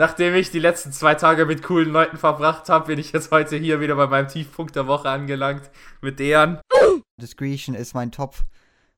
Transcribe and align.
nachdem 0.00 0.34
ich 0.34 0.50
die 0.50 0.58
letzten 0.58 0.92
zwei 0.92 1.14
Tage 1.14 1.44
mit 1.44 1.62
coolen 1.62 1.90
Leuten 1.90 2.16
verbracht 2.16 2.70
habe, 2.70 2.86
bin 2.86 2.98
ich 2.98 3.12
jetzt 3.12 3.30
heute 3.30 3.58
hier 3.58 3.80
wieder 3.80 3.96
bei 3.96 4.06
meinem 4.06 4.28
Tiefpunkt 4.28 4.74
der 4.74 4.86
Woche 4.86 5.10
angelangt 5.10 5.70
mit 6.00 6.18
deren. 6.18 6.58
Discretion 7.20 7.74
ist 7.74 7.92
mein 7.92 8.10
Top, 8.10 8.36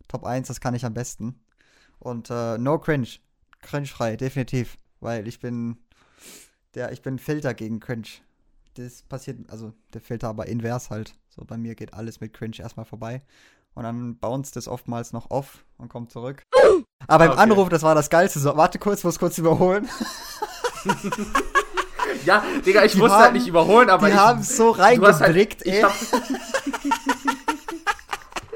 Top 0.06 0.24
1, 0.24 0.46
das 0.46 0.60
kann 0.60 0.76
ich 0.76 0.84
am 0.84 0.94
besten. 0.94 1.40
Und 1.98 2.30
äh, 2.30 2.56
no 2.56 2.78
cringe. 2.78 3.08
Cringe-frei, 3.62 4.14
definitiv. 4.14 4.76
Weil 5.00 5.26
ich 5.26 5.40
bin 5.40 5.76
der, 6.74 6.92
ich 6.92 7.02
bin 7.02 7.18
Filter 7.18 7.52
gegen 7.52 7.80
Cringe. 7.80 8.06
Das 8.74 9.02
passiert, 9.02 9.38
also 9.50 9.72
der 9.92 10.00
Filter 10.00 10.28
aber 10.28 10.46
invers 10.46 10.90
halt. 10.90 11.14
So 11.30 11.44
bei 11.44 11.56
mir 11.56 11.74
geht 11.74 11.94
alles 11.94 12.20
mit 12.20 12.32
Cringe 12.32 12.60
erstmal 12.60 12.86
vorbei. 12.86 13.22
Und 13.74 13.82
dann 13.82 14.18
bounced 14.18 14.56
es 14.56 14.68
oftmals 14.68 15.12
noch 15.12 15.32
off 15.32 15.64
und 15.78 15.88
kommt 15.88 16.12
zurück. 16.12 16.44
Aber 17.08 17.18
beim 17.18 17.30
okay. 17.32 17.40
Anruf, 17.40 17.68
das 17.70 17.82
war 17.82 17.96
das 17.96 18.08
Geilste. 18.08 18.38
So, 18.38 18.56
warte 18.56 18.78
kurz, 18.78 19.02
muss 19.02 19.18
kurz 19.18 19.36
überholen. 19.38 19.88
ja, 22.24 22.42
Digga, 22.64 22.84
ich 22.84 22.92
die 22.92 22.98
musste 22.98 23.12
halt 23.12 23.24
haben, 23.24 23.24
halt 23.24 23.32
nicht 23.34 23.48
überholen, 23.48 23.90
aber 23.90 24.06
die 24.06 24.12
ich. 24.12 24.18
haben 24.18 24.42
so 24.42 24.70
reingeblickt, 24.70 25.64
halt, 25.64 25.84
ey. 25.84 25.84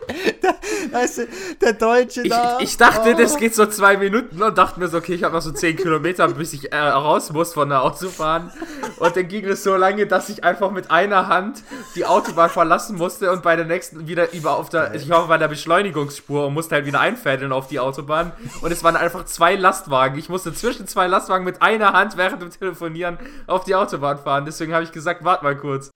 weißt 0.93 1.19
du, 1.19 1.29
der 1.61 1.73
Deutsche 1.73 2.23
da. 2.25 2.59
Ich, 2.59 2.71
ich 2.71 2.77
dachte, 2.77 3.15
oh. 3.15 3.19
das 3.19 3.37
geht 3.37 3.55
so 3.55 3.67
zwei 3.67 3.97
Minuten 3.97 4.43
und 4.43 4.57
dachte 4.57 4.81
mir 4.81 4.89
so, 4.89 4.99
okay, 4.99 5.15
ich 5.15 5.25
habe 5.25 5.35
noch 5.35 5.43
so 5.43 5.53
zehn 5.53 5.77
Kilometer, 5.77 6.29
bis 6.29 6.53
ich 6.53 6.73
äh, 6.73 6.77
raus 6.77 7.33
muss 7.33 7.55
von 7.55 7.69
der 7.69 7.83
Autobahn. 7.83 8.53
Und 8.99 9.17
dann 9.17 9.29
ging 9.29 9.45
es 9.47 9.63
so 9.63 9.77
lange, 9.77 10.07
dass 10.07 10.29
ich 10.29 10.45
einfach 10.45 10.71
mit 10.71 10.91
einer 10.91 11.29
Hand 11.29 11.63
die 11.95 12.07
Autobahn 12.07 12.51
verlassen 12.51 12.97
musste 12.97 13.31
und 13.33 13.43
bei 13.43 13.57
der 13.57 13.65
nächsten 13.65 14.07
wieder 14.09 14.33
über 14.33 14.57
auf 14.57 14.69
der, 14.69 14.95
ich 14.95 15.09
war 15.09 15.27
bei 15.29 15.39
der 15.39 15.49
Beschleunigungsspur 15.49 16.47
und 16.47 16.55
musste 16.55 16.77
halt 16.77 16.87
wieder 16.87 17.01
einfädeln 17.01 17.53
auf 17.53 17.69
die 17.69 17.81
Autobahn. 17.81 18.33
Und 18.63 18.73
es 18.73 18.83
waren 18.85 18.97
einfach 18.97 19.25
zwei 19.25 19.55
Lastwagen. 19.55 20.19
Ich 20.19 20.29
musste 20.29 20.53
zwischen 20.53 20.87
zwei 20.87 21.07
Lastwagen 21.07 21.45
mit 21.45 21.63
einer 21.63 21.93
Hand 21.93 22.17
während 22.17 22.43
dem 22.43 22.51
Telefonieren 22.51 23.19
auf 23.47 23.65
die 23.65 23.75
Autobahn 23.75 24.19
fahren. 24.19 24.45
Deswegen 24.45 24.73
habe 24.73 24.85
ich 24.85 24.93
gesagt, 24.93 25.25
warte 25.25 25.45
mal 25.45 25.57
kurz. 25.57 25.91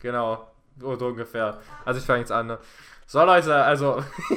Genau. 0.00 0.48
So 0.80 1.06
ungefähr. 1.06 1.58
Also 1.84 2.00
ich 2.00 2.06
fange 2.06 2.20
jetzt 2.20 2.32
an. 2.32 2.46
Ne? 2.46 2.58
So, 3.10 3.24
Leute, 3.24 3.54
also. 3.54 4.04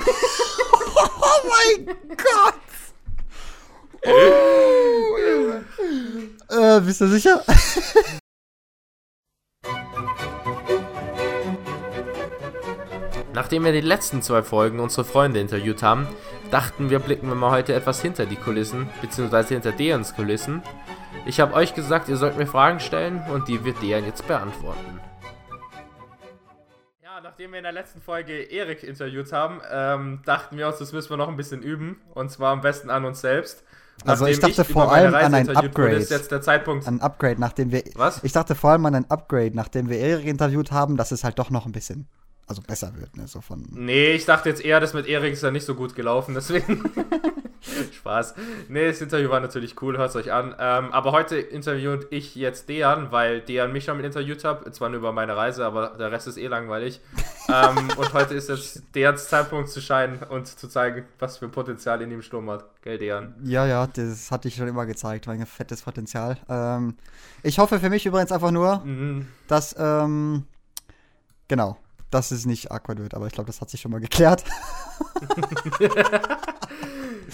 oh 1.21 1.41
mein 1.49 1.85
Gott! 2.15 2.53
Oh, 4.05 5.17
äh, 6.49 6.79
bist 6.79 7.01
du 7.01 7.07
sicher? 7.09 7.43
Nachdem 13.33 13.65
wir 13.65 13.73
die 13.73 13.81
letzten 13.81 14.21
zwei 14.21 14.41
Folgen 14.41 14.79
unsere 14.79 15.03
Freunde 15.03 15.41
interviewt 15.41 15.83
haben, 15.83 16.07
dachten 16.49 16.89
wir, 16.89 16.99
blicken 16.99 17.27
wir 17.27 17.35
mal 17.35 17.51
heute 17.51 17.73
etwas 17.73 18.01
hinter 18.01 18.25
die 18.25 18.37
Kulissen, 18.37 18.89
beziehungsweise 19.01 19.53
hinter 19.53 19.73
Deons 19.73 20.15
Kulissen. 20.15 20.63
Ich 21.25 21.41
habe 21.41 21.55
euch 21.55 21.75
gesagt, 21.75 22.07
ihr 22.07 22.15
sollt 22.15 22.37
mir 22.37 22.47
Fragen 22.47 22.79
stellen 22.79 23.21
und 23.33 23.49
die 23.49 23.65
wird 23.65 23.81
Deon 23.81 24.05
jetzt 24.05 24.25
beantworten 24.27 25.00
nachdem 27.41 27.53
wir 27.53 27.57
in 27.57 27.63
der 27.63 27.71
letzten 27.71 28.01
Folge 28.01 28.33
Erik 28.51 28.83
interviewt 28.83 29.33
haben, 29.33 29.61
ähm, 29.71 30.19
dachten 30.25 30.57
wir 30.57 30.67
uns, 30.67 30.77
das 30.77 30.93
müssen 30.93 31.09
wir 31.09 31.17
noch 31.17 31.27
ein 31.27 31.37
bisschen 31.37 31.63
üben. 31.63 31.99
Und 32.13 32.29
zwar 32.29 32.51
am 32.51 32.61
besten 32.61 32.91
an 32.91 33.03
uns 33.03 33.21
selbst. 33.21 33.63
Also 34.05 34.27
ich 34.27 34.39
dachte 34.39 34.61
ich 34.61 34.67
vor 34.67 34.91
allem 34.91 35.15
an 35.15 35.33
ein 35.33 35.49
Upgrade. 35.49 35.93
Wurde, 35.93 35.95
ist 35.95 36.11
jetzt 36.11 36.29
der 36.29 36.43
Zeitpunkt. 36.43 36.87
Ein 36.87 37.01
Upgrade, 37.01 37.41
nachdem 37.41 37.71
wir. 37.71 37.83
Was? 37.95 38.23
Ich 38.23 38.31
dachte 38.31 38.53
vor 38.53 38.69
allem 38.69 38.85
an 38.85 38.93
ein 38.93 39.09
Upgrade, 39.09 39.55
nachdem 39.55 39.89
wir 39.89 39.97
Erik 39.97 40.27
interviewt 40.27 40.71
haben, 40.71 40.97
dass 40.97 41.11
es 41.11 41.23
halt 41.23 41.39
doch 41.39 41.49
noch 41.49 41.65
ein 41.65 41.71
bisschen 41.71 42.07
also 42.45 42.61
besser 42.61 42.93
wird, 42.95 43.17
ne? 43.17 43.27
So 43.27 43.41
von. 43.41 43.65
Nee, 43.71 44.11
ich 44.11 44.25
dachte 44.25 44.47
jetzt 44.47 44.63
eher, 44.63 44.79
das 44.79 44.93
mit 44.93 45.07
Erik 45.07 45.33
ist 45.33 45.41
ja 45.41 45.49
nicht 45.49 45.65
so 45.65 45.73
gut 45.73 45.95
gelaufen, 45.95 46.35
deswegen. 46.35 46.83
Spaß. 47.93 48.35
Nee, 48.69 48.87
das 48.87 49.01
Interview 49.01 49.29
war 49.29 49.39
natürlich 49.39 49.81
cool, 49.81 49.97
hört 49.97 50.09
es 50.09 50.15
euch 50.15 50.31
an. 50.31 50.55
Ähm, 50.59 50.91
aber 50.91 51.11
heute 51.11 51.37
interviewt 51.37 52.07
ich 52.09 52.35
jetzt 52.35 52.69
Dejan, 52.69 53.11
weil 53.11 53.41
Dejan 53.41 53.71
mich 53.71 53.85
schon 53.85 53.97
mit 53.97 54.05
interviewt 54.05 54.43
hat. 54.43 54.73
Zwar 54.73 54.89
nur 54.89 54.99
über 54.99 55.11
meine 55.11 55.35
Reise, 55.35 55.65
aber 55.65 55.89
der 55.97 56.11
Rest 56.11 56.27
ist 56.27 56.37
eh 56.37 56.47
langweilig. 56.47 57.01
ähm, 57.49 57.89
und 57.97 58.13
heute 58.13 58.33
ist 58.33 58.49
jetzt 58.49 58.83
Dejans 58.95 59.27
Zeitpunkt 59.27 59.69
zu 59.69 59.81
scheinen 59.81 60.19
und 60.23 60.47
zu 60.47 60.67
zeigen, 60.67 61.05
was 61.19 61.37
für 61.37 61.49
Potenzial 61.49 62.01
in 62.01 62.11
ihm 62.11 62.21
schlummert. 62.21 62.65
Gell, 62.81 62.97
Dejan? 62.97 63.35
Ja, 63.43 63.65
ja, 63.65 63.85
das 63.87 64.31
hatte 64.31 64.47
ich 64.47 64.55
schon 64.55 64.67
immer 64.67 64.85
gezeigt, 64.85 65.27
mein 65.27 65.45
fettes 65.45 65.83
Potenzial. 65.83 66.37
Ähm, 66.49 66.95
ich 67.43 67.59
hoffe 67.59 67.79
für 67.79 67.89
mich 67.89 68.05
übrigens 68.05 68.31
einfach 68.31 68.51
nur, 68.51 68.79
mhm. 68.79 69.27
dass, 69.47 69.75
ähm, 69.77 70.45
genau, 71.47 71.77
dass 72.09 72.31
es 72.31 72.45
nicht 72.45 72.71
awkward 72.71 72.99
wird, 72.99 73.13
aber 73.13 73.27
ich 73.27 73.33
glaube, 73.33 73.47
das 73.47 73.61
hat 73.61 73.69
sich 73.69 73.81
schon 73.81 73.91
mal 73.91 74.01
geklärt. 74.01 74.43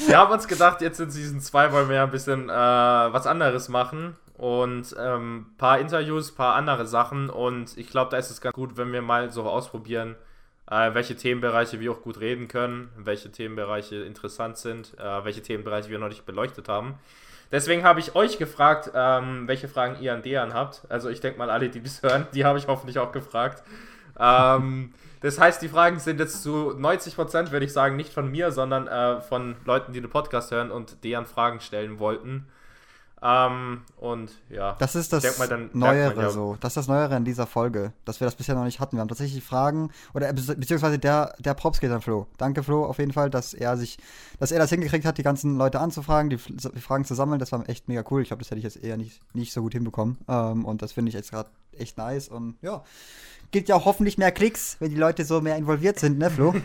wir 0.08 0.18
haben 0.18 0.32
uns 0.32 0.48
gedacht, 0.48 0.82
jetzt 0.82 1.00
in 1.00 1.12
Season 1.12 1.42
2 1.42 1.72
wollen 1.72 1.90
wir 1.90 1.98
ja 1.98 2.04
ein 2.04 2.12
bisschen 2.12 2.50
äh, 2.50 2.54
was 2.54 3.28
anderes 3.28 3.68
machen 3.70 4.16
und 4.38 4.98
ein 4.98 5.16
ähm, 5.16 5.46
paar 5.58 5.80
Interviews, 5.80 6.32
paar 6.32 6.56
andere 6.56 6.86
Sachen 6.86 7.30
und 7.30 7.78
ich 7.78 7.90
glaube, 7.90 8.12
da 8.12 8.18
ist 8.18 8.32
es 8.32 8.42
ganz 8.42 8.54
gut, 8.54 8.78
wenn 8.78 8.94
wir 8.94 9.02
mal 9.02 9.32
so 9.32 9.44
ausprobieren, 9.44 10.16
äh, 10.70 10.94
welche 10.94 11.16
Themenbereiche 11.16 11.80
wir 11.80 11.92
auch 11.92 12.02
gut 12.02 12.20
reden 12.20 12.48
können, 12.48 12.90
welche 12.98 13.32
Themenbereiche 13.32 13.98
interessant 13.98 14.58
sind, 14.58 14.94
äh, 14.98 15.26
welche 15.26 15.42
Themenbereiche 15.42 15.90
wir 15.90 16.00
noch 16.00 16.10
nicht 16.10 16.26
beleuchtet 16.26 16.70
haben. 16.70 16.96
Deswegen 17.52 17.84
habe 17.84 18.00
ich 18.00 18.16
euch 18.16 18.38
gefragt, 18.38 18.92
ähm, 18.94 19.48
welche 19.48 19.68
Fragen 19.68 20.02
ihr 20.02 20.14
an 20.14 20.22
Dejan 20.22 20.54
habt. 20.54 20.82
Also 20.90 21.10
ich 21.10 21.22
denke 21.22 21.40
mal, 21.40 21.50
alle, 21.50 21.70
die 21.70 21.82
das 21.82 22.04
hören, 22.04 22.28
die 22.34 22.44
habe 22.44 22.60
ich 22.60 22.68
hoffentlich 22.68 23.00
auch 23.00 23.12
gefragt 23.12 23.64
ähm, 24.20 24.94
das 25.22 25.40
heißt, 25.40 25.62
die 25.62 25.70
Fragen 25.70 26.00
sind 26.00 26.20
jetzt 26.20 26.44
zu 26.44 26.72
90%, 26.72 27.52
würde 27.52 27.66
ich 27.66 27.74
sagen, 27.74 27.96
nicht 27.96 28.14
von 28.14 28.30
mir, 28.30 28.52
sondern 28.52 28.88
äh, 28.88 29.22
von 29.22 29.56
Leuten, 29.66 29.94
die 29.94 30.02
den 30.02 30.10
Podcast 30.10 30.52
hören 30.52 30.72
und 30.72 31.04
deren 31.04 31.26
Fragen 31.26 31.60
stellen 31.60 32.00
wollten. 32.00 32.48
Ähm, 33.20 33.82
und 33.98 34.32
ja. 34.50 34.76
Das 34.78 34.96
ist 34.96 35.12
das 35.12 35.40
mal, 35.40 35.70
Neuere 35.74 36.16
man, 36.16 36.26
ja. 36.26 36.30
so. 36.30 36.56
Das 36.60 36.72
ist 36.72 36.78
das 36.78 36.88
Neuere 36.88 37.16
in 37.16 37.26
dieser 37.26 37.48
Folge, 37.48 37.94
dass 38.06 38.20
wir 38.20 38.26
das 38.26 38.36
bisher 38.36 38.54
noch 38.54 38.64
nicht 38.64 38.80
hatten. 38.80 38.96
Wir 38.96 39.02
haben 39.02 39.08
tatsächlich 39.08 39.44
Fragen, 39.44 39.92
oder 40.14 40.32
beziehungsweise 40.32 41.00
der, 41.00 41.34
der 41.40 41.56
Props 41.56 41.80
geht 41.80 41.90
an 41.90 42.02
Flo. 42.02 42.28
Danke, 42.38 42.62
Flo, 42.62 42.86
auf 42.86 43.00
jeden 43.00 43.14
Fall, 43.14 43.32
dass 43.32 43.56
er 43.56 43.76
sich, 43.76 43.98
dass 44.40 44.52
er 44.52 44.60
das 44.60 44.70
hingekriegt 44.70 45.06
hat, 45.06 45.18
die 45.18 45.24
ganzen 45.24 45.58
Leute 45.58 45.80
anzufragen, 45.80 46.30
die, 46.30 46.38
die 46.38 46.82
Fragen 46.82 47.06
zu 47.06 47.16
sammeln. 47.16 47.40
Das 47.40 47.52
war 47.52 47.68
echt 47.68 47.88
mega 47.88 48.04
cool. 48.12 48.22
Ich 48.22 48.28
glaube, 48.28 48.44
das 48.44 48.52
hätte 48.52 48.60
ich 48.60 48.66
jetzt 48.66 48.84
eher 48.84 48.98
nicht, 48.98 49.20
nicht 49.34 49.52
so 49.52 49.62
gut 49.62 49.74
hinbekommen. 49.74 50.20
Ähm, 50.28 50.64
und 50.66 50.84
das 50.84 50.92
finde 50.92 51.10
ich 51.10 51.16
jetzt 51.16 51.32
gerade 51.32 51.50
echt 51.80 51.98
nice. 51.98 52.28
Und 52.28 52.56
ja, 52.62 52.84
gibt 53.52 53.70
ja 53.70 53.76
auch 53.76 53.86
hoffentlich 53.86 54.18
mehr 54.18 54.32
Klicks, 54.32 54.78
wenn 54.80 54.90
die 54.90 54.98
Leute 54.98 55.24
so 55.26 55.42
mehr 55.42 55.56
involviert 55.56 56.00
sind, 56.00 56.18
ne, 56.18 56.30
Flo? 56.30 56.50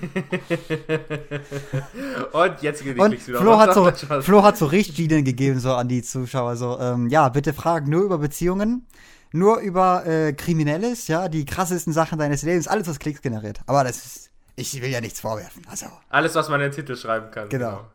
Und 2.32 2.62
jetzt 2.62 2.82
geht 2.82 2.96
die 2.96 3.00
Und 3.00 3.10
Klicks 3.10 3.28
wieder. 3.28 3.40
Flo 3.40 3.58
hat, 3.58 3.74
so, 3.74 3.90
Flo 4.22 4.42
hat 4.42 4.56
so 4.58 4.66
Richtlinien 4.66 5.24
gegeben, 5.24 5.60
so 5.60 5.74
an 5.74 5.88
die 5.88 6.02
Zuschauer. 6.02 6.56
So, 6.56 6.78
ähm, 6.80 7.08
ja, 7.08 7.28
bitte 7.28 7.52
fragen 7.52 7.90
nur 7.90 8.02
über 8.02 8.18
Beziehungen, 8.18 8.86
nur 9.32 9.58
über 9.60 10.04
äh, 10.06 10.32
Kriminelles, 10.32 11.08
ja, 11.08 11.28
die 11.28 11.44
krassesten 11.44 11.92
Sachen 11.92 12.18
deines 12.18 12.42
Lebens, 12.42 12.66
alles, 12.68 12.88
was 12.88 12.98
Klicks 12.98 13.22
generiert. 13.22 13.60
Aber 13.66 13.84
das 13.84 14.04
ist, 14.04 14.30
ich 14.56 14.82
will 14.82 14.90
ja 14.90 15.00
nichts 15.00 15.20
vorwerfen. 15.20 15.62
Also. 15.68 15.86
Alles, 16.10 16.34
was 16.34 16.48
man 16.48 16.60
in 16.60 16.70
den 16.70 16.74
Titel 16.74 16.96
schreiben 16.96 17.30
kann. 17.30 17.48
Genau. 17.48 17.70
genau. 17.70 17.86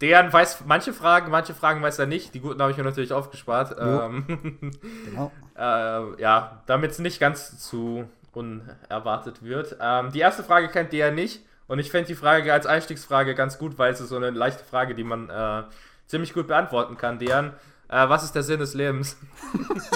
Deren 0.00 0.32
weiß 0.32 0.64
manche 0.66 0.94
Fragen, 0.94 1.30
manche 1.30 1.54
Fragen 1.54 1.82
weiß 1.82 1.98
er 1.98 2.06
nicht. 2.06 2.34
Die 2.34 2.40
guten 2.40 2.60
habe 2.60 2.70
ich 2.70 2.78
mir 2.78 2.84
natürlich 2.84 3.12
aufgespart. 3.12 3.76
Ähm, 3.78 4.72
genau. 5.04 5.30
äh, 5.56 6.20
ja, 6.20 6.62
damit 6.66 6.92
es 6.92 6.98
nicht 6.98 7.20
ganz 7.20 7.58
zu 7.58 8.08
unerwartet 8.32 9.42
wird. 9.42 9.76
Ähm, 9.80 10.10
die 10.12 10.20
erste 10.20 10.42
Frage 10.42 10.68
kennt 10.68 10.92
ja 10.92 11.10
nicht. 11.10 11.44
Und 11.66 11.78
ich 11.78 11.90
fände 11.90 12.08
die 12.08 12.14
Frage 12.14 12.52
als 12.52 12.66
Einstiegsfrage 12.66 13.34
ganz 13.34 13.58
gut, 13.58 13.78
weil 13.78 13.92
es 13.92 14.00
ist 14.00 14.08
so 14.08 14.16
eine 14.16 14.30
leichte 14.30 14.64
Frage, 14.64 14.94
die 14.94 15.04
man 15.04 15.28
äh, 15.28 15.62
ziemlich 16.06 16.32
gut 16.32 16.48
beantworten 16.48 16.96
kann. 16.96 17.18
Deren, 17.18 17.52
äh, 17.88 18.08
was 18.08 18.24
ist 18.24 18.34
der 18.34 18.42
Sinn 18.42 18.58
des 18.58 18.74
Lebens? 18.74 19.16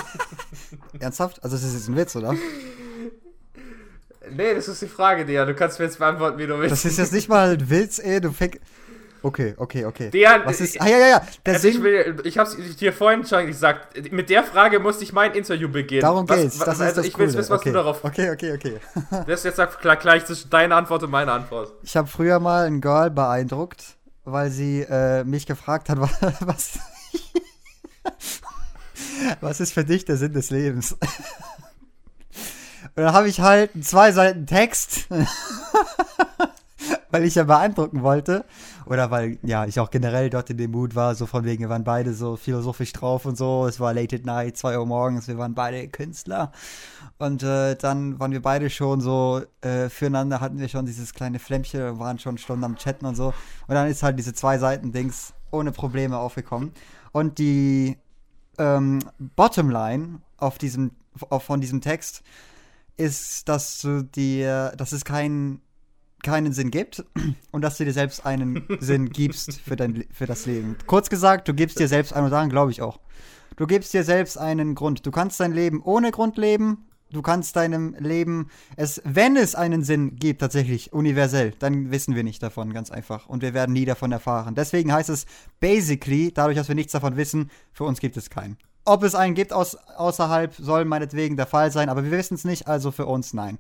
Ernsthaft? 1.00 1.42
Also, 1.42 1.56
das 1.56 1.64
ist 1.64 1.74
jetzt 1.74 1.88
ein 1.88 1.96
Witz, 1.96 2.14
oder? 2.14 2.34
Nee, 4.30 4.54
das 4.54 4.68
ist 4.68 4.82
die 4.82 4.86
Frage, 4.86 5.24
Dian. 5.24 5.48
Du 5.48 5.54
kannst 5.54 5.78
mir 5.78 5.86
jetzt 5.86 5.98
beantworten, 5.98 6.38
wie 6.38 6.46
du 6.46 6.58
willst. 6.58 6.72
Das 6.72 6.84
ist 6.84 6.98
jetzt 6.98 7.12
nicht 7.12 7.28
mal 7.28 7.50
ein 7.50 7.70
Witz, 7.70 7.98
ey. 7.98 8.20
Du 8.20 8.30
fängst. 8.32 8.60
Okay, 9.24 9.54
okay, 9.56 9.86
okay. 9.86 10.10
Der, 10.10 10.44
Was 10.44 10.60
ist. 10.60 10.78
Ah, 10.78 10.86
ja, 10.86 10.98
ja, 10.98 11.08
ja. 11.08 11.22
Der 11.46 11.54
also 11.54 11.66
ich, 11.66 11.82
will, 11.82 12.20
ich 12.24 12.36
hab's 12.36 12.58
dir 12.78 12.92
vorhin 12.92 13.24
schon 13.24 13.46
gesagt. 13.46 14.12
Mit 14.12 14.28
der 14.28 14.44
Frage 14.44 14.78
musste 14.80 15.02
ich 15.02 15.14
mein 15.14 15.32
Interview 15.32 15.66
beginnen. 15.70 16.02
Darum 16.02 16.26
geht's. 16.26 16.60
Was, 16.60 16.66
das 16.66 16.80
also 16.82 17.00
ist 17.00 17.06
ich 17.06 17.18
will 17.18 17.28
wissen, 17.28 17.38
was 17.38 17.50
okay. 17.50 17.70
du 17.70 17.74
darauf. 17.74 18.04
Okay, 18.04 18.30
okay, 18.30 18.52
okay. 18.52 18.76
das 19.26 19.42
ist 19.46 19.56
jetzt 19.56 19.78
klar, 19.80 19.96
gleich 19.96 20.26
zwischen 20.26 20.50
deiner 20.50 20.76
Antwort 20.76 21.04
und 21.04 21.10
meiner 21.10 21.32
Antwort. 21.32 21.72
Ich 21.82 21.96
habe 21.96 22.06
früher 22.06 22.38
mal 22.38 22.66
ein 22.66 22.82
Girl 22.82 23.10
beeindruckt, 23.10 23.96
weil 24.24 24.50
sie 24.50 24.82
äh, 24.82 25.24
mich 25.24 25.46
gefragt 25.46 25.88
hat, 25.88 25.98
was. 26.40 26.78
was 29.40 29.60
ist 29.60 29.72
für 29.72 29.84
dich 29.84 30.04
der 30.04 30.18
Sinn 30.18 30.34
des 30.34 30.50
Lebens? 30.50 30.98
Und 32.96 33.02
dann 33.02 33.14
habe 33.14 33.28
ich 33.28 33.40
halt 33.40 33.70
zwei 33.82 34.12
Seiten 34.12 34.46
Text 34.46 35.08
weil 37.14 37.22
ich 37.22 37.36
ja 37.36 37.44
beeindrucken 37.44 38.02
wollte. 38.02 38.44
Oder 38.86 39.08
weil, 39.12 39.38
ja, 39.44 39.66
ich 39.66 39.78
auch 39.78 39.90
generell 39.90 40.30
dort 40.30 40.50
in 40.50 40.56
dem 40.56 40.72
Mut 40.72 40.96
war, 40.96 41.14
so 41.14 41.26
von 41.26 41.44
wegen, 41.44 41.62
wir 41.62 41.68
waren 41.68 41.84
beide 41.84 42.12
so 42.12 42.34
philosophisch 42.34 42.92
drauf 42.92 43.24
und 43.24 43.38
so. 43.38 43.68
Es 43.68 43.78
war 43.78 43.94
late 43.94 44.16
at 44.16 44.24
night, 44.24 44.56
2 44.56 44.76
Uhr 44.76 44.84
morgens, 44.84 45.28
wir 45.28 45.38
waren 45.38 45.54
beide 45.54 45.86
Künstler. 45.86 46.50
Und 47.18 47.44
äh, 47.44 47.76
dann 47.76 48.18
waren 48.18 48.32
wir 48.32 48.42
beide 48.42 48.68
schon 48.68 49.00
so, 49.00 49.42
äh, 49.60 49.88
füreinander 49.90 50.40
hatten 50.40 50.58
wir 50.58 50.66
schon 50.68 50.86
dieses 50.86 51.14
kleine 51.14 51.38
Flämmchen, 51.38 52.00
waren 52.00 52.18
schon 52.18 52.36
Stunden 52.36 52.64
am 52.64 52.74
Chatten 52.74 53.06
und 53.06 53.14
so. 53.14 53.32
Und 53.68 53.76
dann 53.76 53.86
ist 53.86 54.02
halt 54.02 54.18
diese 54.18 54.34
zwei 54.34 54.58
Seiten-Dings 54.58 55.34
ohne 55.52 55.70
Probleme 55.70 56.18
aufgekommen. 56.18 56.72
Und 57.12 57.38
die 57.38 57.96
ähm, 58.58 58.98
Bottomline 59.36 60.20
auf 60.36 60.58
diesem, 60.58 60.90
auf, 61.30 61.44
von 61.44 61.60
diesem 61.60 61.80
Text 61.80 62.24
ist, 62.96 63.48
dass 63.48 63.80
du 63.82 64.02
dir, 64.02 64.72
dass 64.76 64.90
es 64.90 65.04
keinen 65.04 65.60
keinen 66.24 66.52
Sinn 66.52 66.72
gibt 66.72 67.04
und 67.52 67.62
dass 67.62 67.78
du 67.78 67.84
dir 67.84 67.92
selbst 67.92 68.26
einen 68.26 68.66
Sinn 68.80 69.10
gibst 69.10 69.60
für, 69.60 69.76
dein, 69.76 70.04
für 70.12 70.26
das 70.26 70.46
Leben. 70.46 70.76
Kurz 70.86 71.08
gesagt, 71.08 71.46
du 71.46 71.54
gibst 71.54 71.78
dir 71.78 71.86
selbst 71.86 72.12
einen, 72.12 72.24
und 72.24 72.30
daran 72.32 72.50
glaube 72.50 72.72
ich 72.72 72.82
auch. 72.82 72.98
Du 73.56 73.68
gibst 73.68 73.94
dir 73.94 74.02
selbst 74.02 74.36
einen 74.36 74.74
Grund. 74.74 75.06
Du 75.06 75.12
kannst 75.12 75.38
dein 75.38 75.52
Leben 75.52 75.80
ohne 75.82 76.10
Grund 76.10 76.36
leben. 76.36 76.86
Du 77.12 77.22
kannst 77.22 77.54
deinem 77.54 77.94
Leben, 78.00 78.50
es, 78.76 79.00
wenn 79.04 79.36
es 79.36 79.54
einen 79.54 79.84
Sinn 79.84 80.16
gibt, 80.16 80.40
tatsächlich 80.40 80.92
universell, 80.92 81.52
dann 81.60 81.92
wissen 81.92 82.16
wir 82.16 82.24
nicht 82.24 82.42
davon, 82.42 82.72
ganz 82.72 82.90
einfach. 82.90 83.28
Und 83.28 83.42
wir 83.42 83.54
werden 83.54 83.72
nie 83.72 83.84
davon 83.84 84.10
erfahren. 84.10 84.56
Deswegen 84.56 84.92
heißt 84.92 85.10
es 85.10 85.26
basically, 85.60 86.32
dadurch, 86.32 86.56
dass 86.56 86.66
wir 86.66 86.74
nichts 86.74 86.92
davon 86.92 87.16
wissen, 87.16 87.50
für 87.72 87.84
uns 87.84 88.00
gibt 88.00 88.16
es 88.16 88.30
keinen. 88.30 88.58
Ob 88.84 89.04
es 89.04 89.14
einen 89.14 89.34
gibt 89.34 89.52
aus, 89.52 89.76
außerhalb, 89.76 90.54
soll 90.56 90.84
meinetwegen 90.84 91.36
der 91.36 91.46
Fall 91.46 91.70
sein, 91.70 91.88
aber 91.88 92.02
wir 92.02 92.10
wissen 92.10 92.34
es 92.34 92.44
nicht, 92.44 92.66
also 92.66 92.90
für 92.90 93.06
uns 93.06 93.32
nein. 93.32 93.58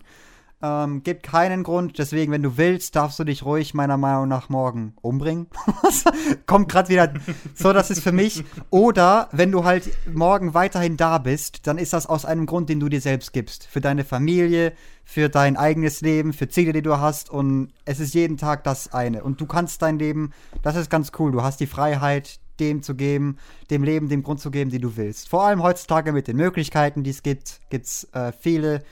Ähm, 0.64 1.02
gibt 1.02 1.24
keinen 1.24 1.62
Grund, 1.62 1.98
deswegen, 1.98 2.32
wenn 2.32 2.42
du 2.42 2.56
willst, 2.56 2.96
darfst 2.96 3.18
du 3.18 3.24
dich 3.24 3.44
ruhig 3.44 3.74
meiner 3.74 3.98
Meinung 3.98 4.28
nach 4.28 4.48
morgen 4.48 4.94
umbringen. 5.02 5.48
Kommt 6.46 6.70
gerade 6.70 6.88
wieder 6.88 7.12
so, 7.54 7.74
das 7.74 7.90
ist 7.90 8.02
für 8.02 8.12
mich. 8.12 8.42
Oder 8.70 9.28
wenn 9.32 9.52
du 9.52 9.64
halt 9.64 9.90
morgen 10.10 10.54
weiterhin 10.54 10.96
da 10.96 11.18
bist, 11.18 11.66
dann 11.66 11.76
ist 11.76 11.92
das 11.92 12.06
aus 12.06 12.24
einem 12.24 12.46
Grund, 12.46 12.70
den 12.70 12.80
du 12.80 12.88
dir 12.88 13.02
selbst 13.02 13.34
gibst. 13.34 13.66
Für 13.66 13.82
deine 13.82 14.04
Familie, 14.04 14.72
für 15.04 15.28
dein 15.28 15.58
eigenes 15.58 16.00
Leben, 16.00 16.32
für 16.32 16.48
Ziele, 16.48 16.72
die 16.72 16.80
du 16.80 16.98
hast. 16.98 17.28
Und 17.28 17.68
es 17.84 18.00
ist 18.00 18.14
jeden 18.14 18.38
Tag 18.38 18.64
das 18.64 18.94
eine. 18.94 19.22
Und 19.22 19.42
du 19.42 19.46
kannst 19.46 19.82
dein 19.82 19.98
Leben, 19.98 20.32
das 20.62 20.76
ist 20.76 20.88
ganz 20.88 21.12
cool. 21.18 21.30
Du 21.30 21.42
hast 21.42 21.60
die 21.60 21.66
Freiheit, 21.66 22.40
dem 22.58 22.82
zu 22.82 22.94
geben, 22.94 23.36
dem 23.68 23.82
Leben 23.82 24.08
den 24.08 24.22
Grund 24.22 24.40
zu 24.40 24.50
geben, 24.50 24.70
den 24.70 24.80
du 24.80 24.96
willst. 24.96 25.28
Vor 25.28 25.44
allem 25.44 25.62
heutzutage 25.62 26.12
mit 26.12 26.26
den 26.26 26.38
Möglichkeiten, 26.38 27.02
die 27.02 27.10
es 27.10 27.22
gibt, 27.22 27.60
gibt 27.68 27.84
es 27.84 28.08
äh, 28.14 28.32
viele 28.32 28.82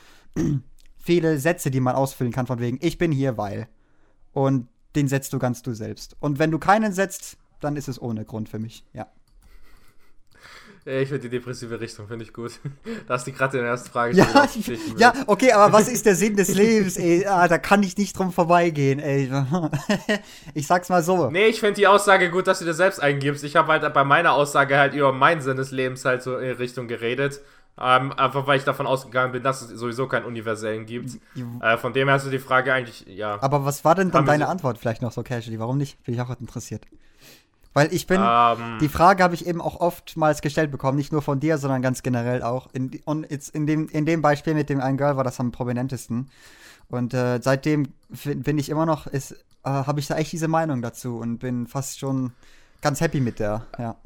viele 1.02 1.38
Sätze, 1.38 1.70
die 1.70 1.80
man 1.80 1.94
ausfüllen 1.94 2.32
kann, 2.32 2.46
von 2.46 2.60
wegen, 2.60 2.78
ich 2.80 2.96
bin 2.96 3.12
hier, 3.12 3.36
weil. 3.36 3.68
Und 4.32 4.68
den 4.94 5.08
setzt 5.08 5.32
du 5.32 5.38
ganz 5.38 5.62
du 5.62 5.74
selbst. 5.74 6.16
Und 6.20 6.38
wenn 6.38 6.50
du 6.50 6.58
keinen 6.58 6.92
setzt, 6.92 7.36
dann 7.60 7.76
ist 7.76 7.88
es 7.88 8.00
ohne 8.00 8.24
Grund 8.24 8.48
für 8.48 8.58
mich, 8.58 8.84
ja. 8.92 9.08
Ich 10.84 11.08
finde 11.10 11.20
die 11.20 11.28
depressive 11.28 11.78
Richtung, 11.78 12.08
finde 12.08 12.24
ich 12.24 12.32
gut. 12.32 12.58
Da 13.06 13.14
hast 13.14 13.26
du 13.26 13.32
gerade 13.32 13.56
in 13.58 13.62
der 13.62 13.70
ersten 13.70 13.90
Frage 13.90 14.16
ja, 14.16 14.26
ja, 14.96 15.12
okay, 15.28 15.52
aber 15.52 15.72
was 15.72 15.88
ist 15.88 16.06
der 16.06 16.16
Sinn 16.16 16.34
des 16.34 16.48
Lebens, 16.54 16.96
ey? 16.96 17.24
Ah, 17.24 17.46
da 17.46 17.58
kann 17.58 17.84
ich 17.84 17.96
nicht 17.96 18.18
drum 18.18 18.32
vorbeigehen, 18.32 18.98
ey. 18.98 19.30
Ich 20.54 20.66
sag's 20.66 20.88
mal 20.88 21.02
so. 21.02 21.30
Nee, 21.30 21.46
ich 21.46 21.60
finde 21.60 21.74
die 21.74 21.86
Aussage 21.86 22.30
gut, 22.30 22.48
dass 22.48 22.58
du 22.58 22.64
dir 22.64 22.74
selbst 22.74 23.00
eingibst. 23.00 23.44
Ich 23.44 23.54
habe 23.54 23.70
halt 23.70 23.94
bei 23.94 24.04
meiner 24.04 24.32
Aussage 24.32 24.76
halt 24.76 24.94
über 24.94 25.12
meinen 25.12 25.40
Sinn 25.40 25.56
des 25.56 25.70
Lebens 25.70 26.04
halt 26.04 26.22
so 26.22 26.36
in 26.36 26.56
Richtung 26.56 26.88
geredet. 26.88 27.40
Ähm, 27.78 28.12
einfach 28.12 28.46
weil 28.46 28.58
ich 28.58 28.64
davon 28.64 28.86
ausgegangen 28.86 29.32
bin, 29.32 29.42
dass 29.42 29.62
es 29.62 29.70
sowieso 29.70 30.06
keinen 30.06 30.26
universellen 30.26 30.84
gibt. 30.84 31.18
Äh, 31.60 31.78
von 31.78 31.92
dem 31.92 32.08
her 32.08 32.14
hast 32.14 32.26
du 32.26 32.30
die 32.30 32.38
Frage 32.38 32.72
eigentlich, 32.72 33.06
ja. 33.06 33.42
Aber 33.42 33.64
was 33.64 33.84
war 33.84 33.94
denn 33.94 34.10
dann 34.10 34.26
deine 34.26 34.48
Antwort 34.48 34.78
vielleicht 34.78 35.00
noch 35.00 35.12
so 35.12 35.22
casually? 35.22 35.58
Warum 35.58 35.78
nicht? 35.78 36.02
Bin 36.04 36.14
ich 36.14 36.20
auch 36.20 36.28
interessiert. 36.38 36.84
Weil 37.74 37.92
ich 37.92 38.06
bin, 38.06 38.20
ähm, 38.22 38.78
die 38.80 38.88
Frage 38.88 39.22
habe 39.22 39.34
ich 39.34 39.46
eben 39.46 39.62
auch 39.62 39.80
oftmals 39.80 40.42
gestellt 40.42 40.70
bekommen, 40.70 40.98
nicht 40.98 41.10
nur 41.10 41.22
von 41.22 41.40
dir, 41.40 41.56
sondern 41.56 41.80
ganz 41.80 42.02
generell 42.02 42.42
auch. 42.42 42.68
In, 42.74 43.00
und 43.06 43.30
jetzt 43.30 43.54
in 43.54 43.66
dem, 43.66 43.88
in 43.88 44.04
dem 44.04 44.20
Beispiel 44.20 44.52
mit 44.52 44.68
dem 44.68 44.80
einen 44.80 44.98
Girl 44.98 45.16
war 45.16 45.24
das 45.24 45.40
am 45.40 45.52
prominentesten. 45.52 46.28
Und 46.90 47.14
äh, 47.14 47.40
seitdem 47.42 47.94
bin 48.10 48.58
ich 48.58 48.68
immer 48.68 48.84
noch, 48.84 49.06
äh, 49.06 49.20
habe 49.64 50.00
ich 50.00 50.06
da 50.06 50.16
echt 50.16 50.32
diese 50.32 50.48
Meinung 50.48 50.82
dazu 50.82 51.16
und 51.16 51.38
bin 51.38 51.66
fast 51.66 51.98
schon 51.98 52.32
ganz 52.82 53.00
happy 53.00 53.20
mit 53.20 53.38
der, 53.38 53.64
ja. 53.78 53.96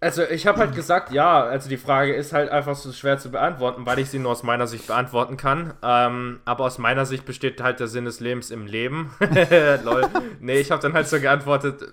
Also 0.00 0.22
ich 0.22 0.46
habe 0.46 0.58
halt 0.60 0.76
gesagt, 0.76 1.10
ja, 1.10 1.42
also 1.42 1.68
die 1.68 1.76
Frage 1.76 2.14
ist 2.14 2.32
halt 2.32 2.50
einfach 2.50 2.76
so 2.76 2.92
schwer 2.92 3.18
zu 3.18 3.32
beantworten, 3.32 3.84
weil 3.84 3.98
ich 3.98 4.08
sie 4.10 4.20
nur 4.20 4.30
aus 4.30 4.44
meiner 4.44 4.68
Sicht 4.68 4.86
beantworten 4.86 5.36
kann. 5.36 5.74
Ähm, 5.82 6.38
aber 6.44 6.64
aus 6.64 6.78
meiner 6.78 7.04
Sicht 7.04 7.24
besteht 7.24 7.60
halt 7.60 7.80
der 7.80 7.88
Sinn 7.88 8.04
des 8.04 8.20
Lebens 8.20 8.50
im 8.50 8.66
Leben. 8.66 9.10
Lol. 9.84 10.08
Nee, 10.38 10.60
ich 10.60 10.70
habe 10.70 10.80
dann 10.80 10.92
halt 10.92 11.08
so 11.08 11.18
geantwortet, 11.18 11.92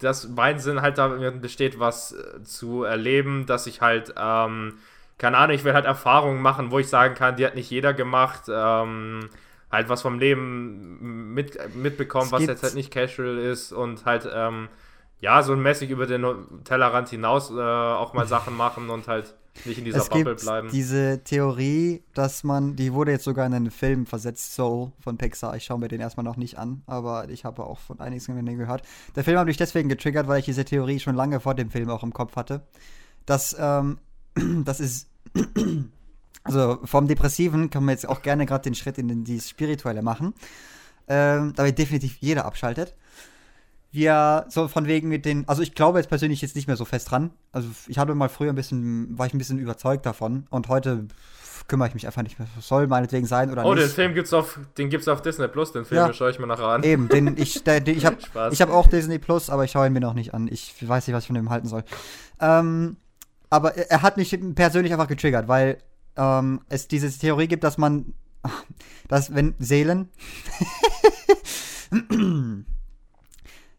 dass 0.00 0.28
mein 0.28 0.60
Sinn 0.60 0.80
halt 0.80 0.96
darin 0.96 1.42
besteht, 1.42 1.78
was 1.78 2.12
äh, 2.12 2.42
zu 2.42 2.84
erleben, 2.84 3.44
dass 3.44 3.66
ich 3.66 3.82
halt, 3.82 4.14
ähm, 4.16 4.78
keine 5.18 5.36
Ahnung, 5.36 5.54
ich 5.54 5.64
will 5.64 5.74
halt 5.74 5.84
Erfahrungen 5.84 6.40
machen, 6.40 6.70
wo 6.70 6.78
ich 6.78 6.88
sagen 6.88 7.14
kann, 7.14 7.36
die 7.36 7.44
hat 7.44 7.54
nicht 7.54 7.70
jeder 7.70 7.92
gemacht. 7.92 8.44
Ähm, 8.48 9.28
halt 9.70 9.90
was 9.90 10.02
vom 10.02 10.18
Leben 10.18 11.32
mit, 11.34 11.58
mitbekommen, 11.74 12.30
was 12.30 12.46
jetzt 12.46 12.62
halt 12.62 12.74
nicht 12.74 12.92
casual 12.92 13.38
ist 13.38 13.72
und 13.72 14.04
halt, 14.04 14.28
ähm, 14.32 14.68
ja, 15.22 15.42
so 15.44 15.54
mäßig 15.56 15.88
über 15.88 16.06
den 16.06 16.26
Tellerrand 16.64 17.08
hinaus 17.08 17.50
äh, 17.50 17.54
auch 17.54 18.12
mal 18.12 18.26
Sachen 18.26 18.56
machen 18.56 18.90
und 18.90 19.06
halt 19.06 19.34
nicht 19.64 19.78
in 19.78 19.84
dieser 19.84 19.98
es 19.98 20.08
Bubble 20.08 20.24
gibt 20.24 20.40
bleiben. 20.40 20.68
Diese 20.72 21.22
Theorie, 21.22 22.02
dass 22.12 22.42
man, 22.42 22.74
die 22.74 22.92
wurde 22.92 23.12
jetzt 23.12 23.22
sogar 23.22 23.46
in 23.46 23.54
einen 23.54 23.70
Film 23.70 24.04
versetzt, 24.06 24.54
Soul 24.54 24.90
von 24.98 25.18
Pixar. 25.18 25.54
Ich 25.54 25.64
schaue 25.64 25.78
mir 25.78 25.86
den 25.86 26.00
erstmal 26.00 26.24
noch 26.24 26.36
nicht 26.36 26.58
an, 26.58 26.82
aber 26.86 27.28
ich 27.28 27.44
habe 27.44 27.64
auch 27.64 27.78
von 27.78 28.00
einigen 28.00 28.58
gehört. 28.58 28.82
Der 29.14 29.22
Film 29.22 29.38
hat 29.38 29.46
mich 29.46 29.56
deswegen 29.56 29.88
getriggert, 29.88 30.26
weil 30.26 30.40
ich 30.40 30.46
diese 30.46 30.64
Theorie 30.64 30.98
schon 30.98 31.14
lange 31.14 31.38
vor 31.38 31.54
dem 31.54 31.70
Film 31.70 31.88
auch 31.90 32.02
im 32.02 32.12
Kopf 32.12 32.34
hatte. 32.34 32.62
Dass, 33.24 33.54
ähm, 33.58 33.98
das 34.64 34.80
ist. 34.80 35.08
also 36.42 36.80
vom 36.82 37.06
Depressiven 37.06 37.70
kann 37.70 37.84
man 37.84 37.92
jetzt 37.92 38.08
auch 38.08 38.22
gerne 38.22 38.44
gerade 38.44 38.64
den 38.64 38.74
Schritt 38.74 38.98
in 38.98 39.22
die 39.22 39.40
Spirituelle 39.40 40.02
machen. 40.02 40.34
Ähm, 41.06 41.52
damit 41.54 41.78
definitiv 41.78 42.16
jeder 42.18 42.44
abschaltet 42.44 42.96
wir 43.92 44.46
so 44.48 44.68
von 44.68 44.86
wegen 44.86 45.08
mit 45.08 45.24
den, 45.24 45.46
also 45.48 45.62
ich 45.62 45.74
glaube 45.74 45.98
jetzt 45.98 46.08
persönlich 46.08 46.40
jetzt 46.40 46.56
nicht 46.56 46.66
mehr 46.66 46.76
so 46.76 46.84
fest 46.84 47.10
dran. 47.10 47.30
Also 47.52 47.68
ich 47.86 47.98
hatte 47.98 48.14
mal 48.14 48.28
früher 48.28 48.50
ein 48.50 48.56
bisschen, 48.56 49.16
war 49.18 49.26
ich 49.26 49.34
ein 49.34 49.38
bisschen 49.38 49.58
überzeugt 49.58 50.06
davon 50.06 50.46
und 50.50 50.68
heute 50.68 51.06
kümmere 51.68 51.88
ich 51.88 51.94
mich 51.94 52.06
einfach 52.06 52.22
nicht 52.22 52.38
mehr. 52.38 52.48
Soll 52.60 52.86
meinetwegen 52.86 53.26
sein 53.26 53.50
oder 53.50 53.64
oh, 53.64 53.74
nicht. 53.74 53.84
Oh, 53.84 53.86
den 53.86 53.94
Film 53.94 54.14
gibt's 54.14 54.32
auf, 54.32 54.58
den 54.78 54.88
gibt's 54.88 55.08
auf 55.08 55.20
Disney 55.22 55.46
Plus, 55.46 55.72
den 55.72 55.84
Film 55.84 56.06
ja. 56.06 56.12
schaue 56.12 56.30
ich 56.30 56.38
mir 56.38 56.46
nachher 56.46 56.68
an. 56.68 56.82
Eben, 56.82 57.08
den 57.08 57.36
ich, 57.36 57.62
der, 57.64 57.80
den, 57.80 57.96
ich 57.96 58.06
habe, 58.06 58.16
ich 58.50 58.62
habe 58.62 58.72
auch 58.72 58.86
Disney 58.86 59.18
Plus, 59.18 59.50
aber 59.50 59.64
ich 59.64 59.70
schaue 59.70 59.86
ihn 59.86 59.92
mir 59.92 60.00
noch 60.00 60.14
nicht 60.14 60.32
an. 60.34 60.48
Ich 60.50 60.74
weiß 60.86 61.06
nicht, 61.06 61.14
was 61.14 61.24
ich 61.24 61.28
von 61.28 61.36
dem 61.36 61.50
halten 61.50 61.68
soll. 61.68 61.84
Ähm, 62.40 62.96
aber 63.50 63.76
er, 63.76 64.00
hat 64.00 64.16
mich 64.16 64.36
persönlich 64.54 64.92
einfach 64.92 65.08
getriggert, 65.08 65.46
weil 65.46 65.78
ähm, 66.16 66.62
es 66.70 66.88
diese 66.88 67.10
Theorie 67.10 67.48
gibt, 67.48 67.62
dass 67.64 67.76
man, 67.76 68.14
dass 69.08 69.34
wenn 69.34 69.54
Seelen 69.58 70.08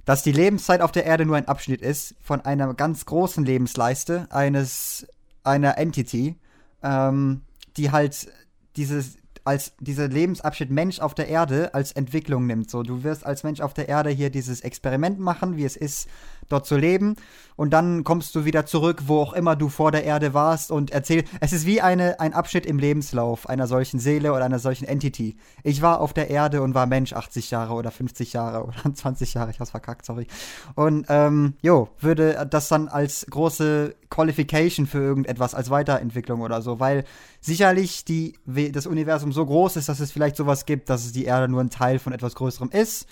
dass 0.05 0.23
die 0.23 0.31
Lebenszeit 0.31 0.81
auf 0.81 0.91
der 0.91 1.05
Erde 1.05 1.25
nur 1.25 1.38
ein 1.38 1.47
Abschnitt 1.47 1.81
ist 1.81 2.15
von 2.21 2.41
einer 2.41 2.73
ganz 2.73 3.05
großen 3.05 3.45
Lebensleiste 3.45 4.27
eines 4.29 5.07
einer 5.44 5.77
Entity, 5.77 6.35
ähm, 6.81 7.41
die 7.77 7.91
halt 7.91 8.27
dieses 8.75 9.17
als 9.45 9.74
dieser 9.79 10.07
Lebensabschnitt 10.07 10.72
Mensch 10.72 11.00
auf 11.00 11.13
der 11.13 11.27
Erde 11.27 11.74
als 11.74 11.91
Entwicklung 11.91 12.48
nimmt. 12.48 12.69
So, 12.69 12.81
du 12.81 13.03
wirst 13.03 13.25
als 13.25 13.43
Mensch 13.43 13.60
auf 13.60 13.74
der 13.74 13.89
Erde 13.89 14.10
hier 14.10 14.29
dieses 14.29 14.62
Experiment 14.62 15.19
machen, 15.19 15.57
wie 15.57 15.65
es 15.65 15.75
ist, 15.75 16.07
dort 16.53 16.65
zu 16.65 16.77
leben. 16.77 17.15
Und 17.55 17.72
dann 17.72 18.03
kommst 18.03 18.33
du 18.36 18.45
wieder 18.45 18.65
zurück, 18.65 19.03
wo 19.05 19.19
auch 19.19 19.33
immer 19.33 19.55
du 19.55 19.69
vor 19.69 19.91
der 19.91 20.03
Erde 20.03 20.33
warst 20.33 20.72
und 20.72 20.91
erzählst. 20.91 21.31
Es 21.39 21.53
ist 21.53 21.65
wie 21.65 21.81
eine, 21.81 22.19
ein 22.19 22.33
Abschnitt 22.33 22.65
im 22.65 22.79
Lebenslauf 22.79 23.48
einer 23.48 23.67
solchen 23.67 24.00
Seele 24.00 24.33
oder 24.33 24.45
einer 24.45 24.60
solchen 24.60 24.86
Entity. 24.86 25.38
Ich 25.63 25.81
war 25.81 26.01
auf 26.01 26.13
der 26.13 26.29
Erde 26.29 26.62
und 26.62 26.74
war 26.74 26.88
Mensch 26.88 27.13
80 27.13 27.51
Jahre 27.51 27.74
oder 27.74 27.91
50 27.91 28.33
Jahre 28.33 28.63
oder 28.67 28.93
20 28.93 29.36
Jahre, 29.36 29.51
ich 29.51 29.60
hab's 29.60 29.72
verkackt, 29.72 30.05
sorry. 30.05 30.27
Und 30.75 31.05
ähm, 31.10 31.53
jo, 31.62 31.89
würde 32.00 32.48
das 32.50 32.69
dann 32.69 32.88
als 32.88 33.25
große 33.29 33.95
Qualification 34.10 34.88
für 34.88 35.00
irgendetwas, 35.00 35.53
als 35.53 35.69
Weiterentwicklung 35.69 36.41
oder 36.41 36.62
so, 36.62 36.79
weil 36.79 37.03
sicherlich 37.39 38.05
die, 38.05 38.33
das 38.45 38.88
Universum 38.88 39.31
so 39.31 39.45
groß 39.45 39.75
ist, 39.75 39.89
dass 39.89 40.00
es 40.00 40.12
vielleicht 40.12 40.38
sowas 40.38 40.65
gibt, 40.65 40.89
dass 40.89 41.05
es 41.05 41.12
die 41.12 41.25
Erde 41.25 41.51
nur 41.51 41.62
ein 41.62 41.69
Teil 41.69 42.00
von 42.00 42.13
etwas 42.13 42.36
Größerem 42.36 42.69
ist. 42.72 43.07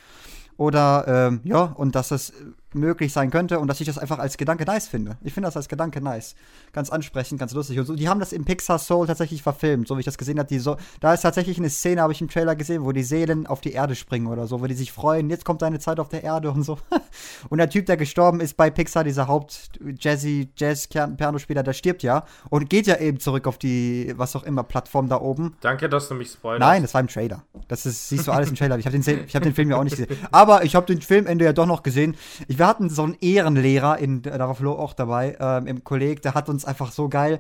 Oder 0.58 1.06
ähm, 1.08 1.42
ja, 1.44 1.64
und 1.64 1.96
dass 1.96 2.12
es 2.12 2.34
möglich 2.74 3.14
sein 3.14 3.32
könnte 3.32 3.60
und 3.60 3.68
dass 3.68 3.80
ich 3.80 3.88
das 3.88 3.98
einfach 3.98 4.20
als 4.20 4.38
Gedanke 4.38 4.66
nice 4.66 4.88
finde. 4.88 5.18
Ich 5.24 5.34
finde 5.34 5.48
das 5.48 5.58
als 5.58 5.68
Gedanke 5.68 6.02
nice. 6.02 6.36
Ganz 6.74 6.90
ansprechend, 6.90 7.40
ganz 7.40 7.54
lustig. 7.54 7.80
Und 7.80 7.86
so, 7.86 7.96
die 7.96 8.10
haben 8.10 8.20
das 8.20 8.34
im 8.34 8.46
Pixar 8.46 8.80
Soul 8.80 9.08
tatsächlich 9.08 9.44
verfilmt, 9.44 9.88
so 9.88 9.98
wie 9.98 10.00
ich 10.02 10.06
das 10.06 10.18
gesehen 10.18 10.40
habe. 10.40 10.48
Die 10.48 10.60
so 10.60 10.78
da 11.00 11.14
ist 11.14 11.22
tatsächlich 11.22 11.58
eine 11.58 11.70
Szene, 11.70 12.02
habe 12.02 12.14
ich 12.14 12.22
im 12.22 12.30
Trailer 12.30 12.56
gesehen, 12.56 12.84
wo 12.84 12.92
die 12.92 13.04
Seelen 13.04 13.48
auf 13.48 13.62
die 13.62 13.72
Erde 13.72 13.96
springen 13.96 14.28
oder 14.28 14.48
so, 14.48 14.62
wo 14.62 14.68
die 14.68 14.74
sich 14.74 14.92
freuen, 14.92 15.30
jetzt 15.30 15.46
kommt 15.46 15.62
deine 15.62 15.80
Zeit 15.80 16.00
auf 16.00 16.10
der 16.10 16.24
Erde 16.24 16.52
und 16.52 16.64
so. 16.64 16.78
und 17.50 17.58
der 17.58 17.70
Typ, 17.70 17.86
der 17.86 17.98
gestorben 17.98 18.40
ist 18.40 18.58
bei 18.58 18.70
Pixar, 18.70 19.04
dieser 19.04 19.28
Haupt-Jazzy, 19.28 20.50
Jazz-Pianospieler, 20.56 21.64
der 21.64 21.74
stirbt 21.74 22.04
ja 22.04 22.26
und 22.50 22.70
geht 22.70 22.88
ja 22.88 22.98
eben 22.98 23.20
zurück 23.20 23.48
auf 23.48 23.58
die, 23.58 24.14
was 24.16 24.36
auch 24.36 24.44
immer, 24.44 24.64
Plattform 24.64 25.10
da 25.10 25.20
oben. 25.20 25.56
Danke, 25.62 25.90
dass 25.90 26.08
du 26.08 26.16
mich 26.16 26.32
spoilerst. 26.32 26.60
Nein, 26.60 26.82
das 26.82 26.94
war 26.94 27.02
im 27.02 27.08
Trailer. 27.08 27.44
Das 27.68 27.86
ist, 27.86 28.10
siehst 28.10 28.28
du 28.28 28.32
alles 28.32 28.50
im 28.50 28.56
Trailer. 28.56 28.78
Ich 28.78 28.86
habe 28.86 28.98
den, 28.98 29.04
hab 29.04 29.44
den 29.44 29.54
Film 29.54 29.70
ja 29.70 29.78
auch 29.78 29.84
nicht 29.84 29.98
gesehen. 29.98 30.18
Aber 30.32 30.64
ich 30.64 30.76
habe 30.76 30.86
den 30.86 31.02
Filmende 31.02 31.46
ja 31.46 31.54
doch 31.54 31.66
noch 31.66 31.84
gesehen. 31.84 32.16
Ich, 32.48 32.61
wir 32.62 32.68
hatten 32.68 32.92
so 32.92 33.02
einen 33.02 33.18
Ehrenlehrer, 33.22 33.98
in, 33.98 34.22
da 34.22 34.38
war 34.38 34.54
Flo 34.54 34.74
auch 34.74 34.94
dabei, 34.94 35.36
ähm, 35.40 35.66
im 35.66 35.84
Kolleg, 35.84 36.22
der 36.22 36.36
hat 36.36 36.48
uns 36.48 36.64
einfach 36.64 36.92
so 36.92 37.10
geil 37.10 37.40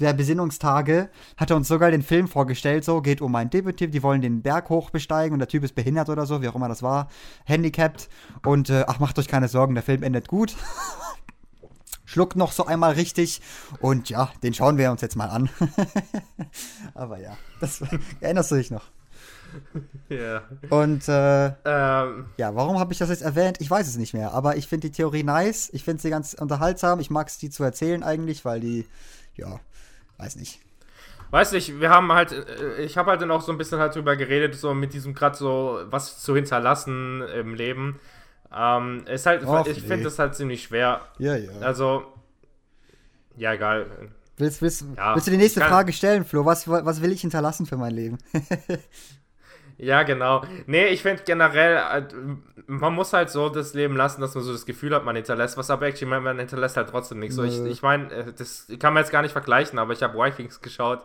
der 0.00 0.12
Besinnungstage 0.12 1.08
hat 1.36 1.50
er 1.50 1.56
uns 1.56 1.68
sogar 1.68 1.92
den 1.92 2.02
Film 2.02 2.26
vorgestellt, 2.26 2.84
so 2.84 3.00
geht 3.00 3.20
um 3.20 3.34
einen 3.36 3.50
Typ, 3.50 3.76
die 3.76 4.02
wollen 4.02 4.22
den 4.22 4.42
Berg 4.42 4.68
hoch 4.68 4.90
besteigen 4.90 5.34
und 5.34 5.38
der 5.38 5.46
Typ 5.46 5.62
ist 5.62 5.76
behindert 5.76 6.08
oder 6.08 6.26
so, 6.26 6.42
wie 6.42 6.48
auch 6.48 6.56
immer 6.56 6.68
das 6.68 6.82
war, 6.82 7.08
handicapped 7.44 8.08
und 8.44 8.70
äh, 8.70 8.84
ach, 8.88 8.98
macht 8.98 9.18
euch 9.20 9.28
keine 9.28 9.46
Sorgen, 9.46 9.74
der 9.74 9.84
Film 9.84 10.02
endet 10.02 10.26
gut. 10.26 10.56
schluckt 12.04 12.36
noch 12.36 12.52
so 12.52 12.66
einmal 12.66 12.92
richtig. 12.92 13.40
Und 13.80 14.08
ja, 14.10 14.30
den 14.42 14.54
schauen 14.54 14.78
wir 14.78 14.90
uns 14.90 15.00
jetzt 15.00 15.16
mal 15.16 15.30
an. 15.30 15.48
Aber 16.94 17.18
ja, 17.18 17.36
das 17.60 17.82
erinnerst 18.20 18.50
du 18.50 18.56
dich 18.56 18.70
noch. 18.70 18.84
Ja. 20.08 20.42
Und 20.68 21.08
äh, 21.08 21.46
Ähm, 21.64 22.26
ja, 22.36 22.54
warum 22.54 22.78
habe 22.78 22.92
ich 22.92 22.98
das 22.98 23.08
jetzt 23.08 23.22
erwähnt? 23.22 23.56
Ich 23.60 23.70
weiß 23.70 23.88
es 23.88 23.96
nicht 23.96 24.12
mehr. 24.14 24.32
Aber 24.32 24.56
ich 24.56 24.68
finde 24.68 24.88
die 24.88 24.92
Theorie 24.92 25.22
nice. 25.22 25.70
Ich 25.72 25.82
finde 25.82 26.02
sie 26.02 26.10
ganz 26.10 26.34
unterhaltsam. 26.34 27.00
Ich 27.00 27.10
mag 27.10 27.28
es, 27.28 27.38
die 27.38 27.50
zu 27.50 27.64
erzählen 27.64 28.02
eigentlich, 28.02 28.44
weil 28.44 28.60
die, 28.60 28.86
ja, 29.34 29.60
weiß 30.18 30.36
nicht. 30.36 30.60
weiß 31.30 31.52
nicht, 31.52 31.80
wir 31.80 31.90
haben 31.90 32.12
halt, 32.12 32.32
äh, 32.32 32.82
ich 32.82 32.96
habe 32.98 33.10
halt 33.10 33.22
dann 33.22 33.30
auch 33.30 33.40
so 33.40 33.50
ein 33.50 33.58
bisschen 33.58 33.78
halt 33.78 33.94
drüber 33.94 34.14
geredet, 34.16 34.54
so 34.54 34.74
mit 34.74 34.92
diesem 34.92 35.14
gerade 35.14 35.36
so, 35.36 35.80
was 35.86 36.20
zu 36.20 36.34
hinterlassen 36.36 37.22
im 37.22 37.54
Leben. 37.54 37.98
Ähm, 38.54 39.04
ist 39.06 39.26
halt, 39.26 39.44
Och, 39.44 39.66
ich 39.66 39.82
nee. 39.82 39.88
finde 39.88 40.04
das 40.04 40.18
halt 40.18 40.34
ziemlich 40.36 40.62
schwer. 40.64 41.00
Ja, 41.18 41.34
ja. 41.34 41.50
Also, 41.60 42.04
ja, 43.36 43.54
egal. 43.54 43.86
Willst, 44.36 44.62
willst, 44.62 44.84
Ja, 44.96 45.14
willst 45.14 45.26
du 45.26 45.30
die 45.32 45.36
nächste 45.38 45.60
Frage 45.60 45.92
stellen, 45.92 46.24
Flo? 46.24 46.44
Was, 46.44 46.68
was 46.68 47.00
will 47.02 47.10
ich 47.10 47.22
hinterlassen 47.22 47.66
für 47.66 47.76
mein 47.76 47.92
Leben? 47.94 48.18
Ja, 49.84 50.02
genau. 50.02 50.42
Nee, 50.66 50.86
ich 50.86 51.02
finde 51.02 51.22
generell, 51.24 51.78
halt, 51.78 52.14
man 52.66 52.94
muss 52.94 53.12
halt 53.12 53.30
so 53.30 53.48
das 53.48 53.74
Leben 53.74 53.96
lassen, 53.96 54.20
dass 54.20 54.34
man 54.34 54.44
so 54.44 54.52
das 54.52 54.66
Gefühl 54.66 54.94
hat, 54.94 55.04
man 55.04 55.16
hinterlässt 55.16 55.56
was, 55.56 55.70
aber 55.70 55.86
actually, 55.86 56.20
man, 56.20 56.38
hinterlässt 56.38 56.76
halt 56.76 56.88
trotzdem 56.88 57.18
nichts. 57.18 57.36
So, 57.36 57.42
ich 57.42 57.58
Nö. 57.58 57.68
ich 57.68 57.82
meine, 57.82 58.32
das 58.36 58.66
kann 58.78 58.94
man 58.94 59.02
jetzt 59.02 59.12
gar 59.12 59.22
nicht 59.22 59.32
vergleichen, 59.32 59.78
aber 59.78 59.92
ich 59.92 60.02
habe 60.02 60.18
Vikings 60.18 60.60
geschaut 60.60 61.04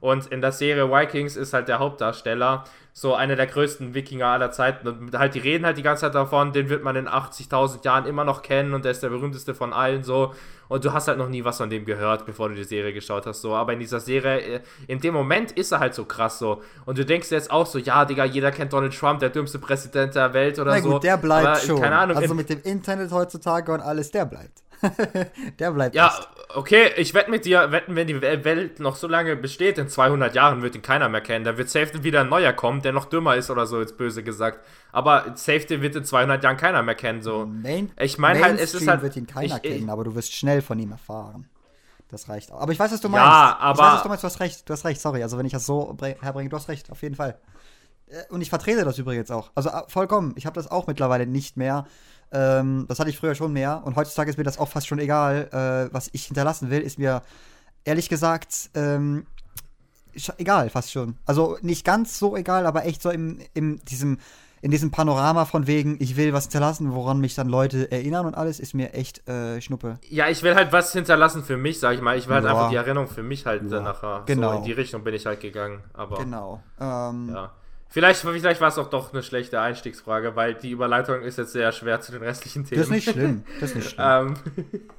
und 0.00 0.26
in 0.26 0.40
der 0.40 0.52
Serie 0.52 0.90
Vikings 0.90 1.36
ist 1.36 1.52
halt 1.52 1.68
der 1.68 1.78
Hauptdarsteller 1.78 2.64
so 2.92 3.14
einer 3.14 3.36
der 3.36 3.46
größten 3.46 3.94
Wikinger 3.94 4.26
aller 4.26 4.50
Zeiten 4.50 4.86
und 4.86 5.18
halt, 5.18 5.34
die 5.34 5.40
reden 5.40 5.66
halt 5.66 5.76
die 5.76 5.82
ganze 5.82 6.02
Zeit 6.02 6.14
davon, 6.14 6.52
den 6.52 6.68
wird 6.68 6.84
man 6.84 6.96
in 6.96 7.08
80.000 7.08 7.84
Jahren 7.84 8.06
immer 8.06 8.24
noch 8.24 8.42
kennen 8.42 8.72
und 8.74 8.84
der 8.84 8.92
ist 8.92 9.02
der 9.02 9.08
berühmteste 9.08 9.54
von 9.54 9.72
allen 9.72 10.04
so 10.04 10.34
und 10.68 10.84
du 10.84 10.92
hast 10.92 11.08
halt 11.08 11.18
noch 11.18 11.28
nie 11.28 11.44
was 11.44 11.58
von 11.58 11.70
dem 11.70 11.84
gehört, 11.84 12.26
bevor 12.26 12.48
du 12.48 12.54
die 12.54 12.64
Serie 12.64 12.92
geschaut 12.92 13.26
hast, 13.26 13.40
so, 13.40 13.54
aber 13.54 13.72
in 13.72 13.80
dieser 13.80 14.00
Serie, 14.00 14.40
äh, 14.40 14.60
in 14.86 15.00
dem 15.00 15.14
Moment 15.14 15.52
ist 15.52 15.72
er 15.72 15.80
halt 15.80 15.94
so 15.94 16.04
krass 16.04 16.38
so 16.38 16.62
und 16.86 16.98
du 16.98 17.04
denkst 17.04 17.30
jetzt 17.30 17.50
auch 17.50 17.66
so, 17.66 17.78
ja, 17.78 18.04
Digga, 18.04 18.24
jeder 18.24 18.50
kennt 18.50 18.72
Donald 18.72 18.96
Trump, 18.98 19.20
der 19.20 19.30
dümmste 19.30 19.58
Präsident 19.58 20.14
der 20.14 20.32
Welt 20.32 20.58
oder 20.58 20.72
Na 20.72 20.80
so. 20.80 20.92
gut, 20.92 21.04
der 21.04 21.16
bleibt 21.16 21.46
aber, 21.46 21.60
schon. 21.60 21.80
Keine 21.80 21.96
Ahnung, 21.96 22.16
also 22.16 22.34
mit 22.34 22.48
dem 22.48 22.62
Internet 22.62 23.10
heutzutage 23.12 23.72
und 23.72 23.80
alles, 23.80 24.10
der 24.10 24.24
bleibt. 24.24 24.62
der 25.58 25.70
bleibt. 25.72 25.94
ja, 25.94 26.08
echt. 26.08 26.28
okay, 26.56 26.90
ich 26.96 27.14
wette 27.14 27.30
mit 27.30 27.44
dir, 27.44 27.72
wetten, 27.72 27.96
wenn 27.96 28.06
die 28.06 28.16
Wel- 28.20 28.44
Welt 28.44 28.80
noch 28.80 28.96
so 28.96 29.06
lange 29.08 29.36
besteht, 29.36 29.78
in 29.78 29.88
200 29.88 30.34
Jahren 30.34 30.62
wird 30.62 30.74
ihn 30.74 30.82
keiner 30.82 31.08
mehr 31.08 31.20
kennen. 31.20 31.44
Da 31.44 31.56
wird 31.58 31.70
safe 31.70 32.02
wieder 32.04 32.20
ein 32.22 32.28
neuer 32.28 32.52
kommen, 32.52 32.82
der 32.82 32.92
noch 32.92 33.06
dümmer 33.06 33.36
ist 33.36 33.50
oder 33.50 33.66
so, 33.66 33.80
jetzt 33.80 33.96
böse 33.96 34.22
gesagt. 34.22 34.60
Aber 34.92 35.32
safe 35.34 35.60
den 35.66 35.82
wird 35.82 35.96
in 35.96 36.04
200 36.04 36.42
Jahren 36.44 36.56
keiner 36.56 36.82
mehr 36.82 36.94
kennen, 36.94 37.22
so. 37.22 37.46
Main 37.46 37.90
Ich 37.98 38.18
meine 38.18 38.42
halt, 38.42 38.60
es 38.60 38.74
ist 38.74 38.86
halt. 38.88 39.02
wird 39.02 39.16
ihn 39.16 39.26
keiner 39.26 39.56
ich, 39.56 39.62
kennen, 39.62 39.90
aber 39.90 40.04
du 40.04 40.14
wirst 40.14 40.34
schnell 40.34 40.62
von 40.62 40.78
ihm 40.78 40.92
erfahren. 40.92 41.48
Das 42.10 42.28
reicht 42.28 42.52
auch. 42.52 42.60
Aber 42.60 42.70
ich 42.70 42.78
weiß, 42.78 42.92
was 42.92 43.00
du 43.00 43.08
Ja, 43.08 43.12
meinst. 43.12 43.60
aber- 43.60 43.72
Ich 43.72 43.78
weiß, 43.78 43.92
was 43.94 44.02
du 44.02 44.08
meinst. 44.08 44.22
Du 44.22 44.26
hast 44.26 44.40
recht. 44.40 44.68
Du 44.68 44.72
hast 44.72 44.84
recht. 44.84 45.00
Sorry. 45.00 45.22
Also, 45.22 45.36
wenn 45.38 45.46
ich 45.46 45.52
das 45.52 45.66
so 45.66 45.96
herbringe, 46.20 46.48
du 46.48 46.56
hast 46.56 46.68
recht. 46.68 46.90
Auf 46.92 47.02
jeden 47.02 47.16
Fall. 47.16 47.38
Äh, 48.08 48.22
Und 48.32 48.40
ich 48.40 48.48
vertrete 48.50 48.84
das 48.84 48.98
übrigens 48.98 49.30
auch. 49.30 49.50
Also, 49.54 49.70
äh, 49.70 49.82
vollkommen. 49.88 50.32
Ich 50.36 50.46
habe 50.46 50.54
das 50.54 50.70
auch 50.70 50.86
mittlerweile 50.86 51.26
nicht 51.26 51.56
mehr. 51.56 51.86
Ähm, 52.32 52.86
das 52.88 52.98
hatte 52.98 53.10
ich 53.10 53.18
früher 53.18 53.34
schon 53.34 53.52
mehr. 53.52 53.82
Und 53.84 53.96
heutzutage 53.96 54.30
ist 54.30 54.36
mir 54.38 54.44
das 54.44 54.58
auch 54.58 54.68
fast 54.68 54.86
schon 54.86 54.98
egal. 54.98 55.48
Äh, 55.90 55.94
was 55.94 56.08
ich 56.12 56.24
hinterlassen 56.24 56.70
will, 56.70 56.80
ist 56.80 56.98
mir 56.98 57.22
ehrlich 57.84 58.08
gesagt 58.08 58.70
ähm, 58.74 59.26
egal, 60.38 60.70
fast 60.70 60.92
schon. 60.92 61.16
Also, 61.26 61.58
nicht 61.62 61.84
ganz 61.84 62.18
so 62.18 62.36
egal, 62.36 62.66
aber 62.66 62.84
echt 62.86 63.02
so 63.02 63.10
im, 63.10 63.38
im 63.54 63.84
diesem 63.84 64.18
in 64.62 64.70
diesem 64.70 64.90
Panorama 64.90 65.44
von 65.44 65.66
wegen, 65.66 65.98
ich 66.00 66.16
will 66.16 66.32
was 66.32 66.44
hinterlassen, 66.44 66.94
woran 66.94 67.18
mich 67.20 67.34
dann 67.34 67.50
Leute 67.50 67.92
erinnern 67.92 68.24
und 68.24 68.34
alles, 68.34 68.58
ist 68.60 68.72
mir 68.72 68.94
echt 68.94 69.28
äh, 69.28 69.60
Schnuppe. 69.60 69.98
ja, 70.08 70.28
ich 70.30 70.42
will 70.42 70.54
halt 70.54 70.72
was 70.72 70.90
hinterlassen 70.90 71.44
für 71.44 71.58
mich, 71.58 71.80
sag 71.80 71.94
ich 71.96 72.00
mal. 72.00 72.16
Ich 72.16 72.28
will 72.28 72.36
halt 72.36 72.46
Ja. 72.46 72.52
einfach 72.52 72.70
die 72.70 72.76
Erinnerung 72.76 73.06
für 73.08 73.22
mich 73.22 73.44
halt 73.44 73.70
Ja, 73.70 73.80
nachher. 73.80 74.22
genau. 74.24 74.52
So 74.52 74.58
in 74.60 74.64
die 74.64 74.72
Richtung 74.72 75.04
bin 75.04 75.12
ich 75.12 75.26
halt 75.26 75.40
gegangen. 75.40 75.84
Aber 75.92 76.16
Genau. 76.16 76.62
Ähm, 76.80 77.28
ja. 77.34 77.52
Vielleicht, 77.88 78.20
vielleicht 78.20 78.60
war 78.60 78.68
es 78.68 78.78
auch 78.78 78.90
doch 78.90 79.12
eine 79.12 79.22
schlechte 79.22 79.60
Einstiegsfrage, 79.60 80.34
weil 80.34 80.54
die 80.54 80.70
Überleitung 80.70 81.22
ist 81.22 81.38
jetzt 81.38 81.52
sehr 81.52 81.70
schwer 81.70 82.00
zu 82.00 82.10
den 82.10 82.22
restlichen 82.22 82.64
Themen. 82.64 82.80
Das 82.80 82.88
ist 82.88 82.92
nicht 82.92 83.10
schlimm. 83.10 83.44
Das 83.60 83.70
ist 83.70 83.76
nicht 83.76 83.90
schlimm. 83.94 84.04
Ähm, 84.04 84.34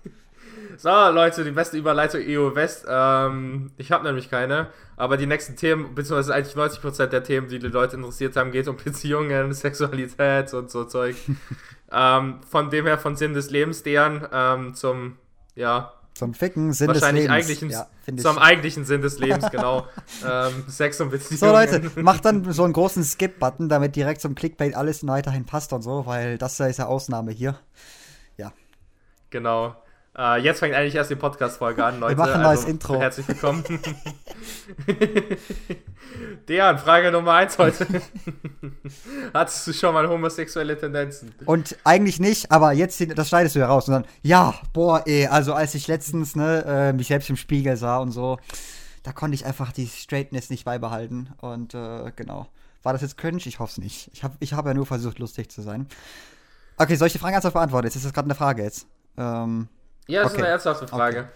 so, 0.77 0.89
Leute, 0.89 1.43
die 1.43 1.51
beste 1.51 1.77
Überleitung 1.77 2.21
EU 2.23 2.55
West. 2.55 2.85
Ähm, 2.87 3.71
ich 3.77 3.91
habe 3.91 4.05
nämlich 4.05 4.29
keine, 4.29 4.67
aber 4.95 5.17
die 5.17 5.25
nächsten 5.25 5.57
Themen, 5.57 5.93
beziehungsweise 5.93 6.33
eigentlich 6.33 6.55
90% 6.55 7.07
der 7.07 7.23
Themen, 7.23 7.49
die 7.49 7.59
die 7.59 7.67
Leute 7.67 7.97
interessiert 7.97 8.37
haben, 8.37 8.51
geht 8.51 8.67
um 8.69 8.77
Beziehungen, 8.77 9.53
Sexualität 9.53 10.53
und 10.53 10.71
so 10.71 10.85
Zeug. 10.85 11.17
ähm, 11.91 12.39
von 12.49 12.69
dem 12.69 12.85
her, 12.85 12.97
von 12.97 13.17
Sinn 13.17 13.33
des 13.33 13.49
Lebens, 13.49 13.83
deren 13.83 14.25
ähm, 14.31 14.73
zum, 14.73 15.17
ja, 15.55 15.94
Zum 16.15 16.33
Ficken, 16.33 16.73
Sinn 16.73 16.93
des 16.93 17.11
Lebens. 17.11 17.71
ja, 17.71 17.87
zum 18.05 18.37
ich. 18.37 18.41
eigentlichen 18.41 18.85
Sinn 18.85 19.01
des 19.01 19.19
Lebens, 19.19 19.47
genau. 19.51 19.85
ähm, 20.25 20.63
Sex 20.67 20.99
und 21.01 21.11
Beziehungen. 21.11 21.39
So 21.39 21.47
Leute, 21.47 21.91
macht 22.01 22.25
dann 22.25 22.51
so 22.53 22.63
einen 22.63 22.73
großen 22.73 23.03
Skip-Button, 23.03 23.69
damit 23.69 23.95
direkt 23.97 24.21
zum 24.21 24.33
Clickbait 24.33 24.75
alles 24.75 25.05
weiterhin 25.05 25.45
passt 25.45 25.73
und 25.73 25.81
so, 25.81 26.05
weil 26.05 26.37
das 26.37 26.57
ist 26.59 26.77
ja 26.77 26.85
Ausnahme 26.87 27.31
hier. 27.31 27.59
Genau. 29.35 29.75
Äh, 30.17 30.41
jetzt 30.41 30.59
fängt 30.59 30.73
eigentlich 30.73 30.95
erst 30.95 31.11
die 31.11 31.15
Podcast-Folge 31.15 31.83
an, 31.83 31.99
Leute. 31.99 32.15
machen 32.15 32.33
ein 32.33 32.41
neues 32.43 32.63
Intro. 32.63 32.99
Herzlich 32.99 33.27
willkommen. 33.27 33.63
Dejan, 36.47 36.77
Frage 36.77 37.11
Nummer 37.11 37.33
eins 37.33 37.57
heute. 37.57 37.85
Hattest 39.33 39.67
du 39.67 39.73
schon 39.73 39.93
mal 39.93 40.07
homosexuelle 40.07 40.77
Tendenzen? 40.77 41.35
Und 41.45 41.75
eigentlich 41.83 42.21
nicht, 42.21 42.49
aber 42.49 42.71
jetzt, 42.71 43.05
das 43.17 43.27
schneidest 43.27 43.55
du 43.55 43.59
ja 43.59 43.67
raus. 43.67 43.89
Und 43.89 43.93
dann, 43.93 44.05
ja, 44.21 44.53
boah, 44.71 45.05
ey, 45.05 45.27
also 45.27 45.53
als 45.53 45.75
ich 45.75 45.87
letztens, 45.87 46.37
ne, 46.37 46.63
äh, 46.65 46.93
mich 46.93 47.07
selbst 47.07 47.29
im 47.29 47.35
Spiegel 47.35 47.75
sah 47.75 47.97
und 47.97 48.11
so, 48.11 48.37
da 49.03 49.11
konnte 49.11 49.35
ich 49.35 49.45
einfach 49.45 49.73
die 49.73 49.87
Straightness 49.87 50.49
nicht 50.49 50.63
beibehalten. 50.63 51.33
Und 51.41 51.73
äh, 51.73 52.11
genau. 52.15 52.47
War 52.83 52.93
das 52.93 53.01
jetzt 53.01 53.17
cringe? 53.17 53.41
Ich 53.43 53.59
hoffe 53.59 53.71
es 53.71 53.77
nicht. 53.79 54.11
Ich 54.13 54.23
habe 54.23 54.35
ich 54.39 54.53
hab 54.53 54.65
ja 54.65 54.73
nur 54.73 54.85
versucht, 54.85 55.19
lustig 55.19 55.51
zu 55.51 55.61
sein. 55.61 55.87
Okay, 56.77 56.95
soll 56.95 57.07
ich 57.07 57.13
die 57.13 57.19
Frage 57.19 57.33
ernsthaft 57.33 57.55
beantworten? 57.55 57.87
Jetzt 57.87 57.95
ist 57.97 58.05
das 58.05 58.13
gerade 58.13 58.27
eine 58.27 58.35
Frage 58.35 58.63
jetzt. 58.63 58.87
Ähm, 59.17 59.67
Ja, 60.07 60.23
das 60.23 60.31
Okay. 60.31 60.37
ist 60.41 60.43
eine 60.43 60.51
ernsthafte 60.51 60.87
Frage. 60.87 61.29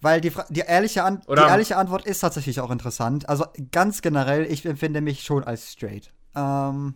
Weil 0.00 0.20
die, 0.20 0.32
die, 0.50 0.60
ehrliche 0.60 1.02
An 1.04 1.22
Oder- 1.26 1.44
die 1.44 1.50
ehrliche 1.50 1.76
Antwort 1.76 2.04
ist 2.06 2.20
tatsächlich 2.20 2.60
auch 2.60 2.70
interessant. 2.70 3.28
Also 3.28 3.46
ganz 3.72 4.02
generell, 4.02 4.44
ich 4.44 4.64
empfinde 4.66 5.00
mich 5.00 5.22
schon 5.22 5.44
als 5.44 5.72
straight. 5.72 6.12
Ähm, 6.36 6.94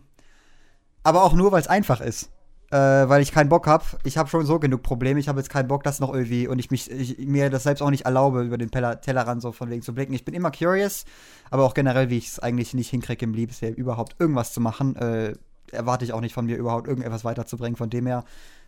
aber 1.02 1.22
auch 1.22 1.32
nur, 1.32 1.52
weil 1.52 1.60
es 1.60 1.68
einfach 1.68 2.00
ist. 2.00 2.30
Äh, 2.70 2.76
weil 2.76 3.22
ich 3.22 3.32
keinen 3.32 3.48
Bock 3.48 3.66
habe. 3.66 3.82
Ich 4.04 4.18
habe 4.18 4.28
schon 4.28 4.44
so 4.44 4.58
genug 4.58 4.82
Probleme. 4.82 5.18
Ich 5.18 5.26
habe 5.28 5.40
jetzt 5.40 5.48
keinen 5.48 5.68
Bock, 5.68 5.84
das 5.84 6.00
noch 6.00 6.12
irgendwie 6.12 6.46
und 6.48 6.58
ich, 6.58 6.70
mich, 6.70 6.90
ich 6.90 7.16
mir 7.26 7.48
das 7.48 7.62
selbst 7.62 7.80
auch 7.80 7.88
nicht 7.88 8.04
erlaube, 8.04 8.42
über 8.42 8.58
den 8.58 8.70
Teller- 8.70 9.00
Tellerrand 9.00 9.40
so 9.40 9.52
von 9.52 9.70
wegen 9.70 9.80
zu 9.80 9.94
blicken. 9.94 10.12
Ich 10.12 10.26
bin 10.26 10.34
immer 10.34 10.50
curious, 10.50 11.06
aber 11.50 11.64
auch 11.64 11.72
generell, 11.72 12.10
wie 12.10 12.18
ich 12.18 12.26
es 12.28 12.38
eigentlich 12.40 12.74
nicht 12.74 12.90
hinkriege 12.90 13.24
im 13.24 13.32
Liebesleben, 13.32 13.74
überhaupt 13.76 14.16
irgendwas 14.18 14.52
zu 14.52 14.60
machen, 14.60 14.96
äh, 14.96 15.32
erwarte 15.72 16.04
ich 16.04 16.12
auch 16.12 16.20
nicht 16.20 16.34
von 16.34 16.44
mir, 16.44 16.58
überhaupt 16.58 16.88
irgendetwas 16.88 17.24
weiterzubringen. 17.24 17.76
Von 17.76 17.88
dem 17.88 18.06
her 18.06 18.24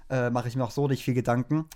äh, 0.08 0.30
mache 0.30 0.48
ich 0.48 0.56
mir 0.56 0.64
auch 0.64 0.70
so 0.70 0.88
nicht 0.88 1.04
viel 1.04 1.12
Gedanken. 1.14 1.66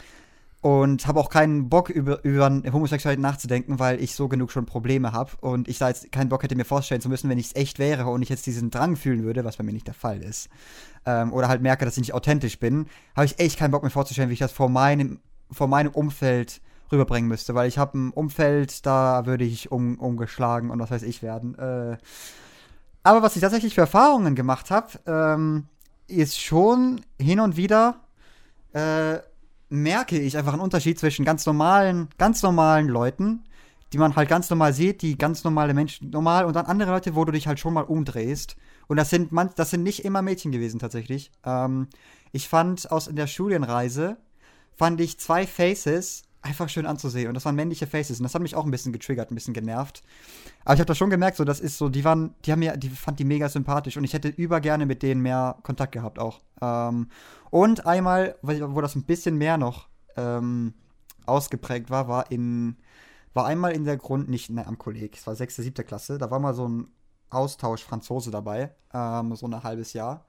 Und 0.65 1.07
habe 1.07 1.21
auch 1.21 1.29
keinen 1.29 1.69
Bock, 1.69 1.91
über, 1.91 2.25
über 2.25 2.49
Homosexualität 2.73 3.21
nachzudenken, 3.21 3.79
weil 3.79 4.03
ich 4.03 4.15
so 4.15 4.29
genug 4.29 4.51
schon 4.51 4.65
Probleme 4.65 5.13
habe. 5.13 5.33
Und 5.43 5.69
ich 5.69 5.77
da 5.77 5.89
jetzt 5.89 6.11
keinen 6.11 6.31
Bock 6.31 6.43
hätte, 6.43 6.57
mir 6.57 6.65
vorstellen 6.65 7.03
zu 7.03 7.11
müssen, 7.11 7.29
wenn 7.29 7.37
ich 7.37 7.49
es 7.49 7.55
echt 7.55 7.79
wäre 7.79 8.07
und 8.07 8.23
ich 8.23 8.31
jetzt 8.31 8.47
diesen 8.47 8.71
Drang 8.71 8.97
fühlen 8.97 9.25
würde, 9.25 9.45
was 9.45 9.59
bei 9.59 9.63
mir 9.63 9.75
nicht 9.75 9.89
der 9.89 9.93
Fall 9.93 10.23
ist. 10.23 10.49
Ähm, 11.05 11.35
oder 11.35 11.49
halt 11.49 11.61
merke, 11.61 11.85
dass 11.85 11.99
ich 11.99 12.01
nicht 12.01 12.15
authentisch 12.15 12.59
bin, 12.59 12.87
habe 13.15 13.27
ich 13.27 13.39
echt 13.39 13.59
keinen 13.59 13.73
Bock, 13.73 13.83
mir 13.83 13.91
vorzustellen, 13.91 14.31
wie 14.31 14.33
ich 14.33 14.39
das 14.39 14.53
vor 14.53 14.71
meinem, 14.71 15.21
vor 15.51 15.69
meinem 15.69 15.93
Umfeld 15.93 16.63
rüberbringen 16.91 17.29
müsste. 17.29 17.55
Weil 17.55 17.69
ich 17.69 17.77
habe 17.77 17.99
ein 17.99 18.11
Umfeld, 18.13 18.87
da 18.87 19.27
würde 19.27 19.45
ich 19.45 19.71
um, 19.71 19.99
umgeschlagen 19.99 20.71
und 20.71 20.81
was 20.81 20.91
weiß 20.91 21.03
ich 21.03 21.23
werden. 21.23 21.59
Äh, 21.59 21.99
aber 23.03 23.21
was 23.21 23.37
ich 23.37 23.43
tatsächlich 23.43 23.75
für 23.75 23.83
Erfahrungen 23.83 24.35
gemacht 24.35 24.71
habe, 24.71 24.89
ähm, 25.07 25.67
ist 26.07 26.41
schon 26.41 27.03
hin 27.21 27.41
und 27.41 27.59
wieder 27.59 27.97
äh, 28.73 29.19
merke 29.75 30.19
ich 30.19 30.37
einfach 30.37 30.53
einen 30.53 30.63
Unterschied 30.63 30.99
zwischen 30.99 31.25
ganz 31.25 31.45
normalen, 31.47 32.09
ganz 32.19 32.43
normalen 32.43 32.89
Leuten, 32.89 33.45
die 33.93 33.99
man 33.99 34.17
halt 34.17 34.29
ganz 34.29 34.49
normal 34.51 34.73
sieht, 34.73 35.03
die 35.03 35.19
ganz 35.19 35.45
normale 35.45 35.75
Menschen 35.75 36.11
normal 36.11 36.45
und 36.45 36.55
dann 36.55 36.67
andere 36.67 36.91
Leute, 36.91 37.15
wo 37.15 37.25
du 37.25 37.33
dich 37.33 37.47
halt 37.47 37.61
schon 37.61 37.75
mal 37.75 37.83
umdrehst. 37.83 38.57
Und 38.87 38.97
das 38.97 39.11
sind 39.11 39.33
man, 39.33 39.51
das 39.57 39.71
sind 39.71 39.83
nicht 39.83 40.05
immer 40.05 40.23
Mädchen 40.23 40.53
gewesen 40.53 40.79
tatsächlich. 40.79 41.31
Ähm, 41.45 41.89
ich 42.33 42.49
fand 42.49 42.91
aus 42.91 43.07
in 43.07 43.17
der 43.17 43.27
Studienreise 43.27 44.17
fand 44.77 45.01
ich 45.01 45.19
zwei 45.19 45.47
Faces 45.47 46.25
einfach 46.43 46.69
schön 46.69 46.85
anzusehen 46.85 47.29
und 47.29 47.35
das 47.35 47.45
waren 47.45 47.55
männliche 47.55 47.87
Faces 47.87 48.19
und 48.19 48.25
das 48.25 48.35
hat 48.35 48.43
mich 48.43 48.55
auch 48.55 48.65
ein 48.65 48.71
bisschen 48.71 48.93
getriggert, 48.93 49.31
ein 49.31 49.35
bisschen 49.35 49.55
genervt. 49.55 50.03
Aber 50.65 50.75
ich 50.75 50.81
habe 50.81 50.87
das 50.87 50.99
schon 50.99 51.11
gemerkt, 51.11 51.39
so 51.39 51.45
das 51.45 51.59
ist 51.59 51.79
so, 51.79 51.89
die 51.89 52.05
waren, 52.05 52.35
die 52.45 52.53
haben 52.53 52.59
mir, 52.59 52.77
die 52.77 52.91
fand 52.91 53.19
die 53.19 53.25
mega 53.25 53.49
sympathisch 53.49 53.97
und 53.97 54.05
ich 54.05 54.13
hätte 54.13 54.29
übergerne 54.29 54.85
mit 54.85 55.03
denen 55.03 55.23
mehr 55.23 55.57
Kontakt 55.63 55.93
gehabt 55.93 56.19
auch. 56.19 56.41
Ähm, 56.61 57.09
und 57.55 57.87
einmal, 57.87 58.35
wo 58.43 58.81
das 58.81 58.97
ein 58.97 59.05
bisschen 59.05 59.39
mehr 59.39 59.59
noch 59.59 59.87
ähm, 60.17 60.75
ausgeprägt 61.25 61.89
war, 61.89 62.09
war 62.09 62.33
in, 62.33 62.77
war 63.33 63.47
einmal 63.47 63.71
in 63.71 63.85
der 63.85 63.97
Grund, 63.97 64.29
nicht 64.29 64.51
ne, 64.51 64.67
am 64.67 64.77
Kolleg, 64.77 65.17
es 65.17 65.25
war 65.29 65.37
sechste, 65.37 65.63
siebte 65.63 65.85
Klasse, 65.85 66.19
da 66.19 66.33
war 66.33 66.41
mal 66.41 66.53
so 66.53 66.67
ein 66.67 66.89
Austausch 67.31 67.85
Franzose 67.85 68.33
dabei, 68.33 68.75
ähm, 68.93 69.37
so 69.37 69.47
ein 69.47 69.63
halbes 69.63 69.93
Jahr. 69.93 70.25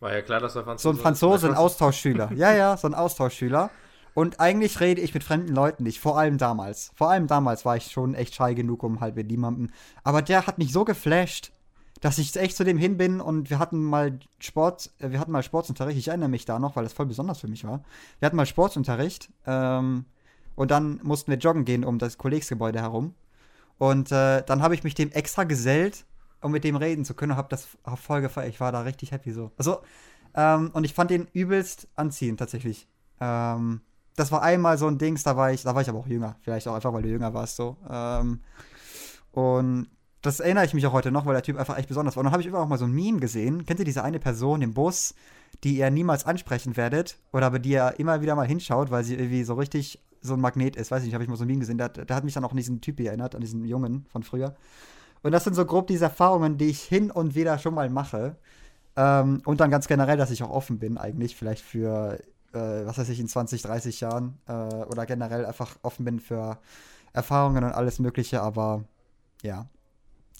War 0.00 0.12
ja 0.12 0.20
klar, 0.20 0.40
dass 0.40 0.56
er 0.56 0.64
Franzose 0.64 0.82
So 0.82 0.90
ein 0.90 1.02
Franzose, 1.02 1.48
ein 1.48 1.54
Austauschschüler. 1.56 2.32
Ja, 2.34 2.52
ja, 2.52 2.76
so 2.76 2.86
ein 2.86 2.94
Austauschschüler. 2.94 3.70
Und 4.12 4.40
eigentlich 4.40 4.80
rede 4.80 5.00
ich 5.00 5.14
mit 5.14 5.24
fremden 5.24 5.54
Leuten 5.54 5.84
nicht, 5.84 6.00
vor 6.00 6.18
allem 6.18 6.36
damals. 6.36 6.92
Vor 6.96 7.08
allem 7.10 7.28
damals 7.28 7.64
war 7.64 7.78
ich 7.78 7.90
schon 7.90 8.14
echt 8.14 8.34
schei 8.34 8.52
genug, 8.52 8.82
um 8.82 9.00
halt 9.00 9.16
mit 9.16 9.28
niemandem. 9.28 9.70
Aber 10.04 10.20
der 10.20 10.46
hat 10.46 10.58
mich 10.58 10.70
so 10.70 10.84
geflasht, 10.84 11.50
dass 12.00 12.18
ich 12.18 12.34
echt 12.36 12.56
zu 12.56 12.64
dem 12.64 12.78
hin 12.78 12.96
bin 12.96 13.20
und 13.20 13.50
wir 13.50 13.58
hatten 13.58 13.82
mal 13.82 14.18
Sport, 14.38 14.90
äh, 14.98 15.10
wir 15.10 15.20
hatten 15.20 15.32
mal 15.32 15.42
Sportsunterricht, 15.42 15.98
ich 15.98 16.08
erinnere 16.08 16.28
mich 16.28 16.44
da 16.44 16.58
noch, 16.58 16.76
weil 16.76 16.84
das 16.84 16.92
voll 16.92 17.06
besonders 17.06 17.40
für 17.40 17.48
mich 17.48 17.64
war. 17.64 17.82
Wir 18.18 18.26
hatten 18.26 18.36
mal 18.36 18.46
Sportsunterricht 18.46 19.30
ähm, 19.46 20.04
und 20.54 20.70
dann 20.70 21.00
mussten 21.02 21.30
wir 21.30 21.38
joggen 21.38 21.64
gehen 21.64 21.84
um 21.84 21.98
das 21.98 22.18
Kollegsgebäude 22.18 22.80
herum. 22.80 23.14
Und 23.78 24.10
äh, 24.10 24.42
dann 24.44 24.62
habe 24.62 24.74
ich 24.74 24.82
mich 24.84 24.94
dem 24.94 25.12
extra 25.12 25.44
gesellt, 25.44 26.04
um 26.40 26.52
mit 26.52 26.64
dem 26.64 26.76
reden 26.76 27.04
zu 27.04 27.14
können 27.14 27.32
und 27.32 27.38
habe 27.38 27.48
das 27.48 27.68
voll 27.96 28.20
gefeiert. 28.20 28.48
Ich 28.48 28.60
war 28.60 28.72
da 28.72 28.82
richtig 28.82 29.12
happy 29.12 29.32
so. 29.32 29.52
Also, 29.56 29.80
ähm, 30.34 30.70
und 30.72 30.84
ich 30.84 30.94
fand 30.94 31.10
den 31.10 31.28
übelst 31.32 31.88
anziehend 31.94 32.38
tatsächlich. 32.38 32.88
Ähm, 33.20 33.80
das 34.16 34.32
war 34.32 34.42
einmal 34.42 34.78
so 34.78 34.88
ein 34.88 34.98
Dings, 34.98 35.22
da 35.22 35.36
war 35.36 35.52
ich, 35.52 35.62
da 35.62 35.74
war 35.74 35.82
ich 35.82 35.88
aber 35.88 36.00
auch 36.00 36.06
jünger. 36.06 36.36
Vielleicht 36.42 36.66
auch 36.66 36.74
einfach, 36.74 36.92
weil 36.92 37.02
du 37.02 37.08
jünger 37.08 37.34
warst 37.34 37.56
so. 37.56 37.76
Ähm, 37.88 38.40
und 39.30 39.88
das 40.22 40.40
erinnere 40.40 40.64
ich 40.64 40.74
mich 40.74 40.86
auch 40.86 40.92
heute 40.92 41.12
noch, 41.12 41.26
weil 41.26 41.34
der 41.34 41.42
Typ 41.42 41.56
einfach 41.56 41.78
echt 41.78 41.88
besonders 41.88 42.16
war. 42.16 42.20
Und 42.20 42.26
dann 42.26 42.32
habe 42.32 42.42
ich 42.42 42.48
immer 42.48 42.58
auch 42.58 42.68
mal 42.68 42.78
so 42.78 42.86
ein 42.86 42.92
Meme 42.92 43.20
gesehen. 43.20 43.64
Kennt 43.66 43.78
ihr 43.78 43.84
diese 43.84 44.02
eine 44.02 44.18
Person 44.18 44.62
im 44.62 44.74
Bus, 44.74 45.14
die 45.62 45.76
ihr 45.76 45.90
niemals 45.90 46.26
ansprechen 46.26 46.76
werdet? 46.76 47.18
Oder 47.32 47.46
aber 47.46 47.58
die 47.58 47.70
ihr 47.70 47.94
immer 47.98 48.20
wieder 48.20 48.34
mal 48.34 48.46
hinschaut, 48.46 48.90
weil 48.90 49.04
sie 49.04 49.14
irgendwie 49.14 49.44
so 49.44 49.54
richtig 49.54 50.00
so 50.20 50.34
ein 50.34 50.40
Magnet 50.40 50.74
ist? 50.76 50.90
Weiß 50.90 51.02
ich 51.02 51.06
nicht, 51.06 51.14
habe 51.14 51.22
ich 51.22 51.30
mal 51.30 51.36
so 51.36 51.44
ein 51.44 51.48
Meme 51.48 51.60
gesehen. 51.60 51.78
Der, 51.78 51.88
der, 51.88 52.16
hat 52.16 52.24
mich 52.24 52.34
dann 52.34 52.44
auch 52.44 52.50
an 52.50 52.56
diesen 52.56 52.80
Typ 52.80 52.98
erinnert, 52.98 53.36
an 53.36 53.40
diesen 53.40 53.64
Jungen 53.64 54.06
von 54.10 54.24
früher. 54.24 54.56
Und 55.22 55.32
das 55.32 55.44
sind 55.44 55.54
so 55.54 55.64
grob 55.64 55.86
diese 55.86 56.04
Erfahrungen, 56.06 56.58
die 56.58 56.66
ich 56.66 56.82
hin 56.82 57.10
und 57.10 57.36
wieder 57.36 57.58
schon 57.58 57.74
mal 57.74 57.88
mache. 57.88 58.36
Ähm, 58.96 59.42
und 59.44 59.60
dann 59.60 59.70
ganz 59.70 59.86
generell, 59.86 60.16
dass 60.16 60.32
ich 60.32 60.42
auch 60.42 60.50
offen 60.50 60.80
bin, 60.80 60.98
eigentlich, 60.98 61.36
vielleicht 61.36 61.62
für, 61.62 62.18
äh, 62.52 62.86
was 62.86 62.98
weiß 62.98 63.08
ich, 63.10 63.20
in 63.20 63.28
20, 63.28 63.62
30 63.62 64.00
Jahren. 64.00 64.38
Äh, 64.48 64.52
oder 64.52 65.06
generell 65.06 65.46
einfach 65.46 65.76
offen 65.82 66.04
bin 66.04 66.18
für 66.18 66.58
Erfahrungen 67.12 67.62
und 67.62 67.70
alles 67.70 68.00
Mögliche. 68.00 68.42
Aber 68.42 68.84
ja, 69.42 69.66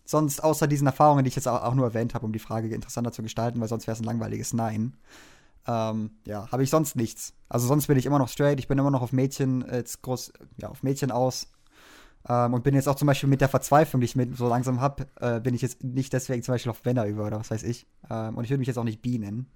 sonst 0.09 0.43
außer 0.43 0.67
diesen 0.67 0.87
Erfahrungen, 0.87 1.23
die 1.23 1.29
ich 1.29 1.37
jetzt 1.37 1.47
auch, 1.47 1.75
nur 1.75 1.85
erwähnt 1.85 2.15
habe, 2.15 2.25
um 2.25 2.33
die 2.33 2.39
Frage 2.39 2.69
interessanter 2.69 3.13
zu 3.13 3.23
gestalten, 3.23 3.61
weil 3.61 3.69
sonst 3.69 3.87
wäre 3.87 3.95
es 3.95 4.01
ein 4.01 4.05
langweiliges 4.05 4.55
Nein. 4.55 4.97
Ähm, 5.67 6.13
ja, 6.25 6.51
habe 6.51 6.63
ich 6.63 6.71
sonst 6.71 6.97
nichts. 6.97 7.35
Also 7.51 7.67
sonst 7.67 7.89
bin 7.89 7.99
ich 7.99 8.07
immer 8.07 8.19
noch 8.19 8.31
straight, 8.31 8.59
ich 8.59 8.69
bin 8.69 8.79
immer 8.79 8.91
noch 8.91 9.03
auf 9.03 9.13
Mädchen, 9.13 9.67
jetzt 9.71 10.01
groß, 10.01 10.33
ja, 10.57 10.71
auf 10.71 10.83
Mädchen 10.83 11.11
aus. 11.11 11.49
Ähm, 12.27 12.55
und 12.55 12.65
bin 12.65 12.75
jetzt 12.75 12.89
auch 12.89 12.95
zum 12.95 13.05
Beispiel 13.05 13.29
mit 13.29 13.43
der 13.43 13.51
Verzweiflung, 13.51 14.01
die 14.01 14.07
ich 14.07 14.17
mit 14.17 14.35
so 14.35 14.49
langsam 14.49 14.81
habe, 14.81 15.07
äh, 15.21 15.41
bin 15.41 15.55
ich 15.55 15.61
jetzt 15.61 15.85
nicht 15.85 16.11
deswegen 16.15 16.43
zum 16.43 16.55
Beispiel 16.55 16.71
auf 16.71 16.83
Männer 16.85 17.05
über 17.05 17.27
oder 17.27 17.39
was 17.39 17.51
weiß 17.51 17.63
ich. 17.65 17.87
Ähm, 18.09 18.39
und 18.39 18.45
ich 18.45 18.51
würde 18.51 18.61
mich 18.61 18.69
jetzt 18.69 18.79
auch 18.79 18.85
nicht 18.85 19.03
Bi 19.03 19.19
nennen. 19.19 19.51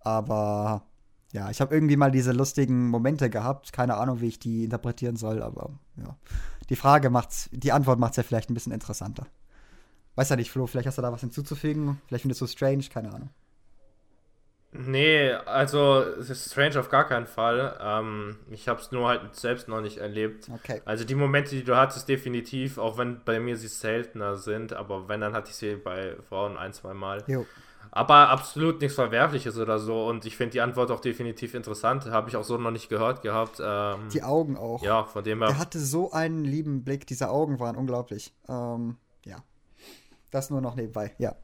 Aber 0.00 0.82
ja, 1.32 1.48
ich 1.48 1.62
habe 1.62 1.74
irgendwie 1.74 1.96
mal 1.96 2.10
diese 2.10 2.32
lustigen 2.32 2.88
Momente 2.88 3.30
gehabt. 3.30 3.72
Keine 3.72 3.96
Ahnung, 3.96 4.20
wie 4.20 4.28
ich 4.28 4.38
die 4.38 4.64
interpretieren 4.64 5.16
soll, 5.16 5.42
aber 5.42 5.70
ja. 5.96 6.16
Die 6.68 6.76
Frage 6.76 7.08
macht's, 7.08 7.48
die 7.50 7.72
Antwort 7.72 7.98
macht 7.98 8.12
es 8.12 8.18
ja 8.18 8.22
vielleicht 8.24 8.50
ein 8.50 8.54
bisschen 8.54 8.72
interessanter. 8.72 9.26
Weiß 10.16 10.28
ja 10.28 10.36
nicht, 10.36 10.50
Flo, 10.50 10.66
vielleicht 10.66 10.86
hast 10.86 10.98
du 10.98 11.02
da 11.02 11.12
was 11.12 11.20
hinzuzufügen. 11.20 12.00
Vielleicht 12.06 12.22
findest 12.22 12.40
du 12.40 12.44
es 12.44 12.52
strange, 12.52 12.84
keine 12.92 13.12
Ahnung. 13.12 13.30
Nee, 14.72 15.32
also 15.32 16.00
es 16.00 16.30
ist 16.30 16.52
strange 16.52 16.78
auf 16.78 16.90
gar 16.90 17.04
keinen 17.08 17.26
Fall. 17.26 17.76
Ähm, 17.82 18.36
ich 18.50 18.68
habe 18.68 18.80
es 18.80 18.92
nur 18.92 19.08
halt 19.08 19.34
selbst 19.34 19.66
noch 19.66 19.80
nicht 19.80 19.98
erlebt. 19.98 20.48
Okay. 20.52 20.80
Also 20.84 21.04
die 21.04 21.16
Momente, 21.16 21.56
die 21.56 21.64
du 21.64 21.76
hattest, 21.76 22.08
definitiv, 22.08 22.78
auch 22.78 22.96
wenn 22.96 23.20
bei 23.24 23.40
mir 23.40 23.56
sie 23.56 23.66
seltener 23.66 24.36
sind, 24.36 24.72
aber 24.72 25.08
wenn, 25.08 25.20
dann 25.20 25.32
hatte 25.32 25.50
ich 25.50 25.56
sie 25.56 25.74
bei 25.74 26.14
Frauen 26.28 26.56
ein, 26.56 26.72
zwei 26.72 26.94
Mal. 26.94 27.24
Jo. 27.26 27.46
Aber 27.92 28.28
absolut 28.28 28.80
nichts 28.80 28.94
Verwerfliches 28.94 29.58
oder 29.58 29.80
so. 29.80 30.06
Und 30.06 30.24
ich 30.24 30.36
finde 30.36 30.52
die 30.52 30.60
Antwort 30.60 30.92
auch 30.92 31.00
definitiv 31.00 31.54
interessant. 31.54 32.06
Habe 32.06 32.28
ich 32.28 32.36
auch 32.36 32.44
so 32.44 32.56
noch 32.56 32.70
nicht 32.70 32.88
gehört 32.88 33.22
gehabt. 33.22 33.60
Ähm, 33.60 34.08
die 34.12 34.22
Augen 34.22 34.56
auch. 34.56 34.82
Ja, 34.84 35.02
von 35.02 35.24
dem 35.24 35.42
her. 35.42 35.48
Er 35.48 35.58
hatte 35.58 35.80
so 35.80 36.12
einen 36.12 36.44
lieben 36.44 36.84
Blick. 36.84 37.06
Diese 37.08 37.30
Augen 37.30 37.58
waren 37.58 37.74
unglaublich. 37.74 38.32
Ähm, 38.48 38.96
ja. 39.24 39.38
Das 40.30 40.50
nur 40.50 40.60
noch 40.60 40.76
nebenbei, 40.76 41.12
ja. 41.18 41.34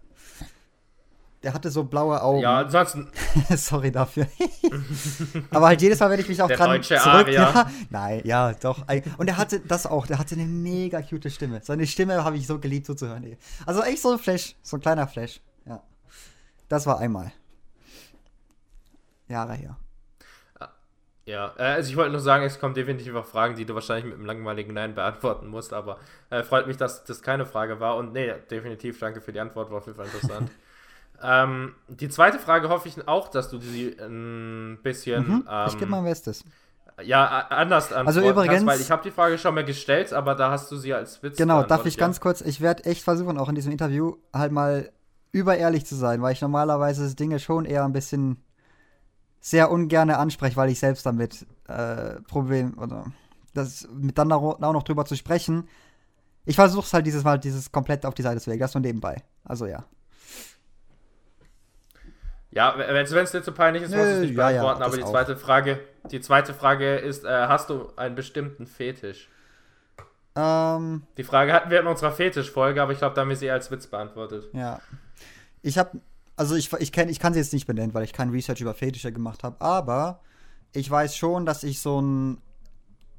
Der 1.43 1.55
hatte 1.55 1.71
so 1.71 1.85
blaue 1.85 2.21
Augen. 2.23 2.41
Ja, 2.41 2.59
ansonsten. 2.59 3.09
Sorry 3.57 3.93
dafür. 3.93 4.27
Aber 5.51 5.67
halt 5.67 5.81
jedes 5.81 6.01
Mal, 6.01 6.11
wenn 6.11 6.19
ich 6.19 6.29
mich 6.29 6.43
auch 6.43 6.49
der 6.49 6.57
dran 6.57 6.83
zurück. 6.83 7.07
Aria. 7.07 7.53
Ja, 7.53 7.71
nein, 7.91 8.21
ja, 8.25 8.53
doch. 8.55 8.85
Und 9.19 9.29
er 9.29 9.37
hatte 9.37 9.61
das 9.61 9.87
auch. 9.87 10.07
Der 10.07 10.19
hatte 10.19 10.35
eine 10.35 10.47
mega 10.47 11.03
cute 11.03 11.31
Stimme. 11.31 11.61
Seine 11.63 11.87
Stimme 11.87 12.25
habe 12.25 12.37
ich 12.37 12.47
so 12.47 12.59
geliebt, 12.59 12.87
so 12.87 12.95
zu 12.95 13.07
hören. 13.07 13.37
Also 13.65 13.83
echt 13.83 14.03
so 14.03 14.13
ein 14.13 14.19
Flash, 14.19 14.57
so 14.63 14.77
ein 14.77 14.81
kleiner 14.81 15.07
Flash. 15.07 15.41
Ja. 15.67 15.83
Das 16.69 16.87
war 16.87 16.99
einmal. 16.99 17.33
Jahre 19.29 19.55
her. 19.55 19.77
Ja, 21.27 21.53
äh, 21.59 21.63
also 21.63 21.91
ich 21.91 21.97
wollte 21.97 22.13
nur 22.13 22.21
sagen, 22.21 22.45
es 22.45 22.61
kommen 22.61 22.75
definitiv 22.75 23.15
auch 23.17 23.27
Fragen, 23.27 23.57
die 23.57 23.65
du 23.65 23.75
wahrscheinlich 23.75 24.05
mit 24.05 24.15
einem 24.15 24.27
langweiligen 24.27 24.73
Nein 24.73 24.95
beantworten 24.95 25.49
musst, 25.49 25.73
aber 25.73 25.99
äh, 26.31 26.45
freut 26.45 26.69
mich, 26.69 26.77
dass 26.77 27.03
das 27.05 27.21
keine 27.21 27.45
Frage 27.45 27.81
war 27.81 27.97
und 27.97 28.13
nee, 28.13 28.33
definitiv 28.49 29.01
danke 29.01 29.21
für 29.21 29.33
die 29.33 29.41
Antwort, 29.41 29.71
war 29.71 29.79
auf 29.79 29.87
jeden 29.87 29.97
Fall 29.97 30.07
interessant. 30.07 30.53
ähm, 31.23 31.75
die 31.89 32.09
zweite 32.09 32.39
Frage 32.39 32.69
hoffe 32.69 32.87
ich 32.87 33.09
auch, 33.09 33.29
dass 33.29 33.51
du 33.51 33.59
sie 33.59 33.97
ein 33.99 34.79
bisschen. 34.85 35.27
Mhm, 35.27 35.49
ähm, 35.51 35.67
ich 35.67 35.79
gebe 35.79 35.91
mein 35.91 36.05
Bestes. 36.05 36.45
Ja, 37.03 37.49
anders 37.49 37.93
antworten 37.93 38.07
also 38.07 38.21
übrigens, 38.21 38.59
kannst, 38.61 38.67
weil 38.67 38.81
ich 38.81 38.91
habe 38.91 39.03
die 39.03 39.11
Frage 39.11 39.37
schon 39.37 39.55
mal 39.55 39.65
gestellt, 39.65 40.13
aber 40.13 40.35
da 40.37 40.53
hast 40.53 40.71
du 40.71 40.77
sie 40.77 40.95
als 40.95 41.23
Witz 41.23 41.37
Genau, 41.37 41.63
darf 41.65 41.85
ich 41.85 41.97
ja. 41.97 42.01
ganz 42.01 42.21
kurz, 42.21 42.41
ich 42.41 42.61
werde 42.61 42.85
echt 42.85 43.03
versuchen, 43.03 43.37
auch 43.37 43.49
in 43.49 43.55
diesem 43.55 43.73
Interview 43.73 44.15
halt 44.33 44.53
mal 44.53 44.93
überehrlich 45.33 45.85
zu 45.85 45.97
sein, 45.97 46.23
weil 46.23 46.33
ich 46.33 46.41
normalerweise 46.41 47.15
Dinge 47.15 47.39
schon 47.41 47.67
eher 47.67 47.85
ein 47.85 47.93
bisschen 47.93 48.43
sehr 49.47 49.71
ungern 49.71 50.11
anspreche, 50.11 50.57
weil 50.57 50.71
ich 50.71 50.81
selbst 50.81 51.07
damit 51.07 51.47
äh, 51.69 52.21
Problem 52.23 52.77
oder 52.79 53.05
das 53.55 53.87
mit 53.93 54.19
dann 54.19 54.33
auch 54.33 54.59
noch 54.59 54.83
drüber 54.83 55.05
zu 55.05 55.15
sprechen. 55.15 55.69
Ich 56.45 56.57
versuche 56.57 56.85
es 56.85 56.93
halt 56.93 57.07
dieses 57.07 57.23
Mal, 57.23 57.39
dieses 57.39 57.71
komplett 57.71 58.05
auf 58.05 58.15
die 58.15 58.23
Seite 58.23 58.41
zu 58.41 58.51
legen. 58.51 58.61
Das 58.61 58.75
nur 58.75 58.81
nebenbei. 58.81 59.23
Also 59.45 59.67
ja. 59.67 59.85
Ja, 62.51 62.75
wenn 62.77 62.97
es 62.97 63.31
dir 63.31 63.43
zu 63.43 63.53
peinlich 63.53 63.85
ist, 63.85 63.91
Nö, 63.93 63.99
musst 63.99 64.09
du 64.09 64.15
es 64.15 64.21
nicht 64.23 64.37
ja, 64.37 64.49
beantworten. 64.49 64.81
Ja, 64.81 64.87
aber 64.87 64.97
die 64.97 65.05
zweite 65.05 65.37
Frage, 65.37 65.79
die 66.11 66.21
zweite 66.21 66.53
Frage 66.53 66.97
ist: 66.97 67.25
äh, 67.25 67.47
Hast 67.47 67.71
du 67.71 67.93
einen 67.95 68.17
bestimmten 68.17 68.67
Fetisch? 68.67 69.29
Ähm, 70.35 71.05
die 71.19 71.25
Frage 71.25 71.53
hatten 71.53 71.71
wir 71.71 71.79
in 71.79 71.87
unserer 71.87 72.11
Fetisch-Folge, 72.11 72.83
aber 72.83 72.93
ich 72.93 72.99
glaube, 72.99 73.15
da 73.15 73.21
haben 73.21 73.29
wir 73.29 73.37
sie 73.37 73.51
als 73.51 73.71
Witz 73.71 73.87
beantwortet. 73.87 74.49
Ja. 74.53 74.81
Ich 75.63 75.79
habe 75.79 76.01
also 76.37 76.55
ich, 76.55 76.73
ich, 76.75 76.93
kenn, 76.93 77.09
ich 77.09 77.19
kann 77.19 77.33
sie 77.33 77.41
jetzt 77.41 77.53
nicht 77.53 77.67
benennen, 77.67 77.95
weil 77.95 78.05
ich 78.05 78.13
kein 78.13 78.31
Research 78.31 78.61
über 78.61 78.75
Fetische 78.75 79.13
gemacht 79.13 79.43
habe, 79.43 79.61
aber 79.61 80.21
ich 80.73 80.91
weiß 80.91 81.17
schon, 81.17 81.47
dass 81.47 81.63
ich 81.63 81.81
so 81.81 82.01
ein, 82.01 82.39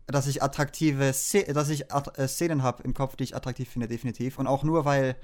dass 0.05 0.27
ich 0.27 0.41
attraktive, 0.41 1.11
dass 1.53 1.69
ich 1.69 1.91
äh, 1.91 2.27
Szenen 2.27 2.63
habe 2.63 2.83
im 2.83 2.93
Kopf, 2.93 3.15
die 3.15 3.25
ich 3.25 3.35
attraktiv 3.35 3.69
finde, 3.69 3.87
definitiv. 3.87 4.39
Und 4.39 4.47
auch 4.47 4.63
nur, 4.63 4.85
weil, 4.85 5.15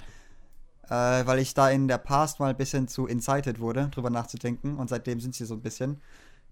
äh, 0.89 0.89
weil 0.89 1.39
ich 1.39 1.53
da 1.53 1.69
in 1.69 1.87
der 1.87 1.99
Past 1.99 2.39
mal 2.39 2.49
ein 2.49 2.57
bisschen 2.57 2.87
zu 2.87 3.07
incited 3.07 3.59
wurde, 3.59 3.89
drüber 3.89 4.09
nachzudenken. 4.09 4.77
Und 4.77 4.89
seitdem 4.89 5.21
sind 5.21 5.35
sie 5.35 5.45
so 5.45 5.53
ein 5.53 5.61
bisschen. 5.61 6.01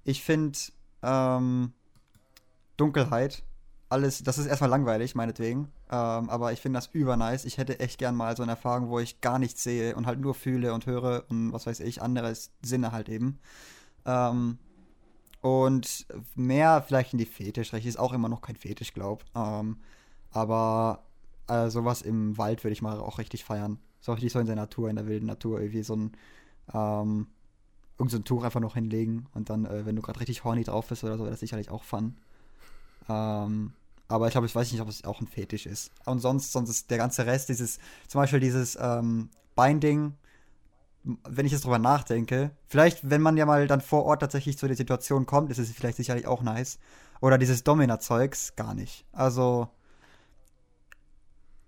Ich 0.04 0.24
finde 0.24 0.58
ähm, 1.04 1.74
Dunkelheit 2.78 3.44
alles, 3.92 4.24
das 4.24 4.38
ist 4.38 4.46
erstmal 4.46 4.70
langweilig, 4.70 5.16
meinetwegen. 5.16 5.68
Ähm, 5.92 6.30
aber 6.30 6.54
ich 6.54 6.62
finde 6.62 6.78
das 6.78 6.88
übernice. 6.88 7.46
Ich 7.46 7.58
hätte 7.58 7.80
echt 7.80 7.98
gern 7.98 8.16
mal 8.16 8.38
so 8.38 8.44
eine 8.44 8.54
Erfahrung, 8.54 8.90
wo 8.90 9.00
ich 9.00 9.20
gar 9.20 9.38
nichts 9.38 9.64
sehe 9.64 9.96
und 9.96 10.08
halt 10.08 10.20
nur 10.20 10.34
fühle 10.34 10.74
und 10.74 10.86
höre 10.86 11.26
und 11.30 11.52
was 11.52 11.68
weiß 11.68 11.82
ich, 11.82 12.02
andere 12.02 12.34
Sinne 12.62 12.94
halt 12.94 13.10
eben. 13.10 13.40
Ähm, 14.06 14.60
und 15.42 16.06
mehr 16.36 16.84
vielleicht 16.88 17.14
in 17.14 17.20
die 17.20 17.26
Fetischrechte 17.26 17.90
ist 17.90 18.00
auch 18.00 18.14
immer 18.14 18.30
noch 18.30 18.42
kein 18.42 18.56
Fetisch, 18.56 18.94
glaub. 18.94 19.26
Ähm, 19.36 19.78
aber 20.32 21.04
äh, 21.48 21.70
sowas 21.70 22.02
im 22.02 22.38
Wald 22.38 22.64
würde 22.64 22.74
ich 22.74 22.82
mal 22.82 22.98
auch 22.98 23.20
richtig 23.20 23.44
feiern. 23.44 23.78
So 24.00 24.14
richtig 24.14 24.32
so 24.32 24.40
in 24.40 24.48
der 24.48 24.56
Natur, 24.56 24.90
in 24.90 24.96
der 24.96 25.08
wilden 25.08 25.26
Natur, 25.26 25.60
irgendwie 25.60 25.84
so 25.84 25.96
ein, 25.96 26.12
ähm, 26.74 27.28
irgend 28.00 28.12
so 28.12 28.18
ein 28.18 28.24
Tuch 28.24 28.44
einfach 28.44 28.62
noch 28.62 28.76
hinlegen 28.76 29.28
und 29.34 29.50
dann, 29.50 29.66
äh, 29.66 29.86
wenn 29.86 29.98
du 29.98 30.02
gerade 30.02 30.20
richtig 30.22 30.46
horny 30.46 30.64
drauf 30.64 30.88
bist 30.88 31.04
oder 31.04 31.18
so, 31.18 31.24
wäre 31.24 31.32
das 31.32 31.42
sicherlich 31.42 31.70
auch 31.70 31.84
fun. 31.84 32.16
Ähm, 33.10 33.74
aber 34.12 34.28
ich 34.28 34.34
glaube, 34.34 34.48
ich 34.48 34.56
weiß 34.56 34.72
nicht, 34.72 34.82
ob 34.82 34.90
es 34.90 35.04
auch 35.06 35.22
ein 35.22 35.28
Fetisch 35.28 35.66
ist. 35.66 35.92
Und 36.06 36.20
sonst, 36.20 36.52
sonst 36.52 36.70
ist 36.70 36.92
der 36.92 36.98
ganze 36.98 37.26
Rest, 37.26 37.50
dieses, 37.50 37.80
zum 38.08 38.22
Beispiel 38.22 38.40
dieses 38.40 38.78
ähm, 38.80 39.30
Binding, 39.56 40.14
wenn 41.04 41.46
ich 41.46 41.52
jetzt 41.52 41.64
drüber 41.66 41.80
nachdenke, 41.80 42.52
vielleicht, 42.68 43.10
wenn 43.10 43.22
man 43.22 43.38
ja 43.38 43.46
mal 43.46 43.68
dann 43.68 43.82
vor 43.82 44.06
Ort 44.06 44.22
tatsächlich 44.22 44.58
zu 44.58 44.68
der 44.68 44.78
Situation 44.78 45.26
kommt, 45.26 45.50
ist 45.50 45.58
es 45.58 45.72
vielleicht 45.72 45.98
sicherlich 45.98 46.28
auch 46.28 46.44
nice. 46.44 46.78
Oder 47.22 47.38
dieses 47.38 47.64
Domina-Zeugs, 47.64 48.56
gar 48.56 48.74
nicht. 48.74 49.06
Also, 49.12 49.70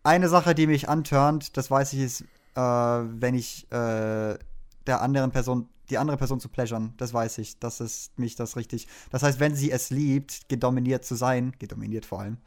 eine 0.04 0.28
Sache, 0.28 0.54
die 0.54 0.68
mich 0.68 0.90
antörnt, 0.90 1.58
das 1.58 1.72
weiß 1.72 1.94
ich, 1.94 2.00
ist, 2.00 2.22
äh, 2.56 2.60
wenn 2.60 3.36
ich 3.36 3.72
äh, 3.72 4.38
der 4.86 5.02
anderen 5.02 5.32
Person 5.32 5.70
die 5.94 5.98
andere 6.00 6.18
Person 6.18 6.40
zu 6.40 6.50
pleasuren. 6.50 6.94
Das 6.98 7.14
weiß 7.14 7.38
ich. 7.38 7.60
Das 7.60 7.80
ist 7.80 8.18
mich 8.18 8.36
das 8.36 8.58
richtig. 8.58 8.88
Das 9.12 9.24
heißt, 9.24 9.40
wenn 9.40 9.56
sie 9.56 9.72
es 9.72 9.90
liebt, 9.90 10.50
gedominiert 10.50 11.06
zu 11.06 11.16
sein, 11.16 11.54
gedominiert 11.60 12.06
vor 12.06 12.22
allem, 12.22 12.38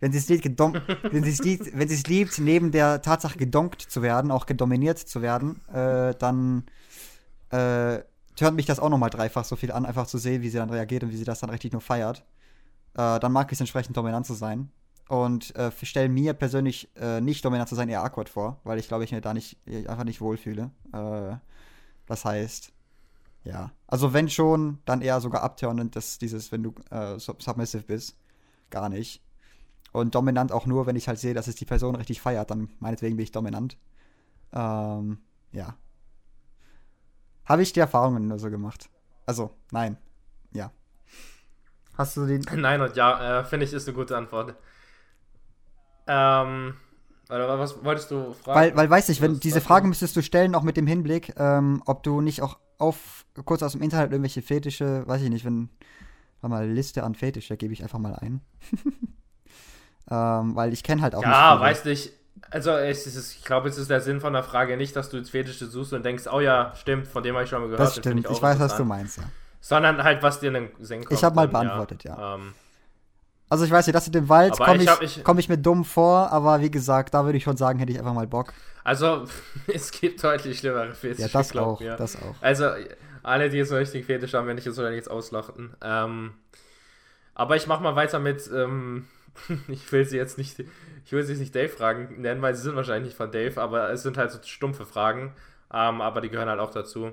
wenn 0.00 0.12
sie 0.12 0.18
es 0.18 0.28
liebt, 0.28 0.44
wenn 1.12 1.24
sie 1.24 1.30
es 1.30 1.42
liebt, 1.42 1.76
wenn 1.76 1.88
sie 1.88 1.94
es 1.94 2.06
liebt, 2.06 2.38
neben 2.38 2.70
der 2.70 3.02
Tatsache 3.02 3.36
gedonkt 3.36 3.82
zu 3.82 4.00
werden, 4.02 4.30
auch 4.30 4.46
gedominiert 4.46 4.98
zu 4.98 5.22
werden, 5.22 5.60
äh, 5.68 6.14
dann 6.14 6.64
äh, 7.50 7.98
hört 8.38 8.54
mich 8.54 8.66
das 8.66 8.78
auch 8.78 8.90
nochmal 8.90 9.10
dreifach 9.10 9.44
so 9.44 9.56
viel 9.56 9.72
an, 9.72 9.84
einfach 9.84 10.06
zu 10.06 10.18
sehen, 10.18 10.42
wie 10.42 10.48
sie 10.48 10.58
dann 10.58 10.70
reagiert 10.70 11.02
und 11.02 11.10
wie 11.10 11.16
sie 11.16 11.24
das 11.24 11.40
dann 11.40 11.50
richtig 11.50 11.72
nur 11.72 11.82
feiert. 11.82 12.24
äh, 12.94 13.18
dann 13.18 13.32
mag 13.32 13.48
ich 13.50 13.56
es 13.56 13.60
entsprechend 13.60 13.96
dominant 13.96 14.26
zu 14.26 14.34
sein. 14.34 14.70
Und 15.08 15.54
äh, 15.56 15.70
stelle 15.82 16.08
mir 16.08 16.32
persönlich 16.32 16.88
äh, 16.96 17.20
nicht 17.20 17.44
dominant 17.44 17.68
zu 17.68 17.74
sein 17.74 17.90
eher 17.90 18.02
awkward 18.02 18.30
vor, 18.30 18.60
weil 18.64 18.78
ich 18.78 18.88
glaube, 18.88 19.04
ich 19.04 19.12
mir 19.12 19.20
da 19.20 19.34
nicht 19.34 19.58
einfach 19.66 20.04
nicht 20.04 20.22
wohlfühle. 20.22 20.70
Äh, 20.94 21.36
das 22.06 22.24
heißt, 22.24 22.72
ja. 23.44 23.70
Also 23.86 24.12
wenn 24.12 24.28
schon, 24.28 24.78
dann 24.84 25.02
eher 25.02 25.20
sogar 25.20 25.42
abturnend, 25.42 25.94
dass 25.96 26.18
dieses, 26.18 26.50
wenn 26.50 26.62
du 26.62 26.74
äh, 26.90 27.18
submissive 27.18 27.84
bist. 27.84 28.16
Gar 28.70 28.88
nicht. 28.88 29.22
Und 29.92 30.14
dominant 30.14 30.50
auch 30.50 30.66
nur, 30.66 30.86
wenn 30.86 30.96
ich 30.96 31.06
halt 31.06 31.18
sehe, 31.18 31.34
dass 31.34 31.46
es 31.46 31.54
die 31.54 31.66
Person 31.66 31.94
richtig 31.94 32.20
feiert, 32.20 32.50
dann 32.50 32.70
meinetwegen 32.80 33.16
bin 33.16 33.22
ich 33.22 33.30
dominant. 33.30 33.78
Ähm, 34.52 35.18
ja. 35.52 35.76
Habe 37.44 37.62
ich 37.62 37.72
die 37.72 37.80
Erfahrungen 37.80 38.26
nur 38.26 38.38
so 38.38 38.50
gemacht. 38.50 38.88
Also, 39.26 39.54
nein. 39.70 39.98
Ja. 40.52 40.72
Hast 41.96 42.16
du 42.16 42.26
den. 42.26 42.40
Nein 42.56 42.80
und 42.80 42.96
ja, 42.96 43.40
äh, 43.40 43.44
finde 43.44 43.66
ich, 43.66 43.72
ist 43.72 43.86
eine 43.86 43.96
gute 43.96 44.16
Antwort. 44.16 44.56
Ähm. 46.06 46.74
Oder 47.28 47.58
was 47.58 47.82
wolltest 47.84 48.10
du 48.10 48.32
fragen? 48.32 48.58
Weil, 48.58 48.76
weil 48.76 48.90
weiß 48.90 49.08
ich, 49.08 49.20
wenn 49.22 49.40
diese 49.40 49.60
Frage 49.60 49.86
müsstest 49.86 50.14
du 50.16 50.22
stellen, 50.22 50.54
auch 50.54 50.62
mit 50.62 50.76
dem 50.76 50.86
Hinblick, 50.86 51.34
ähm, 51.38 51.82
ob 51.86 52.02
du 52.02 52.20
nicht 52.20 52.42
auch 52.42 52.58
auf 52.78 53.24
kurz 53.44 53.62
aus 53.62 53.72
dem 53.72 53.82
Internet 53.82 54.12
irgendwelche 54.12 54.42
Fetische, 54.42 55.06
weiß 55.06 55.22
ich 55.22 55.30
nicht, 55.30 55.44
wenn 55.44 55.70
mal 56.48 56.68
Liste 56.68 57.02
an 57.02 57.14
Fetische 57.14 57.56
gebe 57.56 57.72
ich 57.72 57.82
einfach 57.82 57.98
mal 57.98 58.14
ein. 58.14 58.40
ähm, 60.10 60.54
weil 60.54 60.72
ich 60.72 60.82
kenne 60.82 61.02
halt 61.02 61.14
auch 61.14 61.22
ja, 61.22 61.28
nicht. 61.28 61.36
Ja, 61.36 61.60
weiß 61.60 61.84
nicht. 61.86 62.12
Also 62.50 62.72
es 62.72 63.06
ist, 63.06 63.36
ich 63.36 63.44
glaube, 63.44 63.68
es 63.68 63.78
ist 63.78 63.90
der 63.90 64.00
Sinn 64.00 64.20
von 64.20 64.32
der 64.32 64.42
Frage 64.42 64.76
nicht, 64.76 64.94
dass 64.94 65.08
du 65.08 65.16
jetzt 65.16 65.30
Fetische 65.30 65.66
suchst 65.66 65.92
und 65.92 66.04
denkst, 66.04 66.24
oh 66.30 66.40
ja, 66.40 66.72
stimmt, 66.76 67.08
von 67.08 67.22
dem 67.22 67.34
habe 67.34 67.44
ich 67.44 67.50
schon 67.50 67.60
mal 67.60 67.66
gehört. 67.66 67.80
Das 67.80 67.96
stimmt, 67.96 68.24
ich, 68.26 68.30
ich 68.30 68.42
weiß, 68.42 68.58
was 68.58 68.76
du 68.76 68.84
meinst, 68.84 69.18
ja. 69.18 69.24
Sondern 69.60 70.04
halt, 70.04 70.22
was 70.22 70.40
dir 70.40 70.48
in 70.48 70.54
den 70.54 70.68
Sinn 70.80 71.04
kommt. 71.04 71.18
Ich 71.18 71.24
habe 71.24 71.34
mal 71.34 71.48
beantwortet, 71.48 72.04
ja. 72.04 72.18
ja. 72.18 72.34
Ähm, 72.34 72.52
also 73.54 73.66
ich 73.66 73.70
weiß 73.70 73.86
nicht, 73.86 73.94
das 73.94 74.06
mit 74.06 74.16
dem 74.16 74.28
Wald 74.28 74.58
komme 74.58 74.82
ich, 74.82 74.90
ich, 75.00 75.18
ich, 75.18 75.24
komm 75.24 75.38
ich 75.38 75.48
mir 75.48 75.58
dumm 75.58 75.84
vor, 75.84 76.32
aber 76.32 76.60
wie 76.60 76.72
gesagt, 76.72 77.14
da 77.14 77.24
würde 77.24 77.38
ich 77.38 77.44
schon 77.44 77.56
sagen, 77.56 77.78
hätte 77.78 77.92
ich 77.92 78.00
einfach 78.00 78.12
mal 78.12 78.26
Bock. 78.26 78.52
Also, 78.82 79.26
es 79.72 79.92
gibt 79.92 80.24
deutlich 80.24 80.58
schlimmere 80.58 80.92
Fetische. 80.92 81.22
Ja, 81.22 81.28
das 81.28 81.56
auch, 81.56 81.78
mir. 81.78 81.94
das 81.94 82.16
auch. 82.16 82.34
Also, 82.40 82.70
alle, 83.22 83.50
die 83.50 83.58
jetzt 83.58 83.68
so 83.68 83.76
richtig 83.76 84.06
Fetisch 84.06 84.34
haben, 84.34 84.48
wenn 84.48 84.58
ich 84.58 84.64
jetzt 84.64 84.76
wahrscheinlich 84.76 84.98
jetzt 84.98 85.10
auslachten. 85.10 85.72
Ähm, 85.84 86.34
aber 87.36 87.54
ich 87.54 87.68
mach 87.68 87.78
mal 87.78 87.94
weiter 87.94 88.18
mit, 88.18 88.50
ähm, 88.52 89.06
ich 89.68 89.92
will 89.92 90.04
sie 90.04 90.16
jetzt 90.16 90.36
nicht, 90.36 90.58
ich 91.04 91.12
will 91.12 91.22
sie 91.22 91.36
nicht 91.36 91.54
Dave-Fragen 91.54 92.20
nennen, 92.20 92.42
weil 92.42 92.56
sie 92.56 92.62
sind 92.62 92.74
wahrscheinlich 92.74 93.10
nicht 93.10 93.16
von 93.16 93.30
Dave, 93.30 93.62
aber 93.62 93.88
es 93.90 94.02
sind 94.02 94.18
halt 94.18 94.32
so 94.32 94.40
stumpfe 94.42 94.84
Fragen, 94.84 95.32
ähm, 95.72 96.00
aber 96.00 96.20
die 96.20 96.28
gehören 96.28 96.48
halt 96.48 96.58
auch 96.58 96.72
dazu. 96.72 97.12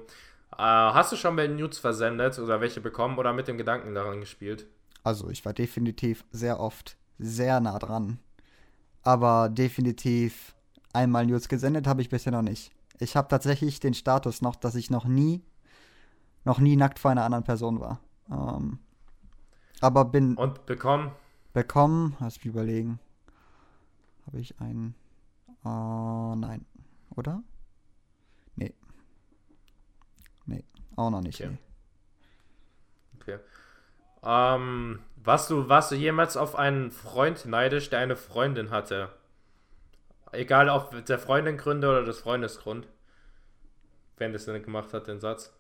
Äh, 0.54 0.58
hast 0.58 1.12
du 1.12 1.18
schon 1.18 1.36
mal 1.36 1.48
Nudes 1.48 1.78
versendet 1.78 2.40
oder 2.40 2.62
welche 2.62 2.82
bekommen 2.82 3.20
oder 3.20 3.32
mit 3.32 3.48
dem 3.48 3.60
Gedanken 3.60 3.94
daran 3.94 4.22
gespielt? 4.22 4.66
Also 5.04 5.30
ich 5.30 5.44
war 5.46 5.54
definitiv 5.54 6.26
sehr 6.32 6.60
oft 6.60 6.98
sehr 7.18 7.60
nah 7.60 7.80
dran. 7.80 8.20
Aber 9.04 9.50
definitiv 9.50 10.56
einmal 10.94 11.26
News 11.26 11.48
gesendet 11.48 11.88
habe 11.88 12.02
ich 12.02 12.10
bisher 12.10 12.32
noch 12.32 12.42
nicht. 12.42 12.72
Ich 13.00 13.16
habe 13.16 13.28
tatsächlich 13.28 13.80
den 13.80 13.94
Status 13.94 14.42
noch, 14.42 14.56
dass 14.56 14.76
ich 14.76 14.92
noch 14.92 15.06
nie, 15.06 15.44
noch 16.46 16.60
nie 16.60 16.76
nackt 16.76 17.00
vor 17.00 17.12
einer 17.12 17.24
anderen 17.24 17.44
Person 17.44 17.80
war. 17.80 18.00
Ähm, 18.30 18.80
aber 19.80 20.06
bin. 20.06 20.38
Und 20.38 20.66
bekommen? 20.68 21.12
Bekommen, 21.54 22.16
lass 22.20 22.38
mich 22.38 22.46
überlegen. 22.46 23.00
Habe 24.28 24.40
ich 24.40 24.60
einen. 24.62 24.96
Uh, 25.66 26.36
nein. 26.36 26.66
Oder? 27.16 27.44
Nee. 28.56 28.74
Nee, 30.46 30.64
auch 30.96 31.10
noch 31.10 31.22
nicht. 31.22 31.42
Okay. 31.42 31.52
Nee. 31.52 31.71
Ähm, 34.24 35.00
warst 35.16 35.50
du, 35.50 35.70
warst 35.70 35.92
du 35.92 35.96
jemals 35.96 36.38
auf 36.38 36.56
einen 36.56 36.92
Freund 36.92 37.46
neidisch, 37.46 37.90
der 37.90 38.00
eine 38.00 38.16
Freundin 38.16 38.70
hatte? 38.72 39.10
Egal 40.32 40.70
ob 40.70 41.06
der 41.06 41.20
Freundin-Gründe 41.20 41.90
oder 41.90 42.04
des 42.04 42.20
Freundesgrund. 42.20 42.88
Wenn 44.18 44.34
das 44.34 44.46
denn 44.46 44.64
gemacht 44.64 44.94
hat, 44.94 45.08
den 45.08 45.20
Satz. 45.20 45.54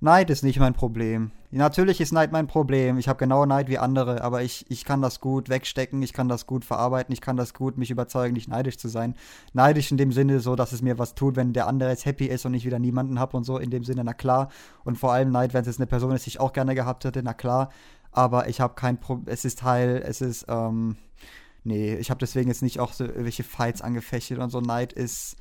Neid 0.00 0.30
ist 0.30 0.44
nicht 0.44 0.60
mein 0.60 0.74
Problem. 0.74 1.32
Natürlich 1.50 2.00
ist 2.00 2.12
Neid 2.12 2.30
mein 2.30 2.46
Problem. 2.46 2.98
Ich 2.98 3.08
habe 3.08 3.18
genau 3.18 3.46
Neid 3.46 3.68
wie 3.68 3.78
andere, 3.78 4.22
aber 4.22 4.42
ich, 4.42 4.64
ich 4.68 4.84
kann 4.84 5.02
das 5.02 5.18
gut 5.18 5.48
wegstecken, 5.48 6.02
ich 6.02 6.12
kann 6.12 6.28
das 6.28 6.46
gut 6.46 6.64
verarbeiten, 6.64 7.12
ich 7.12 7.20
kann 7.20 7.36
das 7.36 7.52
gut 7.52 7.78
mich 7.78 7.90
überzeugen, 7.90 8.34
nicht 8.34 8.48
neidisch 8.48 8.78
zu 8.78 8.86
sein. 8.86 9.16
Neidisch 9.54 9.90
in 9.90 9.96
dem 9.96 10.12
Sinne 10.12 10.38
so, 10.38 10.54
dass 10.54 10.70
es 10.70 10.82
mir 10.82 10.98
was 11.00 11.16
tut, 11.16 11.34
wenn 11.34 11.52
der 11.52 11.66
andere 11.66 11.90
jetzt 11.90 12.06
happy 12.06 12.26
ist 12.26 12.46
und 12.46 12.54
ich 12.54 12.64
wieder 12.64 12.78
niemanden 12.78 13.18
habe 13.18 13.36
und 13.36 13.42
so. 13.42 13.58
In 13.58 13.70
dem 13.70 13.82
Sinne, 13.82 14.04
na 14.04 14.12
klar. 14.12 14.50
Und 14.84 14.98
vor 14.98 15.12
allem 15.12 15.32
Neid, 15.32 15.52
wenn 15.52 15.62
es 15.62 15.66
jetzt 15.66 15.80
eine 15.80 15.88
Person 15.88 16.12
ist, 16.12 16.26
die 16.26 16.30
ich 16.30 16.40
auch 16.40 16.52
gerne 16.52 16.76
gehabt 16.76 17.04
hätte, 17.04 17.22
na 17.24 17.34
klar. 17.34 17.70
Aber 18.12 18.48
ich 18.48 18.60
habe 18.60 18.74
kein 18.74 19.00
Problem. 19.00 19.32
Es 19.32 19.44
ist 19.44 19.58
Teil, 19.58 20.00
es 20.06 20.20
ist, 20.20 20.46
ähm, 20.48 20.96
nee, 21.64 21.96
ich 21.96 22.10
habe 22.10 22.18
deswegen 22.18 22.48
jetzt 22.48 22.62
nicht 22.62 22.78
auch 22.78 22.92
so 22.92 23.04
irgendwelche 23.04 23.42
Fights 23.42 23.82
angefechtet 23.82 24.38
und 24.38 24.50
so. 24.50 24.60
Neid 24.60 24.92
ist, 24.92 25.36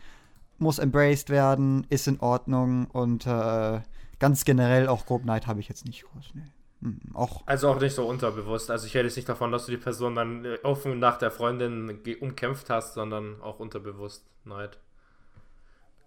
muss 0.58 0.80
embraced 0.80 1.30
werden, 1.30 1.86
ist 1.90 2.08
in 2.08 2.20
Ordnung 2.22 2.86
und, 2.86 3.28
äh, 3.28 3.82
ganz 4.20 4.46
generell 4.46 4.88
auch 4.88 5.06
Grob 5.06 5.26
Neid 5.26 5.48
habe 5.48 5.60
ich 5.60 5.70
jetzt 5.70 5.86
nicht 5.86 6.04
groß. 6.04 6.32
Nee. 6.34 6.42
Hm, 6.82 7.00
auch. 7.14 7.42
Also 7.46 7.70
auch 7.70 7.80
nicht 7.80 7.96
so 7.96 8.08
unterbewusst. 8.08 8.70
Also 8.70 8.86
ich 8.86 8.96
rede 8.96 9.06
jetzt 9.08 9.16
nicht 9.16 9.30
davon, 9.30 9.52
dass 9.52 9.66
du 9.66 9.72
die 9.72 9.78
Person 9.78 10.16
dann 10.16 10.46
offen 10.64 11.00
nach 11.00 11.18
der 11.18 11.32
Freundin 11.32 12.00
umkämpft 12.20 12.70
hast, 12.70 12.94
sondern 12.94 13.42
auch 13.42 13.60
unterbewusst 13.60 14.26
Neid. 14.46 14.78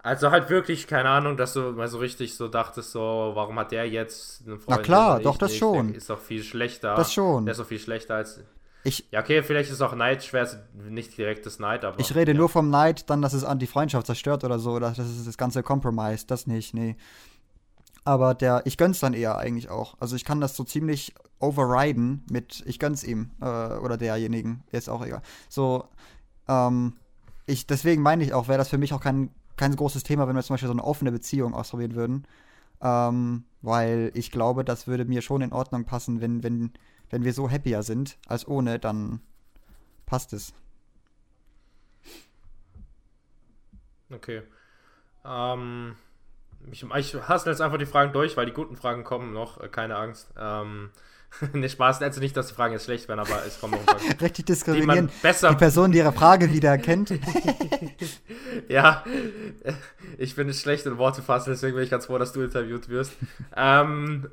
Also 0.03 0.31
halt 0.31 0.49
wirklich, 0.49 0.87
keine 0.87 1.11
Ahnung, 1.11 1.37
dass 1.37 1.53
du 1.53 1.73
mal 1.73 1.89
so 1.89 1.99
richtig 1.99 2.35
so 2.35 2.49
dachtest, 2.49 2.93
so, 2.93 3.33
warum 3.35 3.59
hat 3.59 3.71
der 3.71 3.87
jetzt 3.87 4.43
eine 4.47 4.59
Freundin? 4.59 4.77
Na 4.77 4.83
klar, 4.83 5.21
doch, 5.21 5.37
das 5.37 5.51
nicht? 5.51 5.59
schon. 5.59 5.89
Der 5.89 5.97
ist 5.97 6.09
doch 6.09 6.21
viel 6.21 6.43
schlechter. 6.43 6.95
Das 6.95 7.13
schon. 7.13 7.45
Der 7.45 7.53
ist 7.53 7.59
doch 7.59 7.67
viel 7.67 7.79
schlechter 7.79 8.15
als. 8.15 8.41
Ich, 8.83 9.07
ja, 9.11 9.21
okay, 9.21 9.43
vielleicht 9.43 9.71
ist 9.71 9.83
auch 9.83 9.95
Neid 9.95 10.25
schwer, 10.25 10.49
nicht 10.89 11.19
direktes 11.19 11.59
Neid, 11.59 11.85
aber. 11.85 12.01
Ich 12.01 12.15
rede 12.15 12.33
ja. 12.33 12.39
nur 12.39 12.49
vom 12.49 12.71
Neid, 12.71 13.11
dann, 13.11 13.21
dass 13.21 13.35
es 13.35 13.45
an 13.45 13.59
die 13.59 13.67
Freundschaft 13.67 14.07
zerstört 14.07 14.43
oder 14.43 14.59
so, 14.59 14.71
oder 14.71 14.89
dass 14.89 14.99
es 15.01 15.27
das 15.27 15.37
ganze 15.37 15.63
Compromise, 15.63 16.27
das 16.27 16.47
nicht, 16.47 16.73
nee. 16.73 16.97
Aber 18.11 18.35
der, 18.35 18.63
ich 18.65 18.77
gönn's 18.77 18.99
dann 18.99 19.15
eher 19.15 19.39
eigentlich 19.39 19.69
auch. 19.69 19.95
Also 20.01 20.17
ich 20.17 20.25
kann 20.25 20.41
das 20.41 20.57
so 20.57 20.65
ziemlich 20.65 21.15
overriden 21.39 22.25
mit, 22.29 22.61
ich 22.67 22.81
gönn's 22.81 23.05
ihm 23.05 23.31
äh, 23.41 23.45
oder 23.45 23.97
derjenigen, 23.97 24.65
ist 24.73 24.89
auch 24.89 25.07
egal. 25.07 25.23
So, 25.49 25.87
ähm, 26.49 26.97
ich, 27.47 27.69
deswegen 27.69 28.03
meine 28.03 28.25
ich 28.25 28.35
auch, 28.35 28.49
wäre 28.49 28.59
das 28.59 28.69
für 28.69 28.79
mich 28.79 28.93
auch 28.93 29.01
kein, 29.01 29.31
kein 29.57 29.77
großes 29.77 30.03
Thema, 30.03 30.27
wenn 30.27 30.35
wir 30.35 30.43
zum 30.43 30.55
Beispiel 30.55 30.67
so 30.67 30.73
eine 30.73 30.83
offene 30.83 31.13
Beziehung 31.13 31.55
ausprobieren 31.55 31.95
würden. 31.95 32.27
Ähm, 32.81 33.45
weil 33.63 34.11
ich 34.15 34.33
glaube, 34.33 34.65
das 34.65 34.89
würde 34.89 35.05
mir 35.05 35.23
schon 35.23 35.43
in 35.43 35.53
Ordnung 35.53 35.85
passen, 35.85 36.21
wenn, 36.21 36.43
wenn, 36.43 36.73
wenn 37.11 37.23
wir 37.23 37.33
so 37.33 37.49
happier 37.49 37.85
sind 37.85 38.19
als 38.27 38.45
ohne, 38.49 38.81
dann 38.81 39.21
passt 40.07 40.33
es. 40.33 40.53
Okay. 44.11 44.43
Ähm, 45.25 45.95
ich, 46.71 46.83
ich 46.83 47.15
hasse 47.15 47.51
jetzt 47.51 47.61
einfach 47.61 47.79
die 47.79 47.87
Fragen 47.87 48.13
durch, 48.13 48.37
weil 48.37 48.47
die 48.47 48.53
guten 48.53 48.77
Fragen 48.77 49.05
kommen 49.05 49.33
noch, 49.33 49.61
äh, 49.61 49.69
keine 49.69 49.97
Angst. 49.97 50.29
Ähm, 50.39 50.91
ne, 51.53 51.69
Spaß, 51.69 52.03
also 52.03 52.21
nicht, 52.21 52.37
dass 52.37 52.49
die 52.49 52.55
Fragen 52.55 52.73
jetzt 52.73 52.85
schlecht 52.85 53.09
werden, 53.09 53.21
aber 53.21 53.45
es 53.47 53.61
kommen 53.61 53.73
noch 53.75 53.81
ein 53.81 53.87
paar. 53.87 54.01
Richtig 54.21 54.47
diskriminieren. 54.47 55.09
Die, 55.09 55.23
besser 55.23 55.51
die 55.51 55.57
Person, 55.57 55.93
die 55.93 55.99
ihre 55.99 56.13
Frage 56.13 56.53
wieder 56.53 56.71
erkennt. 56.71 57.13
ja, 58.69 59.05
ich 60.19 60.35
bin 60.35 60.53
schlecht 60.53 60.87
in 60.87 60.99
Worte 60.99 61.23
fassen, 61.23 61.51
deswegen 61.51 61.75
bin 61.75 61.85
ich 61.85 61.91
ganz 61.91 62.07
froh, 62.07 62.19
dass 62.19 62.33
du 62.33 62.43
interviewt 62.43 62.89
wirst. 62.89 63.13
ähm, 63.57 64.29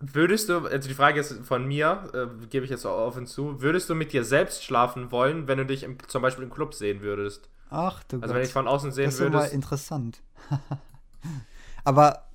würdest 0.00 0.48
du, 0.48 0.66
also 0.66 0.88
die 0.88 0.94
Frage 0.94 1.20
ist 1.20 1.44
von 1.44 1.66
mir, 1.66 2.10
äh, 2.12 2.46
gebe 2.46 2.64
ich 2.64 2.70
jetzt 2.70 2.84
auch 2.84 3.06
offen 3.06 3.26
zu, 3.26 3.62
würdest 3.62 3.88
du 3.88 3.94
mit 3.94 4.12
dir 4.12 4.24
selbst 4.24 4.64
schlafen 4.64 5.10
wollen, 5.12 5.46
wenn 5.48 5.58
du 5.58 5.66
dich 5.66 5.82
im, 5.84 5.96
zum 6.08 6.20
Beispiel 6.20 6.44
im 6.44 6.50
Club 6.50 6.74
sehen 6.74 7.00
würdest? 7.00 7.48
Ach 7.70 8.02
du 8.04 8.16
Also 8.16 8.28
Gott. 8.28 8.36
wenn 8.36 8.42
ich 8.42 8.52
von 8.52 8.68
außen 8.68 8.92
sehen 8.92 9.12
würde. 9.18 9.30
Das 9.30 9.46
ist 9.46 9.50
mal 9.50 9.54
interessant. 9.54 10.20
Aber 11.84 12.28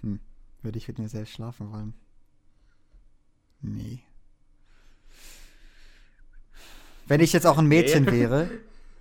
hm, 0.00 0.20
würde 0.62 0.78
ich 0.78 0.88
mit 0.88 0.98
mir 0.98 1.08
selbst 1.08 1.32
schlafen 1.32 1.72
wollen? 1.72 1.94
Nee. 3.60 4.02
Wenn 7.06 7.20
ich 7.20 7.32
jetzt 7.32 7.46
auch 7.46 7.58
ein 7.58 7.66
Mädchen 7.66 8.04
nee. 8.04 8.12
wäre, 8.12 8.50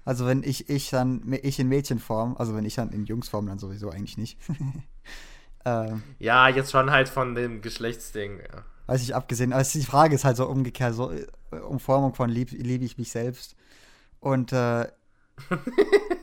also 0.06 0.26
wenn 0.28 0.44
ich, 0.44 0.70
ich 0.70 0.92
dann, 0.92 1.22
ich 1.42 1.60
in 1.60 1.68
Mädchenform, 1.68 2.36
also 2.38 2.56
wenn 2.56 2.66
ich 2.66 2.76
dann 2.76 2.92
in 2.92 3.06
Jungsform, 3.06 3.48
dann 3.48 3.60
sowieso 3.60 3.90
eigentlich 3.90 4.18
nicht. 4.18 4.40
ähm, 5.66 6.04
ja, 6.20 6.48
jetzt 6.48 6.72
schon 6.72 6.92
halt 6.92 7.10
von 7.10 7.34
dem 7.34 7.62
Geschlechtsding. 7.62 8.40
Ja. 8.40 8.64
Weiß 8.86 9.02
ich 9.02 9.16
abgesehen, 9.16 9.52
also 9.52 9.80
die 9.80 9.86
Frage 9.86 10.14
ist 10.14 10.24
halt 10.24 10.38
so 10.38 10.48
umgekehrt, 10.48 10.94
so 10.94 11.12
äh, 11.12 11.26
Umformung 11.68 12.14
von 12.14 12.30
liebe 12.30 12.56
lieb 12.56 12.84
ich 12.84 13.00
mich 13.00 13.12
selbst. 13.12 13.56
Und 14.20 14.54
äh, 14.54 14.88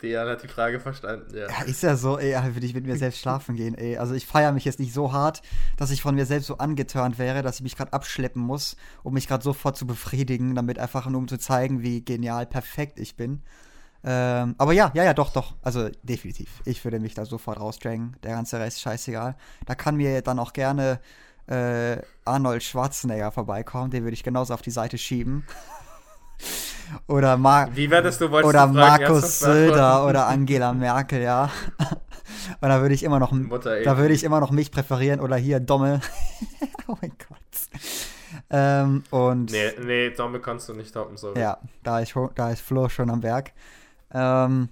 Dejan 0.00 0.28
hat 0.28 0.42
die 0.42 0.48
Frage 0.48 0.80
verstanden, 0.80 1.36
ja. 1.36 1.48
Ja, 1.48 1.62
ist 1.62 1.82
ja 1.82 1.96
so, 1.96 2.18
ey, 2.18 2.34
würde 2.54 2.66
ich 2.66 2.74
mit 2.74 2.86
mir 2.86 2.96
selbst 2.96 3.20
schlafen 3.20 3.56
gehen, 3.56 3.74
ey. 3.74 3.96
Also 3.98 4.14
ich 4.14 4.26
feiere 4.26 4.52
mich 4.52 4.64
jetzt 4.64 4.80
nicht 4.80 4.92
so 4.92 5.12
hart, 5.12 5.42
dass 5.76 5.90
ich 5.90 6.02
von 6.02 6.14
mir 6.14 6.26
selbst 6.26 6.46
so 6.46 6.58
angeturnt 6.58 7.18
wäre, 7.18 7.42
dass 7.42 7.56
ich 7.56 7.62
mich 7.62 7.76
gerade 7.76 7.92
abschleppen 7.92 8.42
muss, 8.42 8.76
um 9.02 9.14
mich 9.14 9.28
gerade 9.28 9.44
sofort 9.44 9.76
zu 9.76 9.86
befriedigen, 9.86 10.54
damit 10.54 10.78
einfach 10.78 11.06
nur 11.06 11.20
um 11.20 11.28
zu 11.28 11.38
zeigen, 11.38 11.82
wie 11.82 12.04
genial 12.04 12.46
perfekt 12.46 12.98
ich 12.98 13.16
bin. 13.16 13.42
Ähm, 14.04 14.54
aber 14.58 14.72
ja, 14.72 14.90
ja, 14.94 15.04
ja, 15.04 15.14
doch, 15.14 15.32
doch. 15.32 15.54
Also 15.62 15.88
definitiv. 16.02 16.60
Ich 16.64 16.82
würde 16.84 16.98
mich 16.98 17.14
da 17.14 17.24
sofort 17.24 17.60
rausdrängen. 17.60 18.16
Der 18.22 18.32
ganze 18.32 18.58
Rest 18.58 18.80
scheißegal. 18.80 19.36
Da 19.66 19.74
kann 19.74 19.96
mir 19.96 20.22
dann 20.22 20.38
auch 20.38 20.52
gerne 20.52 21.00
äh, 21.46 21.98
Arnold 22.24 22.62
Schwarzenegger 22.62 23.30
vorbeikommt, 23.32 23.92
den 23.92 24.04
würde 24.04 24.14
ich 24.14 24.22
genauso 24.22 24.54
auf 24.54 24.62
die 24.62 24.70
Seite 24.70 24.98
schieben. 24.98 25.44
Oder 27.06 27.36
Mar 27.36 27.68
Wie 27.74 27.90
werdest 27.90 28.20
du 28.20 28.30
wolltest 28.30 28.54
oder 28.54 28.66
Markus? 28.66 29.40
Söder 29.40 30.06
oder 30.06 30.28
Angela 30.28 30.72
Merkel, 30.72 31.22
ja. 31.22 31.50
Und 32.60 32.68
da 32.68 32.80
würde 32.80 32.94
ich 32.94 33.02
immer 33.02 33.18
noch 33.18 33.32
Mutter 33.32 33.82
da 33.82 33.98
würde 33.98 34.14
ich 34.14 34.24
immer 34.24 34.40
noch 34.40 34.50
mich 34.50 34.70
präferieren 34.70 35.20
oder 35.20 35.36
hier 35.36 35.60
Domme. 35.60 36.00
oh 36.88 36.96
mein 37.00 37.10
Gott. 37.10 37.38
Ähm, 38.50 39.02
und 39.10 39.50
Nee, 39.50 39.72
nee, 39.84 40.10
damit 40.10 40.42
kannst 40.42 40.68
du 40.68 40.74
nicht 40.74 40.92
toppen, 40.92 41.16
sorry. 41.16 41.40
ja, 41.40 41.58
da 41.82 42.00
ist, 42.00 42.14
da 42.34 42.50
ist 42.50 42.60
Flo 42.60 42.88
schon 42.88 43.10
am 43.10 43.22
Werk. 43.22 43.52
Ähm, 44.12 44.68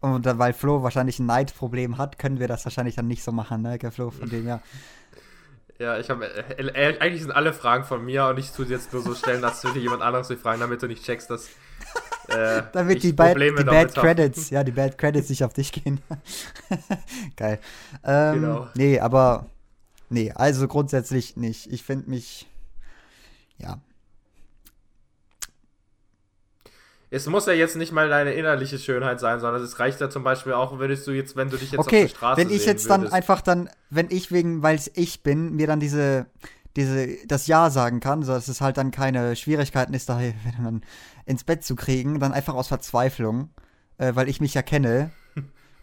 und 0.00 0.26
weil 0.38 0.52
Flo 0.52 0.82
wahrscheinlich 0.82 1.18
ein 1.18 1.26
Neidproblem 1.26 1.96
hat, 1.96 2.18
können 2.18 2.38
wir 2.38 2.48
das 2.48 2.64
wahrscheinlich 2.66 2.96
dann 2.96 3.06
nicht 3.06 3.22
so 3.22 3.32
machen, 3.32 3.62
ne, 3.62 3.78
Flo? 3.90 4.10
Von 4.10 4.28
dem 4.30 4.46
ja. 4.46 4.60
Ja, 5.78 5.98
ich 5.98 6.08
habe. 6.08 6.26
Äh, 6.26 6.66
äh, 6.68 6.98
eigentlich 7.00 7.22
sind 7.22 7.32
alle 7.32 7.52
Fragen 7.52 7.84
von 7.84 8.04
mir 8.04 8.26
und 8.26 8.38
ich 8.38 8.50
tue 8.52 8.64
sie 8.66 8.72
jetzt 8.72 8.92
nur 8.92 9.02
so 9.02 9.14
stellen, 9.14 9.42
dass 9.42 9.64
würde 9.64 9.80
jemand 9.80 10.02
anderes 10.02 10.28
die 10.28 10.36
fragen, 10.36 10.60
damit 10.60 10.82
du 10.82 10.86
nicht 10.86 11.04
checkst, 11.04 11.30
dass. 11.30 11.48
Äh, 12.28 12.62
Damit 12.72 13.02
die, 13.02 13.12
bad, 13.12 13.32
Probleme 13.32 13.58
die 13.58 13.64
Bad. 13.64 13.94
Credits, 13.94 14.50
ja, 14.50 14.64
die 14.64 14.72
Bad 14.72 14.96
Credits 14.96 15.28
nicht 15.28 15.44
auf 15.44 15.52
dich 15.52 15.72
gehen. 15.72 16.00
Geil. 17.36 17.58
Ähm, 18.02 18.34
Genau. 18.40 18.68
Nee, 18.74 18.98
aber. 19.00 19.46
Nee, 20.10 20.32
also 20.32 20.68
grundsätzlich 20.68 21.36
nicht. 21.36 21.66
Ich 21.72 21.82
finde 21.82 22.08
mich. 22.10 22.46
Ja. 23.58 23.78
Es 27.14 27.26
muss 27.26 27.46
ja 27.46 27.52
jetzt 27.52 27.76
nicht 27.76 27.92
mal 27.92 28.08
deine 28.08 28.32
innerliche 28.32 28.78
Schönheit 28.78 29.20
sein, 29.20 29.38
sondern 29.38 29.62
es 29.62 29.78
reicht 29.78 30.00
ja 30.00 30.10
zum 30.10 30.24
Beispiel 30.24 30.52
auch, 30.52 30.78
würdest 30.78 31.06
du 31.06 31.12
jetzt, 31.12 31.36
wenn 31.36 31.48
du 31.48 31.56
dich 31.56 31.70
jetzt 31.70 31.78
auf 31.78 31.86
okay, 31.86 32.02
der 32.02 32.08
Straße 32.08 32.40
wenn 32.40 32.50
ich 32.50 32.66
jetzt 32.66 32.90
dann 32.90 33.02
würdest. 33.02 33.14
einfach 33.14 33.40
dann, 33.40 33.70
wenn 33.90 34.08
ich 34.10 34.32
wegen, 34.32 34.62
weil 34.62 34.74
es 34.74 34.90
ich 34.94 35.22
bin, 35.22 35.54
mir 35.54 35.68
dann 35.68 35.78
diese, 35.78 36.26
diese, 36.76 37.24
das 37.26 37.46
Ja 37.46 37.70
sagen 37.70 38.00
kann, 38.00 38.24
so 38.24 38.32
dass 38.32 38.48
es 38.48 38.60
halt 38.60 38.78
dann 38.78 38.90
keine 38.90 39.36
Schwierigkeiten 39.36 39.94
ist, 39.94 40.08
da 40.08 40.20
dann 40.62 40.82
ins 41.24 41.44
Bett 41.44 41.64
zu 41.64 41.76
kriegen, 41.76 42.18
dann 42.18 42.32
einfach 42.32 42.54
aus 42.54 42.66
Verzweiflung, 42.66 43.50
äh, 43.98 44.14
weil 44.16 44.28
ich 44.28 44.40
mich 44.40 44.54
ja 44.54 44.62
kenne. 44.62 45.12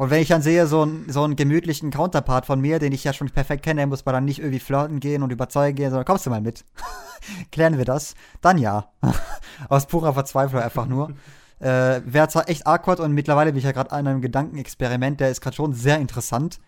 Und 0.01 0.09
wenn 0.09 0.23
ich 0.23 0.29
dann 0.29 0.41
sehe, 0.41 0.65
so, 0.65 0.83
ein, 0.83 1.05
so 1.09 1.23
einen 1.23 1.35
gemütlichen 1.35 1.91
Counterpart 1.91 2.47
von 2.47 2.59
mir, 2.59 2.79
den 2.79 2.91
ich 2.91 3.03
ja 3.03 3.13
schon 3.13 3.29
perfekt 3.29 3.61
kenne, 3.61 3.85
muss 3.85 4.03
man 4.03 4.13
dann 4.13 4.25
nicht 4.25 4.39
irgendwie 4.39 4.57
flirten 4.57 4.99
gehen 4.99 5.21
und 5.21 5.31
überzeugen 5.31 5.75
gehen, 5.75 5.91
sondern 5.91 6.05
kommst 6.05 6.25
du 6.25 6.31
mal 6.31 6.41
mit. 6.41 6.65
Klären 7.51 7.77
wir 7.77 7.85
das? 7.85 8.15
Dann 8.41 8.57
ja. 8.57 8.89
Aus 9.69 9.85
purer 9.85 10.15
Verzweiflung 10.15 10.59
einfach 10.59 10.87
nur. 10.87 11.13
Äh, 11.59 12.01
Wäre 12.05 12.27
zwar 12.27 12.49
echt 12.49 12.65
awkward 12.65 12.99
und 12.99 13.11
mittlerweile 13.11 13.51
bin 13.51 13.59
ich 13.59 13.65
ja 13.65 13.71
gerade 13.71 13.91
an 13.91 14.07
einem 14.07 14.19
Gedankenexperiment, 14.19 15.19
der 15.19 15.29
ist 15.29 15.41
gerade 15.41 15.55
schon 15.55 15.75
sehr 15.75 15.99
interessant. 15.99 16.59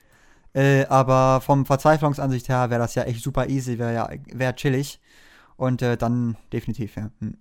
Äh, 0.54 0.86
aber 0.86 1.42
vom 1.42 1.66
Verzweiflungsansicht 1.66 2.48
her 2.48 2.70
wäre 2.70 2.80
das 2.80 2.94
ja 2.94 3.02
echt 3.02 3.24
super 3.24 3.50
easy, 3.50 3.80
wäre 3.80 3.92
ja 3.96 4.10
wär 4.32 4.56
chillig. 4.56 5.00
Und 5.58 5.82
äh, 5.82 5.98
dann 5.98 6.38
definitiv, 6.52 6.96
ja. 6.96 7.10
Hm. 7.22 7.38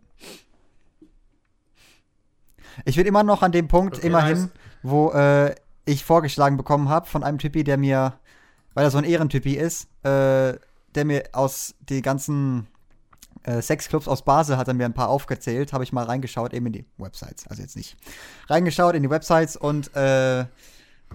Ich 2.87 2.96
bin 2.96 3.05
immer 3.05 3.22
noch 3.22 3.42
an 3.42 3.52
dem 3.52 3.68
Punkt, 3.68 3.98
Okay, 3.98 4.07
immerhin, 4.07 4.50
wo 4.83 5.11
äh, 5.11 5.55
ich 5.85 6.05
vorgeschlagen 6.05 6.57
bekommen 6.57 6.88
habe 6.88 7.07
von 7.07 7.23
einem 7.23 7.38
Typi, 7.38 7.64
der 7.64 7.77
mir, 7.77 8.14
weil 8.75 8.85
er 8.85 8.90
so 8.90 8.99
ein 8.99 9.05
Ehrentypi 9.05 9.55
ist, 9.55 9.85
äh, 10.05 10.55
der 10.95 11.05
mir 11.05 11.25
aus 11.33 11.75
die 11.88 12.03
ganzen 12.03 12.66
äh, 13.45 13.61
Sexclubs 13.61 14.09
aus 14.09 14.23
Basel 14.23 14.57
hat 14.57 14.68
er 14.68 14.75
mir 14.75 14.85
ein 14.85 14.95
paar 14.95 15.09
aufgezählt, 15.09 15.73
habe 15.73 15.85
ich 15.85 15.92
mal 15.92 16.05
reingeschaut, 16.05 16.53
eben 16.53 16.66
in 16.66 16.73
die 16.73 16.85
Websites, 16.99 17.47
also 17.49 17.62
jetzt 17.62 17.77
nicht. 17.77 17.97
Reingeschaut 18.49 18.95
in 18.95 19.03
die 19.03 19.11
Websites 19.11 19.57
und 19.57 19.95
äh, 19.97 20.40
äh, 20.40 20.47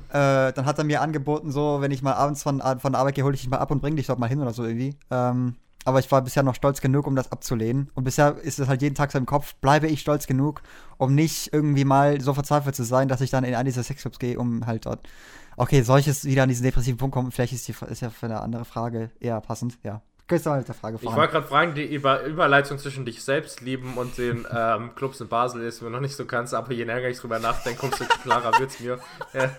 dann 0.10 0.66
hat 0.66 0.78
er 0.78 0.84
mir 0.84 1.02
angeboten, 1.02 1.52
so, 1.52 1.82
wenn 1.82 1.92
ich 1.92 2.02
mal 2.02 2.14
abends 2.14 2.44
von, 2.44 2.62
von 2.62 2.92
der 2.92 3.00
Arbeit 3.00 3.16
gehe, 3.16 3.24
hole 3.24 3.36
ich 3.36 3.42
dich 3.42 3.50
mal 3.50 3.58
ab 3.58 3.72
und 3.72 3.82
bring 3.82 3.96
dich 3.96 4.08
dort 4.08 4.20
mal 4.20 4.28
hin 4.28 4.42
oder 4.42 4.54
so 4.54 4.64
irgendwie. 4.64 4.96
Ähm, 5.10 5.56
aber 5.88 6.00
ich 6.00 6.12
war 6.12 6.22
bisher 6.22 6.44
noch 6.44 6.54
stolz 6.54 6.82
genug, 6.82 7.08
um 7.08 7.16
das 7.16 7.32
abzulehnen. 7.32 7.90
Und 7.96 8.04
bisher 8.04 8.36
ist 8.44 8.60
es 8.60 8.68
halt 8.68 8.82
jeden 8.82 8.94
Tag 8.94 9.10
so 9.10 9.18
im 9.18 9.26
Kopf, 9.26 9.56
bleibe 9.56 9.88
ich 9.88 10.02
stolz 10.02 10.28
genug, 10.28 10.62
um 10.98 11.16
nicht 11.16 11.54
irgendwie 11.54 11.86
mal 11.86 12.20
so 12.20 12.34
verzweifelt 12.34 12.76
zu 12.76 12.84
sein, 12.84 13.08
dass 13.08 13.22
ich 13.22 13.30
dann 13.30 13.46
in 13.46 13.56
einen 13.56 13.68
dieser 13.68 13.84
Sexclubs 13.84 14.20
gehe, 14.20 14.38
um 14.38 14.66
halt 14.68 14.86
dort. 14.86 15.08
Okay, 15.56 15.84
solches 15.84 16.26
wieder 16.26 16.44
an 16.44 16.50
diesen 16.50 16.64
depressiven 16.64 16.98
Punkt 16.98 17.14
kommen, 17.14 17.32
vielleicht 17.32 17.54
ist, 17.54 17.70
die, 17.70 17.76
ist 17.90 18.02
ja 18.02 18.10
für 18.10 18.26
eine 18.26 18.42
andere 18.42 18.66
Frage 18.66 19.12
eher 19.22 19.40
passend, 19.40 19.78
ja. 19.84 20.02
Der 20.30 20.40
Frage 20.40 20.98
Ich 20.98 21.04
voran. 21.04 21.18
wollte 21.18 21.32
gerade 21.32 21.48
fragen, 21.48 21.74
die 21.74 21.86
Über 21.86 22.24
Überleitung 22.24 22.78
zwischen 22.78 23.06
dich 23.06 23.24
selbst 23.24 23.62
lieben 23.62 23.98
und 23.98 24.18
den 24.18 24.46
ähm, 24.54 24.94
Clubs 24.96 25.22
in 25.22 25.30
Basel 25.30 25.62
ist 25.62 25.82
mir 25.82 25.90
noch 25.90 26.02
nicht 26.02 26.18
so 26.18 26.26
ganz, 26.26 26.54
aber 26.54 26.74
je 26.74 26.84
länger 26.84 27.08
ich 27.08 27.18
drüber 27.18 27.40
nachdenke, 27.40 27.86
umso 27.86 28.04
klarer 28.24 28.60
wird's 28.60 28.80
mir. 28.82 29.00
Ja. 29.34 29.50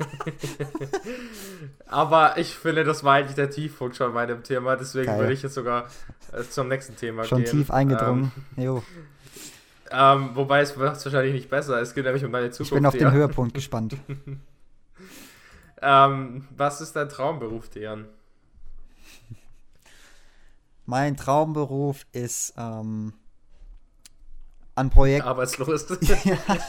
aber 1.86 2.36
ich 2.36 2.54
finde, 2.54 2.84
das 2.84 3.02
war 3.02 3.14
eigentlich 3.14 3.36
der 3.36 3.48
Tiefpunkt 3.48 3.96
schon 3.96 4.12
bei 4.12 4.26
dem 4.26 4.42
Thema, 4.42 4.76
deswegen 4.76 5.06
Geil. 5.06 5.20
würde 5.20 5.32
ich 5.32 5.42
jetzt 5.42 5.54
sogar 5.54 5.86
äh, 6.32 6.42
zum 6.42 6.68
nächsten 6.68 6.96
Thema 6.96 7.24
Schon 7.24 7.44
gehen. 7.44 7.50
tief 7.50 7.70
eingedrungen. 7.70 8.32
jo. 8.56 8.82
Ähm, 9.90 10.22
ähm, 10.24 10.30
wobei 10.34 10.60
es 10.60 10.76
wird 10.76 11.02
wahrscheinlich 11.02 11.32
nicht 11.32 11.48
besser, 11.48 11.80
es 11.80 11.94
geht 11.94 12.04
nämlich 12.04 12.24
um 12.24 12.32
deine 12.32 12.50
Zukunft. 12.50 12.72
Ich 12.72 12.76
bin 12.76 12.84
auf 12.84 12.96
den 12.96 13.12
Höhepunkt 13.12 13.54
gespannt. 13.54 13.96
Ähm, 15.80 16.48
was 16.56 16.80
ist 16.80 16.96
dein 16.96 17.08
Traumberuf, 17.08 17.68
Dejan? 17.68 18.06
Mein 20.88 21.18
Traumberuf 21.18 22.06
ist 22.12 22.54
ähm, 22.56 23.12
an 24.74 24.88
Projekt. 24.88 25.26
Arbeitslos. 25.26 25.84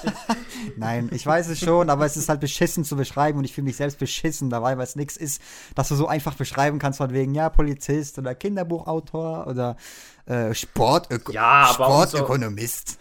Nein, 0.75 1.09
ich 1.13 1.25
weiß 1.25 1.47
es 1.47 1.59
schon, 1.59 1.89
aber 1.89 2.05
es 2.05 2.17
ist 2.17 2.27
halt 2.27 2.41
beschissen 2.41 2.83
zu 2.83 2.97
beschreiben 2.97 3.37
und 3.37 3.45
ich 3.45 3.53
fühle 3.53 3.63
mich 3.63 3.77
selbst 3.77 3.97
beschissen 3.97 4.49
dabei, 4.49 4.77
weil 4.77 4.83
es 4.83 4.97
nichts 4.97 5.15
ist, 5.15 5.41
dass 5.73 5.87
du 5.87 5.95
so 5.95 6.09
einfach 6.09 6.33
beschreiben 6.33 6.79
kannst, 6.79 6.97
von 6.97 7.13
wegen, 7.13 7.33
ja, 7.33 7.49
Polizist 7.49 8.19
oder 8.19 8.35
Kinderbuchautor 8.35 9.47
oder 9.47 9.77
äh, 10.25 10.53
Sportöko 10.53 11.31
Ja, 11.31 11.69
Sportökonomist. 11.73 12.97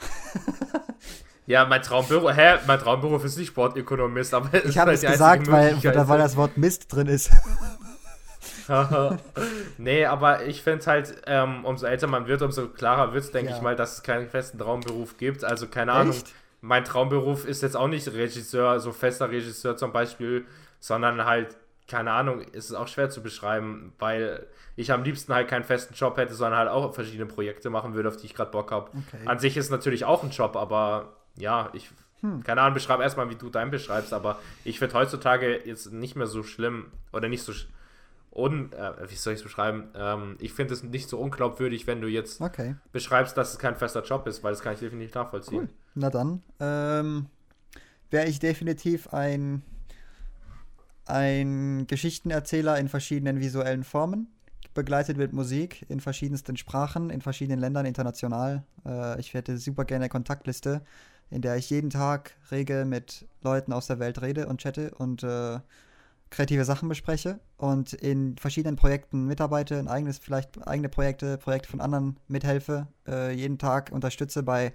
ja, 1.46 1.66
mein 1.66 1.82
Traumberuf, 1.82 2.30
hä? 2.36 2.58
Mein 2.68 2.78
Traumberuf 2.78 3.24
ist 3.24 3.38
nicht 3.38 3.48
Sportökonomist, 3.48 4.34
aber 4.34 4.54
es 4.54 4.62
Ich 4.62 4.68
ist 4.68 4.76
habe 4.76 4.92
halt 4.92 5.02
es 5.02 5.04
einzige 5.04 5.40
gesagt, 5.40 5.50
weil, 5.50 6.08
weil 6.08 6.18
das 6.18 6.36
Wort 6.36 6.56
Mist 6.58 6.94
drin 6.94 7.08
ist. 7.08 7.32
nee, 9.78 10.04
aber 10.04 10.44
ich 10.44 10.62
finde 10.62 10.84
halt, 10.86 11.22
ähm, 11.26 11.64
umso 11.64 11.86
älter 11.86 12.06
man 12.06 12.26
wird, 12.26 12.42
umso 12.42 12.68
klarer 12.68 13.12
wird 13.12 13.24
es, 13.24 13.30
denke 13.32 13.50
Ja. 13.50 13.56
ich 13.56 13.62
mal, 13.62 13.76
dass 13.76 13.94
es 13.94 14.02
keinen 14.02 14.28
festen 14.28 14.58
Traumberuf 14.58 15.16
gibt. 15.18 15.44
Also 15.44 15.66
keine 15.68 15.92
Ahnung. 15.92 16.14
Echt? 16.14 16.32
Mein 16.60 16.84
Traumberuf 16.84 17.44
ist 17.46 17.62
jetzt 17.62 17.76
auch 17.76 17.86
nicht 17.88 18.06
Regisseur, 18.12 18.80
so 18.80 18.90
fester 18.92 19.30
Regisseur 19.30 19.76
zum 19.76 19.92
Beispiel, 19.92 20.44
sondern 20.80 21.24
halt, 21.24 21.56
keine 21.86 22.10
Ahnung, 22.12 22.40
ist 22.40 22.70
es 22.70 22.74
auch 22.74 22.88
schwer 22.88 23.10
zu 23.10 23.22
beschreiben, 23.22 23.92
weil 23.98 24.44
ich 24.76 24.92
am 24.92 25.02
liebsten 25.04 25.32
halt 25.32 25.48
keinen 25.48 25.64
festen 25.64 25.94
Job 25.94 26.16
hätte, 26.16 26.34
sondern 26.34 26.58
halt 26.58 26.68
auch 26.68 26.92
verschiedene 26.94 27.26
Projekte 27.26 27.70
machen 27.70 27.94
würde, 27.94 28.08
auf 28.08 28.16
die 28.16 28.26
ich 28.26 28.34
gerade 28.34 28.50
Bock 28.50 28.70
habe. 28.72 28.90
Okay. 28.90 29.26
An 29.26 29.38
sich 29.38 29.56
ist 29.56 29.70
natürlich 29.70 30.04
auch 30.04 30.22
ein 30.24 30.30
Job, 30.30 30.56
aber 30.56 31.12
ja, 31.36 31.70
ich, 31.72 31.88
Hm. 32.20 32.42
keine 32.42 32.60
Ahnung, 32.62 32.74
beschreib 32.74 32.98
erstmal, 33.00 33.30
wie 33.30 33.36
du 33.36 33.48
deinen 33.48 33.70
beschreibst, 33.70 34.12
aber 34.12 34.40
ich 34.64 34.80
finde 34.80 34.94
heutzutage 34.96 35.60
jetzt 35.64 35.92
nicht 35.92 36.16
mehr 36.16 36.26
so 36.26 36.42
schlimm 36.42 36.86
oder 37.12 37.28
nicht 37.28 37.44
so 37.44 37.52
sch- 37.52 37.66
un, 38.38 38.72
äh, 38.72 39.10
wie 39.10 39.16
soll 39.16 39.32
ich 39.34 39.40
es 39.40 39.42
beschreiben? 39.44 39.90
Ähm, 39.94 40.36
ich 40.40 40.52
finde 40.52 40.74
es 40.74 40.82
nicht 40.82 41.08
so 41.08 41.18
unglaubwürdig, 41.18 41.86
wenn 41.86 42.00
du 42.00 42.08
jetzt 42.08 42.40
Okay, 42.40 42.76
beschreibst, 42.92 43.36
dass 43.36 43.52
es 43.52 43.58
kein 43.58 43.76
fester 43.76 44.02
Job 44.04 44.26
ist, 44.26 44.42
weil 44.42 44.52
das 44.52 44.62
kann 44.62 44.74
ich 44.74 44.80
definitiv 44.80 45.14
nachvollziehen. 45.14 45.68
cool. 45.68 45.74
Na 45.94 46.10
dann, 46.10 46.42
ähm, 46.60 47.26
wäre 48.10 48.26
ich 48.28 48.38
definitiv 48.40 49.08
ein, 49.12 49.62
ein 51.06 51.86
Geschichtenerzähler 51.86 52.78
in 52.78 52.88
verschiedenen 52.88 53.40
visuellen 53.40 53.84
Formen, 53.84 54.28
begleitet 54.74 55.16
mit 55.16 55.32
Musik 55.32 55.84
in 55.88 56.00
verschiedensten 56.00 56.56
Sprachen, 56.56 57.10
in 57.10 57.20
verschiedenen 57.22 57.60
Ländern, 57.60 57.86
international. 57.86 58.64
Äh, 58.84 59.18
ich 59.20 59.34
hätte 59.34 59.58
super 59.58 59.84
gerne 59.84 60.04
eine 60.04 60.10
Kontaktliste, 60.10 60.82
in 61.30 61.42
der 61.42 61.56
ich 61.56 61.70
jeden 61.70 61.90
Tag 61.90 62.36
rege 62.50 62.84
mit 62.84 63.26
Leuten 63.42 63.72
aus 63.72 63.86
der 63.86 63.98
Welt 63.98 64.20
rede 64.22 64.46
und 64.46 64.60
chatte 64.62 64.94
und 64.94 65.22
äh, 65.22 65.58
kreative 66.30 66.64
Sachen 66.64 66.88
bespreche 66.88 67.40
und 67.56 67.92
in 67.92 68.36
verschiedenen 68.36 68.76
Projekten 68.76 69.26
mitarbeite, 69.26 69.78
ein 69.78 69.88
eigenes, 69.88 70.18
vielleicht 70.18 70.66
eigene 70.66 70.88
Projekte, 70.88 71.38
Projekte 71.38 71.70
von 71.70 71.80
anderen 71.80 72.18
mithelfe, 72.28 72.86
äh, 73.06 73.32
jeden 73.32 73.58
Tag 73.58 73.90
unterstütze 73.92 74.42
bei 74.42 74.72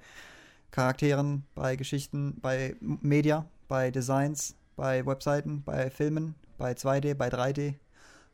Charakteren, 0.71 1.45
bei 1.53 1.75
Geschichten, 1.75 2.39
bei 2.41 2.75
Media, 2.79 3.45
bei 3.67 3.91
Designs, 3.91 4.55
bei 4.75 5.05
Webseiten, 5.05 5.63
bei 5.63 5.89
Filmen, 5.89 6.35
bei 6.57 6.71
2D, 6.73 7.13
bei 7.13 7.29
3D, 7.29 7.75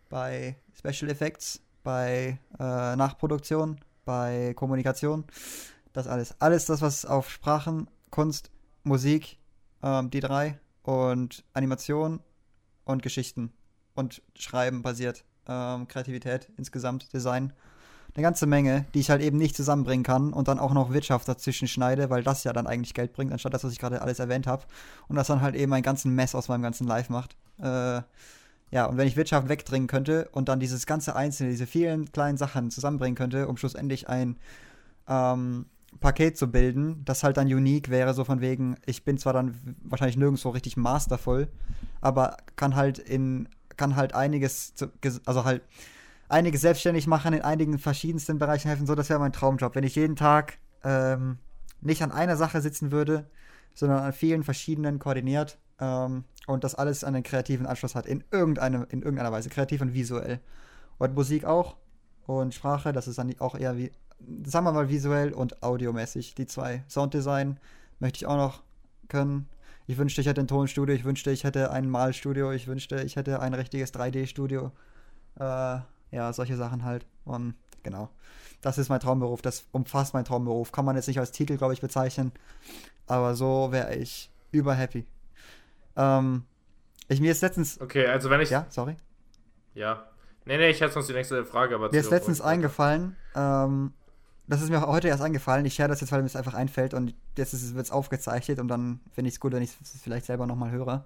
bei 0.09 0.55
Special 0.77 1.11
Effects, 1.11 1.61
bei 1.83 2.39
äh, 2.59 2.95
Nachproduktion, 2.95 3.79
bei 4.05 4.53
Kommunikation. 4.55 5.25
Das 5.93 6.07
alles. 6.07 6.35
Alles 6.39 6.65
das, 6.65 6.81
was 6.81 7.05
auf 7.05 7.29
Sprachen, 7.29 7.89
Kunst, 8.09 8.51
Musik, 8.83 9.37
ähm, 9.83 10.09
die 10.09 10.19
drei 10.19 10.59
und 10.83 11.43
Animation 11.53 12.21
und 12.89 13.03
Geschichten 13.03 13.51
und 13.95 14.21
Schreiben 14.35 14.81
basiert. 14.81 15.23
Ähm, 15.47 15.87
Kreativität 15.87 16.49
insgesamt, 16.57 17.13
Design. 17.13 17.53
Eine 18.15 18.23
ganze 18.23 18.47
Menge, 18.47 18.85
die 18.93 18.99
ich 18.99 19.11
halt 19.11 19.21
eben 19.21 19.37
nicht 19.37 19.55
zusammenbringen 19.55 20.03
kann 20.03 20.33
und 20.33 20.47
dann 20.47 20.57
auch 20.57 20.73
noch 20.73 20.91
Wirtschaft 20.91 21.27
dazwischen 21.27 21.67
schneide, 21.67 22.09
weil 22.09 22.23
das 22.23 22.43
ja 22.43 22.53
dann 22.53 22.65
eigentlich 22.65 22.95
Geld 22.95 23.13
bringt, 23.13 23.31
anstatt 23.31 23.53
das, 23.53 23.63
was 23.63 23.71
ich 23.71 23.79
gerade 23.79 24.01
alles 24.01 24.17
erwähnt 24.17 24.47
habe. 24.47 24.63
Und 25.07 25.15
das 25.15 25.27
dann 25.27 25.41
halt 25.41 25.55
eben 25.55 25.71
einen 25.73 25.83
ganzen 25.83 26.15
Mess 26.15 26.33
aus 26.33 26.47
meinem 26.47 26.63
ganzen 26.63 26.87
Life 26.87 27.11
macht. 27.11 27.35
Äh, 27.59 28.01
ja, 28.71 28.85
und 28.85 28.97
wenn 28.97 29.07
ich 29.07 29.15
Wirtschaft 29.15 29.47
wegdringen 29.49 29.87
könnte 29.87 30.27
und 30.31 30.49
dann 30.49 30.59
dieses 30.59 30.85
ganze 30.85 31.15
Einzelne, 31.15 31.51
diese 31.51 31.67
vielen 31.67 32.11
kleinen 32.11 32.37
Sachen 32.37 32.71
zusammenbringen 32.71 33.15
könnte, 33.15 33.47
um 33.47 33.57
schlussendlich 33.57 34.09
ein 34.09 34.37
ähm, 35.07 35.65
Paket 35.99 36.37
zu 36.37 36.51
bilden, 36.51 37.03
das 37.05 37.23
halt 37.23 37.37
dann 37.37 37.47
unique 37.47 37.89
wäre, 37.89 38.13
so 38.13 38.23
von 38.23 38.41
wegen, 38.41 38.77
ich 38.85 39.03
bin 39.03 39.17
zwar 39.17 39.33
dann 39.33 39.55
wahrscheinlich 39.83 40.17
nirgendwo 40.17 40.49
richtig 40.49 40.77
mastervoll, 40.77 41.47
aber 42.01 42.37
kann 42.55 42.75
halt 42.75 42.99
in, 42.99 43.49
kann 43.77 43.95
halt 43.95 44.13
einiges, 44.13 44.73
also 45.25 45.45
halt 45.45 45.61
einiges 46.27 46.61
selbstständig 46.61 47.07
machen, 47.07 47.33
in 47.33 47.41
einigen 47.41 47.79
verschiedensten 47.79 48.37
Bereichen 48.37 48.67
helfen, 48.67 48.85
so 48.85 48.95
das 48.95 49.09
wäre 49.09 49.19
mein 49.19 49.33
Traumjob. 49.33 49.75
Wenn 49.75 49.83
ich 49.83 49.95
jeden 49.95 50.15
Tag 50.15 50.57
ähm, 50.83 51.39
nicht 51.81 52.03
an 52.03 52.11
einer 52.11 52.37
Sache 52.37 52.61
sitzen 52.61 52.91
würde, 52.91 53.25
sondern 53.73 53.99
an 54.03 54.13
vielen 54.13 54.43
verschiedenen 54.43 54.99
koordiniert 54.99 55.57
ähm, 55.79 56.23
und 56.47 56.63
das 56.63 56.75
alles 56.75 57.03
einen 57.03 57.23
kreativen 57.23 57.65
Anschluss 57.65 57.95
hat, 57.95 58.05
in, 58.05 58.23
irgendeine, 58.31 58.87
in 58.89 59.01
irgendeiner 59.01 59.31
Weise, 59.31 59.49
kreativ 59.49 59.81
und 59.81 59.93
visuell. 59.93 60.39
Und 60.97 61.15
Musik 61.15 61.45
auch 61.45 61.77
und 62.25 62.53
Sprache, 62.53 62.93
das 62.93 63.07
ist 63.07 63.17
dann 63.17 63.33
auch 63.39 63.55
eher 63.55 63.77
wie, 63.77 63.91
sagen 64.45 64.65
wir 64.65 64.71
mal 64.71 64.89
visuell 64.89 65.33
und 65.33 65.63
audiomäßig, 65.63 66.35
die 66.35 66.45
zwei. 66.45 66.83
Sounddesign 66.89 67.59
möchte 67.99 68.17
ich 68.17 68.25
auch 68.25 68.37
noch 68.37 68.61
können. 69.07 69.47
Ich 69.89 69.97
wünschte, 69.97 70.21
ich 70.21 70.27
hätte 70.27 70.39
ein 70.39 70.47
Tonstudio, 70.47 70.93
ich 70.93 71.03
wünschte, 71.03 71.31
ich 71.31 71.43
hätte 71.43 71.71
ein 71.71 71.89
Malstudio, 71.89 72.51
ich 72.51 72.67
wünschte, 72.67 73.01
ich 73.01 73.15
hätte 73.15 73.39
ein 73.39 73.55
richtiges 73.55 73.91
3D-Studio. 73.91 74.71
Äh, 75.39 75.79
ja, 76.11 76.31
solche 76.31 76.55
Sachen 76.57 76.83
halt. 76.83 77.07
Und 77.25 77.55
genau. 77.81 78.11
Das 78.61 78.77
ist 78.77 78.89
mein 78.89 78.99
Traumberuf, 78.99 79.41
das 79.41 79.65
umfasst 79.71 80.13
mein 80.13 80.25
Traumberuf. 80.25 80.71
Kann 80.71 80.85
man 80.85 80.95
jetzt 80.95 81.07
nicht 81.07 81.17
als 81.17 81.31
Titel, 81.31 81.57
glaube 81.57 81.73
ich, 81.73 81.81
bezeichnen. 81.81 82.31
Aber 83.07 83.33
so 83.33 83.71
wäre 83.71 83.95
ich 83.95 84.29
überhappy. 84.51 85.07
Ähm, 85.95 86.43
ich 87.07 87.19
mir 87.19 87.31
ist 87.31 87.41
letztens. 87.41 87.81
Okay, 87.81 88.05
also 88.05 88.29
wenn 88.29 88.41
ich. 88.41 88.51
Ja, 88.51 88.67
sorry. 88.69 88.95
Ja. 89.73 90.07
Nee, 90.45 90.57
nee, 90.57 90.69
ich 90.69 90.81
hätte 90.81 90.93
sonst 90.93 91.09
die 91.09 91.13
nächste 91.13 91.43
Frage, 91.45 91.73
aber. 91.73 91.89
Mir 91.89 91.99
ist 91.99 92.11
letztens 92.11 92.41
eingefallen, 92.41 93.15
ähm, 93.33 93.93
das 94.49 94.63
ist 94.63 94.71
mir 94.71 94.81
heute 94.81 95.07
erst 95.07 95.21
eingefallen. 95.21 95.63
Ich 95.65 95.75
share 95.75 95.87
das 95.87 96.01
jetzt, 96.01 96.11
weil 96.11 96.21
mir 96.21 96.25
es 96.25 96.35
einfach 96.35 96.55
einfällt 96.55 96.95
und 96.95 97.13
jetzt 97.37 97.53
wird 97.75 97.85
es 97.85 97.91
aufgezeichnet 97.91 98.59
und 98.59 98.67
dann 98.67 98.99
finde 99.13 99.29
ich 99.29 99.35
es 99.35 99.39
gut, 99.39 99.53
wenn 99.53 99.61
ich 99.61 99.69
es 99.81 100.01
vielleicht 100.01 100.25
selber 100.25 100.47
nochmal 100.47 100.71
höre. 100.71 101.05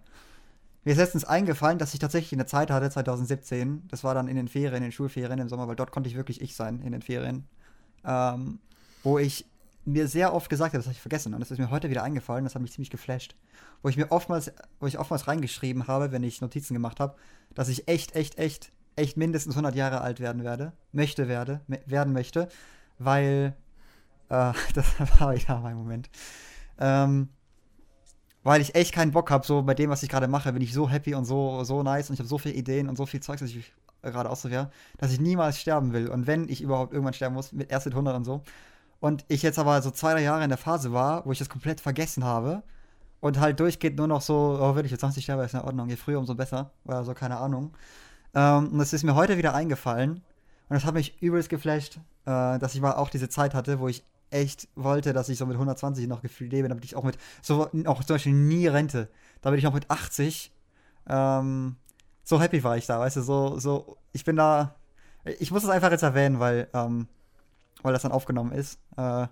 Mir 0.86 0.92
ist 0.92 0.98
letztens 0.98 1.26
eingefallen, 1.26 1.78
dass 1.78 1.94
ich 1.94 2.00
tatsächlich 2.00 2.34
eine 2.34 2.46
Zeit 2.46 2.72
hatte, 2.72 2.90
2017, 2.90 3.84
das 3.90 4.04
war 4.06 4.14
dann 4.14 4.30
in 4.30 4.38
den 4.38 4.48
Ferien, 4.48 4.78
in 4.78 4.84
den 4.84 4.92
Schulferien 4.94 5.40
im 5.40 5.50
Sommer, 5.50 5.68
weil 5.68 5.76
dort 5.76 5.92
konnte 5.92 6.10
ich 6.10 6.16
wirklich 6.16 6.42
ich 6.42 6.56
sein, 6.56 6.82
in 6.82 6.94
den 6.94 7.02
Ferien, 7.02 7.46
ähm, 8.06 8.60
wo 9.04 9.20
ich 9.20 9.46
mir 9.84 10.08
sehr 10.08 10.34
oft 10.34 10.50
gesagt 10.50 10.74
habe, 10.74 10.78
das 10.78 10.86
habe 10.86 10.94
ich 10.94 11.02
vergessen 11.02 11.34
und 11.34 11.42
das 11.42 11.52
ist 11.52 11.58
mir 11.58 11.70
heute 11.70 11.90
wieder 11.90 12.04
eingefallen, 12.04 12.46
das 12.46 12.56
hat 12.56 12.62
mich 12.62 12.72
ziemlich 12.72 12.90
geflasht, 12.90 13.36
wo 13.82 13.90
ich 13.90 13.98
mir 13.98 14.10
oftmals, 14.10 14.54
wo 14.80 14.88
ich 14.88 15.00
oftmals 15.00 15.28
reingeschrieben 15.28 15.88
habe, 15.88 16.14
wenn 16.14 16.24
ich 16.24 16.40
Notizen 16.40 16.74
gemacht 16.74 17.02
habe, 17.02 17.16
dass 17.54 17.68
ich 17.68 17.90
echt, 17.90 18.16
echt, 18.16 18.38
echt, 18.38 18.72
echt 18.96 19.18
mindestens 19.18 19.56
100 19.56 19.76
Jahre 19.76 20.00
alt 20.00 20.22
werden 20.22 20.46
werde, 20.46 20.72
möchte 20.94 21.28
werde, 21.28 21.60
werden 21.86 22.14
möchte, 22.14 22.48
weil, 23.00 23.56
äh, 24.30 24.54
das 24.74 25.20
war 25.20 25.36
ja 25.36 25.60
mein 25.60 25.76
Moment, 25.76 26.10
ähm, 26.80 27.30
weil 28.44 28.62
ich 28.62 28.76
echt 28.76 28.94
keinen 28.94 29.12
Bock 29.12 29.32
habe, 29.32 29.46
so 29.46 29.62
bei 29.62 29.74
dem, 29.74 29.90
was 29.90 30.04
ich 30.04 30.10
gerade 30.10 30.28
mache, 30.28 30.52
bin 30.52 30.62
ich 30.62 30.74
so 30.74 30.90
happy 30.90 31.16
und 31.16 31.26
so, 31.26 31.64
so 31.64 31.82
nice 31.82 32.10
und 32.10 32.16
ich 32.16 32.20
habe 32.20 32.28
so 32.28 32.38
viele 32.38 32.56
Ideen 32.56 32.90
und 32.90 32.98
so 32.98 33.06
viel 33.06 33.22
Zeugs, 33.22 33.40
dass 33.40 33.50
ich 33.50 33.74
gerade 34.02 34.30
ausprobiere, 34.30 34.70
dass 34.98 35.12
ich 35.12 35.20
niemals 35.20 35.60
sterben 35.60 35.94
will. 35.94 36.10
Und 36.10 36.28
wenn 36.28 36.50
ich 36.50 36.62
überhaupt 36.62 36.94
irgendwann 36.94 37.14
sterben 37.14 37.36
muss, 37.36 37.54
mit 37.54 37.72
erst 37.72 37.86
mit 37.86 37.94
100 37.94 38.16
und 38.16 38.26
so. 38.26 38.42
Und 39.00 39.26
ich 39.28 39.42
jetzt 39.42 39.60
aber 39.60 39.82
so 39.82 39.92
zwei, 39.92 40.14
drei 40.14 40.24
Jahre 40.24 40.44
in 40.44 40.50
der 40.50 40.58
Phase 40.58 40.94
war, 40.94 41.26
wo 41.26 41.32
ich 41.32 41.40
das 41.40 41.50
komplett 41.50 41.82
vergessen 41.82 42.24
habe 42.24 42.64
und 43.20 43.40
halt 43.40 43.60
durchgeht 43.60 43.98
nur 43.98 44.08
noch 44.08 44.22
so, 44.22 44.58
oh, 44.60 44.76
würde 44.76 44.86
ich 44.86 44.92
jetzt 44.92 45.02
20 45.02 45.24
sterben, 45.24 45.44
ist 45.44 45.54
in 45.54 45.62
Ordnung, 45.62 45.90
je 45.90 45.96
früher, 45.96 46.20
umso 46.20 46.36
besser. 46.36 46.72
Oder 46.86 47.04
so, 47.06 47.14
keine 47.14 47.38
Ahnung. 47.38 47.74
Ähm, 48.34 48.70
und 48.74 48.80
das 48.80 48.94
ist 48.94 49.04
mir 49.04 49.16
heute 49.16 49.38
wieder 49.38 49.54
eingefallen. 49.54 50.22
Und 50.74 50.78
das 50.78 50.86
hat 50.86 50.96
mich 50.96 51.22
übelst 51.22 51.50
geflasht, 51.50 52.00
äh, 52.26 52.58
dass 52.58 52.74
ich 52.74 52.82
mal 52.82 52.94
auch 52.94 53.12
diese 53.12 53.30
Zeit 53.30 53.54
hatte, 53.54 53.80
wo 53.80 53.90
ich 53.90 54.04
echt 54.32 54.68
wollte, 54.74 55.14
dass 55.14 55.30
ich 55.30 55.38
so 55.38 55.46
mit 55.46 55.54
120 55.54 56.08
noch 56.08 56.24
gefühlt 56.24 56.52
lebe, 56.52 56.68
damit 56.68 56.84
ich 56.84 56.96
auch 56.96 57.04
mit, 57.04 57.16
so 57.44 57.70
auch 57.86 58.04
zum 58.04 58.16
Beispiel 58.16 58.34
nie 58.34 58.66
Rente, 58.66 59.08
damit 59.44 59.60
ich 59.60 59.68
auch 59.68 59.74
mit 59.76 59.92
80 59.92 60.52
ähm, 61.08 61.76
so 62.24 62.42
happy 62.42 62.64
war 62.64 62.76
ich 62.76 62.88
da, 62.88 63.00
weißt 63.00 63.18
du, 63.18 63.22
so, 63.22 63.60
so, 63.60 63.98
ich 64.14 64.26
bin 64.26 64.36
da, 64.36 64.74
ich 65.38 65.52
muss 65.52 65.64
es 65.64 65.70
einfach 65.70 65.92
jetzt 65.92 66.02
erwähnen, 66.02 66.40
weil, 66.40 66.68
ähm, 66.74 67.08
weil 67.84 67.94
das 67.94 68.02
dann 68.02 68.12
aufgenommen 68.12 68.52
ist, 68.52 68.80
äh, 68.98 69.28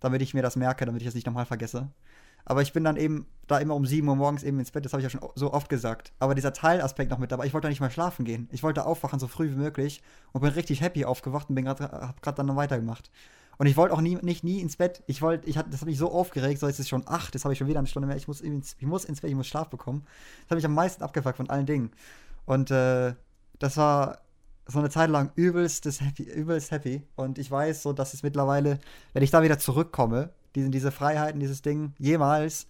damit 0.00 0.20
ich 0.20 0.34
mir 0.34 0.42
das 0.42 0.54
merke, 0.54 0.84
damit 0.84 1.00
ich 1.00 1.08
es 1.08 1.14
nicht 1.14 1.26
nochmal 1.26 1.46
vergesse. 1.46 1.88
Aber 2.44 2.62
ich 2.62 2.72
bin 2.72 2.84
dann 2.84 2.96
eben 2.96 3.26
da 3.46 3.58
immer 3.58 3.74
um 3.74 3.86
7 3.86 4.06
Uhr 4.08 4.16
morgens 4.16 4.42
eben 4.42 4.58
ins 4.58 4.70
Bett, 4.70 4.84
das 4.84 4.92
habe 4.92 5.02
ich 5.02 5.04
ja 5.04 5.10
schon 5.10 5.28
so 5.34 5.52
oft 5.52 5.68
gesagt. 5.68 6.12
Aber 6.18 6.34
dieser 6.34 6.52
Teilaspekt 6.52 7.10
noch 7.10 7.18
mit 7.18 7.32
dabei, 7.32 7.46
ich 7.46 7.54
wollte 7.54 7.68
nicht 7.68 7.80
mal 7.80 7.90
schlafen 7.90 8.24
gehen. 8.24 8.48
Ich 8.52 8.62
wollte 8.62 8.86
aufwachen 8.86 9.18
so 9.18 9.28
früh 9.28 9.50
wie 9.50 9.56
möglich 9.56 10.02
und 10.32 10.40
bin 10.40 10.50
richtig 10.50 10.80
happy 10.80 11.04
aufgewacht 11.04 11.48
und 11.48 11.54
bin 11.54 11.64
grad, 11.64 11.80
hab 11.80 12.22
gerade 12.22 12.36
dann 12.36 12.46
noch 12.46 12.56
weitergemacht. 12.56 13.10
Und 13.56 13.66
ich 13.66 13.76
wollte 13.76 13.94
auch 13.94 14.00
nie, 14.00 14.16
nicht 14.16 14.44
nie 14.44 14.60
ins 14.60 14.76
Bett. 14.76 15.02
Ich 15.06 15.22
wollte, 15.22 15.48
ich 15.48 15.56
hatte, 15.56 15.70
das 15.70 15.80
hat 15.80 15.86
mich 15.86 15.98
so 15.98 16.10
aufgeregt, 16.10 16.58
so 16.58 16.66
jetzt 16.66 16.78
ist 16.78 16.86
es 16.86 16.88
schon 16.88 17.06
acht, 17.06 17.34
jetzt 17.34 17.44
habe 17.44 17.52
ich 17.52 17.58
schon 17.58 17.68
wieder 17.68 17.78
eine 17.78 17.86
Stunde 17.86 18.08
mehr. 18.08 18.16
Ich 18.16 18.26
muss, 18.26 18.40
ins, 18.40 18.76
ich 18.78 18.86
muss 18.86 19.04
ins 19.04 19.20
Bett, 19.20 19.30
ich 19.30 19.36
muss 19.36 19.46
Schlaf 19.46 19.68
bekommen. 19.68 20.04
Das 20.42 20.50
hat 20.50 20.56
mich 20.56 20.64
am 20.64 20.74
meisten 20.74 21.02
abgefuckt 21.02 21.36
von 21.36 21.50
allen 21.50 21.66
Dingen. 21.66 21.92
Und 22.46 22.70
äh, 22.70 23.14
das 23.58 23.76
war 23.76 24.18
so 24.66 24.78
eine 24.78 24.90
Zeit 24.90 25.10
lang 25.10 25.30
übelst, 25.36 25.84
happy, 26.00 26.24
übelst 26.24 26.70
happy. 26.70 27.02
Und 27.16 27.38
ich 27.38 27.50
weiß 27.50 27.82
so, 27.82 27.92
dass 27.92 28.14
es 28.14 28.22
mittlerweile, 28.22 28.80
wenn 29.12 29.22
ich 29.22 29.30
da 29.30 29.42
wieder 29.42 29.58
zurückkomme, 29.58 30.30
diese, 30.54 30.70
diese 30.70 30.90
Freiheiten, 30.90 31.40
dieses 31.40 31.62
Ding, 31.62 31.94
jemals, 31.98 32.66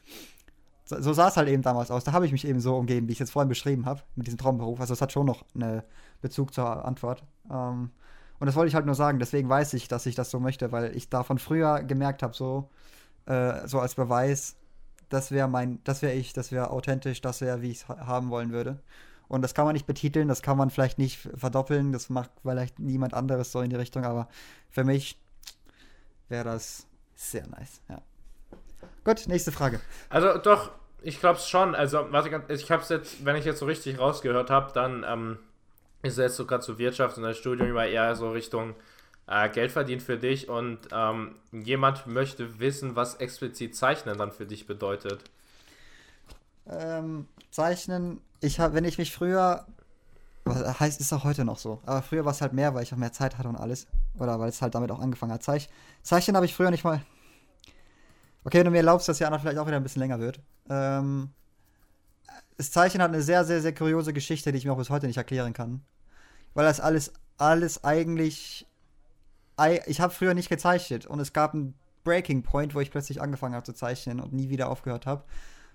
so, 0.84 1.00
so 1.00 1.12
sah 1.12 1.28
es 1.28 1.36
halt 1.36 1.48
eben 1.48 1.62
damals 1.62 1.90
aus. 1.90 2.04
Da 2.04 2.12
habe 2.12 2.26
ich 2.26 2.32
mich 2.32 2.46
eben 2.46 2.60
so 2.60 2.76
umgeben, 2.76 3.08
wie 3.08 3.12
ich 3.12 3.16
es 3.16 3.28
jetzt 3.28 3.32
vorhin 3.32 3.48
beschrieben 3.48 3.86
habe, 3.86 4.02
mit 4.16 4.26
diesem 4.26 4.38
Traumberuf. 4.38 4.80
Also 4.80 4.92
es 4.92 5.00
hat 5.00 5.12
schon 5.12 5.26
noch 5.26 5.44
einen 5.54 5.82
Bezug 6.20 6.52
zur 6.52 6.84
Antwort. 6.84 7.24
Ähm, 7.50 7.90
und 8.38 8.46
das 8.46 8.56
wollte 8.56 8.68
ich 8.68 8.74
halt 8.74 8.86
nur 8.86 8.94
sagen. 8.94 9.18
Deswegen 9.18 9.48
weiß 9.48 9.74
ich, 9.74 9.88
dass 9.88 10.06
ich 10.06 10.14
das 10.14 10.30
so 10.30 10.40
möchte, 10.40 10.72
weil 10.72 10.94
ich 10.94 11.08
davon 11.08 11.38
früher 11.38 11.82
gemerkt 11.82 12.22
habe, 12.22 12.34
so, 12.34 12.68
äh, 13.26 13.66
so 13.66 13.80
als 13.80 13.94
Beweis, 13.94 14.56
das 15.08 15.30
wäre 15.30 15.48
mein, 15.48 15.80
das 15.84 16.02
wäre 16.02 16.14
ich, 16.14 16.32
das 16.32 16.52
wäre 16.52 16.70
authentisch, 16.70 17.20
das 17.20 17.40
wäre, 17.40 17.62
wie 17.62 17.70
ich 17.70 17.78
es 17.78 17.88
ha 17.88 18.06
haben 18.06 18.30
wollen 18.30 18.52
würde. 18.52 18.80
Und 19.28 19.42
das 19.42 19.54
kann 19.54 19.64
man 19.64 19.72
nicht 19.72 19.86
betiteln, 19.86 20.28
das 20.28 20.42
kann 20.42 20.58
man 20.58 20.68
vielleicht 20.68 20.98
nicht 20.98 21.18
verdoppeln, 21.34 21.92
das 21.92 22.10
macht 22.10 22.30
vielleicht 22.42 22.78
niemand 22.78 23.14
anderes 23.14 23.52
so 23.52 23.62
in 23.62 23.70
die 23.70 23.76
Richtung, 23.76 24.04
aber 24.04 24.28
für 24.68 24.84
mich 24.84 25.18
wäre 26.28 26.44
das 26.44 26.86
sehr 27.14 27.46
nice, 27.46 27.80
ja. 27.88 28.00
Gut, 29.04 29.26
nächste 29.28 29.52
Frage. 29.52 29.80
Also 30.08 30.38
doch, 30.38 30.70
ich 31.02 31.20
glaube 31.20 31.38
es 31.38 31.48
schon. 31.48 31.74
Also, 31.74 32.10
warte, 32.10 32.42
ich 32.48 32.70
habe 32.70 32.82
es 32.82 32.88
jetzt, 32.88 33.24
wenn 33.24 33.36
ich 33.36 33.44
jetzt 33.44 33.58
so 33.58 33.66
richtig 33.66 33.98
rausgehört 33.98 34.50
habe, 34.50 34.72
dann 34.72 35.04
ähm, 35.06 35.38
ist 36.02 36.18
jetzt 36.18 36.36
so 36.36 36.46
gerade 36.46 36.62
zur 36.62 36.78
Wirtschaft 36.78 37.16
und 37.16 37.22
das 37.22 37.36
Studium 37.36 37.68
immer 37.68 37.86
eher 37.86 38.14
so 38.16 38.30
Richtung 38.30 38.74
äh, 39.26 39.48
Geld 39.48 39.72
verdient 39.72 40.02
für 40.02 40.16
dich 40.16 40.48
und 40.48 40.78
ähm, 40.92 41.36
jemand 41.52 42.06
möchte 42.06 42.58
wissen, 42.58 42.96
was 42.96 43.16
explizit 43.16 43.76
Zeichnen 43.76 44.18
dann 44.18 44.32
für 44.32 44.46
dich 44.46 44.66
bedeutet. 44.66 45.20
Ähm, 46.66 47.26
Zeichnen, 47.50 48.20
ich 48.40 48.60
habe, 48.60 48.74
wenn 48.74 48.84
ich 48.84 48.98
mich 48.98 49.12
früher, 49.14 49.66
heißt 50.46 51.00
ist 51.00 51.12
auch 51.12 51.24
heute 51.24 51.44
noch 51.44 51.58
so, 51.58 51.80
aber 51.86 52.02
früher 52.02 52.24
war 52.24 52.32
es 52.32 52.40
halt 52.40 52.52
mehr, 52.52 52.74
weil 52.74 52.82
ich 52.82 52.92
auch 52.92 52.98
mehr 52.98 53.12
Zeit 53.12 53.38
hatte 53.38 53.48
und 53.48 53.56
alles, 53.56 53.86
oder 54.18 54.38
weil 54.38 54.48
es 54.48 54.62
halt 54.62 54.74
damit 54.74 54.90
auch 54.90 55.00
angefangen 55.00 55.32
hat. 55.32 55.42
Zeich, 55.42 55.68
Zeichnen 56.02 56.36
habe 56.36 56.46
ich 56.46 56.54
früher 56.54 56.70
nicht 56.70 56.84
mal. 56.84 57.02
Okay, 58.44 58.58
wenn 58.58 58.66
du 58.66 58.70
mir 58.70 58.78
erlaubst, 58.78 59.08
dass 59.08 59.18
ja 59.18 59.38
vielleicht 59.38 59.58
auch 59.58 59.66
wieder 59.66 59.76
ein 59.76 59.82
bisschen 59.82 60.00
länger 60.00 60.20
wird. 60.20 60.40
Ähm, 60.68 61.30
das 62.56 62.70
Zeichen 62.70 63.02
hat 63.02 63.08
eine 63.08 63.22
sehr, 63.22 63.44
sehr, 63.44 63.60
sehr 63.60 63.74
kuriose 63.74 64.12
Geschichte, 64.12 64.52
die 64.52 64.58
ich 64.58 64.64
mir 64.64 64.72
auch 64.72 64.78
bis 64.78 64.90
heute 64.90 65.06
nicht 65.06 65.16
erklären 65.16 65.52
kann 65.52 65.82
weil 66.54 66.64
das 66.64 66.80
alles, 66.80 67.12
alles 67.36 67.84
eigentlich. 67.84 68.66
Ich 69.86 70.00
habe 70.00 70.12
früher 70.12 70.34
nicht 70.34 70.48
gezeichnet 70.48 71.06
und 71.06 71.20
es 71.20 71.32
gab 71.32 71.54
einen 71.54 71.74
Breaking 72.02 72.42
Point, 72.42 72.74
wo 72.74 72.80
ich 72.80 72.90
plötzlich 72.90 73.20
angefangen 73.20 73.54
habe 73.54 73.64
zu 73.64 73.72
zeichnen 73.72 74.20
und 74.20 74.32
nie 74.32 74.48
wieder 74.48 74.68
aufgehört 74.68 75.06
habe. 75.06 75.24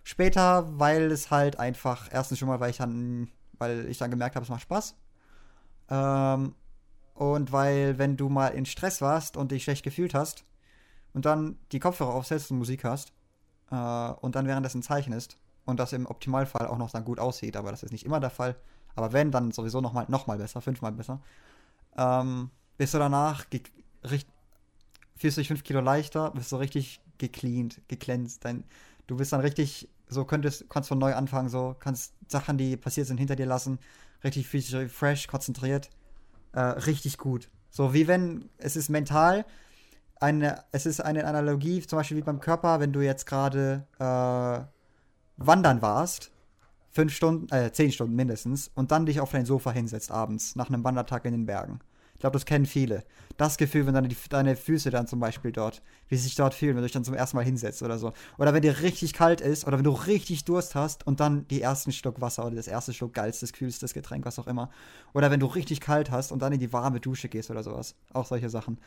Später, 0.04 0.67
weil 0.80 1.12
es 1.12 1.32
halt 1.32 1.60
einfach, 1.60 2.10
erstens 2.12 2.40
schon 2.40 2.48
mal, 2.48 2.60
weil 2.60 2.71
ich 2.71 2.77
dann, 2.77 3.29
weil 3.58 3.85
ich 3.90 3.98
dann 3.98 4.12
gemerkt 4.12 4.35
habe, 4.35 4.44
es 4.44 4.50
macht 4.50 4.62
Spaß. 4.62 4.96
Ähm, 5.90 6.56
und 7.20 7.52
weil, 7.52 7.98
wenn 7.98 8.15
du 8.15 8.30
mal 8.30 8.48
in 8.48 8.65
Stress 8.65 9.02
warst 9.02 9.36
und 9.36 9.52
dich 9.52 9.65
schlecht 9.65 9.84
gefühlt 9.84 10.13
hast 10.13 10.46
und 11.13 11.26
dann 11.26 11.58
die 11.74 11.82
Kopfhörer 11.82 12.13
aufsetzt 12.13 12.50
und 12.50 12.60
Musik 12.60 12.86
hast 12.86 13.12
äh, 13.72 13.76
und 14.22 14.36
dann 14.36 14.48
währenddessen 14.48 14.82
zeichnest 14.82 15.38
und 15.65 15.82
das 15.82 15.92
im 15.92 16.06
Optimalfall 16.06 16.65
auch 16.67 16.78
noch 16.78 16.92
dann 16.92 17.04
gut 17.04 17.20
aussieht, 17.20 17.58
aber 17.58 17.72
das 17.72 17.84
ist 17.84 17.92
nicht 17.92 18.06
immer 18.06 18.22
der 18.22 18.30
Fall, 18.30 18.56
aber 18.96 19.12
wenn, 19.12 19.32
dann 19.32 19.52
sowieso 19.52 19.82
nochmal 19.82 20.06
noch 20.08 20.28
mal 20.28 20.38
besser, 20.38 20.62
fünfmal 20.62 20.94
besser. 20.94 21.20
Ähm, 21.98 22.52
bist 22.78 22.94
du 22.94 23.00
danach, 23.00 23.48
fühlst 25.17 25.36
du 25.36 25.42
dich 25.42 25.50
fünf 25.50 25.65
Kilo 25.65 25.82
leichter, 25.82 26.32
bist 26.32 26.54
du 26.54 26.56
richtig 26.56 27.02
gecleant, 27.17 27.82
geglänzt. 27.90 28.46
Dein, 28.46 28.63
du 29.08 29.17
bist 29.17 29.34
dann 29.34 29.42
richtig, 29.42 29.90
so 30.08 30.24
könntest, 30.24 30.70
kannst 30.70 30.88
von 30.88 31.00
neu 31.00 31.13
anfangen, 31.13 31.50
so 31.50 31.76
kannst 31.82 32.13
Sachen, 32.30 32.58
die 32.58 32.78
passiert 32.78 33.08
sind, 33.08 33.17
hinter 33.17 33.36
dir 33.36 33.46
lassen, 33.46 33.78
richtig 34.24 34.48
physisch 34.48 34.90
fresh, 34.90 35.28
konzentriert, 35.28 35.90
äh, 36.54 36.60
richtig 36.60 37.17
gut. 37.17 37.50
So 37.69 37.93
wie 37.93 38.08
wenn, 38.08 38.50
es 38.58 38.75
ist 38.75 38.89
mental, 38.89 39.45
eine, 40.19 40.63
es 40.71 40.85
ist 40.85 41.00
eine 41.02 41.25
Analogie, 41.25 41.81
zum 41.81 41.97
Beispiel 41.97 42.17
wie 42.17 42.21
beim 42.21 42.39
Körper, 42.39 42.79
wenn 42.79 42.91
du 42.91 43.02
jetzt 43.02 43.25
gerade 43.25 43.87
äh, 44.00 44.65
wandern 45.37 45.81
warst 45.81 46.31
fünf 46.91 47.13
Stunden, 47.13 47.54
äh, 47.54 47.71
zehn 47.71 47.91
Stunden 47.91 48.15
mindestens, 48.15 48.71
und 48.75 48.91
dann 48.91 49.06
dich 49.06 49.19
auf 49.19 49.31
dein 49.31 49.45
Sofa 49.45 49.71
hinsetzt 49.71 50.12
abends, 50.12 50.56
nach 50.56 50.69
einem 50.69 50.83
Wandertag 50.83 51.25
in 51.25 51.31
den 51.31 51.45
Bergen. 51.45 51.79
Ich 52.20 52.22
glaube, 52.22 52.34
das 52.34 52.46
kennen 52.46 52.65
viele. 52.65 53.06
Das 53.38 53.56
Gefühl, 53.56 53.88
wenn 53.88 53.94
deine, 53.94 54.10
deine 54.30 54.58
Füße 54.58 54.90
dann 54.90 55.08
zum 55.08 55.22
Beispiel 55.22 55.54
dort, 55.54 55.82
wie 56.10 56.17
sie 56.17 56.24
sich 56.24 56.36
dort 56.36 56.54
fühlen, 56.54 56.76
wenn 56.76 56.82
du 56.82 56.88
dich 56.88 56.92
dann 56.92 57.06
zum 57.06 57.13
ersten 57.13 57.38
Mal 57.38 57.46
hinsetzt 57.46 57.82
oder 57.82 57.98
so. 57.98 58.12
Oder 58.38 58.54
wenn 58.54 58.62
dir 58.62 58.82
richtig 58.82 59.13
kalt 59.13 59.40
ist 59.40 59.65
oder 59.65 59.78
wenn 59.78 59.86
du 59.86 59.92
richtig 59.92 60.44
Durst 60.44 60.76
hast 60.76 61.08
und 61.08 61.22
dann 61.22 61.48
die 61.48 61.62
ersten 61.62 61.94
Schluck 61.94 62.20
Wasser 62.20 62.46
oder 62.46 62.58
das 62.58 62.67
erste 62.67 62.94
Schluck 62.94 63.13
geilstes, 63.13 63.54
kühlstes 63.54 63.94
Getränk, 63.94 64.26
was 64.26 64.38
auch 64.38 64.48
immer. 64.48 64.70
Oder 65.13 65.32
wenn 65.32 65.40
du 65.40 65.46
richtig 65.46 65.80
kalt 65.80 66.12
hast 66.12 66.34
und 66.34 66.42
dann 66.42 66.52
in 66.52 66.60
die 66.60 66.74
warme 66.74 67.00
Dusche 67.00 67.30
gehst 67.30 67.50
oder 67.52 67.63
sowas. 67.63 67.96
Auch 68.12 68.26
solche 68.26 68.50
Sachen. 68.50 68.82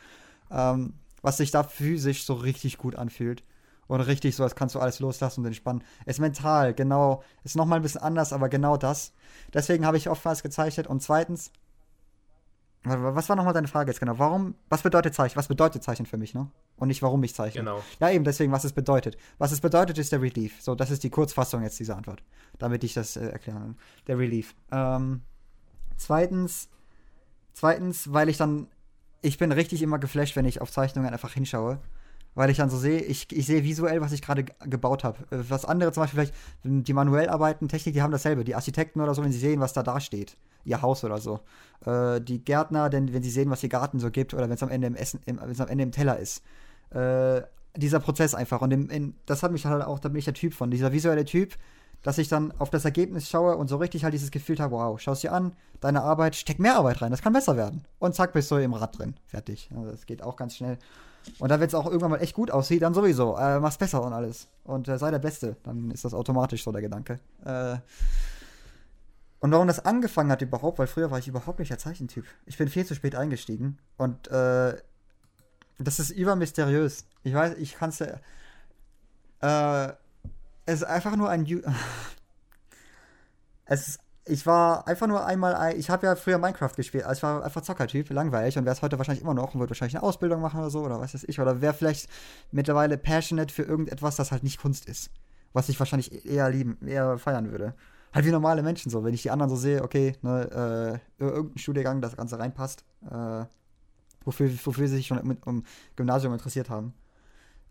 Ähm, 0.51 0.93
was 1.23 1.37
sich 1.37 1.49
da 1.49 1.63
physisch 1.63 2.23
so 2.23 2.35
richtig 2.35 2.77
gut 2.77 2.95
anfühlt. 2.95 3.43
Und 3.87 3.99
richtig 4.01 4.35
so, 4.35 4.43
als 4.43 4.53
kannst 4.53 4.75
du 4.75 4.79
alles 4.79 4.99
loslassen 4.99 5.39
und 5.39 5.47
entspannen. 5.47 5.83
Ist 6.05 6.19
mental, 6.19 6.75
genau. 6.75 7.23
Ist 7.43 7.55
nochmal 7.55 7.79
ein 7.79 7.81
bisschen 7.81 8.01
anders, 8.01 8.31
aber 8.31 8.47
genau 8.47 8.77
das. 8.77 9.11
Deswegen 9.55 9.87
habe 9.87 9.97
ich 9.97 10.07
oftmals 10.07 10.43
gezeichnet. 10.43 10.85
Und 10.85 11.01
zweitens, 11.01 11.51
was 12.85 13.29
war 13.29 13.35
nochmal 13.35 13.53
deine 13.53 13.67
Frage 13.67 13.91
jetzt 13.91 13.99
genau? 13.99 14.19
Warum, 14.19 14.55
was 14.69 14.81
bedeutet 14.81 15.13
Zeichen? 15.13 15.37
Was 15.37 15.47
bedeutet 15.47 15.83
Zeichen 15.83 16.05
für 16.05 16.17
mich, 16.17 16.33
ne? 16.33 16.49
Und 16.75 16.89
nicht, 16.89 17.01
warum 17.01 17.23
ich 17.23 17.33
zeichne. 17.33 17.61
Genau. 17.61 17.81
Ja, 17.99 18.09
eben 18.09 18.25
deswegen, 18.25 18.51
was 18.51 18.65
es 18.65 18.73
bedeutet. 18.73 19.17
Was 19.37 19.51
es 19.51 19.61
bedeutet, 19.61 19.97
ist 19.97 20.11
der 20.11 20.21
Relief. 20.21 20.61
So, 20.61 20.75
das 20.75 20.91
ist 20.91 21.03
die 21.03 21.09
Kurzfassung 21.09 21.63
jetzt 21.63 21.79
dieser 21.79 21.95
Antwort. 21.95 22.23
Damit 22.57 22.83
ich 22.83 22.93
das 22.93 23.15
äh, 23.15 23.27
erklären. 23.27 23.77
Der 24.07 24.17
Relief. 24.17 24.53
Ähm, 24.71 25.21
zweitens, 25.95 26.67
zweitens, 27.53 28.11
weil 28.11 28.27
ich 28.27 28.37
dann, 28.37 28.67
ich 29.21 29.37
bin 29.37 29.53
richtig 29.53 29.81
immer 29.81 29.99
geflasht, 29.99 30.35
wenn 30.35 30.45
ich 30.45 30.59
auf 30.59 30.71
Zeichnungen 30.71 31.13
einfach 31.13 31.33
hinschaue. 31.33 31.79
Weil 32.35 32.49
ich 32.49 32.57
dann 32.57 32.71
so 32.71 32.77
sehe, 32.77 32.99
ich, 32.99 33.31
ich 33.31 33.45
sehe 33.45 33.63
visuell, 33.63 34.01
was 34.01 34.11
ich 34.11 34.23
gerade 34.23 34.43
gebaut 34.43 35.05
habe. 35.05 35.19
Äh, 35.31 35.49
was 35.49 35.63
andere 35.63 35.93
zum 35.93 36.03
Beispiel 36.03 36.25
vielleicht, 36.25 36.35
die 36.63 36.93
manuell 36.93 37.29
arbeiten, 37.29 37.69
Technik, 37.69 37.93
die 37.93 38.01
haben 38.01 38.11
dasselbe. 38.11 38.43
Die 38.43 38.55
Architekten 38.55 38.99
oder 38.99 39.13
so, 39.13 39.23
wenn 39.23 39.31
sie 39.31 39.39
sehen, 39.39 39.61
was 39.61 39.71
da 39.71 39.83
dasteht 39.83 40.35
ihr 40.63 40.81
Haus 40.81 41.03
oder 41.03 41.17
so. 41.17 41.39
Äh, 41.85 42.21
die 42.21 42.43
Gärtner, 42.43 42.89
denn 42.89 43.13
wenn 43.13 43.23
sie 43.23 43.29
sehen, 43.29 43.49
was 43.49 43.63
ihr 43.63 43.69
Garten 43.69 43.99
so 43.99 44.11
gibt 44.11 44.33
oder 44.33 44.43
wenn 44.43 44.55
es 44.55 44.63
am 44.63 44.69
Ende 44.69 44.87
im 44.87 44.95
Essen, 44.95 45.19
wenn 45.25 45.37
es 45.37 45.61
am 45.61 45.67
Ende 45.67 45.83
im 45.83 45.91
Teller 45.91 46.17
ist. 46.17 46.43
Äh, 46.91 47.41
dieser 47.75 47.99
Prozess 47.99 48.35
einfach. 48.35 48.61
Und 48.61 48.71
im, 48.71 48.89
in, 48.89 49.15
das 49.25 49.43
hat 49.43 49.51
mich 49.51 49.65
halt 49.65 49.83
auch, 49.83 49.99
da 49.99 50.09
bin 50.09 50.19
ich 50.19 50.25
der 50.25 50.33
Typ 50.33 50.53
von, 50.53 50.69
dieser 50.69 50.91
visuelle 50.91 51.25
Typ, 51.25 51.55
dass 52.03 52.17
ich 52.17 52.27
dann 52.27 52.51
auf 52.59 52.69
das 52.69 52.85
Ergebnis 52.85 53.29
schaue 53.29 53.55
und 53.55 53.67
so 53.67 53.77
richtig 53.77 54.03
halt 54.03 54.13
dieses 54.13 54.29
Gefühl 54.29 54.59
habe, 54.59 54.75
wow, 54.75 54.99
schau 54.99 55.13
es 55.13 55.21
dir 55.21 55.31
an, 55.31 55.53
deine 55.79 56.03
Arbeit, 56.03 56.35
steck 56.35 56.59
mehr 56.59 56.75
Arbeit 56.75 57.01
rein, 57.01 57.11
das 57.11 57.21
kann 57.21 57.33
besser 57.33 57.57
werden. 57.57 57.85
Und 57.97 58.13
zack, 58.13 58.33
bist 58.33 58.51
du 58.51 58.57
im 58.57 58.73
Rad 58.73 58.99
drin. 58.99 59.15
Fertig. 59.25 59.69
Also 59.75 59.91
das 59.91 60.05
geht 60.05 60.21
auch 60.21 60.35
ganz 60.35 60.55
schnell. 60.55 60.77
Und 61.39 61.49
dann, 61.49 61.61
wenn 61.61 61.67
es 61.67 61.75
auch 61.75 61.85
irgendwann 61.85 62.11
mal 62.11 62.21
echt 62.21 62.35
gut 62.35 62.51
aussieht, 62.51 62.81
dann 62.81 62.93
sowieso. 62.93 63.37
Äh, 63.37 63.59
mach's 63.59 63.77
besser 63.77 64.03
und 64.03 64.11
alles. 64.11 64.49
Und 64.65 64.89
äh, 64.89 64.97
sei 64.97 65.09
der 65.09 65.19
Beste. 65.19 65.55
Dann 65.63 65.89
ist 65.91 66.03
das 66.03 66.13
automatisch 66.13 66.63
so 66.63 66.71
der 66.73 66.81
Gedanke. 66.81 67.19
Äh, 67.45 67.77
und 69.43 69.51
warum 69.51 69.67
das 69.67 69.83
angefangen 69.83 70.31
hat 70.31 70.41
überhaupt, 70.41 70.79
weil 70.79 70.87
früher 70.87 71.11
war 71.11 71.19
ich 71.19 71.27
überhaupt 71.27 71.59
nicht 71.59 71.69
der 71.69 71.77
Zeichentyp. 71.77 72.23
Ich 72.45 72.57
bin 72.57 72.69
viel 72.69 72.85
zu 72.85 72.95
spät 72.95 73.13
eingestiegen 73.13 73.77
und 73.97 74.29
äh, 74.29 74.77
das 75.79 75.99
ist 75.99 76.11
übermysteriös. 76.11 77.03
Ich 77.23 77.33
weiß, 77.33 77.57
ich 77.57 77.75
kann 77.75 77.89
es 77.89 77.99
ja. 77.99 78.21
Äh, 79.41 79.95
es 80.65 80.75
ist 80.75 80.85
einfach 80.85 81.17
nur 81.17 81.29
ein. 81.29 81.45
es 83.65 83.87
ist, 83.89 83.99
ich 84.23 84.45
war 84.45 84.87
einfach 84.87 85.07
nur 85.07 85.25
einmal. 85.25 85.75
Ich 85.75 85.89
habe 85.89 86.07
ja 86.07 86.15
früher 86.15 86.37
Minecraft 86.37 86.77
gespielt. 86.77 87.03
Also 87.03 87.19
ich 87.19 87.23
war 87.23 87.43
einfach 87.43 87.63
Zockertyp, 87.63 88.11
langweilig 88.11 88.57
und 88.57 88.63
wäre 88.63 88.73
es 88.73 88.81
heute 88.81 88.97
wahrscheinlich 88.97 89.25
immer 89.25 89.33
noch 89.33 89.55
und 89.55 89.59
würde 89.59 89.71
wahrscheinlich 89.71 89.97
eine 89.97 90.03
Ausbildung 90.03 90.39
machen 90.39 90.61
oder 90.61 90.69
so 90.69 90.85
oder 90.85 91.01
was 91.01 91.15
weiß 91.15 91.25
ich. 91.25 91.41
Oder 91.41 91.59
wäre 91.59 91.73
vielleicht 91.73 92.09
mittlerweile 92.53 92.97
passionate 92.97 93.53
für 93.53 93.63
irgendetwas, 93.63 94.15
das 94.15 94.31
halt 94.31 94.43
nicht 94.43 94.61
Kunst 94.61 94.85
ist. 94.85 95.09
Was 95.51 95.67
ich 95.67 95.77
wahrscheinlich 95.79 96.25
eher 96.25 96.49
lieben, 96.49 96.77
eher 96.87 97.17
feiern 97.17 97.51
würde 97.51 97.75
halt 98.13 98.25
wie 98.25 98.31
normale 98.31 98.63
Menschen 98.63 98.89
so. 98.89 99.03
Wenn 99.03 99.13
ich 99.13 99.23
die 99.23 99.31
anderen 99.31 99.49
so 99.49 99.55
sehe, 99.55 99.83
okay, 99.83 100.15
ne, 100.21 101.01
äh, 101.19 101.23
irgendein 101.23 101.57
Studiengang, 101.57 102.01
das 102.01 102.15
Ganze 102.15 102.39
reinpasst, 102.39 102.83
äh, 103.09 103.45
wofür, 104.23 104.51
wofür 104.63 104.87
sie 104.87 104.97
sich 104.97 105.07
schon 105.07 105.25
mit, 105.27 105.45
um 105.45 105.63
Gymnasium 105.95 106.33
interessiert 106.33 106.69
haben. 106.69 106.93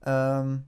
Ähm, 0.04 0.64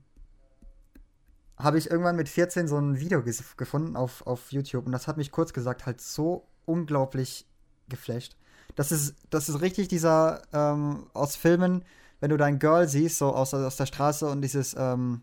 habe 1.57 1.77
ich 1.77 1.89
irgendwann 1.89 2.15
mit 2.15 2.29
14 2.29 2.67
so 2.67 2.77
ein 2.77 2.99
Video 2.99 3.23
gefunden 3.57 3.95
auf, 3.95 4.25
auf 4.27 4.51
YouTube 4.51 4.85
und 4.85 4.91
das 4.91 5.07
hat 5.07 5.17
mich 5.17 5.31
kurz 5.31 5.53
gesagt 5.53 5.85
halt 5.85 6.01
so 6.01 6.47
unglaublich 6.65 7.47
geflasht. 7.87 8.35
Das 8.75 8.91
ist, 8.91 9.15
das 9.29 9.47
ist 9.47 9.61
richtig 9.61 9.87
dieser 9.87 10.41
ähm, 10.51 11.07
aus 11.13 11.35
Filmen, 11.35 11.85
wenn 12.19 12.29
du 12.29 12.37
dein 12.37 12.59
Girl 12.59 12.87
siehst, 12.87 13.17
so 13.17 13.33
aus, 13.33 13.53
aus 13.53 13.77
der 13.77 13.85
Straße 13.85 14.27
und 14.27 14.41
dieses, 14.41 14.75
ähm, 14.77 15.21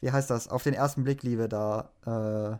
wie 0.00 0.10
heißt 0.10 0.28
das, 0.28 0.48
auf 0.48 0.62
den 0.62 0.74
ersten 0.74 1.04
Blick 1.04 1.22
Liebe 1.22 1.48
da, 1.48 1.90
äh, 2.04 2.58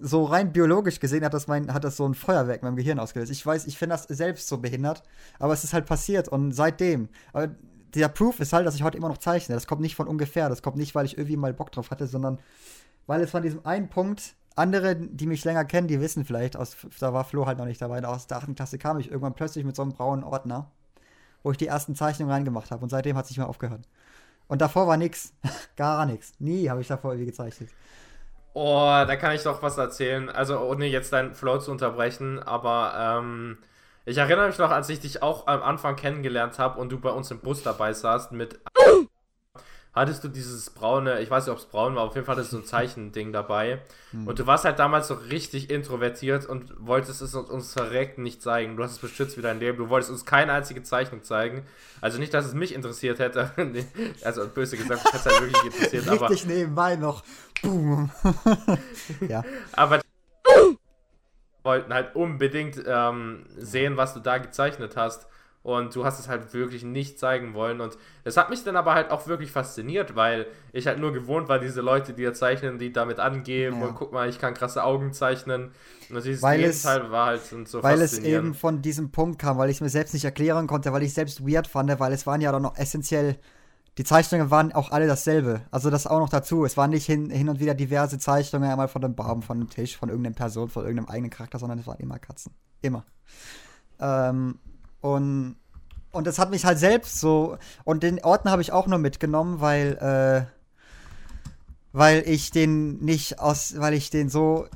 so 0.00 0.24
rein 0.24 0.52
biologisch 0.52 1.00
gesehen 1.00 1.24
hat 1.24 1.34
das, 1.34 1.46
mein, 1.46 1.72
hat 1.72 1.84
das 1.84 1.96
so 1.96 2.06
ein 2.06 2.14
Feuerwerk 2.14 2.62
in 2.62 2.66
meinem 2.66 2.76
Gehirn 2.76 2.98
ausgelöst. 2.98 3.30
Ich 3.30 3.44
weiß, 3.44 3.66
ich 3.66 3.78
finde 3.78 3.94
das 3.94 4.04
selbst 4.04 4.48
so 4.48 4.58
behindert, 4.58 5.02
aber 5.38 5.52
es 5.52 5.64
ist 5.64 5.72
halt 5.72 5.86
passiert 5.86 6.28
und 6.28 6.52
seitdem. 6.52 7.08
Aber 7.32 7.54
der 7.94 8.08
Proof 8.08 8.40
ist 8.40 8.52
halt, 8.52 8.66
dass 8.66 8.74
ich 8.74 8.82
heute 8.82 8.98
immer 8.98 9.08
noch 9.08 9.18
zeichne. 9.18 9.54
Das 9.54 9.66
kommt 9.66 9.80
nicht 9.80 9.96
von 9.96 10.08
ungefähr. 10.08 10.48
Das 10.48 10.62
kommt 10.62 10.76
nicht, 10.76 10.94
weil 10.94 11.06
ich 11.06 11.16
irgendwie 11.16 11.36
mal 11.36 11.54
Bock 11.54 11.72
drauf 11.72 11.90
hatte, 11.90 12.06
sondern 12.06 12.38
weil 13.06 13.22
es 13.22 13.30
von 13.30 13.42
diesem 13.42 13.64
einen 13.64 13.88
Punkt, 13.88 14.34
andere, 14.56 14.96
die 14.96 15.26
mich 15.26 15.44
länger 15.44 15.64
kennen, 15.64 15.88
die 15.88 16.00
wissen 16.00 16.24
vielleicht, 16.24 16.56
aus, 16.56 16.76
da 16.98 17.12
war 17.12 17.24
Flo 17.24 17.46
halt 17.46 17.58
noch 17.58 17.64
nicht 17.64 17.80
dabei, 17.80 18.04
aus 18.04 18.26
der 18.26 18.38
8. 18.38 18.54
Klasse 18.54 18.78
kam 18.78 18.98
ich 18.98 19.08
irgendwann 19.08 19.34
plötzlich 19.34 19.64
mit 19.64 19.74
so 19.74 19.82
einem 19.82 19.92
braunen 19.92 20.24
Ordner, 20.24 20.70
wo 21.42 21.50
ich 21.50 21.56
die 21.56 21.66
ersten 21.66 21.94
Zeichnungen 21.94 22.32
reingemacht 22.32 22.70
habe 22.70 22.82
und 22.82 22.90
seitdem 22.90 23.16
hat 23.16 23.24
es 23.24 23.30
nicht 23.30 23.38
mehr 23.38 23.48
aufgehört. 23.48 23.88
Und 24.48 24.60
davor 24.60 24.86
war 24.86 24.96
nichts, 24.96 25.32
gar 25.76 26.04
nichts. 26.06 26.32
Nie 26.38 26.68
habe 26.68 26.80
ich 26.80 26.88
davor 26.88 27.12
irgendwie 27.12 27.30
gezeichnet. 27.30 27.70
Oh, 28.52 29.04
da 29.06 29.16
kann 29.16 29.34
ich 29.34 29.42
doch 29.42 29.62
was 29.62 29.78
erzählen. 29.78 30.28
Also 30.28 30.58
ohne 30.58 30.86
jetzt 30.86 31.12
deinen 31.12 31.34
Flow 31.34 31.58
zu 31.58 31.70
unterbrechen, 31.70 32.40
aber 32.40 32.94
ähm, 32.96 33.58
ich 34.04 34.18
erinnere 34.18 34.48
mich 34.48 34.58
noch, 34.58 34.70
als 34.70 34.88
ich 34.88 35.00
dich 35.00 35.22
auch 35.22 35.46
am 35.46 35.62
Anfang 35.62 35.96
kennengelernt 35.96 36.58
habe 36.58 36.80
und 36.80 36.90
du 36.90 36.98
bei 36.98 37.10
uns 37.10 37.30
im 37.30 37.40
Bus 37.40 37.62
dabei 37.62 37.92
saßt 37.92 38.32
mit 38.32 38.60
hattest 39.92 40.22
du 40.22 40.28
dieses 40.28 40.70
braune, 40.70 41.20
ich 41.20 41.30
weiß 41.30 41.46
nicht, 41.46 41.52
ob 41.52 41.58
es 41.58 41.66
braun 41.66 41.96
war, 41.96 42.04
auf 42.04 42.14
jeden 42.14 42.24
Fall 42.24 42.36
hattest 42.36 42.52
du 42.52 42.56
so 42.56 42.62
ein 42.62 42.66
Zeichending 42.66 43.32
dabei. 43.32 43.82
Mhm. 44.12 44.28
Und 44.28 44.38
du 44.38 44.46
warst 44.46 44.64
halt 44.64 44.78
damals 44.78 45.08
so 45.08 45.14
richtig 45.14 45.68
introvertiert 45.70 46.46
und 46.46 46.72
wolltest 46.78 47.20
es 47.22 47.34
uns 47.34 47.72
verreckt 47.72 48.18
nicht 48.18 48.40
zeigen. 48.40 48.76
Du 48.76 48.84
hast 48.84 48.92
es 48.92 48.98
beschützt 48.98 49.36
wie 49.36 49.42
dein 49.42 49.58
Leben. 49.58 49.78
Du 49.78 49.88
wolltest 49.88 50.10
uns 50.10 50.24
keine 50.24 50.52
einzige 50.52 50.82
Zeichnung 50.82 51.22
zeigen. 51.22 51.64
Also 52.00 52.18
nicht, 52.18 52.32
dass 52.32 52.46
es 52.46 52.54
mich 52.54 52.72
interessiert 52.72 53.18
hätte. 53.18 53.50
also 54.24 54.46
böse 54.48 54.76
gesagt, 54.76 55.04
das 55.04 55.12
hätte 55.12 55.34
halt 55.34 55.40
wirklich 55.42 55.74
interessiert. 55.74 56.10
richtig 56.10 56.44
aber, 56.44 56.52
nebenbei 56.52 56.96
noch. 56.96 57.24
Boom. 57.62 58.10
ja. 59.28 59.42
Aber 59.72 60.00
wollten 61.62 61.92
halt 61.92 62.14
unbedingt 62.14 62.82
ähm, 62.86 63.44
sehen, 63.56 63.96
was 63.96 64.14
du 64.14 64.20
da 64.20 64.38
gezeichnet 64.38 64.96
hast. 64.96 65.26
Und 65.62 65.94
du 65.94 66.06
hast 66.06 66.18
es 66.18 66.26
halt 66.26 66.54
wirklich 66.54 66.84
nicht 66.84 67.18
zeigen 67.18 67.52
wollen. 67.52 67.82
Und 67.82 67.98
das 68.24 68.38
hat 68.38 68.48
mich 68.48 68.64
dann 68.64 68.76
aber 68.76 68.94
halt 68.94 69.10
auch 69.10 69.26
wirklich 69.26 69.52
fasziniert, 69.52 70.16
weil 70.16 70.46
ich 70.72 70.86
halt 70.86 70.98
nur 70.98 71.12
gewohnt 71.12 71.50
war, 71.50 71.58
diese 71.58 71.82
Leute, 71.82 72.14
die 72.14 72.22
ja 72.22 72.32
zeichnen, 72.32 72.78
die 72.78 72.94
damit 72.94 73.18
angeben 73.18 73.80
ja. 73.80 73.86
und 73.86 73.94
guck 73.94 74.10
mal, 74.10 74.26
ich 74.30 74.38
kann 74.38 74.54
krasse 74.54 74.82
Augen 74.82 75.12
zeichnen. 75.12 75.72
Und 76.08 76.24
dieses 76.24 76.40
weil 76.40 76.60
Gegenteil 76.60 77.10
war 77.10 77.26
halt 77.26 77.42
so 77.42 77.82
Weil 77.82 78.00
es 78.00 78.18
eben 78.18 78.54
von 78.54 78.80
diesem 78.80 79.10
Punkt 79.12 79.38
kam, 79.38 79.58
weil 79.58 79.68
ich 79.68 79.76
es 79.76 79.80
mir 79.82 79.90
selbst 79.90 80.14
nicht 80.14 80.24
erklären 80.24 80.66
konnte, 80.66 80.94
weil 80.94 81.02
ich 81.02 81.08
es 81.08 81.14
selbst 81.14 81.46
weird 81.46 81.66
fand, 81.66 82.00
weil 82.00 82.14
es 82.14 82.26
waren 82.26 82.40
ja 82.40 82.52
dann 82.52 82.62
noch 82.62 82.78
essentiell. 82.78 83.36
Die 83.98 84.04
Zeichnungen 84.04 84.50
waren 84.50 84.72
auch 84.72 84.92
alle 84.92 85.06
dasselbe. 85.06 85.62
Also 85.70 85.90
das 85.90 86.06
auch 86.06 86.20
noch 86.20 86.28
dazu. 86.28 86.64
Es 86.64 86.76
waren 86.76 86.90
nicht 86.90 87.06
hin, 87.06 87.30
hin 87.30 87.48
und 87.48 87.60
wieder 87.60 87.74
diverse 87.74 88.18
Zeichnungen, 88.18 88.70
einmal 88.70 88.88
von 88.88 89.02
dem 89.02 89.14
Baum, 89.14 89.42
von 89.42 89.58
dem 89.58 89.68
Tisch, 89.68 89.96
von 89.96 90.08
irgendeiner 90.08 90.36
Person, 90.36 90.68
von 90.68 90.84
irgendeinem 90.84 91.08
eigenen 91.08 91.30
Charakter, 91.30 91.58
sondern 91.58 91.78
es 91.78 91.86
waren 91.86 91.98
immer 91.98 92.18
Katzen. 92.18 92.54
Immer. 92.82 93.04
Ähm, 93.98 94.58
und, 95.00 95.56
und 96.12 96.26
das 96.26 96.38
hat 96.38 96.50
mich 96.50 96.64
halt 96.64 96.78
selbst 96.78 97.20
so. 97.20 97.58
Und 97.84 98.02
den 98.02 98.22
Ordner 98.22 98.52
habe 98.52 98.62
ich 98.62 98.72
auch 98.72 98.86
nur 98.86 98.98
mitgenommen, 98.98 99.60
weil, 99.60 99.96
äh, 99.98 100.46
weil 101.92 102.22
ich 102.26 102.52
den 102.52 102.98
nicht 103.04 103.40
aus, 103.40 103.74
weil 103.78 103.94
ich 103.94 104.10
den 104.10 104.28
so, 104.28 104.66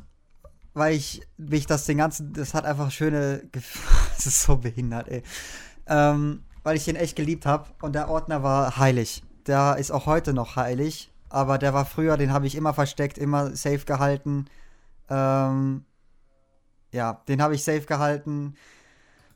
weil 0.75 0.95
ich 0.95 1.23
mich 1.37 1.67
das 1.67 1.87
den 1.87 1.99
ganzen, 1.99 2.33
das 2.33 2.53
hat 2.53 2.65
einfach 2.65 2.91
schöne, 2.91 3.49
das 3.53 4.27
ist 4.27 4.43
so 4.43 4.57
behindert, 4.57 5.09
ey. 5.09 5.23
Ähm, 5.87 6.43
weil 6.65 6.77
ich 6.77 6.85
den 6.85 6.97
echt 6.97 7.15
geliebt 7.15 7.47
habe 7.47 7.67
und 7.81 7.95
der 7.95 8.09
Ordner 8.09 8.43
war 8.43 8.77
heilig. 8.77 9.23
Der 9.47 9.77
ist 9.79 9.93
auch 9.93 10.07
heute 10.07 10.33
noch 10.33 10.57
heilig, 10.57 11.13
aber 11.29 11.59
der 11.59 11.73
war 11.75 11.85
früher, 11.85 12.17
den 12.17 12.33
habe 12.33 12.47
ich 12.47 12.57
immer 12.57 12.75
versteckt, 12.75 13.19
immer 13.19 13.55
safe 13.55 13.85
gehalten. 13.85 14.47
Ähm, 15.09 15.85
ja, 16.91 17.23
den 17.29 17.43
habe 17.43 17.55
ich 17.55 17.63
safe 17.63 17.83
gehalten. 17.83 18.55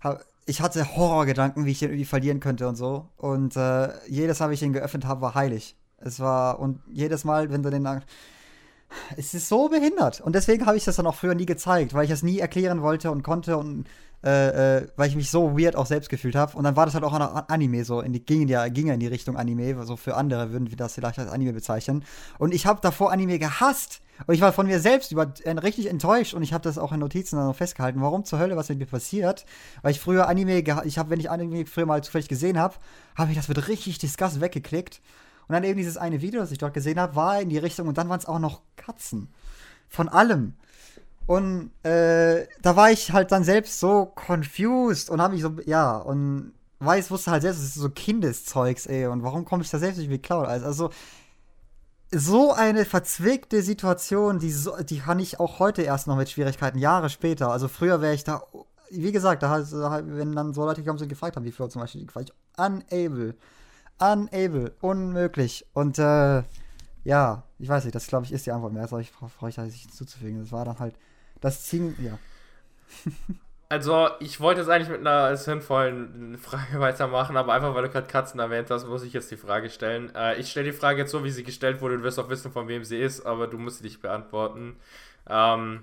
Hab, 0.01 0.25
ich 0.47 0.63
hatte 0.63 0.97
Horrorgedanken, 0.97 1.67
wie 1.67 1.73
ich 1.73 1.79
den 1.79 1.91
irgendwie 1.91 2.07
verlieren 2.07 2.41
könnte 2.41 2.67
und 2.67 2.77
so. 2.77 3.11
Und 3.17 3.57
äh, 3.57 3.91
jedes 4.09 4.41
Mal, 4.41 4.51
wie 4.51 4.55
ich 4.55 4.63
ihn 4.63 4.73
geöffnet 4.73 5.05
habe, 5.05 5.21
war 5.21 5.35
heilig. 5.35 5.77
Es 5.99 6.21
war, 6.21 6.59
und 6.59 6.81
jedes 6.91 7.25
Mal, 7.25 7.51
wenn 7.51 7.63
du 7.63 7.71
den 7.71 7.83
es 9.17 9.35
ist 9.35 9.49
so 9.49 9.69
behindert. 9.69 10.21
Und 10.21 10.35
deswegen 10.35 10.67
habe 10.67 10.77
ich 10.77 10.85
das 10.85 10.97
dann 10.97 11.07
auch 11.07 11.15
früher 11.15 11.35
nie 11.35 11.47
gezeigt, 11.47 11.95
weil 11.95 12.05
ich 12.05 12.11
das 12.11 12.23
nie 12.23 12.39
erklären 12.39 12.83
wollte 12.83 13.11
und 13.11 13.23
konnte 13.23 13.57
und 13.57 13.87
äh, 14.25 14.79
äh, 14.79 14.89
weil 14.97 15.09
ich 15.09 15.15
mich 15.15 15.31
so 15.31 15.57
weird 15.57 15.77
auch 15.77 15.87
selbst 15.87 16.09
gefühlt 16.09 16.35
habe. 16.35 16.57
Und 16.57 16.65
dann 16.65 16.75
war 16.75 16.87
das 16.87 16.95
halt 16.95 17.05
auch 17.05 17.13
ein 17.13 17.23
Anime, 17.23 17.85
so 17.85 18.01
in 18.01 18.13
die, 18.13 18.25
ging, 18.25 18.49
ja, 18.49 18.67
ging 18.67 18.89
in 18.89 18.99
die 18.99 19.07
Richtung 19.07 19.37
Anime, 19.37 19.85
so 19.87 19.97
für 19.97 20.17
andere 20.17 20.51
würden 20.51 20.71
wir 20.71 20.77
das 20.77 20.95
vielleicht 20.95 21.21
als 21.21 21.31
Anime 21.31 21.53
bezeichnen. 21.53 22.05
Und 22.37 22.53
ich 22.53 22.67
habe 22.67 22.81
davor 22.83 23.13
Anime 23.13 23.39
gehasst. 23.39 24.01
Und 24.27 24.35
ich 24.35 24.41
war 24.41 24.53
von 24.53 24.67
mir 24.67 24.81
selbst 24.81 25.13
über, 25.13 25.33
äh, 25.45 25.51
richtig 25.53 25.89
enttäuscht 25.89 26.35
und 26.35 26.43
ich 26.43 26.53
habe 26.53 26.65
das 26.65 26.77
auch 26.79 26.91
in 26.91 26.99
Notizen 26.99 27.37
dann 27.37 27.47
noch 27.47 27.55
festgehalten. 27.55 28.01
Warum 28.03 28.25
zur 28.25 28.41
Hölle, 28.41 28.57
was 28.57 28.69
mit 28.69 28.81
mir 28.81 28.87
passiert? 28.87 29.47
Weil 29.83 29.93
ich 29.93 30.01
früher 30.01 30.27
Anime, 30.27 30.59
ich 30.85 30.99
habe, 30.99 31.11
wenn 31.11 31.21
ich 31.21 31.31
Anime 31.31 31.67
früher 31.67 31.87
mal 31.87 32.03
zufällig 32.03 32.29
gesehen 32.29 32.59
habe, 32.59 32.75
habe 33.15 33.31
ich 33.31 33.37
das 33.37 33.47
mit 33.47 33.69
richtig 33.69 33.99
Disgust 33.99 34.41
weggeklickt. 34.41 35.01
Und 35.49 35.55
dann 35.55 35.65
eben 35.65 35.79
dieses 35.79 35.97
eine 35.97 36.21
Video, 36.21 36.41
das 36.41 36.53
ich 36.53 36.59
dort 36.59 36.75
gesehen 36.75 37.01
habe, 37.01 37.17
war 37.17 37.41
in 37.41 37.49
die 37.49 37.59
Richtung 37.59 37.89
und 37.89 37.99
dann 37.99 38.09
waren 38.09 38.19
es 38.19 38.27
auch 38.27 38.39
noch 38.39 38.61
Katzen. 38.77 39.29
Von 39.89 40.09
allem. 40.09 40.55
Und 41.27 41.71
äh, 41.83 42.47
da 42.63 42.77
war 42.77 42.91
ich 42.91 43.13
halt 43.13 43.33
dann 43.33 43.45
selbst 43.45 43.81
so 43.81 44.13
confused 44.15 45.11
und 45.11 45.21
habe 45.21 45.35
mich 45.35 45.43
so, 45.43 45.57
ja, 45.65 45.97
und 45.97 46.53
weiß, 46.81 47.11
wusste 47.11 47.31
halt 47.31 47.43
selbst, 47.43 47.59
es 47.59 47.67
ist 47.67 47.75
so 47.75 47.91
Kindeszeugs, 47.91 48.87
ey, 48.87 49.07
und 49.07 49.23
warum 49.23 49.45
komme 49.45 49.63
ich 49.63 49.71
da 49.71 49.79
selbst 49.79 49.99
nicht 49.99 50.11
mit 50.11 50.23
Cloud? 50.23 50.47
Also, 50.47 50.91
so 52.11 52.53
eine 52.53 52.85
verzwickte 52.85 53.63
Situation, 53.63 54.39
die, 54.39 54.51
so, 54.51 54.77
die 54.83 55.01
kann 55.01 55.19
ich 55.19 55.41
auch 55.41 55.59
heute 55.59 55.83
erst 55.83 56.07
noch 56.07 56.17
mit 56.17 56.31
Schwierigkeiten, 56.31 56.79
Jahre 56.79 57.11
später. 57.11 57.51
Also 57.51 57.69
früher 57.69 58.01
wäre 58.01 58.15
ich 58.15 58.25
da, 58.25 58.43
wie 58.91 59.13
gesagt, 59.13 59.43
da, 59.43 59.67
wenn 60.07 60.33
dann 60.33 60.55
so 60.55 60.65
Leute 60.65 60.83
gekommen 60.83 60.99
sind 60.99 61.09
gefragt 61.09 61.37
haben, 61.37 61.45
wie 61.45 61.53
früher 61.53 61.69
zum 61.69 61.83
Beispiel, 61.83 62.07
war 62.15 62.23
ich 62.23 62.33
unable. 62.57 63.35
Unable. 63.99 64.73
Unmöglich. 64.81 65.67
Und, 65.73 65.99
äh, 65.99 66.43
ja, 67.05 67.45
ich 67.59 67.69
weiß 67.69 67.85
nicht, 67.85 67.95
das 67.95 68.07
glaube 68.07 68.27
ich 68.27 68.33
ist 68.33 68.47
die 68.47 68.53
Antwort. 68.53 68.73
Mehr 68.73 68.89
soll 68.89 69.01
ich, 69.01 69.13
brauche 69.13 69.49
ich 69.49 69.57
da 69.57 69.63
nicht 69.63 69.83
hinzuzufügen. 69.83 70.41
Das 70.41 70.53
war 70.53 70.65
dann 70.65 70.79
halt 70.79 70.95
das 71.41 71.65
Ziehen, 71.65 71.97
ja. 72.03 72.19
Also, 73.71 74.09
ich 74.21 74.41
wollte 74.41 74.63
jetzt 74.63 74.71
eigentlich 74.71 74.89
mit 74.89 75.01
einer 75.01 75.37
sinnvollen 75.37 76.39
Frage 76.39 76.81
weitermachen, 76.81 77.37
aber 77.37 77.53
einfach 77.53 77.75
weil 77.75 77.83
du 77.83 77.91
gerade 77.91 78.07
Katzen 78.07 78.41
erwähnt 78.41 78.71
hast, 78.71 78.87
muss 78.87 79.03
ich 79.03 79.13
jetzt 79.13 79.31
die 79.31 79.37
Frage 79.37 79.69
stellen. 79.69 80.15
Äh, 80.15 80.41
ich 80.41 80.51
stelle 80.51 80.73
die 80.73 80.77
Frage 80.77 81.01
jetzt 81.01 81.11
so, 81.11 81.23
wie 81.23 81.31
sie 81.31 81.45
gestellt 81.45 81.83
wurde. 81.83 81.99
Du 81.99 82.03
wirst 82.03 82.19
auch 82.19 82.31
wissen, 82.31 82.51
von 82.51 82.67
wem 82.67 82.83
sie 82.83 82.99
ist, 82.99 83.27
aber 83.27 83.47
du 83.47 83.59
musst 83.59 83.79
sie 83.79 83.85
nicht 83.85 84.01
beantworten. 84.01 84.77
Ähm, 85.29 85.83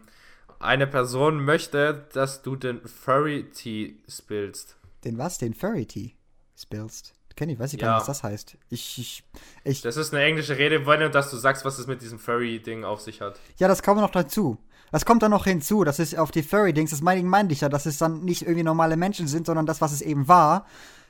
eine 0.57 0.87
Person 0.87 1.45
möchte, 1.45 2.07
dass 2.13 2.41
du 2.41 2.55
den 2.55 2.81
Furry 2.87 3.51
Tea 3.51 3.97
spillst. 4.09 4.77
Den 5.03 5.19
was? 5.19 5.37
Den 5.37 5.53
Furry 5.53 5.85
Tea 5.85 6.15
spillst? 6.57 7.13
Kenn 7.35 7.49
ich, 7.49 7.59
weiß 7.59 7.73
ich 7.73 7.79
gar 7.79 7.91
nicht, 7.91 7.99
was 7.99 8.07
das 8.07 8.23
heißt. 8.23 8.57
Ich, 8.69 8.97
ich, 8.97 9.23
ich, 9.63 9.81
das 9.81 9.97
ist 9.97 10.13
eine 10.13 10.23
englische 10.23 10.57
Redewendung, 10.57 11.11
dass 11.11 11.29
du 11.29 11.37
sagst, 11.37 11.65
was 11.65 11.77
es 11.79 11.87
mit 11.87 12.01
diesem 12.01 12.17
Furry-Ding 12.17 12.85
auf 12.85 13.01
sich 13.01 13.21
hat. 13.21 13.39
Ja, 13.57 13.67
das 13.67 13.83
kommt 13.83 13.99
noch 13.99 14.11
dazu. 14.11 14.57
Das 14.91 15.03
kommt 15.03 15.23
dann 15.23 15.31
noch 15.31 15.45
hinzu, 15.45 15.83
das 15.83 15.99
ist 15.99 16.17
auf 16.17 16.31
die 16.31 16.43
Furry-Dings, 16.43 16.91
das 16.91 17.01
meine 17.01 17.21
mein 17.23 17.49
ich 17.49 17.61
ja, 17.61 17.69
dass 17.69 17.85
es 17.85 17.97
dann 17.97 18.23
nicht 18.23 18.43
irgendwie 18.43 18.63
normale 18.63 18.95
Menschen 18.95 19.27
sind, 19.27 19.45
sondern 19.45 19.65
das, 19.65 19.81
was 19.81 19.91
es 19.91 20.01
eben 20.01 20.27
war, 20.27 20.65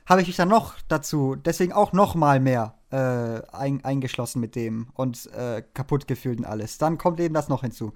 habe 0.06 0.22
ich 0.22 0.26
mich 0.26 0.36
dann 0.36 0.48
noch 0.48 0.74
dazu, 0.88 1.36
deswegen 1.36 1.72
auch 1.72 1.92
noch 1.92 2.14
mal 2.14 2.40
mehr 2.40 2.74
äh, 2.90 3.42
ein, 3.54 3.84
eingeschlossen 3.84 4.40
mit 4.40 4.54
dem 4.56 4.88
und 4.94 5.30
äh, 5.32 5.62
kaputt 5.74 6.08
gefühlt 6.08 6.38
und 6.38 6.46
alles. 6.46 6.78
Dann 6.78 6.98
kommt 6.98 7.20
eben 7.20 7.34
das 7.34 7.48
noch 7.48 7.62
hinzu. 7.62 7.92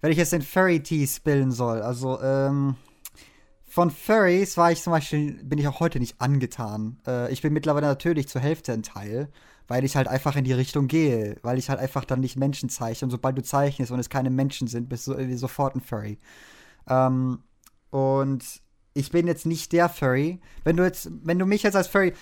Wenn 0.00 0.12
ich 0.12 0.18
jetzt 0.18 0.32
den 0.32 0.42
Furry-Tee 0.42 1.06
spillen 1.06 1.52
soll, 1.52 1.82
also, 1.82 2.20
ähm, 2.20 2.76
von 3.70 3.90
Furries 3.90 4.58
war 4.58 4.70
ich 4.70 4.82
zum 4.82 4.92
Beispiel, 4.92 5.42
bin 5.42 5.58
ich 5.58 5.66
auch 5.66 5.80
heute 5.80 5.98
nicht 5.98 6.20
angetan. 6.20 7.00
Äh, 7.06 7.32
ich 7.32 7.40
bin 7.40 7.54
mittlerweile 7.54 7.86
natürlich 7.86 8.28
zur 8.28 8.42
Hälfte 8.42 8.72
ein 8.72 8.82
Teil 8.82 9.30
weil 9.70 9.84
ich 9.84 9.94
halt 9.94 10.08
einfach 10.08 10.34
in 10.34 10.42
die 10.42 10.52
Richtung 10.52 10.88
gehe, 10.88 11.36
weil 11.42 11.56
ich 11.56 11.70
halt 11.70 11.78
einfach 11.78 12.04
dann 12.04 12.18
nicht 12.18 12.36
Menschen 12.36 12.68
zeichne. 12.68 13.06
Und 13.06 13.12
sobald 13.12 13.38
du 13.38 13.42
zeichnest 13.44 13.92
und 13.92 14.00
es 14.00 14.10
keine 14.10 14.28
Menschen 14.28 14.66
sind, 14.66 14.88
bist 14.88 15.06
du 15.06 15.12
irgendwie 15.12 15.36
sofort 15.36 15.76
ein 15.76 15.80
Furry. 15.80 16.18
Ähm, 16.88 17.38
und 17.90 18.44
ich 18.94 19.12
bin 19.12 19.28
jetzt 19.28 19.46
nicht 19.46 19.70
der 19.70 19.88
Furry. 19.88 20.40
Wenn 20.64 20.76
du 20.76 20.82
jetzt, 20.82 21.08
wenn 21.22 21.38
du 21.38 21.46
mich 21.46 21.62
jetzt 21.62 21.76
als 21.76 21.86
Furry, 21.86 22.14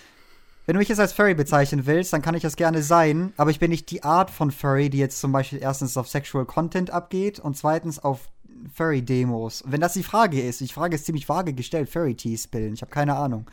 wenn 0.67 0.75
du 0.75 0.77
mich 0.77 0.89
jetzt 0.89 0.99
als 0.99 1.11
Furry 1.11 1.33
bezeichnen 1.33 1.87
willst, 1.87 2.13
dann 2.13 2.21
kann 2.21 2.35
ich 2.35 2.43
das 2.43 2.55
gerne 2.55 2.83
sein, 2.83 3.33
aber 3.35 3.49
ich 3.49 3.57
bin 3.57 3.71
nicht 3.71 3.89
die 3.89 4.03
Art 4.03 4.29
von 4.29 4.51
Furry, 4.51 4.91
die 4.91 4.99
jetzt 4.99 5.19
zum 5.19 5.31
Beispiel 5.31 5.57
erstens 5.59 5.97
auf 5.97 6.07
Sexual 6.07 6.45
Content 6.45 6.91
abgeht 6.91 7.39
und 7.39 7.57
zweitens 7.57 7.97
auf 7.97 8.29
Furry-Demos. 8.73 9.63
Wenn 9.65 9.81
das 9.81 9.93
die 9.93 10.03
Frage 10.03 10.41
ist, 10.41 10.59
die 10.61 10.67
Frage 10.67 10.95
ist 10.95 11.05
ziemlich 11.05 11.27
vage 11.27 11.53
gestellt, 11.53 11.89
Furry-Tees 11.89 12.47
bilden, 12.47 12.73
ich 12.73 12.81
habe 12.81 12.91
keine 12.91 13.15
Ahnung. 13.15 13.49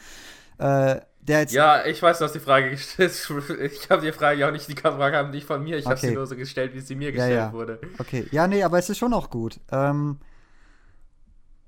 Äh, 0.59 1.01
ja, 1.49 1.85
ich 1.85 2.01
weiß, 2.01 2.19
du 2.19 2.25
hast 2.25 2.35
die 2.35 2.41
Frage 2.41 2.71
gestellt. 2.71 3.13
Ich 3.61 3.91
habe 3.91 4.03
die 4.03 4.13
Frage 4.13 4.47
auch 4.47 4.53
nicht, 4.53 4.69
die 4.69 4.77
Frage 4.77 5.17
haben 5.17 5.31
nicht 5.31 5.47
von 5.47 5.63
mir. 5.63 5.77
Ich 5.77 5.85
okay. 5.85 5.91
habe 5.91 6.01
sie 6.01 6.15
nur 6.15 6.27
so 6.27 6.37
gestellt, 6.37 6.75
wie 6.75 6.81
sie 6.81 6.95
mir 6.95 7.13
gestellt 7.13 7.35
ja, 7.35 7.47
ja. 7.47 7.53
wurde. 7.53 7.81
Okay, 7.99 8.27
ja, 8.31 8.47
nee, 8.47 8.63
aber 8.63 8.79
es 8.79 8.89
ist 8.89 8.99
schon 8.99 9.13
auch 9.13 9.31
gut. 9.31 9.59
Ähm, 9.73 10.19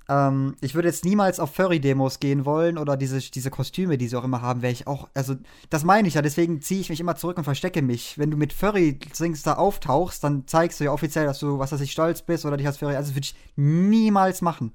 ähm, 0.09 0.57
ich 0.61 0.75
würde 0.75 0.89
jetzt 0.89 1.05
niemals 1.05 1.39
auf 1.39 1.55
Furry-Demos 1.55 2.21
gehen 2.21 2.45
wollen 2.45 2.79
oder 2.79 2.97
diese, 2.97 3.19
diese 3.19 3.51
Kostüme, 3.51 3.99
die 3.99 4.09
sie 4.09 4.17
auch 4.17 4.25
immer 4.25 4.43
haben, 4.43 4.63
wäre 4.63 4.73
ich 4.73 4.87
auch. 4.87 5.09
Also, 5.15 5.37
das 5.71 5.85
meine 5.85 6.09
ich 6.09 6.15
ja, 6.15 6.23
deswegen 6.23 6.63
ziehe 6.63 6.81
ich 6.81 6.89
mich 6.89 7.01
immer 7.01 7.17
zurück 7.17 7.37
und 7.37 7.45
verstecke 7.45 7.83
mich. 7.83 8.19
Wenn 8.19 8.31
du 8.31 8.37
mit 8.37 8.53
Furry-Sings 8.53 9.43
da 9.43 9.55
auftauchst, 9.55 10.25
dann 10.25 10.47
zeigst 10.47 10.81
du 10.81 10.85
ja 10.85 10.93
offiziell, 10.93 11.27
dass 11.27 11.39
du, 11.39 11.59
was 11.59 11.73
weiß 11.73 11.81
ich, 11.81 11.93
stolz 11.93 12.23
bist 12.23 12.47
oder 12.47 12.57
dich 12.57 12.67
als 12.67 12.79
Furry. 12.79 12.97
Also, 12.97 13.11
das 13.11 13.17
würde 13.17 13.27
ich 13.27 13.35
niemals 13.57 14.41
machen 14.41 14.73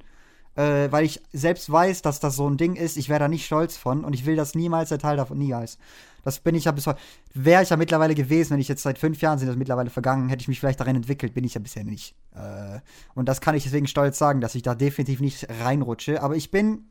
äh, 0.55 0.91
weil 0.91 1.05
ich 1.05 1.21
selbst 1.31 1.71
weiß, 1.71 2.01
dass 2.01 2.19
das 2.19 2.35
so 2.35 2.49
ein 2.49 2.57
Ding 2.57 2.75
ist. 2.75 2.97
Ich 2.97 3.09
wäre 3.09 3.19
da 3.19 3.27
nicht 3.27 3.45
stolz 3.45 3.77
von 3.77 4.03
und 4.03 4.13
ich 4.13 4.25
will 4.25 4.35
das 4.35 4.55
niemals 4.55 4.89
der 4.89 4.99
Teil 4.99 5.17
davon, 5.17 5.37
niemals. 5.37 5.77
Das 6.23 6.39
bin 6.39 6.55
ich 6.55 6.65
ja 6.65 6.71
bis 6.71 6.87
heute. 6.87 6.99
Wäre 7.33 7.63
ich 7.63 7.69
ja 7.69 7.77
mittlerweile 7.77 8.15
gewesen, 8.15 8.51
wenn 8.51 8.59
ich 8.59 8.67
jetzt 8.67 8.83
seit 8.83 8.97
fünf 8.97 9.21
Jahren 9.21 9.39
sind 9.39 9.47
das 9.47 9.57
mittlerweile 9.57 9.89
vergangen, 9.89 10.29
hätte 10.29 10.41
ich 10.41 10.47
mich 10.47 10.59
vielleicht 10.59 10.79
darin 10.79 10.95
entwickelt, 10.95 11.33
bin 11.33 11.43
ich 11.43 11.53
ja 11.53 11.61
bisher 11.61 11.83
nicht. 11.83 12.15
Äh, 12.33 12.79
und 13.13 13.27
das 13.27 13.41
kann 13.41 13.55
ich 13.55 13.63
deswegen 13.63 13.87
stolz 13.87 14.17
sagen, 14.17 14.39
dass 14.39 14.55
ich 14.55 14.61
da 14.61 14.75
definitiv 14.75 15.19
nicht 15.19 15.47
reinrutsche. 15.61 16.21
Aber 16.21 16.35
ich 16.35 16.49
bin, 16.49 16.85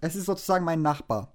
es 0.00 0.16
ist 0.16 0.26
sozusagen 0.26 0.64
mein 0.64 0.82
Nachbar. 0.82 1.32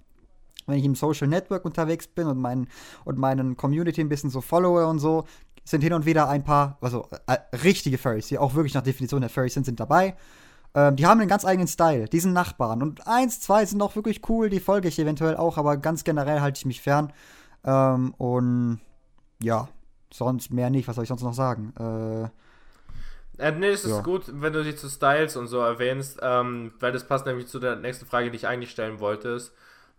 Wenn 0.67 0.77
ich 0.77 0.85
im 0.85 0.95
Social 0.95 1.27
Network 1.27 1.65
unterwegs 1.65 2.07
bin 2.07 2.27
und, 2.27 2.37
mein, 2.37 2.67
und 3.05 3.17
meinen 3.17 3.57
Community 3.57 4.01
ein 4.01 4.09
bisschen 4.09 4.29
so 4.29 4.41
followe 4.41 4.85
und 4.85 4.99
so, 4.99 5.25
sind 5.63 5.81
hin 5.81 5.93
und 5.93 6.05
wieder 6.05 6.29
ein 6.29 6.43
paar, 6.43 6.77
also 6.81 7.07
äh, 7.27 7.37
richtige 7.57 7.97
Furries, 7.97 8.27
die 8.27 8.37
auch 8.37 8.55
wirklich 8.55 8.73
nach 8.73 8.81
Definition 8.81 9.21
der 9.21 9.29
Furries 9.29 9.53
sind, 9.53 9.65
sind 9.65 9.79
dabei. 9.79 10.15
Ähm, 10.75 10.95
die 10.95 11.05
haben 11.05 11.19
einen 11.19 11.29
ganz 11.29 11.45
eigenen 11.45 11.67
Style, 11.67 12.05
die 12.05 12.19
sind 12.19 12.33
Nachbarn. 12.33 12.81
Und 12.81 13.07
eins, 13.07 13.39
zwei 13.39 13.65
sind 13.65 13.81
auch 13.81 13.95
wirklich 13.95 14.27
cool, 14.29 14.49
die 14.49 14.59
folge 14.59 14.87
ich 14.87 14.99
eventuell 14.99 15.37
auch, 15.37 15.57
aber 15.57 15.77
ganz 15.77 16.03
generell 16.03 16.41
halte 16.41 16.57
ich 16.57 16.65
mich 16.65 16.81
fern. 16.81 17.11
Ähm, 17.63 18.13
und 18.17 18.79
ja, 19.41 19.67
sonst 20.13 20.51
mehr 20.51 20.69
nicht. 20.69 20.87
Was 20.87 20.95
soll 20.95 21.03
ich 21.03 21.09
sonst 21.09 21.23
noch 21.23 21.33
sagen? 21.33 21.73
Äh. 21.79 22.29
Äh, 23.41 23.51
nee, 23.53 23.69
es 23.69 23.85
ist 23.85 23.91
ja. 23.91 24.01
gut, 24.01 24.25
wenn 24.27 24.53
du 24.53 24.63
dich 24.63 24.77
zu 24.77 24.89
Styles 24.89 25.37
und 25.37 25.47
so 25.47 25.59
erwähnst, 25.59 26.19
ähm, 26.21 26.73
weil 26.79 26.91
das 26.91 27.07
passt 27.07 27.25
nämlich 27.25 27.47
zu 27.47 27.59
der 27.59 27.77
nächsten 27.77 28.05
Frage, 28.05 28.29
die 28.31 28.35
ich 28.35 28.47
eigentlich 28.47 28.71
stellen 28.71 28.99
wollte. 28.99 29.41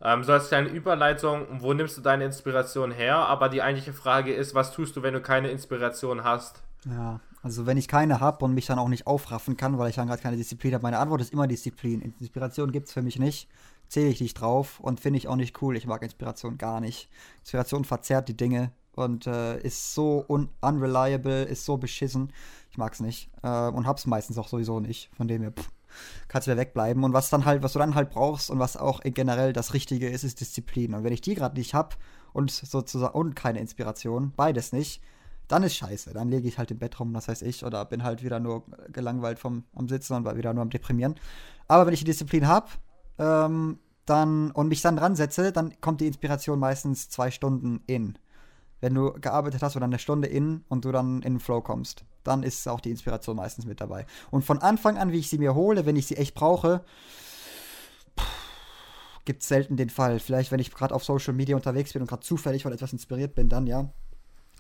Ähm, 0.03 0.25
so 0.25 0.33
als 0.33 0.49
kleine 0.49 0.69
Überleitung, 0.69 1.47
wo 1.61 1.73
nimmst 1.73 1.97
du 1.97 2.03
deine 2.03 2.25
Inspiration 2.25 2.91
her? 2.91 3.17
Aber 3.17 3.49
die 3.49 3.63
eigentliche 3.63 3.93
Frage 3.93 4.35
ist, 4.35 4.55
was 4.55 4.73
tust 4.73 4.97
du, 4.97 5.03
wenn 5.03 5.15
du 5.15 5.21
keine 5.21 5.51
Inspiration 5.51 6.25
hast? 6.25 6.63
Ja, 6.85 7.21
also 7.43 7.67
wenn 7.67 7.79
ich 7.79 7.89
keine 7.89 8.21
habe 8.21 8.45
und 8.45 8.55
mich 8.55 8.67
dann 8.67 8.79
auch 8.79 8.89
nicht 8.89 9.07
aufraffen 9.07 9.57
kann, 9.57 9.79
weil 9.79 9.91
ich 9.91 9.97
dann 9.97 10.09
gerade 10.09 10.23
keine 10.23 10.37
Disziplin 10.37 10.75
habe, 10.75 10.83
meine 10.83 10.99
Antwort 10.99 11.21
ist 11.21 11.33
immer 11.33 11.47
Disziplin. 11.47 12.15
Inspiration 12.21 12.73
gibt 12.73 12.89
es 12.89 12.93
für 12.93 13.03
mich 13.03 13.19
nicht. 13.19 13.49
Zähle 13.89 14.11
ich 14.11 14.21
nicht 14.21 14.35
drauf 14.35 14.79
und 14.81 15.01
finde 15.01 15.19
ich 15.19 15.27
auch 15.27 15.37
nicht 15.37 15.61
cool. 15.63 15.77
Ich 15.77 15.87
mag 15.87 16.03
Inspiration 16.03 16.59
gar 16.59 16.81
nicht. 16.81 17.09
Inspiration 17.41 17.85
verzerrt 17.85 18.29
die 18.29 18.37
Dinge 18.37 18.73
und 18.95 19.27
äh, 19.27 19.59
ist 19.61 19.95
so 19.95 20.25
un 20.29 20.49
unreliable, 20.61 21.45
ist 21.45 21.65
so 21.65 21.77
beschissen. 21.77 22.33
Ich 22.71 22.79
mag 22.79 22.93
es 22.93 23.01
nicht. 23.01 23.31
Äh, 23.43 23.69
und 23.69 23.87
hab's 23.87 24.07
meistens 24.07 24.39
auch 24.39 24.49
sowieso 24.49 24.79
nicht. 24.79 25.11
Von 25.17 25.27
dem 25.27 25.43
her, 25.43 25.53
pff, 25.53 25.71
kannst 26.29 26.47
du 26.47 26.57
wegbleiben. 26.57 27.03
Und 27.05 27.13
was 27.13 27.31
dann 27.31 27.45
halt, 27.47 27.63
was 27.63 27.73
du 27.73 27.79
dann 27.79 27.95
halt 27.95 28.11
brauchst 28.11 28.51
und 28.51 28.59
was 28.59 28.77
auch 28.77 29.01
generell 29.03 29.53
das 29.53 29.75
Richtige 29.75 30.09
ist, 30.09 30.25
ist 30.25 30.41
Disziplin. 30.41 30.95
Und 30.95 31.05
wenn 31.05 31.13
ich 31.13 31.21
die 31.21 31.35
gerade 31.35 31.59
nicht 31.59 31.75
habe 31.75 31.97
und 32.33 32.51
sozusagen 32.51 33.15
und 33.15 33.35
keine 33.35 33.61
Inspiration, 33.61 34.33
beides 34.37 34.73
nicht, 34.73 35.03
dann 35.51 35.65
ist 35.65 35.75
scheiße. 35.75 36.13
Dann 36.13 36.29
lege 36.29 36.47
ich 36.47 36.59
halt 36.59 36.71
im 36.71 36.79
Bett 36.79 36.99
rum, 37.01 37.13
das 37.13 37.29
heißt 37.29 37.43
ich, 37.43 37.65
oder 37.65 37.85
bin 37.85 38.05
halt 38.05 38.23
wieder 38.23 38.39
nur 38.39 38.65
gelangweilt 38.93 39.39
vom 39.39 39.65
am 39.75 39.89
Sitzen 39.89 40.15
und 40.15 40.37
wieder 40.37 40.55
nur 40.55 40.63
am 40.63 40.71
Deprimieren. 40.71 41.17
Aber 41.67 41.87
wenn 41.87 41.95
ich 41.95 42.01
die 42.01 42.07
Disziplin 42.07 42.47
habe, 42.47 42.69
ähm, 43.19 43.79
dann 44.07 44.51
und 44.53 44.69
mich 44.69 44.81
dann 44.81 44.97
dran 44.97 45.17
setze, 45.17 45.53
dann 45.53 45.81
kommt 45.81 46.01
die 46.01 46.07
Inspiration 46.07 46.59
meistens 46.59 47.09
zwei 47.11 47.31
Stunden 47.31 47.83
in. 47.87 48.17
Wenn 48.81 48.95
du 48.95 49.13
gearbeitet 49.13 49.63
hast 49.63 49.77
oder 49.77 49.85
eine 49.85 49.99
Stunde 49.99 50.29
in 50.29 50.65
und 50.69 50.85
du 50.85 50.93
dann 50.93 51.17
in 51.23 51.35
den 51.35 51.41
Flow 51.41 51.61
kommst, 51.61 52.05
dann 52.23 52.43
ist 52.43 52.67
auch 52.69 52.81
die 52.81 52.91
Inspiration 52.91 53.37
meistens 53.37 53.67
mit 53.67 53.81
dabei. 53.81 54.07
Und 54.31 54.45
von 54.45 54.59
Anfang 54.59 54.99
an, 54.99 55.13
wie 55.13 55.19
ich 55.19 55.29
sie 55.29 55.39
mir 55.39 55.55
hole, 55.55 55.85
wenn 55.85 55.97
ich 55.97 56.07
sie 56.07 56.17
echt 56.17 56.35
brauche, 56.35 56.85
gibt 59.25 59.43
es 59.43 59.49
selten 59.49 59.77
den 59.77 59.91
Fall. 59.91 60.19
Vielleicht, 60.19 60.51
wenn 60.53 60.61
ich 60.61 60.73
gerade 60.73 60.95
auf 60.95 61.05
Social 61.05 61.35
Media 61.35 61.57
unterwegs 61.57 61.93
bin 61.93 62.03
und 62.03 62.09
gerade 62.09 62.23
zufällig 62.23 62.63
von 62.63 62.73
etwas 62.73 62.93
inspiriert 62.93 63.35
bin, 63.35 63.49
dann 63.49 63.67
ja. 63.67 63.91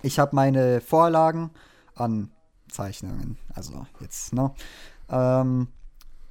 Ich 0.03 0.18
habe 0.18 0.34
meine 0.34 0.80
Vorlagen 0.80 1.51
an 1.94 2.30
Zeichnungen, 2.70 3.36
also 3.55 3.86
jetzt, 4.01 4.32
ne, 4.32 4.53
ähm, 5.11 5.68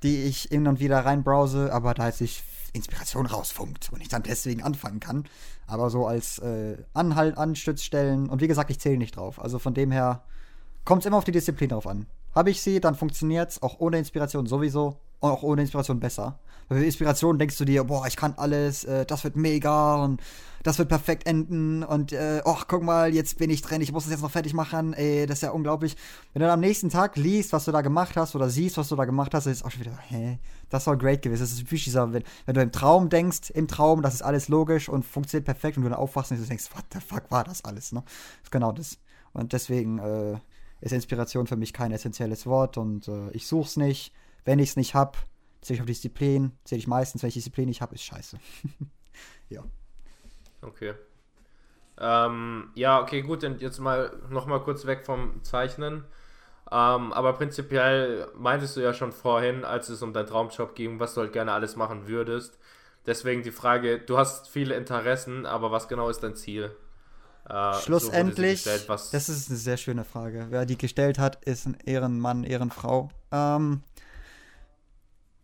die 0.03 0.24
ich 0.24 0.43
hin 0.43 0.67
und 0.67 0.80
wieder 0.80 1.05
reinbrowse, 1.05 1.72
aber 1.74 1.93
da 1.93 2.11
sich 2.11 2.43
Inspiration 2.74 3.26
rausfunkt 3.26 3.91
und 3.91 4.01
ich 4.01 4.07
dann 4.07 4.24
deswegen 4.24 4.63
anfangen 4.63 4.99
kann. 4.99 5.26
Aber 5.67 5.89
so 5.89 6.07
als 6.07 6.39
äh, 6.39 6.78
Anhalt, 6.93 7.38
Anstützstellen 7.38 8.30
und 8.30 8.41
wie 8.41 8.47
gesagt, 8.47 8.70
ich 8.70 8.80
zähle 8.80 8.97
nicht 8.97 9.15
drauf. 9.15 9.41
Also 9.41 9.59
von 9.59 9.74
dem 9.74 9.91
her 9.91 10.24
kommt 10.86 11.01
es 11.01 11.05
immer 11.05 11.17
auf 11.17 11.26
die 11.26 11.32
Disziplin 11.32 11.70
drauf 11.70 11.88
an. 11.88 12.07
Habe 12.34 12.51
ich 12.51 12.61
sie, 12.61 12.80
dann 12.80 12.95
funktioniert 12.95 13.51
es 13.51 13.61
auch 13.61 13.80
ohne 13.80 13.97
Inspiration 13.97 14.45
sowieso. 14.45 14.99
Und 15.20 15.32
auch 15.32 15.43
ohne 15.43 15.61
Inspiration 15.61 15.99
besser. 15.99 16.39
Bei 16.70 16.84
Inspiration 16.84 17.39
denkst 17.39 17.57
du 17.57 17.65
dir, 17.65 17.84
boah, 17.84 18.05
ich 18.05 18.15
kann 18.15 18.36
alles, 18.38 18.84
äh, 18.84 19.05
das 19.05 19.24
wird 19.24 19.36
mega 19.36 20.03
und 20.03 20.22
das 20.61 20.78
wird 20.78 20.89
perfekt 20.89 21.26
enden 21.26 21.84
und 21.84 22.11
äh, 22.11 22.41
oh, 22.45 22.57
guck 22.67 22.84
mal, 22.84 23.13
jetzt 23.13 23.38
bin 23.38 23.49
ich 23.49 23.61
drin, 23.61 23.82
ich 23.82 23.91
muss 23.91 24.03
das 24.03 24.11
jetzt 24.11 24.22
noch 24.22 24.30
fertig 24.30 24.53
machen, 24.53 24.93
ey, 24.93 25.26
das 25.26 25.39
ist 25.39 25.41
ja 25.41 25.51
unglaublich. 25.51 25.95
Wenn 26.34 26.41
du 26.41 26.45
dann 26.45 26.55
am 26.55 26.59
nächsten 26.59 26.89
Tag 26.89 27.15
liest, 27.15 27.53
was 27.53 27.65
du 27.65 27.72
da 27.72 27.82
gemacht 27.82 28.15
hast 28.17 28.36
oder 28.36 28.49
siehst, 28.49 28.78
was 28.78 28.89
du 28.89 28.95
da 28.95 29.05
gemacht 29.05 29.34
hast, 29.34 29.47
ist 29.47 29.63
auch 29.65 29.72
schon 29.72 29.82
wieder, 29.82 29.97
hä, 29.97 30.38
das 30.70 30.84
soll 30.84 30.97
great 30.97 31.22
gewesen. 31.22 31.41
Das 31.41 31.51
ist 31.51 31.61
wirklich 31.61 31.86
dieser, 31.86 32.13
wenn, 32.13 32.24
wenn 32.45 32.55
du 32.55 32.61
im 32.61 32.72
Traum 32.72 33.09
denkst, 33.09 33.49
im 33.49 33.67
Traum, 33.67 34.01
das 34.01 34.13
ist 34.13 34.22
alles 34.22 34.47
logisch 34.47 34.89
und 34.89 35.05
funktioniert 35.05 35.45
perfekt 35.45 35.78
und 35.78 35.84
du 35.84 35.89
dann 35.89 35.97
aufwachst 35.97 36.32
und 36.32 36.49
denkst, 36.49 36.70
what 36.76 36.86
the 36.93 36.99
fuck 36.99 37.32
war 37.32 37.43
das 37.43 37.65
alles, 37.65 37.91
ne? 37.91 38.03
Das 38.05 38.43
ist 38.43 38.51
genau 38.51 38.72
das. 38.72 38.99
Und 39.34 39.53
deswegen 39.53 39.97
äh, 39.99 40.38
ist 40.82 40.91
Inspiration 40.91 41.47
für 41.47 41.55
mich 41.55 41.74
kein 41.74 41.91
essentielles 41.91 42.45
Wort 42.45 42.78
und 42.78 43.07
äh, 43.07 43.32
ich 43.32 43.47
such's 43.47 43.78
nicht. 43.78 44.13
Wenn 44.45 44.59
ich 44.59 44.70
es 44.70 44.76
nicht 44.78 44.93
habe, 44.93 45.17
zähle 45.62 45.76
ich 45.76 45.82
auf 45.82 45.88
Disziplin. 45.88 46.57
Zähle 46.64 46.80
ich 46.80 46.88
meistens, 46.88 47.22
wenn 47.22 47.30
ich 47.30 47.34
Disziplin 47.36 47.68
nicht 47.68 47.82
habe, 47.82 47.95
ist 47.95 48.03
scheiße. 48.03 48.39
ja. 49.49 49.64
Okay. 50.62 50.93
Ähm, 51.99 52.72
ja, 52.76 53.01
okay, 53.01 53.22
gut, 53.22 53.43
dann 53.43 53.60
jetzt 53.60 53.80
mal 53.80 54.12
nochmal 54.30 54.62
kurz 54.62 54.86
weg 54.86 55.05
vom 55.05 55.43
Zeichnen. 55.43 56.05
Ähm, 56.72 57.14
aber 57.14 57.34
prinzipiell 57.34 58.28
meintest 58.36 58.78
du 58.78 58.82
ja 58.82 58.93
schon 58.93 59.12
vorhin, 59.12 59.66
als 59.66 59.89
es 59.89 60.01
um 60.01 60.14
deinen 60.14 60.28
Traumjob 60.28 60.76
ging, 60.76 60.99
was 60.99 61.14
du 61.14 61.22
halt 61.22 61.34
gerne 61.34 61.51
alles 61.51 61.76
machen 61.76 62.07
würdest. 62.07 62.57
Deswegen 63.05 63.41
die 63.41 63.51
Frage, 63.51 63.99
du 63.99 64.18
hast 64.18 64.49
viele 64.49 64.76
Interessen, 64.76 65.45
aber 65.45 65.72
was 65.72 65.88
genau 65.88 66.10
ist 66.10 66.22
dein 66.22 66.36
Ziel? 66.36 66.76
Äh, 67.49 67.74
Schlussendlich, 67.74 68.64
so 68.64 68.70
gestellt, 68.70 69.14
das 69.14 69.30
ist 69.30 69.49
eine 69.49 69.57
sehr 69.57 69.78
schöne 69.78 70.03
Frage. 70.03 70.47
Wer 70.49 70.66
die 70.68 70.78
gestellt 70.78 71.18
hat, 71.18 71.43
ist 71.45 71.66
ein 71.66 71.76
Ehrenmann, 71.84 72.43
Ehrenfrau. 72.43 73.10
Ähm, 73.32 73.82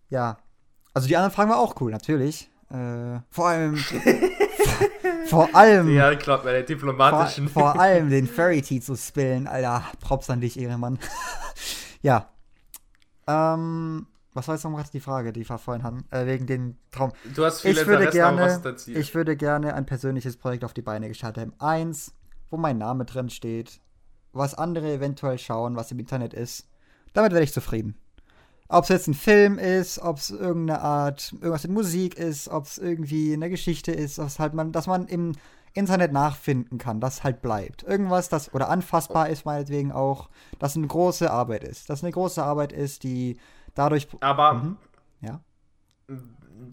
ja. 0.10 0.38
Also 0.93 1.08
die 1.08 1.16
anderen 1.18 1.34
Fragen 1.34 1.49
waren 1.49 1.60
auch 1.60 1.80
cool, 1.82 1.91
natürlich. 1.91 2.49
Äh, 2.70 3.20
vor 3.30 3.47
allem. 3.47 3.76
vor, 5.26 5.53
allem. 5.53 5.93
Ja, 5.93 6.12
ich 6.12 6.20
glaube, 6.20 6.45
bei 6.45 6.62
diplomatischen. 6.62 7.49
Vor, 7.49 7.74
vor 7.74 7.80
allem 7.80 8.10
den 8.12 8.28
Fairy 8.28 8.62
Tea 8.62 8.82
zu 8.82 8.95
spillen. 8.95 9.47
Alter, 9.47 9.84
Props 9.99 10.30
an 10.30 10.41
dich, 10.41 10.60
Ehrenmann. 10.60 10.99
ja. 12.01 12.30
Ähm. 13.28 14.08
Was 14.34 14.49
war 14.49 14.56
jetzt 14.56 14.66
noch 14.66 14.89
die 14.89 14.99
Frage, 14.99 15.32
die 15.32 15.47
wir 15.47 15.58
vorhin 15.58 15.84
hatten? 15.84 16.03
Äh, 16.12 16.26
wegen 16.26 16.45
den 16.45 16.78
Traum. 16.91 17.14
Du 17.34 17.45
hast 17.45 17.62
viele 17.62 17.82
ich 17.82 17.88
würde 17.88 18.10
gerne, 18.10 18.60
was 18.62 18.86
Ich 18.86 19.16
würde 19.16 19.38
gerne 19.38 19.74
ein 19.76 19.86
persönliches 19.86 20.36
Projekt 20.36 20.66
auf 20.66 20.74
die 20.74 20.82
Beine 20.82 21.08
gestellt 21.08 21.38
haben. 21.38 21.53
Eins, 21.58 22.14
wo 22.49 22.58
mein 22.58 22.78
Name 22.78 23.06
drin 23.06 23.30
steht, 23.30 23.80
was 24.34 24.53
andere 24.53 24.91
eventuell 24.91 25.38
schauen, 25.39 25.78
was 25.78 25.91
im 25.91 25.99
Internet 25.99 26.34
ist. 26.34 26.68
Damit 27.14 27.32
werde 27.32 27.45
ich 27.45 27.53
zufrieden. 27.53 27.95
Ob 28.68 28.84
es 28.84 28.89
jetzt 28.89 29.07
ein 29.07 29.13
Film 29.13 29.59
ist, 29.59 29.99
ob 29.99 30.18
es 30.18 30.32
irgendeine 30.32 30.82
Art, 30.82 31.34
irgendwas 31.34 31.63
mit 31.63 31.74
Musik 31.74 32.18
ist, 32.18 32.47
ob 32.49 32.66
es 32.66 32.78
irgendwie 32.78 33.34
eine 33.34 33.49
Geschichte 33.49 33.91
ist, 33.91 34.18
dass 34.18 34.39
halt 34.39 34.53
man, 34.53 34.72
dass 34.72 34.88
man 34.88 35.07
im 35.07 35.34
Internet 35.76 36.13
nachfinden 36.13 36.78
kann, 36.78 36.99
das 36.99 37.24
halt 37.24 37.41
bleibt. 37.41 37.84
Irgendwas, 37.84 38.30
das 38.30 38.53
oder 38.53 38.70
anfassbar 38.70 39.30
ist, 39.30 39.45
meinetwegen 39.45 39.91
auch, 39.91 40.30
dass 40.57 40.76
eine 40.76 40.88
große 40.88 41.30
Arbeit 41.30 41.63
ist. 41.63 41.89
Dass 41.89 42.01
eine 42.01 42.13
große 42.13 42.41
Arbeit 42.41 42.72
ist, 42.72 43.03
die 43.03 43.38
dadurch. 43.76 44.07
Aber 44.22 44.53
mhm, 44.53 44.78
ja. 45.22 45.41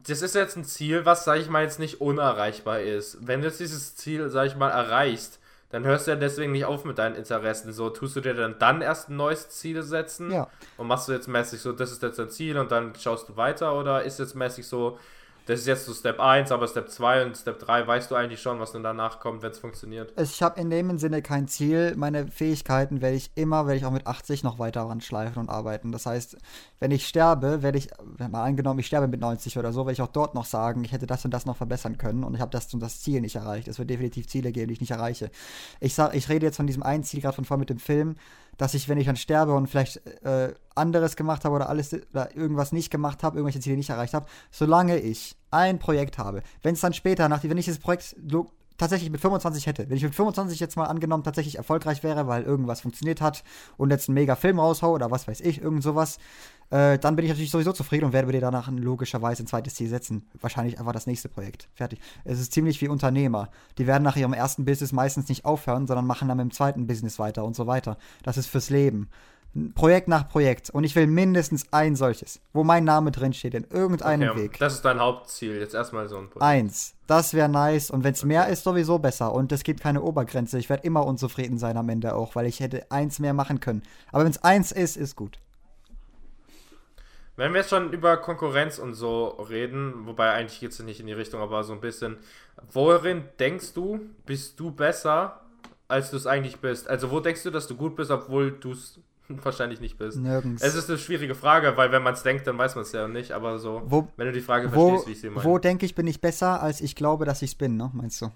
Das 0.04 0.22
ist 0.22 0.34
jetzt 0.34 0.56
ein 0.56 0.64
Ziel, 0.64 1.04
was, 1.04 1.24
sag 1.24 1.40
ich 1.40 1.50
mal, 1.50 1.64
jetzt 1.64 1.80
nicht 1.80 2.00
unerreichbar 2.00 2.80
ist. 2.80 3.18
Wenn 3.20 3.40
du 3.40 3.48
jetzt 3.48 3.58
dieses 3.58 3.96
Ziel, 3.96 4.30
sag 4.30 4.46
ich 4.46 4.56
mal, 4.56 4.70
erreichst, 4.70 5.40
dann 5.72 5.84
hörst 5.84 6.06
du 6.06 6.12
ja 6.12 6.16
deswegen 6.16 6.52
nicht 6.52 6.66
auf 6.66 6.84
mit 6.84 6.98
deinen 6.98 7.16
Interessen. 7.16 7.72
So, 7.72 7.88
tust 7.88 8.14
du 8.14 8.20
dir 8.20 8.34
dann, 8.34 8.56
dann 8.58 8.82
erst 8.82 9.08
ein 9.08 9.16
neues 9.16 9.48
Ziel 9.48 9.82
setzen? 9.82 10.30
Ja. 10.30 10.48
Und 10.76 10.86
machst 10.86 11.08
du 11.08 11.12
jetzt 11.12 11.28
mäßig 11.28 11.62
so, 11.62 11.72
das 11.72 11.90
ist 11.90 12.02
jetzt 12.02 12.18
dein 12.18 12.28
Ziel 12.28 12.58
und 12.58 12.70
dann 12.70 12.94
schaust 12.94 13.30
du 13.30 13.36
weiter? 13.36 13.74
Oder 13.76 14.02
ist 14.02 14.18
jetzt 14.18 14.36
mäßig 14.36 14.66
so, 14.66 14.98
das 15.46 15.60
ist 15.60 15.66
jetzt 15.66 15.86
so 15.86 15.94
Step 15.94 16.20
1, 16.20 16.52
aber 16.52 16.68
Step 16.68 16.88
2 16.88 17.26
und 17.26 17.36
Step 17.36 17.58
3 17.58 17.86
weißt 17.86 18.10
du 18.10 18.14
eigentlich 18.14 18.40
schon, 18.40 18.60
was 18.60 18.72
dann 18.72 18.82
danach 18.82 19.18
kommt, 19.18 19.42
wenn 19.42 19.50
es 19.50 19.58
funktioniert. 19.58 20.12
Ich 20.20 20.42
habe 20.42 20.60
in 20.60 20.70
dem 20.70 20.98
Sinne 20.98 21.20
kein 21.22 21.48
Ziel. 21.48 21.94
Meine 21.96 22.28
Fähigkeiten 22.28 23.00
werde 23.00 23.16
ich 23.16 23.32
immer, 23.34 23.66
werde 23.66 23.78
ich 23.78 23.84
auch 23.84 23.90
mit 23.90 24.06
80 24.06 24.44
noch 24.44 24.58
weiter 24.58 24.88
schleifen 25.00 25.40
und 25.40 25.48
arbeiten. 25.48 25.90
Das 25.90 26.06
heißt, 26.06 26.36
wenn 26.78 26.90
ich 26.90 27.08
sterbe, 27.08 27.62
werde 27.62 27.78
ich, 27.78 27.88
mal 28.18 28.44
angenommen, 28.44 28.78
ich 28.80 28.86
sterbe 28.86 29.08
mit 29.08 29.20
90 29.20 29.58
oder 29.58 29.72
so, 29.72 29.80
werde 29.80 29.92
ich 29.92 30.02
auch 30.02 30.08
dort 30.08 30.34
noch 30.34 30.44
sagen, 30.44 30.84
ich 30.84 30.92
hätte 30.92 31.06
das 31.06 31.24
und 31.24 31.32
das 31.32 31.46
noch 31.46 31.56
verbessern 31.56 31.98
können 31.98 32.24
und 32.24 32.34
ich 32.34 32.40
habe 32.40 32.50
das 32.50 32.72
und 32.72 32.80
das 32.80 33.00
Ziel 33.00 33.20
nicht 33.20 33.36
erreicht. 33.36 33.68
Es 33.68 33.78
wird 33.78 33.90
definitiv 33.90 34.28
Ziele 34.28 34.52
geben, 34.52 34.68
die 34.68 34.74
ich 34.74 34.80
nicht 34.80 34.92
erreiche. 34.92 35.30
Ich 35.80 35.94
sag, 35.94 36.14
ich 36.14 36.28
rede 36.28 36.46
jetzt 36.46 36.56
von 36.56 36.66
diesem 36.66 36.82
einen 36.82 37.04
Ziel 37.04 37.20
gerade 37.20 37.34
von 37.34 37.44
vorhin 37.44 37.60
mit 37.60 37.70
dem 37.70 37.78
Film 37.78 38.16
dass 38.62 38.74
ich, 38.74 38.88
wenn 38.88 38.96
ich 38.96 39.06
dann 39.06 39.16
sterbe 39.16 39.54
und 39.54 39.66
vielleicht 39.66 39.96
äh, 40.24 40.54
anderes 40.76 41.16
gemacht 41.16 41.44
habe 41.44 41.56
oder 41.56 41.68
alles 41.68 41.92
oder 41.92 42.36
irgendwas 42.36 42.70
nicht 42.70 42.92
gemacht 42.92 43.24
habe, 43.24 43.36
irgendwelche 43.36 43.58
Ziele 43.58 43.76
nicht 43.76 43.90
erreicht 43.90 44.14
habe, 44.14 44.26
solange 44.52 45.00
ich 45.00 45.36
ein 45.50 45.80
Projekt 45.80 46.16
habe, 46.16 46.44
wenn 46.62 46.74
es 46.74 46.80
dann 46.80 46.92
später, 46.92 47.28
nach, 47.28 47.42
wenn 47.42 47.58
ich 47.58 47.64
dieses 47.64 47.80
Projekt 47.80 48.14
tatsächlich 48.78 49.10
mit 49.10 49.20
25 49.20 49.66
hätte, 49.66 49.90
wenn 49.90 49.96
ich 49.96 50.04
mit 50.04 50.14
25 50.14 50.60
jetzt 50.60 50.76
mal 50.76 50.84
angenommen 50.84 51.24
tatsächlich 51.24 51.56
erfolgreich 51.56 52.04
wäre, 52.04 52.28
weil 52.28 52.44
irgendwas 52.44 52.82
funktioniert 52.82 53.20
hat 53.20 53.42
und 53.78 53.90
jetzt 53.90 54.08
einen 54.08 54.14
mega 54.14 54.36
Film 54.36 54.60
raushau 54.60 54.92
oder 54.92 55.10
was 55.10 55.26
weiß 55.26 55.40
ich, 55.40 55.60
irgend 55.60 55.82
sowas, 55.82 56.18
äh, 56.72 56.98
dann 56.98 57.16
bin 57.16 57.26
ich 57.26 57.30
natürlich 57.30 57.50
sowieso 57.50 57.72
zufrieden 57.72 58.06
und 58.06 58.14
werde 58.14 58.26
mir 58.26 58.40
danach 58.40 58.70
logischerweise 58.70 59.42
ein 59.42 59.46
zweites 59.46 59.74
Ziel 59.74 59.90
setzen. 59.90 60.26
Wahrscheinlich 60.40 60.78
einfach 60.78 60.92
das 60.92 61.06
nächste 61.06 61.28
Projekt. 61.28 61.68
Fertig. 61.74 62.00
Es 62.24 62.40
ist 62.40 62.52
ziemlich 62.54 62.80
wie 62.80 62.88
Unternehmer. 62.88 63.50
Die 63.76 63.86
werden 63.86 64.02
nach 64.02 64.16
ihrem 64.16 64.32
ersten 64.32 64.64
Business 64.64 64.90
meistens 64.90 65.28
nicht 65.28 65.44
aufhören, 65.44 65.86
sondern 65.86 66.06
machen 66.06 66.28
dann 66.28 66.38
mit 66.38 66.44
dem 66.44 66.50
zweiten 66.50 66.86
Business 66.86 67.18
weiter 67.18 67.44
und 67.44 67.54
so 67.54 67.66
weiter. 67.66 67.98
Das 68.22 68.38
ist 68.38 68.46
fürs 68.46 68.70
Leben. 68.70 69.10
Projekt 69.74 70.08
nach 70.08 70.30
Projekt. 70.30 70.70
Und 70.70 70.84
ich 70.84 70.96
will 70.96 71.06
mindestens 71.06 71.70
ein 71.72 71.94
solches, 71.94 72.40
wo 72.54 72.64
mein 72.64 72.84
Name 72.84 73.10
drinsteht, 73.10 73.52
in 73.52 73.64
irgendeinem 73.68 74.30
okay, 74.30 74.44
Weg. 74.44 74.58
Das 74.58 74.72
ist 74.72 74.82
dein 74.86 74.98
Hauptziel, 74.98 75.56
jetzt 75.56 75.74
erstmal 75.74 76.08
so 76.08 76.16
ein 76.16 76.30
Projekt. 76.30 76.42
Eins. 76.42 76.94
Das 77.06 77.34
wäre 77.34 77.50
nice. 77.50 77.90
Und 77.90 78.02
wenn 78.02 78.14
es 78.14 78.20
okay. 78.20 78.28
mehr 78.28 78.48
ist, 78.48 78.64
sowieso 78.64 78.98
besser. 78.98 79.34
Und 79.34 79.52
es 79.52 79.62
gibt 79.62 79.82
keine 79.82 80.00
Obergrenze. 80.00 80.58
Ich 80.58 80.70
werde 80.70 80.86
immer 80.86 81.04
unzufrieden 81.04 81.58
sein 81.58 81.76
am 81.76 81.90
Ende 81.90 82.14
auch, 82.14 82.34
weil 82.34 82.46
ich 82.46 82.60
hätte 82.60 82.90
eins 82.90 83.18
mehr 83.18 83.34
machen 83.34 83.60
können. 83.60 83.82
Aber 84.10 84.24
wenn 84.24 84.30
es 84.30 84.42
eins 84.42 84.72
ist, 84.72 84.96
ist 84.96 85.16
gut. 85.16 85.38
Wenn 87.42 87.54
wir 87.54 87.62
jetzt 87.62 87.70
schon 87.70 87.92
über 87.92 88.18
Konkurrenz 88.18 88.78
und 88.78 88.94
so 88.94 89.26
reden, 89.26 90.06
wobei 90.06 90.30
eigentlich 90.30 90.60
geht 90.60 90.70
es 90.70 90.78
nicht 90.78 91.00
in 91.00 91.08
die 91.08 91.12
Richtung, 91.12 91.40
aber 91.40 91.64
so 91.64 91.72
ein 91.72 91.80
bisschen, 91.80 92.18
worin 92.72 93.24
denkst 93.40 93.72
du, 93.72 93.98
bist 94.24 94.60
du 94.60 94.70
besser, 94.70 95.40
als 95.88 96.12
du 96.12 96.18
es 96.18 96.28
eigentlich 96.28 96.60
bist? 96.60 96.88
Also 96.88 97.10
wo 97.10 97.18
denkst 97.18 97.42
du, 97.42 97.50
dass 97.50 97.66
du 97.66 97.74
gut 97.74 97.96
bist, 97.96 98.12
obwohl 98.12 98.52
du 98.52 98.70
es 98.70 99.00
wahrscheinlich 99.28 99.80
nicht 99.80 99.98
bist? 99.98 100.18
Nirgends. 100.18 100.62
Es 100.62 100.76
ist 100.76 100.88
eine 100.88 101.00
schwierige 101.00 101.34
Frage, 101.34 101.76
weil 101.76 101.90
wenn 101.90 102.04
man 102.04 102.14
es 102.14 102.22
denkt, 102.22 102.46
dann 102.46 102.56
weiß 102.56 102.76
man 102.76 102.82
es 102.82 102.92
ja 102.92 103.08
nicht, 103.08 103.32
aber 103.32 103.58
so, 103.58 103.82
wo, 103.86 104.06
wenn 104.16 104.26
du 104.28 104.32
die 104.32 104.40
Frage 104.40 104.72
wo, 104.72 104.90
verstehst, 104.90 105.08
wie 105.08 105.12
ich 105.12 105.20
sie 105.22 105.30
meine. 105.30 105.44
Wo 105.44 105.58
denke 105.58 105.84
ich, 105.84 105.96
bin 105.96 106.06
ich 106.06 106.20
besser, 106.20 106.62
als 106.62 106.80
ich 106.80 106.94
glaube, 106.94 107.24
dass 107.24 107.42
ich 107.42 107.50
es 107.50 107.54
bin, 107.56 107.76
ne? 107.76 107.90
meinst 107.92 108.22
du? 108.22 108.30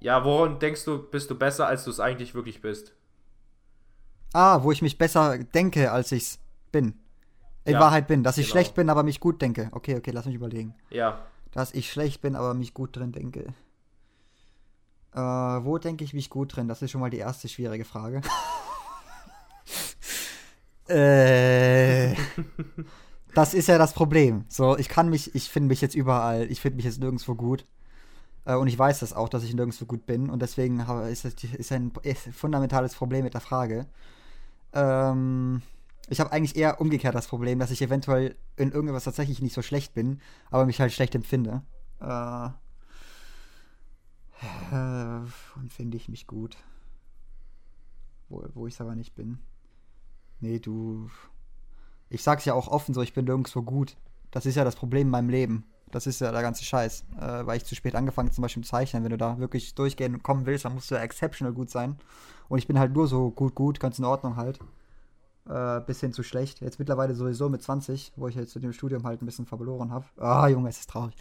Ja, 0.00 0.24
worin 0.24 0.58
denkst 0.60 0.82
du, 0.86 0.96
bist 0.96 1.30
du 1.30 1.34
besser, 1.34 1.66
als 1.66 1.84
du 1.84 1.90
es 1.90 2.00
eigentlich 2.00 2.34
wirklich 2.34 2.62
bist? 2.62 2.94
Ah, 4.32 4.62
wo 4.62 4.72
ich 4.72 4.80
mich 4.80 4.96
besser 4.96 5.36
denke, 5.36 5.92
als 5.92 6.10
ich 6.12 6.22
es 6.22 6.38
bin 6.72 6.94
in 7.66 7.74
ja, 7.74 7.80
Wahrheit 7.80 8.06
bin. 8.06 8.22
Dass 8.22 8.38
ich 8.38 8.46
genau. 8.46 8.52
schlecht 8.52 8.74
bin, 8.74 8.88
aber 8.88 9.02
mich 9.02 9.20
gut 9.20 9.42
denke. 9.42 9.68
Okay, 9.72 9.96
okay, 9.96 10.12
lass 10.12 10.24
mich 10.24 10.36
überlegen. 10.36 10.74
Ja. 10.90 11.18
Dass 11.52 11.74
ich 11.74 11.90
schlecht 11.90 12.22
bin, 12.22 12.36
aber 12.36 12.54
mich 12.54 12.72
gut 12.74 12.96
drin 12.96 13.12
denke. 13.12 13.52
Äh, 15.12 15.18
wo 15.20 15.76
denke 15.78 16.04
ich 16.04 16.14
mich 16.14 16.30
gut 16.30 16.56
drin? 16.56 16.68
Das 16.68 16.80
ist 16.82 16.90
schon 16.90 17.00
mal 17.00 17.10
die 17.10 17.18
erste 17.18 17.48
schwierige 17.48 17.84
Frage. 17.84 18.20
äh, 20.88 22.14
das 23.34 23.52
ist 23.54 23.68
ja 23.68 23.78
das 23.78 23.92
Problem. 23.94 24.44
So, 24.48 24.78
ich 24.78 24.88
kann 24.88 25.08
mich, 25.08 25.34
ich 25.34 25.50
finde 25.50 25.68
mich 25.68 25.80
jetzt 25.80 25.94
überall, 25.94 26.50
ich 26.50 26.60
finde 26.60 26.76
mich 26.76 26.84
jetzt 26.84 27.00
nirgendwo 27.00 27.34
gut. 27.34 27.66
Äh, 28.44 28.54
und 28.54 28.68
ich 28.68 28.78
weiß 28.78 29.00
das 29.00 29.12
auch, 29.12 29.28
dass 29.28 29.42
ich 29.42 29.54
nirgendwo 29.54 29.86
gut 29.86 30.06
bin. 30.06 30.30
Und 30.30 30.40
deswegen 30.40 30.78
ist 31.10 31.24
das 31.24 31.34
ist 31.34 31.72
ein 31.72 31.90
ist 32.02 32.28
fundamentales 32.28 32.94
Problem 32.94 33.24
mit 33.24 33.34
der 33.34 33.40
Frage. 33.40 33.86
Ähm, 34.72 35.62
ich 36.08 36.20
habe 36.20 36.32
eigentlich 36.32 36.56
eher 36.56 36.80
umgekehrt 36.80 37.14
das 37.14 37.26
Problem, 37.26 37.58
dass 37.58 37.70
ich 37.70 37.82
eventuell 37.82 38.36
in 38.56 38.70
irgendwas 38.70 39.04
tatsächlich 39.04 39.42
nicht 39.42 39.54
so 39.54 39.62
schlecht 39.62 39.94
bin, 39.94 40.20
aber 40.50 40.66
mich 40.66 40.80
halt 40.80 40.92
schlecht 40.92 41.14
empfinde. 41.14 41.62
Äh, 42.00 42.46
äh, 44.72 45.20
finde 45.68 45.96
ich 45.96 46.08
mich 46.08 46.26
gut. 46.26 46.56
Wo, 48.28 48.44
wo 48.54 48.66
ich 48.66 48.74
es 48.74 48.80
aber 48.80 48.94
nicht 48.94 49.14
bin. 49.14 49.38
Nee, 50.40 50.58
du. 50.58 51.10
Ich 52.08 52.22
sag's 52.22 52.44
ja 52.44 52.54
auch 52.54 52.68
offen 52.68 52.94
so, 52.94 53.02
ich 53.02 53.14
bin 53.14 53.24
nirgendwo 53.24 53.62
gut. 53.62 53.96
Das 54.30 54.46
ist 54.46 54.54
ja 54.54 54.64
das 54.64 54.76
Problem 54.76 55.08
in 55.08 55.10
meinem 55.10 55.30
Leben. 55.30 55.64
Das 55.90 56.06
ist 56.06 56.20
ja 56.20 56.30
der 56.30 56.42
ganze 56.42 56.64
Scheiß. 56.64 57.04
Äh, 57.18 57.46
weil 57.46 57.56
ich 57.56 57.64
zu 57.64 57.74
spät 57.74 57.96
angefangen 57.96 58.30
zum 58.30 58.42
Beispiel 58.42 58.62
im 58.62 58.66
Zeichnen. 58.66 59.02
Wenn 59.02 59.10
du 59.10 59.18
da 59.18 59.38
wirklich 59.38 59.74
durchgehen 59.74 60.22
kommen 60.22 60.46
willst, 60.46 60.64
dann 60.66 60.74
musst 60.74 60.90
du 60.90 60.94
ja 60.94 61.00
exceptional 61.00 61.52
gut 61.52 61.70
sein. 61.70 61.98
Und 62.48 62.58
ich 62.58 62.68
bin 62.68 62.78
halt 62.78 62.92
nur 62.92 63.08
so 63.08 63.30
gut, 63.30 63.56
gut, 63.56 63.80
ganz 63.80 63.98
in 63.98 64.04
Ordnung 64.04 64.36
halt 64.36 64.60
äh, 65.48 65.80
bis 65.80 66.00
hin 66.00 66.12
zu 66.12 66.22
schlecht. 66.22 66.60
Jetzt 66.60 66.78
mittlerweile 66.78 67.14
sowieso 67.14 67.48
mit 67.48 67.62
20, 67.62 68.12
wo 68.16 68.28
ich 68.28 68.34
jetzt 68.34 68.56
in 68.56 68.62
dem 68.62 68.72
Studium 68.72 69.04
halt 69.04 69.22
ein 69.22 69.26
bisschen 69.26 69.46
verloren 69.46 69.92
habe. 69.92 70.06
Ah, 70.18 70.48
Junge, 70.48 70.68
es 70.68 70.80
ist 70.80 70.90
traurig. 70.90 71.14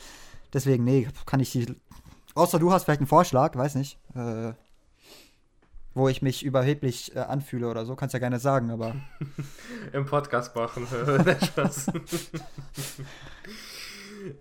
Deswegen, 0.53 0.83
nee, 0.83 1.07
kann 1.25 1.39
ich 1.39 1.51
die. 1.51 1.75
Außer 2.33 2.59
du 2.59 2.71
hast 2.71 2.83
vielleicht 2.83 3.01
einen 3.01 3.07
Vorschlag, 3.07 3.55
weiß 3.55 3.75
nicht. 3.75 3.99
Äh, 4.15 4.53
wo 5.95 6.09
ich 6.09 6.21
mich 6.21 6.43
überheblich 6.43 7.15
äh, 7.15 7.19
anfühle 7.19 7.69
oder 7.69 7.85
so, 7.85 7.95
kannst 7.95 8.13
ja 8.13 8.19
gerne 8.19 8.39
sagen, 8.39 8.69
aber. 8.69 8.95
Im 9.93 10.05
Podcast 10.05 10.55
machen. 10.55 10.85
Spaß. 11.45 11.87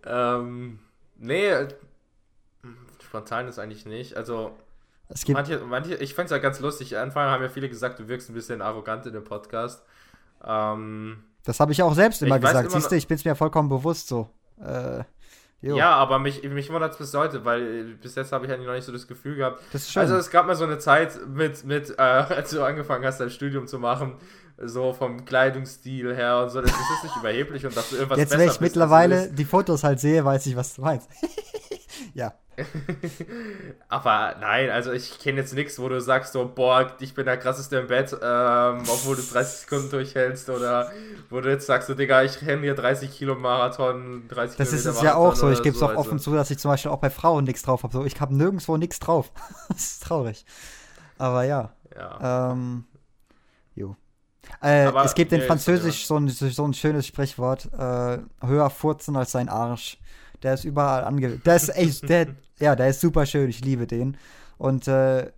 ähm, 0.05 0.81
nee, 1.17 1.53
spontan 3.05 3.47
ist 3.47 3.61
eigentlich 3.61 3.87
nicht. 3.87 4.17
Also, 4.17 4.51
es 5.09 5.25
gibt 5.25 5.37
manche, 5.37 5.59
manche, 5.59 5.95
ich 5.97 6.15
fand 6.15 6.27
es 6.27 6.31
ja 6.31 6.39
ganz 6.39 6.61
lustig. 6.61 6.97
Anfang 6.97 7.29
haben 7.29 7.43
ja 7.43 7.49
viele 7.49 7.69
gesagt, 7.69 7.99
du 7.99 8.09
wirkst 8.09 8.31
ein 8.31 8.35
bisschen 8.35 8.63
arrogant 8.63 9.07
in 9.07 9.13
dem 9.13 9.25
Podcast. 9.25 9.85
Ähm, 10.45 11.25
das 11.45 11.61
habe 11.61 11.73
ich 11.73 11.83
auch 11.83 11.95
selbst 11.95 12.23
immer 12.23 12.39
gesagt. 12.39 12.71
immer 12.71 12.81
Siehst 12.81 12.91
du, 12.91 12.97
ich 12.97 13.07
bin 13.07 13.17
es 13.17 13.25
mir 13.25 13.35
vollkommen 13.35 13.69
bewusst 13.69 14.09
so. 14.09 14.31
Äh, 14.61 15.05
ja, 15.61 15.95
aber 15.95 16.19
mich, 16.19 16.43
mich 16.43 16.71
wundert 16.71 16.93
es 16.93 16.99
bis 16.99 17.15
heute, 17.15 17.45
weil 17.45 17.95
bis 17.95 18.15
jetzt 18.17 18.33
habe 18.33 18.45
ich 18.45 18.53
eigentlich 18.53 18.67
noch 18.67 18.75
nicht 18.75 18.85
so 18.85 18.93
das 18.93 19.07
Gefühl 19.07 19.37
gehabt. 19.37 19.63
das. 19.73 19.97
Also 19.97 20.17
es 20.17 20.31
gab 20.31 20.47
mal 20.47 20.57
so 20.57 20.65
eine 20.65 20.79
Zeit 20.79 21.19
mit, 21.27 21.65
mit 21.65 21.91
äh, 21.91 22.03
als 22.03 22.51
du 22.51 22.63
angefangen 22.63 23.05
hast, 23.05 23.19
dein 23.19 23.31
Studium 23.31 23.67
zu 23.67 23.79
machen, 23.79 24.17
so 24.59 24.93
vom 24.93 25.25
Kleidungsstil 25.25 26.15
her 26.15 26.43
und 26.43 26.51
so, 26.51 26.61
das 26.61 26.71
ist 26.71 27.05
nicht 27.05 27.17
überheblich 27.17 27.67
und 27.67 27.77
dass 27.77 27.91
du 27.91 27.97
irgendwas 27.97 28.19
Jetzt, 28.19 28.31
besser 28.31 28.43
wenn 28.43 28.51
ich 28.51 28.61
mittlerweile 28.61 29.29
die 29.29 29.45
Fotos 29.45 29.85
halt 29.85 30.01
sehe, 30.01 30.25
weiß 30.25 30.47
ich, 30.47 30.57
was 30.57 30.75
du 30.75 30.83
meinst. 30.83 31.09
ja. 32.15 32.35
Aber 33.89 34.37
nein, 34.41 34.71
also 34.71 34.93
ich 34.93 35.19
kenne 35.19 35.41
jetzt 35.41 35.55
nichts, 35.55 35.79
wo 35.81 35.89
du 35.89 36.01
sagst 36.01 36.33
so, 36.33 36.51
boah, 36.55 36.93
ich 37.01 37.15
bin 37.15 37.25
der 37.25 37.37
krasseste 37.37 37.79
im 37.79 37.89
Bett, 37.89 38.13
ähm, 38.13 38.83
obwohl 38.87 39.17
du 39.17 39.23
30 39.23 39.61
Sekunden 39.61 39.91
durchhältst 39.91 40.49
oder 40.51 40.93
wo 41.31 41.41
du 41.41 41.51
jetzt 41.51 41.67
sagst 41.67 41.89
so, 41.89 41.95
Digga, 41.95 42.23
ich 42.23 42.41
renne 42.43 42.63
hier 42.63 42.77
30 42.77 43.11
Kilo 43.11 43.35
Marathon, 43.35 44.29
30 44.29 44.57
Das 44.57 44.73
ist 44.73 44.83
Kilometer 44.83 44.99
es 44.99 45.05
ja 45.05 45.15
auch 45.17 45.35
so. 45.35 45.51
Ich 45.51 45.63
gebe 45.63 45.77
es 45.77 45.83
auch 45.83 45.89
also. 45.89 46.01
offen 46.01 46.19
zu, 46.21 46.35
dass 46.35 46.51
ich 46.51 46.59
zum 46.59 46.71
Beispiel 46.71 46.93
auch 46.93 47.01
bei 47.01 47.11
Frauen 47.11 47.45
nichts 47.45 47.63
drauf 47.63 47.83
habe. 47.83 47.93
So, 47.93 48.05
ich 48.05 48.21
habe 48.21 48.35
nirgendwo 48.35 48.77
nichts 48.77 49.01
drauf. 49.01 49.33
das 49.69 49.79
ist 49.79 50.03
traurig. 50.05 50.45
Aber 51.19 51.45
ja. 51.45 51.73
Ja. 51.97 52.53
Ähm. 52.53 52.85
Äh, 54.63 54.85
Aber- 54.85 55.05
es 55.05 55.15
gibt 55.15 55.33
in 55.33 55.41
nee, 55.41 55.47
Französisch 55.47 56.07
so 56.07 56.17
ein, 56.17 56.29
so 56.29 56.65
ein 56.65 56.75
schönes 56.75 57.07
Sprichwort: 57.07 57.69
äh, 57.73 58.19
höher 58.47 58.71
furzen 58.71 59.17
als 59.17 59.33
sein 59.33 59.49
Arsch. 59.49 59.99
Der 60.43 60.55
ist 60.55 60.65
überall 60.65 61.05
ange. 61.05 61.39
Der 61.39 61.57
ist 61.57 61.75
echt, 61.75 62.09
der, 62.09 62.29
ja, 62.59 62.77
der 62.77 62.89
ist 62.89 63.01
super 63.01 63.25
schön. 63.27 63.49
Ich 63.49 63.65
liebe 63.65 63.87
den. 63.87 64.17
Und 64.59 64.89
äh, 64.89 65.31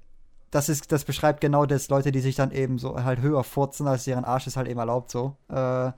das 0.50 0.68
ist, 0.68 0.90
das 0.92 1.04
beschreibt 1.04 1.40
genau 1.40 1.66
das 1.66 1.88
Leute, 1.88 2.12
die 2.12 2.20
sich 2.20 2.34
dann 2.36 2.50
eben 2.50 2.78
so 2.78 3.02
halt 3.02 3.20
höher 3.20 3.44
furzen, 3.44 3.86
als 3.86 4.04
deren 4.04 4.24
Arsch 4.24 4.46
ist 4.46 4.56
halt 4.56 4.68
eben 4.68 4.78
erlaubt 4.78 5.10
so. 5.10 5.36
Äh, 5.48 5.92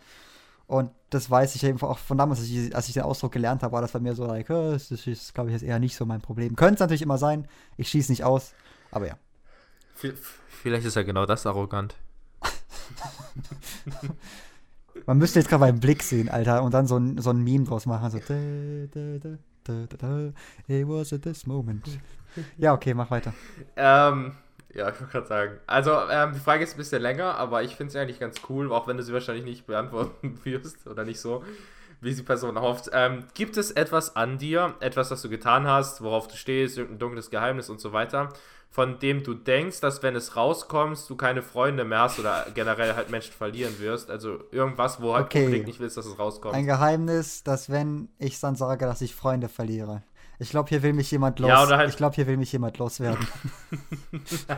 und 0.66 0.90
das 1.10 1.30
weiß 1.30 1.54
ich 1.54 1.64
eben 1.64 1.80
auch 1.80 1.98
von 1.98 2.18
damals, 2.18 2.40
als 2.40 2.48
ich, 2.48 2.76
als 2.76 2.88
ich 2.88 2.94
den 2.94 3.02
Ausdruck 3.02 3.32
gelernt 3.32 3.62
habe, 3.62 3.72
war 3.72 3.80
das 3.80 3.92
bei 3.92 4.00
mir 4.00 4.14
so, 4.14 4.26
like, 4.26 4.50
äh, 4.50 4.72
das 4.72 4.90
ist, 4.90 5.34
glaube 5.34 5.48
ich, 5.48 5.54
jetzt 5.54 5.62
eher 5.62 5.78
nicht 5.78 5.96
so 5.96 6.04
mein 6.04 6.20
Problem. 6.20 6.56
Könnte 6.56 6.74
es 6.74 6.80
natürlich 6.80 7.02
immer 7.02 7.16
sein. 7.18 7.48
Ich 7.76 7.88
schieße 7.88 8.12
nicht 8.12 8.24
aus. 8.24 8.52
Aber 8.90 9.06
ja. 9.06 9.14
Vielleicht 10.62 10.86
ist 10.86 10.96
ja 10.96 11.02
genau 11.02 11.24
das 11.24 11.46
arrogant. 11.46 11.94
Man 15.06 15.18
müsste 15.18 15.38
jetzt 15.38 15.48
gerade 15.48 15.60
beim 15.60 15.78
Blick 15.80 16.02
sehen, 16.02 16.28
Alter, 16.28 16.62
und 16.62 16.74
dann 16.74 16.86
so 16.86 16.98
ein, 16.98 17.18
so 17.18 17.30
ein 17.30 17.42
Meme 17.42 17.64
draus 17.64 17.86
machen. 17.86 18.10
So, 18.10 18.18
it 18.18 18.28
was 20.88 21.12
at 21.12 21.22
this 21.22 21.46
moment. 21.46 21.86
Ja, 22.56 22.72
okay, 22.72 22.94
mach 22.94 23.10
weiter. 23.10 23.32
Ähm, 23.76 24.32
ja, 24.74 24.90
ich 24.90 25.00
wollte 25.00 25.12
gerade 25.12 25.26
sagen. 25.26 25.58
Also, 25.66 25.92
ähm, 26.10 26.32
die 26.34 26.40
Frage 26.40 26.64
ist 26.64 26.74
ein 26.74 26.78
bisschen 26.78 27.02
länger, 27.02 27.36
aber 27.36 27.62
ich 27.62 27.76
finde 27.76 27.92
sie 27.92 27.98
eigentlich 27.98 28.20
ganz 28.20 28.40
cool, 28.48 28.72
auch 28.72 28.86
wenn 28.86 28.96
du 28.96 29.02
sie 29.02 29.12
wahrscheinlich 29.12 29.44
nicht 29.44 29.66
beantworten 29.66 30.38
wirst 30.44 30.86
oder 30.86 31.04
nicht 31.04 31.20
so, 31.20 31.44
wie 32.00 32.14
die 32.14 32.22
Person 32.22 32.60
hofft. 32.60 32.90
Ähm, 32.92 33.24
gibt 33.34 33.56
es 33.56 33.70
etwas 33.70 34.14
an 34.14 34.38
dir, 34.38 34.74
etwas, 34.80 35.10
was 35.10 35.22
du 35.22 35.28
getan 35.28 35.66
hast, 35.66 36.02
worauf 36.02 36.28
du 36.28 36.36
stehst, 36.36 36.78
irgendein 36.78 36.98
dunkles 36.98 37.30
Geheimnis 37.30 37.70
und 37.70 37.80
so 37.80 37.92
weiter, 37.92 38.28
von 38.70 38.98
dem 39.00 39.22
du 39.24 39.34
denkst, 39.34 39.80
dass 39.80 40.02
wenn 40.02 40.14
es 40.14 40.36
rauskommst, 40.36 41.08
du 41.10 41.16
keine 41.16 41.42
Freunde 41.42 41.84
mehr 41.84 42.00
hast 42.00 42.18
oder 42.18 42.46
generell 42.54 42.94
halt 42.94 43.10
Menschen 43.10 43.32
verlieren 43.32 43.78
wirst? 43.80 44.10
Also 44.10 44.38
irgendwas, 44.52 45.00
wo 45.02 45.14
halt 45.14 45.24
Okay. 45.26 45.44
unbedingt 45.46 45.66
nicht 45.66 45.80
willst, 45.80 45.96
dass 45.96 46.06
es 46.06 46.18
rauskommt. 46.18 46.54
Ein 46.54 46.66
Geheimnis, 46.66 47.42
dass 47.42 47.70
wenn 47.70 48.08
ich 48.18 48.38
dann 48.40 48.54
sage, 48.56 48.84
dass 48.86 49.00
ich 49.00 49.14
Freunde 49.14 49.48
verliere. 49.48 50.02
Ich 50.40 50.50
glaube, 50.50 50.68
hier 50.68 50.84
will 50.84 50.92
mich 50.92 51.10
jemand 51.10 51.40
los. 51.40 51.48
Ja, 51.48 51.64
oder 51.64 51.78
halt- 51.78 51.90
Ich 51.90 51.96
glaube, 51.96 52.14
hier 52.14 52.28
will 52.28 52.36
mich 52.36 52.52
jemand 52.52 52.78
loswerden. 52.78 53.26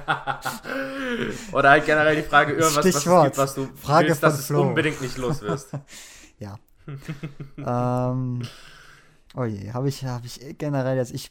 Oder 1.53 1.71
halt 1.71 1.87
generell 1.87 2.17
die 2.17 2.23
Frage, 2.23 2.53
irgendwas, 2.53 2.77
was 2.77 2.85
es 2.87 2.97
Stichwort. 3.01 3.25
gibt, 3.25 3.39
was 3.39 3.55
du 3.55 3.67
Frage 3.77 4.09
willst, 4.09 4.23
dass 4.23 4.39
es 4.39 4.47
Flo. 4.47 4.63
unbedingt 4.63 5.01
nicht 5.01 5.17
los 5.17 5.41
wirst. 5.43 5.71
ja. 6.39 6.59
ähm, 7.59 8.43
oh 9.37 9.45
je, 9.45 9.73
habe 9.73 9.89
ich, 9.89 10.05
hab 10.05 10.25
ich 10.25 10.41
generell 10.59 10.97
jetzt, 10.97 11.13
ich, 11.13 11.31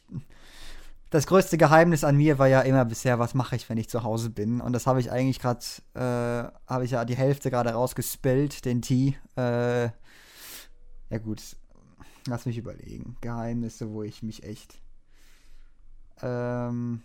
das 1.10 1.26
größte 1.26 1.58
Geheimnis 1.58 2.04
an 2.04 2.16
mir 2.16 2.38
war 2.38 2.46
ja 2.46 2.60
immer 2.60 2.84
bisher, 2.84 3.18
was 3.18 3.34
mache 3.34 3.56
ich, 3.56 3.68
wenn 3.68 3.78
ich 3.78 3.88
zu 3.88 4.04
Hause 4.04 4.30
bin? 4.30 4.60
Und 4.60 4.72
das 4.72 4.86
habe 4.86 5.00
ich 5.00 5.10
eigentlich 5.10 5.40
gerade, 5.40 5.60
äh, 5.94 6.50
habe 6.66 6.84
ich 6.84 6.92
ja 6.92 7.04
die 7.04 7.16
Hälfte 7.16 7.50
gerade 7.50 7.70
rausgespillt, 7.70 8.64
den 8.64 8.80
Tee. 8.80 9.16
Äh, 9.36 9.86
ja 11.10 11.18
gut, 11.22 11.56
lass 12.26 12.46
mich 12.46 12.58
überlegen. 12.58 13.16
Geheimnisse, 13.20 13.90
wo 13.90 14.04
ich 14.04 14.22
mich 14.22 14.44
echt, 14.44 14.80
ähm, 16.22 17.02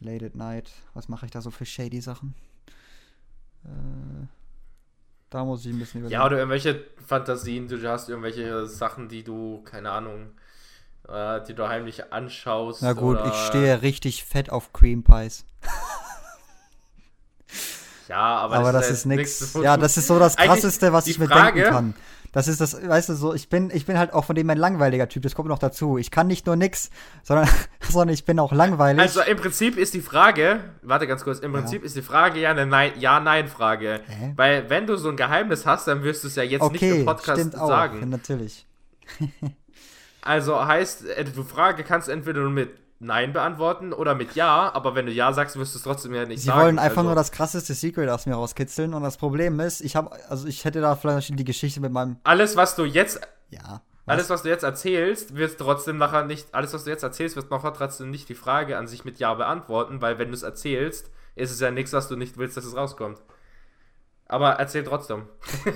Late 0.00 0.26
at 0.26 0.34
Night, 0.34 0.70
was 0.94 1.08
mache 1.08 1.26
ich 1.26 1.32
da 1.32 1.42
so 1.42 1.50
für 1.50 1.66
shady 1.66 2.00
Sachen? 2.00 2.34
Äh, 3.64 4.26
da 5.30 5.44
muss 5.44 5.64
ich 5.64 5.72
ein 5.72 5.78
bisschen 5.78 6.00
überlegen. 6.00 6.20
Ja, 6.20 6.26
oder 6.26 6.38
irgendwelche 6.38 6.84
Fantasien, 7.06 7.68
du 7.68 7.80
hast 7.90 8.08
irgendwelche 8.08 8.66
Sachen, 8.66 9.08
die 9.08 9.22
du, 9.24 9.62
keine 9.64 9.90
Ahnung, 9.90 10.30
äh, 11.08 11.40
die 11.46 11.54
du 11.54 11.68
heimlich 11.68 12.12
anschaust. 12.12 12.82
Na 12.82 12.92
gut, 12.92 13.18
oder, 13.18 13.26
ich 13.26 13.34
stehe 13.48 13.82
richtig 13.82 14.24
fett 14.24 14.50
auf 14.50 14.72
Cream 14.72 15.02
Pies. 15.04 15.44
Ja, 18.08 18.36
aber, 18.38 18.56
Aber, 18.56 18.72
das 18.72 18.86
ja 18.86 18.92
ist 18.94 19.06
nichts, 19.06 19.54
Ja, 19.60 19.76
das 19.76 19.96
ist 19.96 20.06
so 20.06 20.18
das 20.20 20.36
Krasseste, 20.36 20.92
was 20.92 21.08
ich 21.08 21.18
mir 21.18 21.26
Frage- 21.26 21.54
denken 21.60 21.70
kann. 21.74 21.94
Das 22.36 22.48
ist 22.48 22.60
das, 22.60 22.86
weißt 22.86 23.08
du, 23.08 23.14
so, 23.14 23.32
ich 23.32 23.48
bin, 23.48 23.70
ich 23.72 23.86
bin 23.86 23.98
halt 23.98 24.12
auch 24.12 24.26
von 24.26 24.36
dem 24.36 24.50
ein 24.50 24.58
langweiliger 24.58 25.08
Typ, 25.08 25.22
das 25.22 25.34
kommt 25.34 25.48
noch 25.48 25.58
dazu. 25.58 25.96
Ich 25.96 26.10
kann 26.10 26.26
nicht 26.26 26.44
nur 26.44 26.54
nix, 26.54 26.90
sondern, 27.22 27.48
sondern 27.80 28.12
ich 28.12 28.26
bin 28.26 28.38
auch 28.38 28.52
langweilig. 28.52 29.00
Also 29.00 29.22
im 29.22 29.38
Prinzip 29.38 29.78
ist 29.78 29.94
die 29.94 30.02
Frage, 30.02 30.60
warte 30.82 31.06
ganz 31.06 31.24
kurz, 31.24 31.38
im 31.38 31.54
Ja. 31.54 31.60
Prinzip 31.60 31.82
ist 31.82 31.96
die 31.96 32.02
Frage 32.02 32.38
ja 32.38 32.50
eine 32.50 32.66
Nein- 32.66 32.92
Ja-Nein-Frage. 32.98 34.00
Hä? 34.06 34.34
Weil 34.36 34.68
wenn 34.68 34.86
du 34.86 34.96
so 34.98 35.08
ein 35.08 35.16
Geheimnis 35.16 35.64
hast, 35.64 35.88
dann 35.88 36.02
wirst 36.02 36.24
du 36.24 36.28
es 36.28 36.36
ja 36.36 36.42
jetzt 36.42 36.60
nicht 36.72 36.82
okay, 36.82 37.00
im 37.00 37.06
Podcast 37.06 37.40
stimmt 37.40 37.58
auch, 37.58 37.68
sagen. 37.68 38.06
natürlich. 38.10 38.66
Also 40.20 40.66
heißt, 40.66 41.06
äh, 41.06 41.24
du 41.24 41.44
Frage 41.44 41.84
kannst 41.84 42.08
entweder 42.08 42.40
nur 42.40 42.50
mit 42.50 42.70
Nein 42.98 43.32
beantworten 43.32 43.92
oder 43.92 44.14
mit 44.14 44.34
Ja, 44.34 44.72
aber 44.74 44.94
wenn 44.94 45.06
du 45.06 45.12
Ja 45.12 45.32
sagst, 45.32 45.56
wirst 45.56 45.74
du 45.74 45.78
es 45.78 45.84
trotzdem 45.84 46.14
ja 46.14 46.24
nicht 46.24 46.40
Sie 46.40 46.46
sagen. 46.46 46.60
wollen 46.60 46.78
einfach 46.78 46.98
also, 46.98 47.08
nur 47.08 47.14
das 47.14 47.30
krasseste 47.30 47.74
Secret 47.74 48.08
aus 48.08 48.26
mir 48.26 48.34
rauskitzeln 48.34 48.94
und 48.94 49.02
das 49.02 49.18
Problem 49.18 49.60
ist, 49.60 49.82
ich 49.82 49.96
habe, 49.96 50.10
also 50.28 50.48
ich 50.48 50.64
hätte 50.64 50.80
da 50.80 50.96
vielleicht 50.96 51.38
die 51.38 51.44
Geschichte 51.44 51.80
mit 51.80 51.92
meinem, 51.92 52.16
Alles, 52.24 52.56
was 52.56 52.74
du 52.74 52.84
jetzt 52.84 53.20
ja, 53.50 53.82
Alles, 54.06 54.30
was 54.30 54.42
du 54.42 54.48
jetzt 54.48 54.62
erzählst, 54.62 55.34
wird 55.34 55.58
trotzdem 55.58 55.98
nachher 55.98 56.24
nicht, 56.24 56.54
alles, 56.54 56.72
was 56.72 56.84
du 56.84 56.90
jetzt 56.90 57.02
erzählst, 57.02 57.36
wird 57.36 57.50
nachher 57.50 57.74
trotzdem 57.74 58.10
nicht 58.10 58.28
die 58.28 58.34
Frage 58.34 58.78
an 58.78 58.86
sich 58.86 59.04
mit 59.04 59.18
Ja 59.18 59.34
beantworten, 59.34 60.00
weil 60.00 60.18
wenn 60.18 60.28
du 60.28 60.34
es 60.34 60.42
erzählst, 60.42 61.10
ist 61.34 61.50
es 61.50 61.60
ja 61.60 61.70
nichts, 61.70 61.92
was 61.92 62.08
du 62.08 62.16
nicht 62.16 62.38
willst, 62.38 62.56
dass 62.56 62.64
es 62.64 62.76
rauskommt. 62.76 63.20
Aber 64.28 64.52
erzähl 64.52 64.84
trotzdem. 64.84 65.26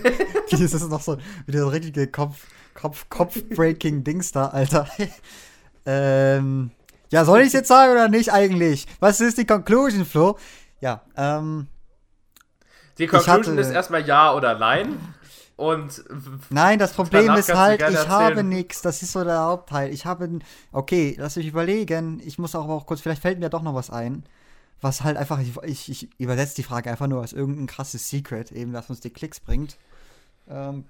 das 0.50 0.60
ist 0.60 0.88
noch 0.88 1.00
so, 1.00 1.18
wieder 1.46 1.60
so 1.60 1.68
richtige 1.68 2.06
Kopf, 2.08 2.46
Kopf, 2.74 3.08
Kopf-Breaking-Dings 3.08 4.32
da, 4.32 4.46
Alter. 4.46 4.88
ähm, 5.86 6.70
ja, 7.10 7.24
soll 7.24 7.40
ich 7.40 7.48
es 7.48 7.52
jetzt 7.52 7.68
sagen 7.68 7.92
oder 7.92 8.08
nicht 8.08 8.32
eigentlich? 8.32 8.86
Was 9.00 9.20
ist 9.20 9.38
die 9.38 9.46
Conclusion, 9.46 10.04
Flo? 10.04 10.38
Ja, 10.80 11.02
ähm, 11.16 11.66
Die 12.98 13.06
Conclusion 13.06 13.56
hatte- 13.56 13.60
ist 13.60 13.70
erstmal 13.70 14.06
Ja 14.06 14.34
oder 14.34 14.58
Nein. 14.58 14.98
Und 15.56 16.02
nein, 16.48 16.78
das 16.78 16.94
Problem 16.94 17.34
ist 17.34 17.52
halt, 17.54 17.82
ich 17.82 17.86
erzählen. 17.86 18.08
habe 18.08 18.42
nichts. 18.42 18.80
Das 18.80 19.02
ist 19.02 19.12
so 19.12 19.22
der 19.24 19.40
Hauptteil. 19.40 19.92
Ich 19.92 20.06
habe, 20.06 20.38
okay, 20.72 21.14
lass 21.18 21.36
mich 21.36 21.46
überlegen. 21.48 22.18
Ich 22.24 22.38
muss 22.38 22.54
auch, 22.54 22.66
auch 22.66 22.86
kurz, 22.86 23.02
vielleicht 23.02 23.20
fällt 23.20 23.38
mir 23.40 23.50
doch 23.50 23.60
noch 23.60 23.74
was 23.74 23.90
ein. 23.90 24.24
Was 24.80 25.04
halt 25.04 25.18
einfach, 25.18 25.38
ich, 25.40 25.52
ich, 25.64 25.90
ich 25.90 26.08
übersetze 26.18 26.54
die 26.54 26.62
Frage 26.62 26.90
einfach 26.90 27.08
nur 27.08 27.20
als 27.20 27.34
irgendein 27.34 27.66
krasses 27.66 28.08
Secret, 28.08 28.52
eben, 28.52 28.72
was 28.72 28.88
uns 28.88 29.00
die 29.00 29.10
Klicks 29.10 29.38
bringt. 29.38 29.76
Ähm, 30.48 30.86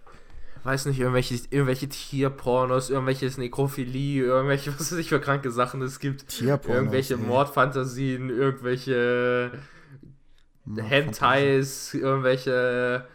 weiß 0.62 0.86
nicht, 0.86 1.00
irgendwelche, 1.00 1.34
irgendwelche 1.50 1.88
Tierpornos, 1.88 2.90
irgendwelches 2.90 3.38
Nekrophilie, 3.38 4.24
irgendwelche, 4.24 4.72
was 4.78 4.92
weiß 4.92 4.98
ich 4.98 5.08
für 5.08 5.20
kranke 5.20 5.50
Sachen 5.50 5.82
es 5.82 5.98
gibt. 5.98 6.28
Tierpornos, 6.28 6.76
irgendwelche 6.76 7.14
ey. 7.14 7.20
Mordfantasien, 7.20 8.30
irgendwelche 8.30 9.52
Hentais, 10.76 11.94
irgendwelche, 11.94 13.06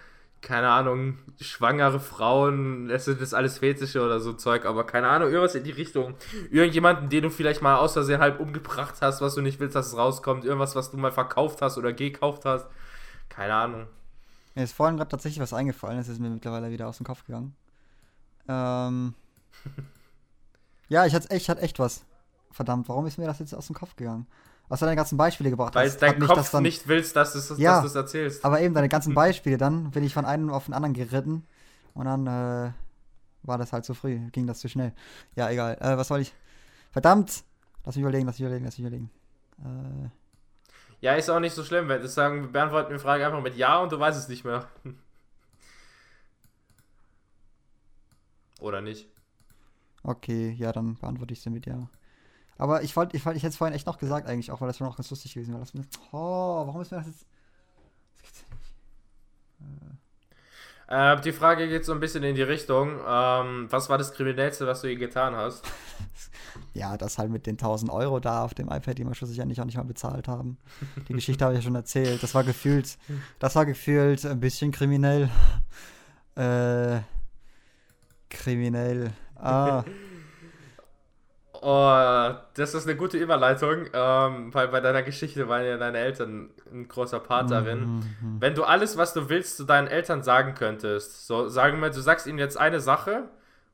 keine 0.42 0.70
Ahnung, 0.70 1.18
schwangere 1.40 2.00
Frauen, 2.00 2.90
es 2.90 3.06
sind 3.06 3.22
das 3.22 3.34
alles 3.34 3.60
Fetische 3.60 4.02
oder 4.02 4.20
so 4.20 4.34
Zeug, 4.34 4.66
aber 4.66 4.86
keine 4.86 5.08
Ahnung, 5.08 5.30
irgendwas 5.30 5.56
in 5.56 5.64
die 5.64 5.72
Richtung. 5.72 6.16
Irgendjemanden, 6.52 7.10
den 7.10 7.24
du 7.24 7.30
vielleicht 7.30 7.62
mal 7.62 7.78
aus 7.78 7.94
Versehen 7.94 8.22
halb 8.22 8.40
umgebracht 8.40 8.96
hast, 9.02 9.22
was 9.22 9.36
du 9.36 9.42
nicht 9.42 9.60
willst, 9.60 9.76
dass 9.76 9.88
es 9.88 9.98
rauskommt, 9.98 10.46
irgendwas, 10.46 10.76
was 10.76 10.92
du 10.92 10.98
mal 10.98 11.12
verkauft 11.12 11.62
hast 11.62 11.78
oder 11.78 11.94
gekauft 11.94 12.46
hast. 12.46 12.68
Keine 13.30 13.54
Ahnung. 13.54 13.88
Mir 14.56 14.64
ist 14.64 14.74
vorhin 14.74 14.98
gerade 14.98 15.10
tatsächlich 15.10 15.42
was 15.42 15.54
eingefallen, 15.54 15.98
das 15.98 16.08
ist 16.08 16.20
mir 16.20 16.30
mittlerweile 16.30 16.72
wieder 16.72 16.88
aus 16.88 16.98
dem 16.98 17.06
Kopf 17.06 17.26
gegangen. 17.26 17.56
Ähm, 18.48 19.14
ja, 20.90 21.06
ich 21.06 21.14
hatte 21.14 21.30
echt, 21.30 21.44
ich 21.44 21.50
hatte 21.50 21.62
echt 21.62 21.78
was. 21.78 22.06
Verdammt, 22.52 22.88
warum 22.88 23.06
ist 23.06 23.18
mir 23.18 23.26
das 23.26 23.40
jetzt 23.40 23.54
aus 23.54 23.68
dem 23.68 23.76
Kopf 23.76 23.98
gegangen? 23.98 24.28
Was 24.70 24.80
du 24.80 24.86
deine 24.86 24.96
ganzen 24.96 25.18
Beispiele 25.18 25.50
gebracht 25.50 25.76
Weil 25.76 25.88
hast. 25.88 26.02
dein 26.02 26.20
Kopf 26.20 26.38
das 26.38 26.52
dann, 26.52 26.64
nicht 26.64 26.88
willst, 26.88 27.16
dass 27.16 27.34
du 27.34 27.40
es 27.40 27.58
Ja, 27.60 27.82
dass 27.82 27.94
erzählst. 27.94 28.44
Aber 28.46 28.62
eben 28.62 28.74
deine 28.74 28.90
ganzen 28.90 29.14
Beispiele, 29.14 29.58
dann 29.58 29.92
bin 29.92 30.04
ich 30.04 30.14
von 30.14 30.26
einem 30.26 30.50
auf 30.50 30.66
den 30.66 30.74
anderen 30.74 30.94
geritten 30.94 31.46
und 31.94 32.06
dann 32.06 32.26
äh, 32.26 32.72
war 33.44 33.58
das 33.58 33.74
halt 33.74 33.86
zu 33.86 33.94
früh, 33.94 34.20
ging 34.32 34.48
das 34.48 34.60
zu 34.60 34.70
schnell. 34.70 34.94
Ja, 35.36 35.50
egal. 35.50 35.78
Äh, 35.80 35.98
was 35.98 36.08
soll 36.08 36.22
ich? 36.22 36.34
Verdammt! 36.92 37.44
Lass 37.84 37.96
mich 37.96 38.02
überlegen, 38.02 38.26
lass 38.26 38.40
mich 38.40 38.46
überlegen, 38.46 38.66
lass 38.66 38.78
mich 38.78 38.88
überlegen. 38.88 39.12
Äh, 39.60 40.10
Ja, 41.06 41.14
ist 41.14 41.30
auch 41.30 41.40
nicht 41.40 41.54
so 41.54 41.64
schlimm. 41.64 41.88
Wenn 41.88 42.02
das 42.02 42.16
sagen, 42.16 42.42
wir 42.42 42.52
beantworten 42.52 42.92
die 42.92 42.98
Frage 42.98 43.24
einfach 43.28 43.40
mit 43.44 43.56
Ja 43.56 43.78
und 43.78 43.92
du 43.92 44.00
weißt 44.00 44.18
es 44.18 44.28
nicht 44.28 44.44
mehr. 44.44 44.68
Oder 48.60 48.82
nicht? 48.82 49.08
okay, 50.02 50.50
ja, 50.58 50.72
dann 50.72 50.96
beantworte 50.96 51.34
ich 51.34 51.42
sie 51.42 51.52
mit 51.52 51.68
Ja. 51.68 51.90
Aber 52.58 52.82
ich 52.82 52.96
wollte, 52.96 53.16
ich, 53.18 53.24
ich 53.24 53.28
hätte 53.44 53.48
es 53.50 53.56
vorhin 53.58 53.76
echt 53.76 53.86
noch 53.86 54.00
gesagt 54.00 54.28
eigentlich, 54.28 54.50
auch 54.50 54.62
weil 54.62 54.68
das 54.68 54.78
schon 54.80 54.88
noch 54.88 54.98
ganz 54.98 55.12
lustig 55.12 55.36
gewesen. 55.36 55.54
Lass 55.60 55.76
mich- 55.76 55.86
Oh, 56.12 56.66
warum 56.66 56.82
ist 56.82 56.90
mir 56.90 56.98
das 56.98 57.06
jetzt... 57.08 57.28
Das 58.14 58.24
gibt's 58.24 58.42
ja 58.50 58.56
nicht. 58.58 58.74
Äh, 60.88 61.20
die 61.22 61.32
Frage 61.32 61.68
geht 61.68 61.86
so 61.86 61.94
ein 61.94 62.00
bisschen 62.00 62.24
in 62.24 62.36
die 62.36 62.44
Richtung. 62.44 63.00
Ähm, 63.08 63.68
was 63.70 63.90
war 63.90 63.98
das 63.98 64.14
Kriminellste, 64.14 64.68
was 64.68 64.82
du 64.82 64.88
je 64.88 64.96
getan 64.96 65.36
hast? 65.36 65.66
Ja, 66.74 66.98
das 66.98 67.18
halt 67.18 67.32
mit 67.32 67.48
den 67.48 67.54
1000 67.54 67.90
Euro 67.92 68.20
da 68.20 68.44
auf 68.44 68.54
dem 68.54 68.68
iPad, 68.68 68.98
die 68.98 69.06
wir 69.06 69.14
schlussendlich 69.14 69.60
auch 69.62 69.66
nicht 69.66 69.78
mal 69.78 69.84
bezahlt 69.84 70.28
haben. 70.28 70.58
Die 71.08 71.14
Geschichte 71.14 71.44
habe 71.44 71.54
ich 71.54 71.60
ja 71.60 71.64
schon 71.64 71.76
erzählt. 71.76 72.22
Das 72.22 72.36
war 72.36 72.44
gefühlt, 72.44 72.98
das 73.40 73.56
war 73.56 73.66
gefühlt 73.66 74.26
ein 74.26 74.40
bisschen 74.40 74.72
kriminell. 74.72 75.30
Äh, 76.36 77.00
kriminell. 78.30 79.12
Ah, 79.36 79.84
Oh, 81.68 82.36
das 82.54 82.76
ist 82.76 82.86
eine 82.88 82.96
gute 82.96 83.18
Überleitung, 83.18 83.88
ähm, 83.92 84.54
weil 84.54 84.68
bei 84.68 84.82
deiner 84.82 85.02
Geschichte 85.02 85.48
waren 85.50 85.66
ja 85.66 85.78
deine 85.78 85.98
Eltern 85.98 86.52
ein 86.72 86.88
großer 86.88 87.20
Part 87.20 87.50
darin. 87.50 87.80
mhm. 88.22 88.38
Wenn 88.40 88.54
du 88.54 88.64
alles, 88.66 88.98
was 88.98 89.14
du 89.16 89.30
willst, 89.30 89.58
zu 89.58 89.64
deinen 89.64 89.88
Eltern 89.88 90.22
sagen 90.22 90.54
könntest, 90.54 91.26
so 91.26 91.50
sagen 91.50 91.80
wir, 91.82 91.90
du 91.90 92.02
sagst 92.02 92.28
ihnen 92.28 92.38
jetzt 92.38 92.56
eine 92.58 92.80
Sache 92.82 93.24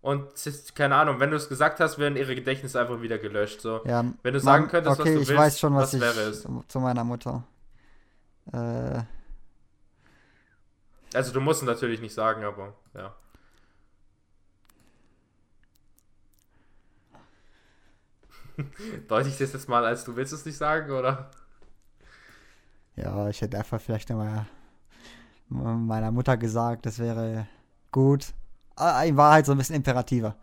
und 0.02 0.26
keine 0.74 0.96
Ahnung, 0.96 1.20
wenn 1.20 1.32
du 1.32 1.36
es 1.36 1.50
gesagt 1.50 1.82
hast, 1.82 2.00
werden 2.00 2.16
ihre 2.16 2.34
Gedächtnisse 2.34 2.80
einfach 2.80 3.02
wieder 3.02 3.18
gelöscht. 3.18 3.60
So. 3.60 3.82
Ja, 3.86 4.06
Wenn 4.24 4.34
du 4.34 4.40
sagen 4.40 4.70
könntest, 4.70 4.98
was 4.98 5.00
okay, 5.02 5.16
du 5.16 5.22
ich 5.22 5.28
willst, 5.28 5.42
weiß 5.42 5.60
schon, 5.60 5.76
was, 5.76 5.82
was 5.84 5.94
ich 5.96 6.02
wäre 6.02 6.30
es? 6.30 6.48
zu 6.70 6.80
meiner 6.80 7.04
Mutter. 7.04 7.44
Äh, 8.54 9.02
Also 11.14 11.34
du 11.34 11.42
musst 11.42 11.62
es 11.62 11.68
natürlich 11.68 12.00
nicht 12.00 12.14
sagen, 12.14 12.44
aber 12.46 12.74
ja. 12.94 13.14
Deute 19.08 19.30
ich 19.30 19.38
das 19.38 19.54
jetzt 19.54 19.70
mal 19.70 19.86
als 19.86 20.04
du 20.04 20.16
willst 20.16 20.34
es 20.34 20.46
nicht 20.46 20.58
sagen, 20.58 20.92
oder? 20.92 21.32
ja, 22.96 23.30
ich 23.30 23.42
hätte 23.42 23.58
einfach 23.58 23.82
vielleicht 23.82 24.10
nochmal 24.10 24.46
meiner 25.50 26.12
Mutter 26.12 26.38
gesagt, 26.38 26.86
das 26.86 27.00
wäre 27.00 27.48
gut. 27.92 28.34
Ah, 28.76 29.04
In 29.04 29.18
Wahrheit 29.18 29.46
so 29.46 29.52
ein 29.52 29.58
bisschen 29.58 29.76
imperativer. 29.76 30.36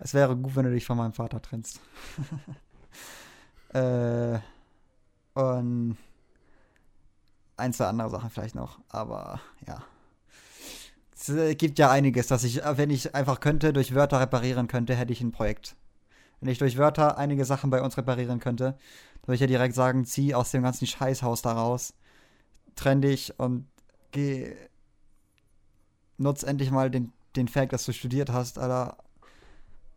Es 0.00 0.14
wäre 0.14 0.36
gut, 0.36 0.56
wenn 0.56 0.64
du 0.64 0.72
dich 0.72 0.86
von 0.86 0.96
meinem 0.96 1.12
Vater 1.12 1.40
trennst. 1.40 1.80
äh, 3.72 4.38
und 5.34 5.96
ein, 7.56 7.72
zwei 7.72 7.86
andere 7.86 8.10
Sachen 8.10 8.30
vielleicht 8.30 8.54
noch, 8.54 8.78
aber 8.88 9.40
ja. 9.66 9.82
Es 11.14 11.58
gibt 11.58 11.78
ja 11.78 11.90
einiges, 11.90 12.28
dass 12.28 12.44
ich, 12.44 12.60
wenn 12.64 12.90
ich 12.90 13.14
einfach 13.14 13.40
könnte, 13.40 13.72
durch 13.72 13.94
Wörter 13.94 14.20
reparieren 14.20 14.68
könnte, 14.68 14.94
hätte 14.94 15.12
ich 15.12 15.20
ein 15.20 15.32
Projekt. 15.32 15.74
Wenn 16.40 16.50
ich 16.50 16.58
durch 16.58 16.78
Wörter 16.78 17.18
einige 17.18 17.44
Sachen 17.44 17.70
bei 17.70 17.82
uns 17.82 17.96
reparieren 17.96 18.40
könnte, 18.40 18.78
würde 19.22 19.34
ich 19.34 19.40
ja 19.40 19.46
direkt 19.46 19.74
sagen, 19.74 20.04
zieh 20.04 20.34
aus 20.34 20.50
dem 20.50 20.62
ganzen 20.62 20.86
Scheißhaus 20.86 21.42
da 21.42 21.52
raus, 21.52 21.94
trenn 22.76 23.02
dich 23.02 23.38
und 23.38 23.66
geh, 24.12 24.54
nutz 26.16 26.42
endlich 26.42 26.70
mal 26.70 26.90
den, 26.90 27.12
den 27.36 27.48
Fact, 27.48 27.72
dass 27.72 27.84
du 27.84 27.92
studiert 27.92 28.30
hast, 28.30 28.58
Alter. 28.58 28.96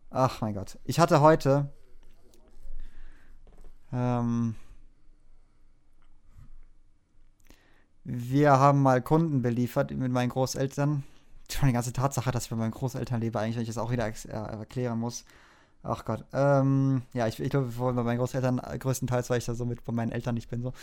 Ach 0.09 0.41
mein 0.41 0.53
Gott. 0.53 0.77
Ich 0.83 0.99
hatte 0.99 1.21
heute, 1.21 1.69
ähm, 3.93 4.55
wir 8.03 8.51
haben 8.51 8.81
mal 8.81 9.01
Kunden 9.01 9.41
beliefert 9.41 9.91
mit 9.91 10.11
meinen 10.11 10.29
Großeltern. 10.29 11.03
Schon 11.51 11.67
die 11.67 11.73
ganze 11.73 11.93
Tatsache, 11.93 12.31
dass 12.31 12.45
ich 12.45 12.49
bei 12.49 12.55
meinen 12.55 12.71
Großeltern 12.71 13.21
lebe, 13.21 13.39
eigentlich, 13.39 13.55
wenn 13.55 13.63
ich 13.63 13.69
das 13.69 13.77
auch 13.77 13.91
wieder 13.91 14.07
äh, 14.07 14.27
erklären 14.29 14.99
muss. 14.99 15.25
Ach 15.83 16.05
Gott. 16.05 16.25
Ähm, 16.33 17.01
ja, 17.13 17.27
ich, 17.27 17.39
ich 17.39 17.49
glaube, 17.49 17.71
bei 17.77 18.03
meinen 18.03 18.19
Großeltern 18.19 18.59
äh, 18.59 18.77
größtenteils, 18.77 19.29
weil 19.29 19.39
ich 19.39 19.45
da 19.45 19.55
so 19.55 19.65
mit 19.65 19.83
bei 19.83 19.91
meinen 19.91 20.11
Eltern 20.11 20.35
nicht 20.35 20.49
bin. 20.49 20.61
So. 20.61 20.73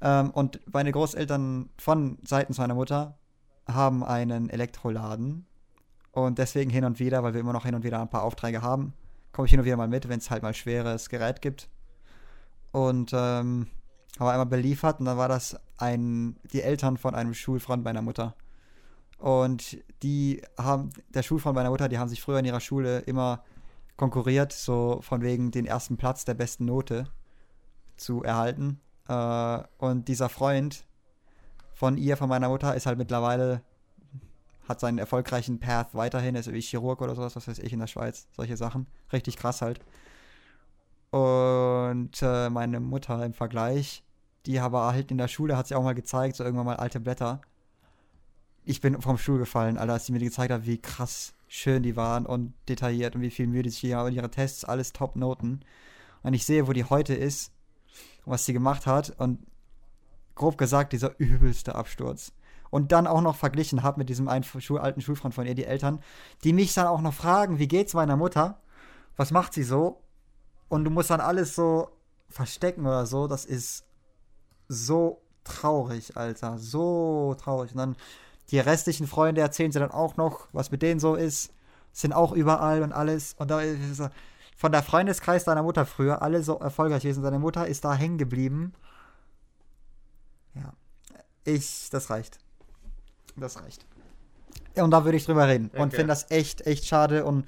Ähm, 0.00 0.30
und 0.30 0.60
meine 0.72 0.92
Großeltern 0.92 1.68
von 1.76 2.18
seitens 2.24 2.58
meiner 2.58 2.74
Mutter 2.74 3.18
haben 3.66 4.02
einen 4.02 4.48
Elektroladen. 4.48 5.46
Und 6.12 6.38
deswegen 6.38 6.70
hin 6.70 6.84
und 6.84 6.98
wieder, 6.98 7.22
weil 7.22 7.34
wir 7.34 7.40
immer 7.40 7.52
noch 7.52 7.64
hin 7.64 7.74
und 7.74 7.84
wieder 7.84 8.00
ein 8.00 8.08
paar 8.08 8.22
Aufträge 8.22 8.62
haben, 8.62 8.94
komme 9.32 9.46
ich 9.46 9.50
hin 9.50 9.60
und 9.60 9.66
wieder 9.66 9.76
mal 9.76 9.88
mit, 9.88 10.08
wenn 10.08 10.18
es 10.18 10.30
halt 10.30 10.42
mal 10.42 10.54
schweres 10.54 11.10
Gerät 11.10 11.42
gibt. 11.42 11.68
Und 12.72 13.12
ähm, 13.12 13.68
habe 14.18 14.32
einmal 14.32 14.46
beliefert 14.46 14.98
und 14.98 15.06
dann 15.06 15.18
war 15.18 15.28
das 15.28 15.60
ein, 15.76 16.36
die 16.52 16.62
Eltern 16.62 16.96
von 16.96 17.14
einem 17.14 17.34
Schulfreund 17.34 17.84
meiner 17.84 18.02
Mutter. 18.02 18.34
Und 19.18 19.78
die 20.02 20.42
haben, 20.58 20.90
der 21.10 21.22
Schulfreund 21.22 21.54
meiner 21.54 21.70
Mutter, 21.70 21.88
die 21.88 21.98
haben 21.98 22.08
sich 22.08 22.22
früher 22.22 22.38
in 22.38 22.44
ihrer 22.44 22.60
Schule 22.60 23.00
immer 23.00 23.42
konkurriert, 23.98 24.52
so 24.52 25.00
von 25.02 25.20
wegen 25.20 25.50
den 25.50 25.66
ersten 25.66 25.98
Platz 25.98 26.24
der 26.24 26.34
besten 26.34 26.64
Note 26.64 27.04
zu 27.98 28.22
erhalten. 28.22 28.80
Äh, 29.08 29.62
und 29.76 30.08
dieser 30.08 30.30
Freund 30.30 30.86
von 31.74 31.98
ihr, 31.98 32.16
von 32.16 32.30
meiner 32.30 32.48
Mutter, 32.48 32.74
ist 32.74 32.86
halt 32.86 32.96
mittlerweile, 32.96 33.60
hat 34.66 34.80
seinen 34.80 34.98
erfolgreichen 34.98 35.60
Path 35.60 35.94
weiterhin, 35.94 36.36
ist 36.36 36.50
wie 36.50 36.60
Chirurg 36.60 37.02
oder 37.02 37.14
sowas, 37.14 37.36
was 37.36 37.48
weiß 37.48 37.58
ich, 37.58 37.72
in 37.72 37.80
der 37.80 37.86
Schweiz, 37.88 38.28
solche 38.32 38.56
Sachen. 38.56 38.86
Richtig 39.12 39.36
krass 39.36 39.60
halt. 39.60 39.80
Und 41.10 42.22
äh, 42.22 42.50
meine 42.50 42.80
Mutter 42.80 43.24
im 43.24 43.34
Vergleich, 43.34 44.04
die 44.46 44.60
aber 44.60 44.92
halt 44.92 45.10
in 45.10 45.18
der 45.18 45.28
Schule 45.28 45.56
hat 45.56 45.66
sie 45.66 45.74
auch 45.74 45.82
mal 45.82 45.94
gezeigt, 45.94 46.36
so 46.36 46.44
irgendwann 46.44 46.66
mal 46.66 46.76
alte 46.76 47.00
Blätter. 47.00 47.40
Ich 48.64 48.80
bin 48.80 49.00
vom 49.00 49.18
Stuhl 49.18 49.38
gefallen, 49.38 49.76
Alter, 49.76 49.94
als 49.94 50.06
sie 50.06 50.12
mir 50.12 50.20
gezeigt 50.20 50.52
hat, 50.52 50.66
wie 50.66 50.78
krass 50.78 51.34
schön 51.48 51.82
die 51.82 51.96
waren 51.96 52.26
und 52.26 52.54
detailliert 52.68 53.16
und 53.16 53.22
wie 53.22 53.30
viel 53.30 53.46
Mühe 53.46 53.62
die 53.62 53.70
sich 53.70 53.80
hier 53.80 54.00
und 54.00 54.12
ihre 54.12 54.30
Tests, 54.30 54.64
alles 54.64 54.92
Top-Noten. 54.92 55.64
Und 56.22 56.34
ich 56.34 56.44
sehe, 56.44 56.68
wo 56.68 56.72
die 56.72 56.84
heute 56.84 57.14
ist 57.14 57.52
und 58.24 58.32
was 58.32 58.44
sie 58.44 58.52
gemacht 58.52 58.86
hat 58.86 59.18
und 59.18 59.46
grob 60.34 60.58
gesagt, 60.58 60.92
dieser 60.92 61.18
übelste 61.18 61.74
Absturz. 61.74 62.32
Und 62.70 62.92
dann 62.92 63.06
auch 63.06 63.22
noch 63.22 63.36
verglichen 63.36 63.82
habe 63.82 63.98
mit 63.98 64.10
diesem 64.10 64.28
einen 64.28 64.44
Schul 64.44 64.78
alten 64.78 65.00
Schulfreund 65.00 65.34
von 65.34 65.46
ihr, 65.46 65.54
die 65.54 65.64
Eltern, 65.64 66.00
die 66.44 66.52
mich 66.52 66.74
dann 66.74 66.86
auch 66.86 67.00
noch 67.00 67.14
fragen, 67.14 67.58
wie 67.58 67.68
geht's 67.68 67.94
meiner 67.94 68.16
Mutter? 68.16 68.60
Was 69.16 69.30
macht 69.30 69.54
sie 69.54 69.62
so? 69.62 70.02
Und 70.68 70.84
du 70.84 70.90
musst 70.90 71.10
dann 71.10 71.20
alles 71.20 71.54
so 71.54 71.88
verstecken 72.28 72.82
oder 72.86 73.06
so. 73.06 73.26
Das 73.26 73.46
ist 73.46 73.86
so 74.68 75.22
traurig, 75.44 76.16
Alter. 76.16 76.58
So 76.58 77.34
traurig. 77.38 77.72
Und 77.72 77.78
dann 77.78 77.96
die 78.50 78.58
restlichen 78.58 79.06
Freunde 79.06 79.40
erzählen 79.40 79.72
sie 79.72 79.78
dann 79.78 79.90
auch 79.90 80.16
noch, 80.16 80.48
was 80.52 80.70
mit 80.70 80.82
denen 80.82 81.00
so 81.00 81.14
ist. 81.14 81.52
Sind 81.92 82.12
auch 82.12 82.32
überall 82.32 82.82
und 82.82 82.92
alles. 82.92 83.34
Und 83.38 83.50
da 83.50 83.60
ist 83.60 83.96
so- 83.96 84.08
von 84.56 84.72
der 84.72 84.82
Freundeskreis 84.82 85.44
deiner 85.44 85.62
Mutter 85.62 85.86
früher, 85.86 86.22
alle 86.22 86.42
so 86.42 86.58
erfolgreich 86.58 87.02
gewesen. 87.02 87.22
Deine 87.22 87.38
Mutter 87.38 87.66
ist 87.66 87.84
da 87.84 87.94
hängen 87.94 88.18
geblieben. 88.18 88.72
Ja. 90.54 90.72
Ich, 91.44 91.88
das 91.90 92.10
reicht. 92.10 92.38
Das 93.36 93.60
reicht. 93.62 93.84
Und 94.76 94.90
da 94.90 95.04
würde 95.04 95.16
ich 95.16 95.24
drüber 95.24 95.46
reden. 95.48 95.68
Und 95.74 95.80
Okay. 95.88 95.96
finde 95.96 96.08
das 96.08 96.30
echt, 96.30 96.66
echt 96.66 96.86
schade. 96.86 97.24
Und 97.24 97.46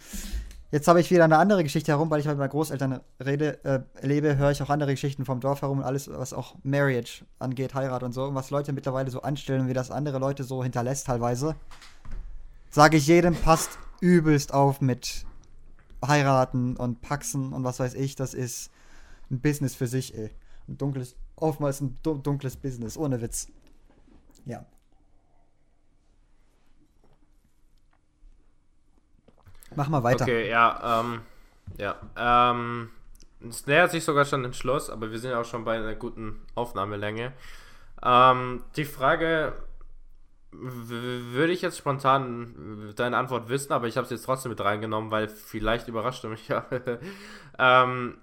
jetzt 0.71 0.87
habe 0.89 1.01
ich 1.01 1.11
wieder 1.11 1.25
eine 1.25 1.39
andere 1.39 1.62
Geschichte 1.62 1.93
herum, 1.93 2.11
weil 2.11 2.21
ich 2.21 2.27
mit 2.27 2.39
meinen 2.39 2.51
Großeltern 2.51 3.01
rede, 3.25 3.64
äh, 3.64 3.81
lebe, 4.07 4.37
höre 4.37 4.51
ich 4.51 4.62
auch 4.62 4.71
andere 4.71 4.93
Geschichten 4.93 5.25
vom 5.25 5.41
Dorf 5.41 5.62
herum 5.62 5.79
und 5.79 5.85
alles, 5.85 6.09
was 6.11 6.33
auch 6.33 6.57
Marriage 6.62 7.25
angeht, 7.39 7.75
Heirat 7.75 8.03
und 8.03 8.12
so, 8.12 8.25
und 8.25 8.35
was 8.35 8.51
Leute 8.51 8.73
mittlerweile 8.73 9.11
so 9.11 9.23
anstellen, 9.23 9.68
wie 9.68 9.73
das 9.75 9.91
andere 9.91 10.18
Leute 10.18 10.45
so 10.45 10.62
hinterlässt 10.62 11.07
teilweise. 11.07 11.55
Sage 12.71 12.97
ich 12.99 13.07
jedem, 13.07 13.35
passt 13.35 13.79
übelst 14.01 14.55
auf 14.55 14.81
mit 14.81 15.25
heiraten 16.07 16.77
und 16.77 17.03
Paxen 17.03 17.53
und 17.53 17.64
was 17.64 17.81
weiß 17.81 17.95
ich, 17.95 18.14
das 18.16 18.33
ist 18.33 18.71
ein 19.31 19.41
Business 19.41 19.75
für 19.75 19.87
sich, 19.87 20.16
ey. 20.16 20.31
Ein 20.68 20.79
dunkles, 20.79 21.16
oftmals 21.37 21.81
ein 21.81 21.99
du- 22.03 22.18
dunkles 22.18 22.57
Business, 22.57 22.97
ohne 22.97 23.21
Witz. 23.21 23.49
Ja. 24.47 24.64
Mach 29.77 29.89
mal 29.89 30.03
weiter. 30.03 30.25
Okay, 30.25 30.49
ja, 30.49 31.01
ähm, 31.01 31.21
ja, 31.79 31.97
ähm, 32.16 32.91
es 33.49 33.66
nähert 33.66 33.91
sich 33.91 34.05
sogar 34.05 34.25
schon 34.25 34.43
den 34.43 34.53
Schluss, 34.53 34.91
aber 34.91 35.11
wir 35.11 35.18
sind 35.18 35.31
ja 35.31 35.41
auch 35.41 35.45
schon 35.45 35.64
bei 35.64 35.77
einer 35.77 35.95
guten 35.95 36.41
Aufnahmelänge. 36.55 37.33
Ähm, 38.03 38.64
die 38.77 38.85
Frage 38.85 39.55
würde 40.53 41.53
ich 41.53 41.62
jetzt 41.62 41.79
spontan 41.79 42.93
deine 42.97 43.16
Antwort 43.16 43.49
wissen, 43.49 43.73
aber 43.73 43.87
ich 43.87 43.97
habe 43.97 44.05
es 44.05 44.11
jetzt 44.11 44.25
trotzdem 44.25 44.51
mit 44.51 44.61
reingenommen, 44.61 45.11
weil 45.11 45.29
vielleicht 45.29 45.87
überrascht 45.87 46.25
du 46.25 46.29
mich 46.29 46.49
ja. 46.49 46.66
ähm, 47.59 48.18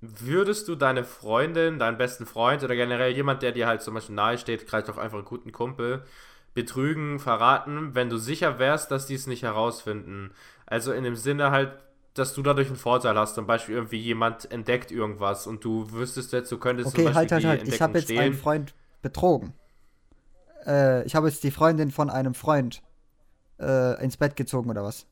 würdest 0.00 0.68
du 0.68 0.76
deine 0.76 1.04
Freundin, 1.04 1.78
deinen 1.78 1.98
besten 1.98 2.26
Freund 2.26 2.62
oder 2.62 2.76
generell 2.76 3.12
jemand, 3.12 3.42
der 3.42 3.52
dir 3.52 3.66
halt 3.66 3.82
zum 3.82 3.94
Beispiel 3.94 4.14
nahe 4.14 4.38
steht, 4.38 4.62
vielleicht 4.62 4.88
auch 4.88 4.98
einfach 4.98 5.18
einen 5.18 5.26
guten 5.26 5.50
Kumpel, 5.50 6.04
betrügen, 6.52 7.18
verraten, 7.18 7.94
wenn 7.94 8.08
du 8.08 8.18
sicher 8.18 8.58
wärst, 8.58 8.90
dass 8.90 9.06
die 9.06 9.14
es 9.14 9.26
nicht 9.26 9.42
herausfinden? 9.42 10.30
Also 10.66 10.92
in 10.92 11.04
dem 11.04 11.16
Sinne 11.16 11.50
halt, 11.50 11.72
dass 12.14 12.32
du 12.34 12.42
dadurch 12.42 12.68
einen 12.68 12.76
Vorteil 12.76 13.18
hast. 13.18 13.34
Zum 13.34 13.46
Beispiel 13.46 13.74
irgendwie 13.74 13.98
jemand 13.98 14.50
entdeckt 14.50 14.90
irgendwas 14.90 15.46
und 15.46 15.64
du 15.64 15.90
wüsstest 15.92 16.32
jetzt, 16.32 16.50
du 16.50 16.58
könntest 16.58 16.88
okay, 16.88 17.04
zum 17.04 17.14
halt, 17.14 17.30
Beispiel 17.30 17.48
halt, 17.48 17.60
halt. 17.60 17.74
Ich 17.74 17.82
habe 17.82 17.98
jetzt 17.98 18.04
stehlen. 18.04 18.20
einen 18.20 18.34
Freund 18.34 18.74
betrogen. 19.02 19.52
Äh, 20.66 21.04
ich 21.04 21.14
habe 21.14 21.28
jetzt 21.28 21.42
die 21.44 21.50
Freundin 21.50 21.90
von 21.90 22.10
einem 22.10 22.34
Freund 22.34 22.82
äh, 23.60 24.02
ins 24.02 24.16
Bett 24.16 24.36
gezogen 24.36 24.70
oder 24.70 24.84
was? 24.84 25.06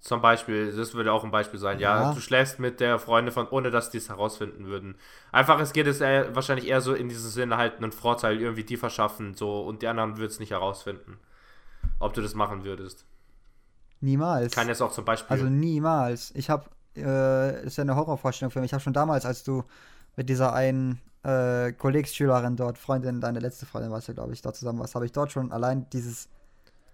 Zum 0.00 0.20
Beispiel, 0.20 0.74
das 0.74 0.94
würde 0.94 1.12
auch 1.12 1.22
ein 1.22 1.30
Beispiel 1.30 1.60
sein. 1.60 1.78
Ja, 1.78 2.02
ja 2.02 2.14
du 2.14 2.20
schläfst 2.20 2.58
mit 2.58 2.80
der 2.80 2.98
Freundin 2.98 3.32
von, 3.32 3.46
ohne 3.48 3.70
dass 3.70 3.90
die 3.90 3.98
es 3.98 4.08
herausfinden 4.08 4.66
würden. 4.66 4.96
Einfach, 5.30 5.60
es 5.60 5.72
geht 5.72 5.86
es 5.86 6.00
eher, 6.00 6.34
wahrscheinlich 6.34 6.66
eher 6.66 6.80
so 6.80 6.92
in 6.92 7.08
diesem 7.08 7.30
Sinne 7.30 7.56
halt 7.56 7.76
einen 7.76 7.92
Vorteil 7.92 8.40
irgendwie 8.40 8.64
die 8.64 8.76
verschaffen, 8.76 9.34
so 9.34 9.62
und 9.62 9.80
die 9.80 9.86
anderen 9.86 10.16
würden 10.16 10.30
es 10.30 10.40
nicht 10.40 10.50
herausfinden. 10.50 11.18
Ob 12.00 12.14
du 12.14 12.20
das 12.20 12.34
machen 12.34 12.64
würdest. 12.64 13.06
Niemals. 14.02 14.52
Kann 14.52 14.68
jetzt 14.68 14.82
auch 14.82 14.92
zum 14.92 15.04
Beispiel. 15.04 15.32
Also 15.32 15.46
niemals. 15.46 16.32
Ich 16.34 16.50
habe, 16.50 16.68
äh, 16.96 17.64
ist 17.64 17.78
ja 17.78 17.82
eine 17.82 17.96
Horrorvorstellung 17.96 18.50
für 18.50 18.60
mich. 18.60 18.70
Ich 18.70 18.74
habe 18.74 18.82
schon 18.82 18.92
damals, 18.92 19.24
als 19.24 19.44
du 19.44 19.64
mit 20.16 20.28
dieser 20.28 20.52
einen 20.52 21.00
äh, 21.22 21.72
Kollegsschülerin 21.72 22.56
dort, 22.56 22.78
Freundin, 22.78 23.20
deine 23.20 23.38
letzte 23.38 23.64
Freundin 23.64 23.92
warst 23.92 24.08
ja, 24.08 24.14
glaube 24.14 24.32
ich, 24.32 24.42
da 24.42 24.52
zusammen 24.52 24.80
warst, 24.80 24.96
habe 24.96 25.06
ich 25.06 25.12
dort 25.12 25.30
schon 25.32 25.52
allein 25.52 25.88
dieses 25.90 26.28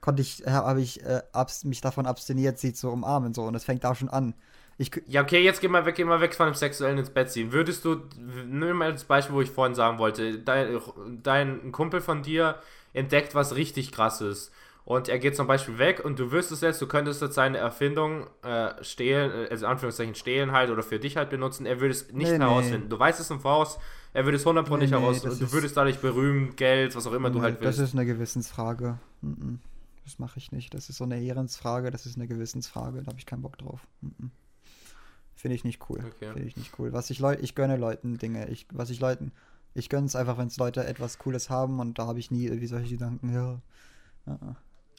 konnte 0.01 0.23
ich, 0.23 0.47
äh, 0.47 0.51
habe 0.51 0.81
ich 0.81 1.03
äh, 1.05 1.23
mich 1.65 1.81
davon 1.81 2.07
absteniert, 2.07 2.59
sie 2.59 2.73
zu 2.73 2.91
umarmen 2.91 3.35
so 3.35 3.43
und 3.45 3.55
es 3.55 3.65
fängt 3.65 3.85
da 3.85 3.95
schon 3.95 4.09
an. 4.09 4.35
Ich, 4.77 4.91
ja, 5.09 5.23
okay, 5.23 5.43
jetzt 5.43 5.61
geh 5.61 5.67
mal 5.67 5.87
weg, 5.87 5.97
geh 5.97 6.05
mal 6.05 6.21
weg 6.21 6.35
von 6.35 6.47
dem 6.47 6.55
Sexuellen 6.55 6.99
ins 6.99 7.11
Bett 7.11 7.33
ziehen. 7.33 7.51
Würdest 7.51 7.85
du, 7.85 8.03
nimm 8.17 8.77
mal 8.77 8.93
das 8.93 9.05
Beispiel, 9.05 9.35
wo 9.35 9.41
ich 9.41 9.51
vorhin 9.51 9.75
sagen 9.75 9.99
wollte, 9.99 10.39
dein, 10.39 10.79
dein 11.23 11.73
Kumpel 11.73 12.01
von 12.01 12.23
dir 12.23 12.57
entdeckt 12.93 13.35
was 13.35 13.57
richtig 13.57 13.91
krasses 13.91 14.53
und 14.89 15.07
er 15.11 15.19
geht 15.19 15.37
zum 15.37 15.47
Beispiel 15.47 15.77
weg 15.77 16.03
und 16.03 16.19
du 16.19 16.33
wüsstest 16.33 16.63
jetzt, 16.63 16.81
du 16.81 16.87
könntest 16.87 17.21
jetzt 17.21 17.35
seine 17.35 17.59
Erfindung 17.59 18.27
äh, 18.43 18.83
stehlen, 18.83 19.31
äh, 19.31 19.49
also 19.51 19.67
in 19.67 19.73
Anführungszeichen 19.73 20.15
stehlen 20.15 20.53
halt 20.53 20.71
oder 20.71 20.83
für 20.83 20.99
dich 20.99 21.19
halt 21.19 21.29
benutzen, 21.29 21.67
er 21.67 21.79
würde 21.83 21.93
es 21.93 22.11
nicht 22.11 22.31
nee, 22.33 22.39
herausfinden. 22.39 22.85
Nee. 22.85 22.89
Du 22.89 22.99
weißt 22.99 23.21
es 23.21 23.31
im 23.31 23.39
Voraus, 23.39 23.79
er 24.15 24.25
würde 24.25 24.39
es 24.39 24.47
100% 24.47 24.71
nee, 24.71 24.77
nicht 24.79 24.93
heraus, 24.93 25.21
du 25.21 25.53
würdest 25.53 25.77
dadurch 25.77 25.99
berühmt, 25.99 26.57
Geld, 26.57 26.97
was 26.97 27.07
auch 27.07 27.13
immer 27.13 27.29
du 27.29 27.43
halt 27.43 27.61
willst. 27.61 27.79
Das 27.79 27.89
ist 27.91 27.95
eine 27.95 28.07
Gewissensfrage. 28.07 28.99
Das 30.05 30.19
mache 30.19 30.39
ich 30.39 30.53
nicht. 30.53 30.73
Das 30.73 30.89
ist 30.89 30.97
so 30.97 31.05
eine 31.05 31.21
Ehrensfrage, 31.21 31.91
das 31.91 32.07
ist 32.07 32.17
eine 32.17 32.27
Gewissensfrage, 32.27 33.03
da 33.03 33.09
habe 33.09 33.19
ich 33.19 33.27
keinen 33.27 33.43
Bock 33.43 33.59
drauf. 33.59 33.87
Finde 35.35 35.55
ich 35.55 35.65
nicht 35.65 35.83
cool. 35.91 35.99
Okay. 35.99 36.33
Finde 36.33 36.49
ich 36.49 36.57
nicht 36.57 36.79
cool. 36.79 36.95
Was 36.95 37.11
ich 37.11 37.19
Leute, 37.19 37.43
ich 37.43 37.55
gönne 37.55 37.77
Leuten 37.77 38.17
Dinge. 38.17 38.49
Ich, 38.49 38.67
was 38.73 38.89
ich 38.89 39.01
Leuten, 39.01 39.33
ich 39.75 39.91
gönne 39.91 40.07
es 40.07 40.17
einfach, 40.17 40.39
wenn 40.39 40.49
es 40.49 40.57
Leute 40.57 40.87
etwas 40.87 41.19
Cooles 41.19 41.51
haben 41.51 41.79
und 41.79 41.99
da 41.99 42.07
habe 42.07 42.19
ich 42.19 42.31
nie 42.31 42.47
irgendwie 42.47 42.69
solche 42.69 42.93
Gedanken, 42.93 43.35
ja. 43.35 43.61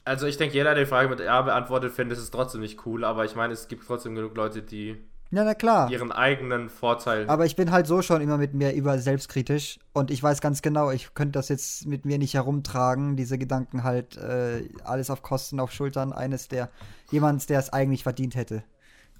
Also 0.04 0.26
ich 0.26 0.36
denke, 0.36 0.54
jeder, 0.54 0.74
der 0.74 0.84
die 0.84 0.90
Frage 0.90 1.08
mit 1.08 1.20
Ja 1.20 1.42
beantwortet, 1.42 1.92
findet 1.92 2.18
es 2.18 2.30
trotzdem 2.30 2.60
nicht 2.62 2.84
cool, 2.86 3.04
aber 3.04 3.24
ich 3.24 3.34
meine, 3.34 3.52
es 3.52 3.68
gibt 3.68 3.86
trotzdem 3.86 4.14
genug 4.14 4.36
Leute, 4.36 4.62
die 4.62 4.96
ja, 5.32 5.44
na 5.44 5.54
klar. 5.54 5.88
Ihren 5.90 6.10
eigenen 6.10 6.68
Vorteil. 6.68 7.28
Aber 7.30 7.46
ich 7.46 7.54
bin 7.54 7.70
halt 7.70 7.86
so 7.86 8.02
schon 8.02 8.20
immer 8.20 8.36
mit 8.36 8.52
mir 8.52 8.72
über 8.72 8.98
selbstkritisch 8.98 9.78
und 9.92 10.10
ich 10.10 10.20
weiß 10.20 10.40
ganz 10.40 10.60
genau, 10.60 10.90
ich 10.90 11.14
könnte 11.14 11.38
das 11.38 11.48
jetzt 11.48 11.86
mit 11.86 12.04
mir 12.04 12.18
nicht 12.18 12.34
herumtragen, 12.34 13.14
diese 13.14 13.38
Gedanken 13.38 13.84
halt 13.84 14.16
äh, 14.16 14.68
alles 14.82 15.08
auf 15.08 15.22
Kosten, 15.22 15.60
auf 15.60 15.70
Schultern 15.70 16.12
eines 16.12 16.48
der, 16.48 16.68
jemands, 17.12 17.46
der 17.46 17.60
es 17.60 17.72
eigentlich 17.72 18.02
verdient 18.02 18.34
hätte. 18.34 18.64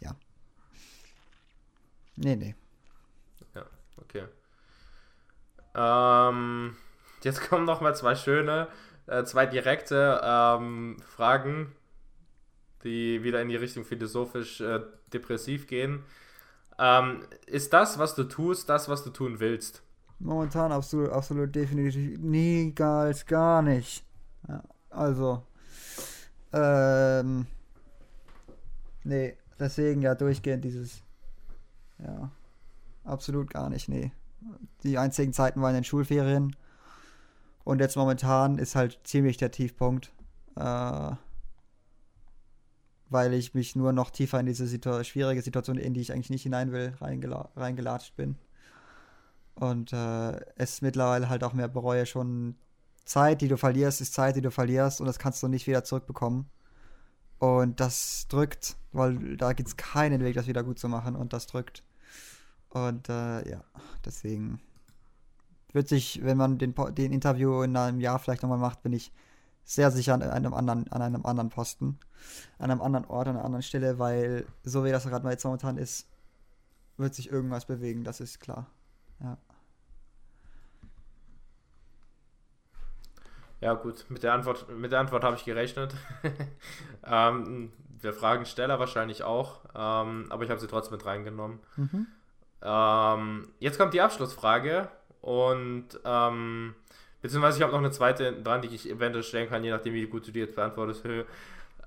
Ja. 0.01 0.17
Nee, 2.17 2.35
nee. 2.35 2.57
Ja, 3.55 3.67
okay. 3.99 4.25
Ähm, 5.77 6.77
jetzt 7.23 7.49
kommen 7.49 7.65
noch 7.65 7.81
mal 7.81 7.95
zwei 7.95 8.17
schöne, 8.17 8.67
äh, 9.11 9.25
zwei 9.25 9.47
direkte 9.47 10.21
ähm, 10.23 10.97
Fragen 11.05 11.73
die 12.85 13.23
wieder 13.23 13.43
in 13.43 13.49
die 13.49 13.57
Richtung 13.57 13.85
philosophisch 13.85 14.61
äh, 14.61 14.81
depressiv 15.13 15.67
gehen. 15.67 16.03
Ähm, 16.79 17.23
ist 17.47 17.73
das, 17.73 17.99
was 17.99 18.15
du 18.15 18.25
tust, 18.25 18.69
das, 18.69 18.89
was 18.89 19.05
du 19.05 19.11
tun 19.11 19.41
willst? 19.41 19.83
Momentan 20.19 20.73
absolut, 20.73 21.11
absolut 21.11 21.55
definitiv 21.55 22.19
niemals 22.19 23.27
gar 23.27 23.63
nicht. 23.63 24.05
Ja, 24.49 24.63
also, 24.91 25.43
ähm, 26.53 27.47
nee, 29.05 29.37
deswegen 29.59 30.03
ja 30.03 30.15
durchgehend 30.15 30.65
dieses, 30.65 31.03
ja, 31.99 32.31
absolut 33.05 33.51
gar 33.51 33.69
nicht, 33.71 33.89
nee. 33.89 34.13
Die 34.83 34.97
einzigen 34.97 35.35
Zeiten 35.35 35.61
waren 35.61 35.71
in 35.71 35.83
den 35.83 35.85
Schulferien 35.85 36.57
und 37.65 37.81
jetzt 37.81 37.97
momentan 37.97 38.59
ist 38.59 38.75
halt 38.75 39.01
ziemlich 39.05 39.37
der 39.37 39.51
Tiefpunkt. 39.51 40.13
Äh, 40.57 41.13
weil 43.11 43.35
ich 43.35 43.55
mich 43.55 43.77
nur 43.77 43.93
noch 43.93 44.11
tiefer 44.11 44.41
in 44.41 44.47
diese 44.47 44.67
Situ 44.67 45.03
schwierige 45.05 45.43
Situation, 45.43 45.77
in 45.77 45.95
die 45.95 46.01
ich 46.01 46.13
eigentlich 46.13 46.31
nicht 46.31 46.45
hinein 46.45 46.73
will, 46.73 46.95
reingela 47.01 47.51
reingelatscht 47.57 48.17
bin. 48.17 48.37
Und 49.57 49.93
äh, 49.93 50.41
es 50.57 50.81
mittlerweile 50.81 51.29
halt 51.29 51.45
auch 51.45 51.53
mehr 51.53 51.69
bereue 51.69 52.07
schon. 52.07 52.57
Zeit, 53.05 53.41
die 53.41 53.49
du 53.49 53.57
verlierst, 53.57 54.01
ist 54.01 54.15
Zeit, 54.15 54.37
die 54.37 54.41
du 54.41 54.53
verlierst 54.53 55.01
und 55.01 55.07
das 55.07 55.19
kannst 55.19 55.43
du 55.43 55.49
nicht 55.49 55.67
wieder 55.67 55.83
zurückbekommen. 55.83 56.49
Und 57.39 57.81
das 57.81 58.29
drückt, 58.29 58.77
weil 58.93 59.37
da 59.37 59.53
gibt 59.53 59.69
es 59.69 59.77
keinen 59.77 60.23
Weg, 60.23 60.35
das 60.37 60.47
wieder 60.47 60.63
gut 60.63 60.79
zu 60.79 60.89
machen 60.89 61.17
und 61.17 61.33
das 61.33 61.49
drückt. 61.49 61.83
Und 62.69 63.09
äh, 63.09 63.51
ja, 63.51 63.65
deswegen 64.05 64.61
wird 65.73 65.89
sich, 65.89 66.25
wenn 66.25 66.37
man 66.37 66.59
den, 66.59 66.75
den 66.93 67.13
Interview 67.13 67.63
in 67.63 67.77
einem 67.77 68.01
Jahr 68.01 68.19
vielleicht 68.19 68.43
nochmal 68.43 68.59
macht, 68.59 68.83
bin 68.83 68.93
ich 68.93 69.13
sehr 69.65 69.91
sicher 69.91 70.15
an 70.15 70.23
einem 70.23 70.55
anderen, 70.55 70.91
an 70.91 71.03
einem 71.03 71.25
anderen 71.25 71.51
Posten, 71.51 71.99
an 72.59 72.71
einem 72.71 72.83
anderen 72.83 73.07
Ort, 73.07 73.29
an 73.29 73.37
einer 73.37 73.45
anderen 73.45 73.63
Stelle, 73.63 73.99
weil 73.99 74.47
so 74.65 74.85
wie 74.85 74.91
das 74.91 75.07
gerade 75.07 75.25
mal 75.25 75.31
jetzt 75.31 75.45
momentan 75.45 75.77
ist, 75.77 76.09
wird 76.97 77.15
sich 77.15 77.31
irgendwas 77.31 77.67
bewegen, 77.67 78.05
das 78.05 78.21
ist 78.21 78.41
klar. 78.41 78.67
Ja. 79.21 79.39
Ja, 83.61 83.75
gut, 83.75 84.07
mit 84.09 84.23
der 84.23 84.33
Antwort, 84.33 84.71
mit 84.71 84.91
der 84.91 85.01
Antwort 85.01 85.23
habe 85.23 85.37
ich 85.37 85.45
gerechnet. 85.45 85.95
ähm, 87.05 87.73
der 88.03 88.15
Fragensteller 88.15 88.79
wahrscheinlich 88.79 89.23
auch, 89.23 89.61
ähm, 89.75 90.27
aber 90.31 90.45
ich 90.45 90.51
habe 90.51 90.61
sie 90.61 90.67
trotzdem 90.67 90.97
mit 90.97 91.05
reingenommen. 91.05 91.61
Mhm. 91.77 92.07
Ähm, 92.63 93.53
jetzt 93.59 93.79
kommt 93.79 93.93
die 93.93 94.01
Abschlussfrage 94.01 94.89
und 95.21 95.89
ähm, 96.05 96.75
Beziehungsweise 97.23 97.59
ich 97.59 97.63
habe 97.63 97.73
noch 97.73 97.81
eine 97.81 97.91
zweite 97.91 98.33
dran, 98.33 98.63
die 98.63 98.69
ich 98.69 98.89
eventuell 98.89 99.23
stellen 99.23 99.49
kann, 99.49 99.63
je 99.63 99.71
nachdem, 99.71 99.95
wie 99.95 100.07
gut 100.07 100.27
du 100.27 100.33
die 100.33 100.41
jetzt 100.41 100.57
beantwortest. 100.57 101.05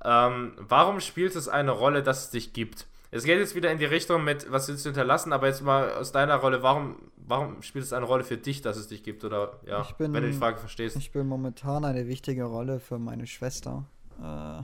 Ähm, 0.05 0.53
warum 0.57 0.99
spielt 0.99 1.35
es 1.35 1.47
eine 1.47 1.71
Rolle, 1.71 2.03
dass 2.03 2.25
es 2.25 2.29
dich 2.29 2.53
gibt? 2.53 2.87
Es 3.09 3.23
geht 3.23 3.39
jetzt 3.39 3.55
wieder 3.55 3.71
in 3.71 3.77
die 3.77 3.85
Richtung 3.85 4.23
mit, 4.23 4.51
was 4.51 4.67
willst 4.67 4.85
du 4.85 4.89
hinterlassen, 4.89 5.33
aber 5.33 5.47
jetzt 5.47 5.61
mal 5.61 5.91
aus 5.93 6.11
deiner 6.11 6.35
Rolle, 6.35 6.63
warum, 6.63 6.95
warum 7.15 7.61
spielt 7.61 7.85
es 7.85 7.93
eine 7.93 8.05
Rolle 8.05 8.23
für 8.23 8.37
dich, 8.37 8.61
dass 8.61 8.75
es 8.75 8.87
dich 8.87 9.03
gibt? 9.03 9.23
Oder 9.23 9.59
ja, 9.65 9.83
bin, 9.97 10.13
wenn 10.13 10.23
du 10.23 10.31
die 10.31 10.37
Frage 10.37 10.57
verstehst. 10.57 10.95
Ich 10.97 11.11
bin 11.11 11.27
momentan 11.27 11.85
eine 11.85 12.07
wichtige 12.07 12.43
Rolle 12.43 12.79
für 12.79 12.99
meine 12.99 13.27
Schwester. 13.27 13.85
Äh, 14.19 14.63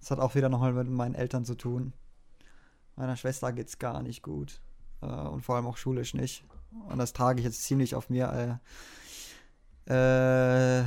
das 0.00 0.10
hat 0.10 0.18
auch 0.18 0.34
wieder 0.34 0.48
nochmal 0.48 0.72
mit 0.72 0.88
meinen 0.88 1.14
Eltern 1.14 1.44
zu 1.44 1.56
tun. 1.56 1.92
Meiner 2.96 3.16
Schwester 3.16 3.52
geht 3.52 3.68
es 3.68 3.78
gar 3.78 4.02
nicht 4.02 4.22
gut. 4.22 4.60
Äh, 5.00 5.06
und 5.06 5.42
vor 5.42 5.56
allem 5.56 5.66
auch 5.66 5.76
schulisch 5.76 6.14
nicht. 6.14 6.44
Und 6.88 6.98
das 6.98 7.12
trage 7.12 7.40
ich 7.40 7.44
jetzt 7.44 7.62
ziemlich 7.62 7.94
auf 7.94 8.10
mir. 8.10 8.60
Äh, 9.86 10.84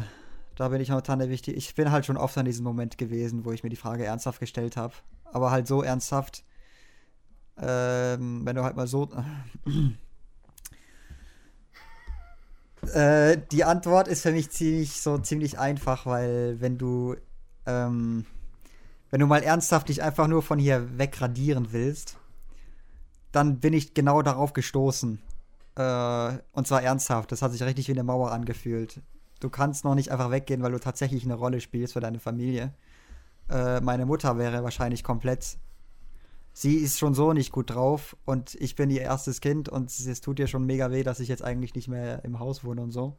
da 0.55 0.67
bin 0.69 0.81
ich 0.81 0.89
momentan 0.89 1.19
der 1.19 1.29
wichtig. 1.29 1.57
Ich 1.57 1.73
bin 1.75 1.91
halt 1.91 2.05
schon 2.05 2.17
oft 2.17 2.37
an 2.37 2.45
diesem 2.45 2.63
Moment 2.63 2.97
gewesen, 2.97 3.45
wo 3.45 3.51
ich 3.51 3.63
mir 3.63 3.69
die 3.69 3.75
Frage 3.75 4.05
ernsthaft 4.05 4.39
gestellt 4.39 4.77
habe. 4.77 4.93
Aber 5.25 5.51
halt 5.51 5.67
so 5.67 5.81
ernsthaft, 5.81 6.43
ähm, 7.57 8.45
wenn 8.45 8.55
du 8.55 8.63
halt 8.63 8.75
mal 8.75 8.87
so. 8.87 9.09
äh, 12.93 13.37
die 13.51 13.63
Antwort 13.63 14.07
ist 14.07 14.21
für 14.21 14.31
mich 14.31 14.51
ziemlich 14.51 15.01
so 15.01 15.17
ziemlich 15.17 15.57
einfach, 15.57 16.05
weil 16.05 16.59
wenn 16.59 16.77
du 16.77 17.15
ähm, 17.65 18.25
wenn 19.09 19.19
du 19.19 19.27
mal 19.27 19.43
ernsthaft 19.43 19.89
dich 19.89 20.01
einfach 20.03 20.27
nur 20.27 20.41
von 20.41 20.57
hier 20.59 20.97
wegradieren 20.97 21.71
willst, 21.71 22.17
dann 23.31 23.59
bin 23.59 23.73
ich 23.73 23.93
genau 23.93 24.21
darauf 24.21 24.53
gestoßen. 24.53 25.21
Äh, 25.75 26.37
und 26.51 26.67
zwar 26.67 26.83
ernsthaft. 26.83 27.31
Das 27.31 27.41
hat 27.41 27.51
sich 27.51 27.63
richtig 27.63 27.87
wie 27.87 27.93
eine 27.93 28.03
Mauer 28.03 28.31
angefühlt. 28.31 29.01
Du 29.39 29.49
kannst 29.49 29.83
noch 29.85 29.95
nicht 29.95 30.11
einfach 30.11 30.31
weggehen, 30.31 30.61
weil 30.61 30.71
du 30.71 30.79
tatsächlich 30.79 31.23
eine 31.23 31.33
Rolle 31.35 31.61
spielst 31.61 31.93
für 31.93 31.99
deine 31.99 32.19
Familie. 32.19 32.73
Äh, 33.49 33.81
meine 33.81 34.05
Mutter 34.05 34.37
wäre 34.37 34.63
wahrscheinlich 34.63 35.03
komplett. 35.03 35.57
Sie 36.53 36.75
ist 36.75 36.99
schon 36.99 37.13
so 37.13 37.33
nicht 37.33 37.51
gut 37.51 37.69
drauf 37.69 38.15
und 38.25 38.55
ich 38.55 38.75
bin 38.75 38.89
ihr 38.89 39.01
erstes 39.01 39.39
Kind 39.39 39.69
und 39.69 39.89
es 39.89 40.21
tut 40.21 40.37
ihr 40.37 40.47
schon 40.47 40.65
mega 40.65 40.91
weh, 40.91 41.03
dass 41.03 41.21
ich 41.21 41.29
jetzt 41.29 41.43
eigentlich 41.43 41.75
nicht 41.75 41.87
mehr 41.87 42.25
im 42.25 42.39
Haus 42.39 42.63
wohne 42.63 42.81
und 42.81 42.91
so. 42.91 43.17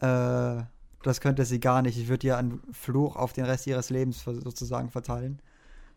Äh, 0.00 0.62
das 1.02 1.20
könnte 1.20 1.44
sie 1.44 1.60
gar 1.60 1.82
nicht. 1.82 1.98
Ich 1.98 2.08
würde 2.08 2.26
ihr 2.26 2.38
einen 2.38 2.60
Fluch 2.72 3.16
auf 3.16 3.32
den 3.32 3.44
Rest 3.44 3.66
ihres 3.66 3.90
Lebens 3.90 4.24
sozusagen 4.24 4.90
verteilen. 4.90 5.40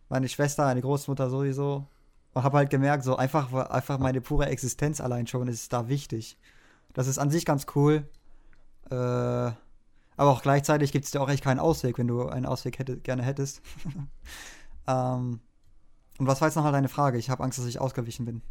Meine 0.09 0.27
Schwester, 0.27 0.65
eine 0.65 0.81
Großmutter 0.81 1.29
sowieso, 1.29 1.87
Und 2.33 2.43
habe 2.43 2.57
halt 2.57 2.69
gemerkt, 2.69 3.03
so 3.03 3.15
einfach, 3.15 3.51
einfach 3.53 3.97
meine 3.97 4.21
pure 4.21 4.45
Existenz 4.45 5.01
allein 5.01 5.27
schon 5.27 5.47
ist 5.47 5.73
da 5.73 5.89
wichtig. 5.89 6.37
Das 6.93 7.07
ist 7.07 7.17
an 7.17 7.31
sich 7.31 7.45
ganz 7.45 7.65
cool. 7.75 8.07
Äh, 8.89 8.95
aber 8.95 10.31
auch 10.31 10.41
gleichzeitig 10.41 10.91
gibt 10.91 11.05
es 11.05 11.11
dir 11.11 11.21
auch 11.21 11.29
echt 11.29 11.43
keinen 11.43 11.59
Ausweg, 11.59 11.97
wenn 11.97 12.07
du 12.07 12.27
einen 12.27 12.45
Ausweg 12.45 12.77
hätte, 12.77 12.97
gerne 12.97 13.23
hättest. 13.23 13.61
ähm, 14.87 15.39
und 16.19 16.27
was 16.27 16.41
war 16.41 16.49
jetzt 16.49 16.55
noch 16.55 16.69
deine 16.71 16.89
Frage? 16.89 17.17
Ich 17.17 17.29
habe 17.29 17.43
Angst, 17.43 17.57
dass 17.57 17.65
ich 17.65 17.79
ausgewichen 17.79 18.25
bin. 18.25 18.41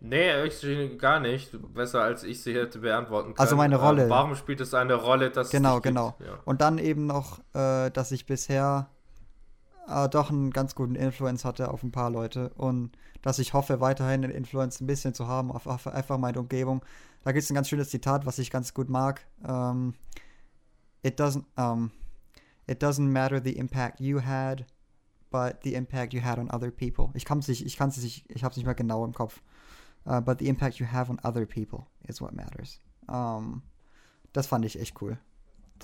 Nee, 0.00 0.42
ich, 0.44 0.98
gar 0.98 1.20
nicht. 1.20 1.50
Besser 1.74 2.02
als 2.02 2.24
ich 2.24 2.42
sie 2.42 2.54
hätte 2.54 2.80
beantworten 2.80 3.34
können. 3.34 3.38
Also 3.38 3.54
meine 3.54 3.76
Rolle. 3.76 4.04
Ähm, 4.04 4.10
warum 4.10 4.34
spielt 4.34 4.60
es 4.60 4.74
eine 4.74 4.94
Rolle, 4.94 5.30
dass 5.30 5.50
Genau, 5.50 5.80
genau. 5.80 6.16
Ja. 6.18 6.38
Und 6.44 6.60
dann 6.60 6.78
eben 6.78 7.06
noch, 7.06 7.38
äh, 7.54 7.90
dass 7.90 8.10
ich 8.10 8.26
bisher 8.26 8.88
äh, 9.88 10.08
doch 10.08 10.30
einen 10.30 10.50
ganz 10.50 10.74
guten 10.74 10.94
Influence 10.94 11.44
hatte 11.44 11.70
auf 11.70 11.82
ein 11.82 11.92
paar 11.92 12.10
Leute 12.10 12.50
und 12.50 12.92
dass 13.22 13.38
ich 13.38 13.52
hoffe, 13.52 13.80
weiterhin 13.80 14.24
einen 14.24 14.32
Influence 14.32 14.80
ein 14.80 14.86
bisschen 14.86 15.14
zu 15.14 15.26
haben 15.28 15.52
auf, 15.52 15.66
auf 15.66 15.86
einfach 15.86 16.18
meine 16.18 16.40
Umgebung. 16.40 16.84
Da 17.22 17.32
gibt 17.32 17.44
es 17.44 17.50
ein 17.50 17.54
ganz 17.54 17.68
schönes 17.68 17.90
Zitat, 17.90 18.26
was 18.26 18.38
ich 18.38 18.50
ganz 18.50 18.74
gut 18.74 18.88
mag. 18.88 19.24
Um, 19.42 19.50
ähm, 19.50 19.94
it 21.02 21.20
doesn't 21.20 21.44
um, 21.56 21.90
it 22.66 22.82
doesn't 22.82 23.08
matter 23.08 23.40
the 23.42 23.56
impact 23.56 24.00
you 24.00 24.20
had, 24.20 24.66
but 25.30 25.58
the 25.62 25.74
impact 25.74 26.12
you 26.12 26.22
had 26.22 26.38
on 26.38 26.50
other 26.50 26.70
people. 26.70 27.10
Ich 27.14 27.24
kann 27.24 27.38
es 27.38 27.48
nicht, 27.48 27.64
ich 27.64 27.76
kann 27.76 27.90
ich 27.90 28.24
habe 28.42 28.50
es 28.50 28.56
nicht 28.56 28.66
mehr 28.66 28.74
genau 28.74 29.04
im 29.04 29.12
Kopf. 29.12 29.40
Uh, 30.04 30.20
but 30.20 30.40
the 30.40 30.48
impact 30.48 30.80
you 30.80 30.86
have 30.86 31.08
on 31.08 31.20
other 31.22 31.46
people 31.46 31.86
is 32.08 32.20
what 32.20 32.32
matters. 32.32 32.80
Um, 33.06 33.62
das 34.32 34.48
fand 34.48 34.64
ich 34.64 34.80
echt 34.80 35.00
cool. 35.00 35.18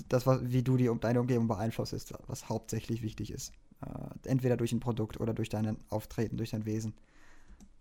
Das, 0.09 0.25
was, 0.25 0.41
wie 0.43 0.63
du 0.63 0.75
die, 0.75 0.89
deine 0.99 1.21
Umgebung 1.21 1.47
beeinflusst, 1.47 1.93
ist, 1.93 2.13
was 2.27 2.49
hauptsächlich 2.49 3.01
wichtig 3.01 3.31
ist. 3.31 3.53
Uh, 3.85 4.09
entweder 4.25 4.57
durch 4.57 4.73
ein 4.73 4.81
Produkt 4.81 5.21
oder 5.21 5.33
durch 5.33 5.47
dein 5.47 5.77
Auftreten, 5.89 6.35
durch 6.35 6.49
dein 6.49 6.65
Wesen. 6.65 6.93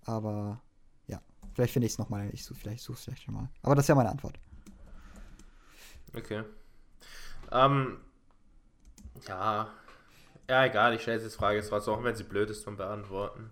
Aber 0.04 0.60
ja, 1.08 1.20
vielleicht 1.54 1.72
finde 1.72 1.86
ich 1.86 1.92
es 1.92 1.98
nochmal. 1.98 2.30
Ich 2.32 2.44
such, 2.44 2.56
vielleicht 2.56 2.84
suche 2.84 2.98
es 2.98 3.04
vielleicht 3.04 3.24
schon 3.24 3.34
mal. 3.34 3.48
Aber 3.62 3.74
das 3.74 3.84
ist 3.84 3.88
ja 3.88 3.96
meine 3.96 4.10
Antwort. 4.10 4.38
Okay. 6.16 6.44
Ähm, 7.50 7.98
ja. 9.26 9.68
Ja, 10.48 10.64
egal, 10.64 10.94
ich 10.94 11.02
stelle 11.02 11.18
jetzt 11.20 11.32
die 11.32 11.36
Frage 11.36 11.56
jetzt 11.56 11.72
was, 11.72 11.88
auch 11.88 12.02
wenn 12.02 12.14
sie 12.14 12.24
blöd 12.24 12.48
ist 12.48 12.62
zum 12.62 12.76
Beantworten. 12.76 13.50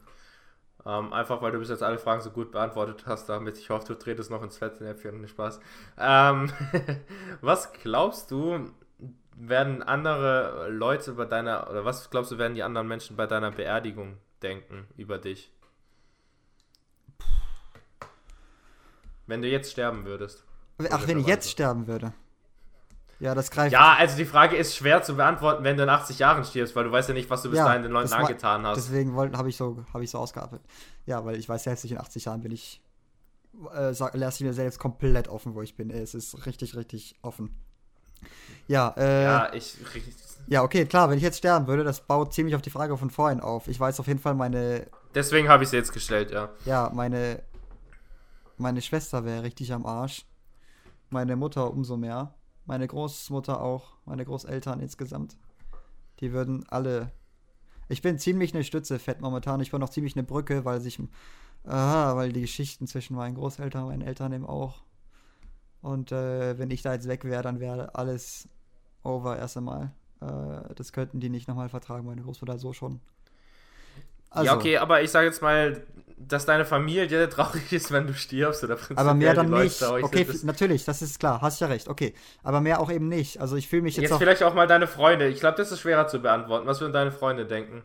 Ähm, 0.87 1.13
einfach 1.13 1.43
weil 1.43 1.51
du 1.51 1.59
bis 1.59 1.69
jetzt 1.69 1.83
alle 1.83 1.99
Fragen 1.99 2.23
so 2.23 2.31
gut 2.31 2.53
beantwortet 2.53 3.05
hast, 3.07 3.29
damit 3.29 3.59
ich 3.59 3.71
hoffe, 3.71 3.87
du 3.89 3.99
tretest 3.99 4.31
noch 4.31 4.43
ins 4.43 4.57
Fettnäpfchen. 4.57 5.27
Spaß. 5.27 5.59
Ähm, 5.99 6.53
was 7.41 7.73
glaubst 7.73 8.31
du, 8.31 8.71
werden 9.37 9.83
andere 9.83 10.69
Leute 10.71 11.13
bei 11.13 11.27
deiner, 11.27 11.71
oder 11.71 11.85
was 11.85 12.11
glaubst 12.11 12.31
du, 12.31 12.39
werden 12.39 12.55
die 12.55 12.63
anderen 12.63 12.89
Menschen 12.89 13.17
bei 13.17 13.27
deiner 13.27 13.51
Beerdigung 13.51 14.19
denken 14.43 14.87
über 14.97 15.19
dich? 15.19 15.53
Wenn 19.27 19.43
du 19.43 19.49
jetzt 19.49 19.73
sterben 19.73 20.05
würdest. 20.05 20.45
Ach, 20.91 21.07
wenn 21.07 21.19
ich 21.19 21.27
jetzt 21.27 21.51
sterben 21.51 21.87
würde. 21.87 22.13
Ja, 23.19 23.35
das 23.35 23.51
greift. 23.51 23.73
Ja, 23.73 23.95
also 23.95 24.17
die 24.17 24.27
Frage 24.27 24.57
ist 24.57 24.77
schwer 24.77 25.03
zu 25.03 25.17
beantworten, 25.17 25.65
wenn 25.65 25.77
du 25.77 25.83
in 25.83 25.89
80 25.89 26.19
Jahren 26.19 26.45
stirbst, 26.45 26.77
weil 26.77 26.85
du 26.85 26.93
weißt 26.93 27.09
ja 27.09 27.15
nicht, 27.15 27.31
was 27.31 27.43
du 27.43 27.49
bis 27.49 27.59
ja, 27.59 27.65
dahin 27.65 27.83
den 27.83 27.93
Leuten 27.93 28.13
angetan 28.13 28.67
hast. 28.67 28.77
Deswegen 28.77 29.17
habe 29.17 29.49
ich, 29.49 29.57
so, 29.57 29.85
hab 29.93 30.03
ich 30.03 30.11
so 30.11 30.19
ausgearbeitet. 30.19 30.67
Ja, 31.07 31.25
weil 31.25 31.37
ich 31.37 31.49
weiß 31.49 31.65
ja 31.65 31.73
jetzt 31.73 31.83
nicht, 31.83 31.93
in 31.93 31.99
80 31.99 32.27
Jahren 32.27 32.43
bin 32.43 32.53
ich. 32.53 32.83
Äh, 33.75 33.93
lasse 34.13 34.43
ich 34.43 34.47
mir 34.47 34.53
selbst 34.53 34.79
komplett 34.79 35.29
offen, 35.29 35.55
wo 35.55 35.63
ich 35.63 35.77
bin. 35.77 35.89
Es 35.89 36.15
ist 36.15 36.45
richtig, 36.45 36.77
richtig 36.77 37.17
offen. 37.23 37.57
Ja, 38.69 38.95
äh. 38.97 39.25
Ja, 39.25 39.53
ich. 39.53 39.77
Ja, 40.49 40.63
okay, 40.63 40.87
klar, 40.87 41.11
wenn 41.11 41.17
ich 41.17 41.25
jetzt 41.25 41.39
sterben 41.39 41.67
würde, 41.67 41.83
das 41.83 42.01
baut 42.01 42.33
ziemlich 42.33 42.55
auf 42.55 42.63
die 42.63 42.71
Frage 42.71 42.97
von 42.97 43.11
vorhin 43.11 43.41
auf. 43.41 43.67
Ich 43.67 43.81
weiß 43.81 43.99
auf 43.99 44.07
jeden 44.07 44.21
Fall 44.21 44.35
meine. 44.35 44.87
Deswegen 45.15 45.49
habe 45.49 45.65
ich 45.65 45.71
sie 45.71 45.77
jetzt 45.77 45.93
gestellt, 45.93 46.31
ja. 46.31 46.51
Ja, 46.65 46.91
meine. 46.95 47.43
Meine 48.59 48.81
Schwester 48.81 49.25
wäre 49.25 49.43
richtig 49.43 49.73
am 49.73 49.85
Arsch. 49.85 50.25
Meine 51.11 51.37
Mutter 51.37 51.71
umso 51.71 51.97
mehr 51.97 52.33
meine 52.67 52.87
Großmutter 52.87 53.61
auch, 53.61 53.95
meine 54.05 54.25
Großeltern 54.25 54.81
insgesamt. 54.81 55.37
Die 56.21 56.33
würden 56.33 56.65
alle. 56.69 57.13
Ich 57.89 58.03
bin 58.03 58.19
ziemlich 58.19 58.53
eine 58.55 58.65
Stütze 58.65 58.99
fett 58.99 59.21
momentan. 59.21 59.61
Ich 59.61 59.71
bin 59.71 59.81
noch 59.81 59.91
ziemlich 59.91 60.17
eine 60.17 60.25
Brücke, 60.25 60.65
weil 60.65 60.81
sich. 60.81 61.01
Aha, 61.65 62.17
weil 62.17 62.33
die 62.33 62.43
Geschichten 62.43 62.87
zwischen 62.87 63.17
meinen 63.17 63.35
Großeltern 63.35 63.83
und 63.83 63.89
meinen 63.89 64.03
Eltern 64.03 64.33
eben 64.33 64.47
auch. 64.47 64.83
Und 65.83 66.13
äh, 66.13 66.59
wenn 66.59 66.71
ich 66.71 66.83
da 66.83 66.93
jetzt 66.93 67.09
weg 67.09 67.25
wäre, 67.25 67.43
dann 67.43 67.61
wäre 67.61 67.95
alles 67.95 68.49
over 69.03 69.37
erst 69.37 69.57
einmal. 69.57 69.93
Äh, 70.21 70.75
das 70.75 70.93
könnten 70.93 71.21
die 71.21 71.29
nicht 71.29 71.49
nochmal 71.49 71.69
vertragen, 71.69 72.07
meine 72.07 72.23
Großmutter 72.23 72.59
so 72.59 72.73
schon. 72.73 73.01
Also, 74.31 74.47
ja, 74.47 74.57
okay, 74.57 74.79
aber 74.79 75.03
ich 75.03 75.11
sage 75.11 75.27
jetzt 75.27 75.41
mal, 75.41 75.83
dass 76.19 76.47
deine 76.47 76.65
Familie 76.65 77.29
traurig 77.29 77.73
ist, 77.73 77.93
wenn 77.93 78.07
du 78.07 78.15
stirbst 78.15 78.65
oder 78.65 78.79
Aber 78.97 79.15
mehr 79.15 79.35
dann 79.35 79.51
nicht. 79.51 79.83
Okay, 79.83 80.25
sind, 80.25 80.45
natürlich, 80.45 80.85
das 80.85 81.03
ist 81.03 81.19
klar, 81.19 81.41
hast 81.41 81.61
ja 81.61 81.67
recht. 81.67 81.89
Okay, 81.89 82.15
aber 82.43 82.61
mehr 82.61 82.81
auch 82.81 82.91
eben 82.91 83.09
nicht. 83.09 83.41
Also 83.41 83.57
ich 83.57 83.69
fühle 83.69 83.83
mich 83.83 83.97
jetzt, 83.97 84.05
jetzt 84.05 84.13
auch 84.13 84.19
vielleicht 84.19 84.43
auch 84.43 84.55
mal 84.55 84.67
deine 84.67 84.87
Freunde. 84.87 85.29
Ich 85.29 85.41
glaube, 85.41 85.57
das 85.57 85.73
ist 85.73 85.81
schwerer 85.81 86.09
zu 86.09 86.21
beantworten. 86.21 86.67
Was 86.67 86.81
würden 86.81 86.93
deine 86.93 87.13
Freunde 87.13 87.47
denken? 87.47 87.85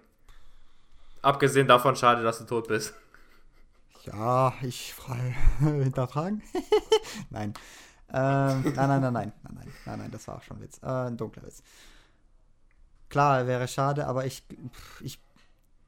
Abgesehen 1.21 1.67
davon, 1.67 1.95
schade, 1.95 2.23
dass 2.23 2.39
du 2.39 2.45
tot 2.45 2.67
bist. 2.67 2.95
Ja, 4.05 4.53
ich 4.61 4.93
frei 4.93 5.35
hinterfragen. 5.59 6.41
nein. 7.29 7.53
Ähm, 8.13 8.63
nein, 8.63 8.73
nein, 8.75 9.01
nein, 9.01 9.01
nein, 9.01 9.13
nein, 9.13 9.33
nein, 9.43 9.67
nein, 9.85 9.99
nein, 9.99 10.11
das 10.11 10.27
war 10.27 10.37
auch 10.37 10.41
schon 10.41 10.57
ein 10.57 10.63
Witz. 10.63 10.79
Äh, 10.83 10.87
ein 10.87 11.17
dunkler 11.17 11.43
Witz. 11.43 11.63
Klar, 13.09 13.47
wäre 13.47 13.67
schade, 13.67 14.07
aber 14.07 14.25
ich, 14.25 14.43
ich 15.01 15.19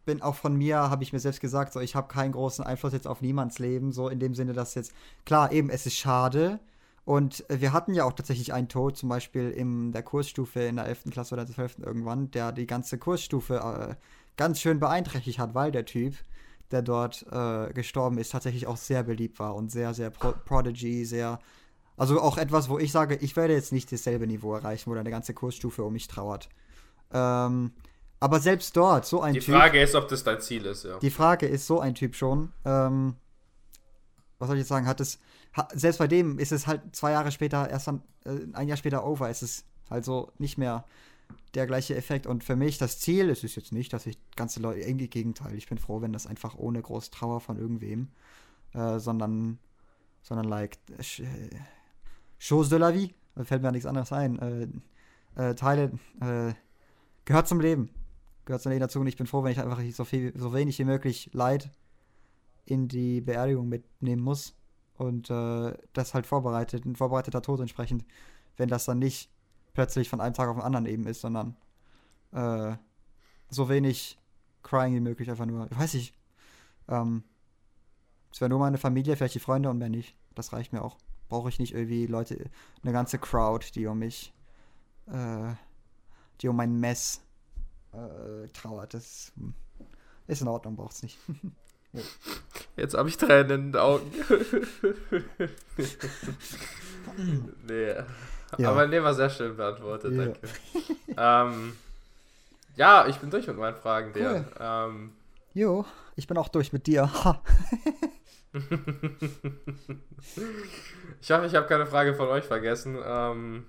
bin 0.05 0.21
auch 0.21 0.35
von 0.35 0.55
mir, 0.55 0.77
habe 0.77 1.03
ich 1.03 1.13
mir 1.13 1.19
selbst 1.19 1.41
gesagt, 1.41 1.73
so 1.73 1.79
ich 1.79 1.95
habe 1.95 2.07
keinen 2.07 2.33
großen 2.33 2.63
Einfluss 2.63 2.93
jetzt 2.93 3.07
auf 3.07 3.21
niemands 3.21 3.59
Leben, 3.59 3.91
so 3.91 4.09
in 4.09 4.19
dem 4.19 4.35
Sinne, 4.35 4.53
dass 4.53 4.75
jetzt, 4.75 4.93
klar, 5.25 5.51
eben, 5.51 5.69
es 5.69 5.85
ist 5.85 5.95
schade. 5.95 6.59
Und 7.05 7.43
wir 7.49 7.73
hatten 7.73 7.93
ja 7.93 8.05
auch 8.05 8.13
tatsächlich 8.13 8.53
einen 8.53 8.69
Tod, 8.69 8.95
zum 8.95 9.09
Beispiel 9.09 9.49
in 9.49 9.91
der 9.91 10.03
Kursstufe 10.03 10.61
in 10.61 10.77
der 10.77 10.85
11. 10.85 11.05
Klasse 11.11 11.35
oder 11.35 11.45
der 11.45 11.53
12. 11.53 11.79
irgendwann, 11.79 12.31
der 12.31 12.53
die 12.53 12.67
ganze 12.67 12.97
Kursstufe 12.97 13.55
äh, 13.55 13.95
ganz 14.37 14.61
schön 14.61 14.79
beeinträchtigt 14.79 15.39
hat, 15.39 15.53
weil 15.53 15.71
der 15.71 15.85
Typ, 15.85 16.15
der 16.71 16.81
dort 16.81 17.25
äh, 17.31 17.71
gestorben 17.73 18.17
ist, 18.17 18.31
tatsächlich 18.31 18.67
auch 18.67 18.77
sehr 18.77 19.03
beliebt 19.03 19.39
war 19.39 19.55
und 19.55 19.71
sehr, 19.71 19.93
sehr 19.93 20.09
Pro 20.09 20.33
Prodigy, 20.45 21.05
sehr. 21.05 21.39
Also 21.95 22.19
auch 22.19 22.37
etwas, 22.37 22.69
wo 22.69 22.79
ich 22.79 22.91
sage, 22.91 23.15
ich 23.15 23.35
werde 23.35 23.53
jetzt 23.53 23.71
nicht 23.71 23.91
dasselbe 23.91 24.25
Niveau 24.25 24.55
erreichen, 24.55 24.89
wo 24.89 24.95
eine 24.95 25.11
ganze 25.11 25.33
Kursstufe 25.33 25.83
um 25.83 25.93
mich 25.93 26.07
trauert. 26.07 26.49
Ähm, 27.11 27.71
aber 28.19 28.39
selbst 28.39 28.75
dort, 28.77 29.05
so 29.05 29.21
ein 29.21 29.33
die 29.33 29.39
Typ. 29.39 29.53
Die 29.53 29.59
Frage 29.59 29.81
ist, 29.81 29.95
ob 29.95 30.07
das 30.07 30.23
dein 30.23 30.39
Ziel 30.41 30.65
ist, 30.65 30.85
ja. 30.85 30.97
Die 30.97 31.11
Frage 31.11 31.45
ist, 31.45 31.67
so 31.67 31.79
ein 31.79 31.93
Typ 31.93 32.15
schon. 32.15 32.53
Ähm, 32.65 33.15
was 34.39 34.47
soll 34.47 34.57
ich 34.57 34.61
jetzt 34.61 34.69
sagen? 34.69 34.87
Hat 34.87 34.99
es. 35.01 35.19
Ha, 35.55 35.67
selbst 35.73 35.97
bei 35.99 36.07
dem 36.07 36.39
ist 36.39 36.51
es 36.51 36.65
halt 36.65 36.95
zwei 36.95 37.11
Jahre 37.11 37.31
später, 37.31 37.69
erst 37.69 37.87
dann, 37.87 38.01
äh, 38.25 38.39
ein 38.53 38.67
Jahr 38.67 38.77
später 38.77 39.05
over. 39.05 39.29
Es 39.29 39.43
ist 39.43 39.65
also 39.89 40.31
nicht 40.39 40.57
mehr 40.57 40.85
der 41.53 41.67
gleiche 41.67 41.95
Effekt. 41.95 42.27
Und 42.27 42.43
für 42.43 42.55
mich 42.55 42.77
das 42.77 42.99
Ziel, 42.99 43.29
es 43.29 43.43
ist 43.43 43.55
jetzt 43.55 43.71
nicht, 43.71 43.93
dass 43.93 44.05
ich 44.05 44.17
ganze 44.35 44.59
Leute, 44.59 44.81
irgendwie 44.81 45.07
Gegenteil. 45.07 45.55
Ich 45.55 45.67
bin 45.67 45.77
froh, 45.77 46.01
wenn 46.01 46.13
das 46.13 46.27
einfach 46.27 46.55
ohne 46.57 46.81
groß 46.81 47.11
Trauer 47.11 47.39
von 47.41 47.57
irgendwem, 47.57 48.09
äh, 48.73 48.99
sondern, 48.99 49.59
sondern 50.21 50.47
like, 50.47 50.77
äh, 50.97 51.49
Chose 52.39 52.69
de 52.69 52.79
la 52.79 52.93
vie, 52.93 53.13
da 53.35 53.43
fällt 53.43 53.61
mir 53.61 53.71
nichts 53.71 53.85
anderes 53.85 54.11
ein. 54.11 54.39
Äh, 55.35 55.49
äh, 55.49 55.55
Teile, 55.55 55.91
äh, 56.21 56.53
gehört 57.25 57.47
zum 57.47 57.61
Leben 57.61 57.89
gehört 58.45 58.59
es 58.59 58.63
dann 58.63 58.79
dazu 58.79 58.99
und 58.99 59.07
ich 59.07 59.17
bin 59.17 59.27
froh, 59.27 59.43
wenn 59.43 59.51
ich 59.51 59.59
einfach 59.59 59.81
so, 59.91 60.03
viel, 60.03 60.37
so 60.37 60.53
wenig 60.53 60.77
wie 60.79 60.85
möglich 60.85 61.29
Leid 61.33 61.69
in 62.65 62.87
die 62.87 63.21
Beerdigung 63.21 63.69
mitnehmen 63.69 64.21
muss 64.21 64.55
und 64.95 65.29
äh, 65.29 65.73
das 65.93 66.13
halt 66.13 66.25
vorbereitet, 66.25 66.85
ein 66.85 66.95
vorbereiteter 66.95 67.41
Tod 67.41 67.59
entsprechend, 67.59 68.05
wenn 68.57 68.69
das 68.69 68.85
dann 68.85 68.99
nicht 68.99 69.29
plötzlich 69.73 70.09
von 70.09 70.21
einem 70.21 70.33
Tag 70.33 70.49
auf 70.49 70.55
den 70.55 70.63
anderen 70.63 70.85
eben 70.85 71.05
ist, 71.07 71.21
sondern 71.21 71.55
äh, 72.31 72.75
so 73.49 73.69
wenig 73.69 74.19
Crying 74.61 74.95
wie 74.95 74.99
möglich 74.99 75.29
einfach 75.29 75.45
nur, 75.45 75.69
ich 75.69 75.77
weiß 75.77 75.93
nicht, 75.95 76.13
ähm, 76.87 77.23
es 78.31 78.41
wäre 78.41 78.49
nur 78.49 78.59
meine 78.59 78.77
Familie, 78.77 79.15
vielleicht 79.15 79.35
die 79.35 79.39
Freunde 79.39 79.69
und 79.69 79.77
mehr 79.77 79.89
nicht. 79.89 80.15
Das 80.33 80.53
reicht 80.53 80.73
mir 80.73 80.81
auch. 80.81 80.97
Brauche 81.29 81.49
ich 81.49 81.59
nicht 81.59 81.73
irgendwie 81.73 82.07
Leute, 82.07 82.49
eine 82.81 82.91
ganze 82.91 83.19
Crowd, 83.19 83.67
die 83.75 83.85
um 83.85 83.99
mich, 83.99 84.33
äh, 85.07 85.53
die 86.41 86.47
um 86.47 86.55
mein 86.55 86.79
Mess 86.79 87.21
äh, 87.91 88.47
trauert. 88.49 88.93
Das 88.93 89.31
ist 90.27 90.41
in 90.41 90.47
Ordnung, 90.47 90.75
braucht 90.75 90.93
es 90.93 91.03
nicht. 91.03 91.19
Jetzt 92.75 92.95
habe 92.95 93.07
ich 93.07 93.17
Tränen 93.17 93.51
in 93.51 93.71
den 93.73 93.81
Augen. 93.81 94.11
nee. 97.67 97.93
Ja. 98.57 98.69
Aber 98.69 98.87
nee, 98.87 99.01
war 99.01 99.13
sehr 99.13 99.29
schön 99.29 99.55
beantwortet, 99.55 100.13
ja. 100.13 100.25
danke. 100.25 100.39
ähm, 101.17 101.73
ja, 102.75 103.07
ich 103.07 103.17
bin 103.17 103.29
durch 103.29 103.47
mit 103.47 103.57
meinen 103.57 103.75
Fragen, 103.75 104.13
cool. 104.15 104.45
Ähm, 104.59 105.13
jo, 105.53 105.85
ich 106.15 106.27
bin 106.27 106.37
auch 106.37 106.49
durch 106.49 106.73
mit 106.73 106.87
dir. 106.87 107.09
ich 111.21 111.31
hoffe, 111.31 111.45
ich 111.45 111.55
habe 111.55 111.67
keine 111.67 111.85
Frage 111.85 112.13
von 112.15 112.27
euch 112.27 112.45
vergessen. 112.45 112.97
Ähm, 113.03 113.65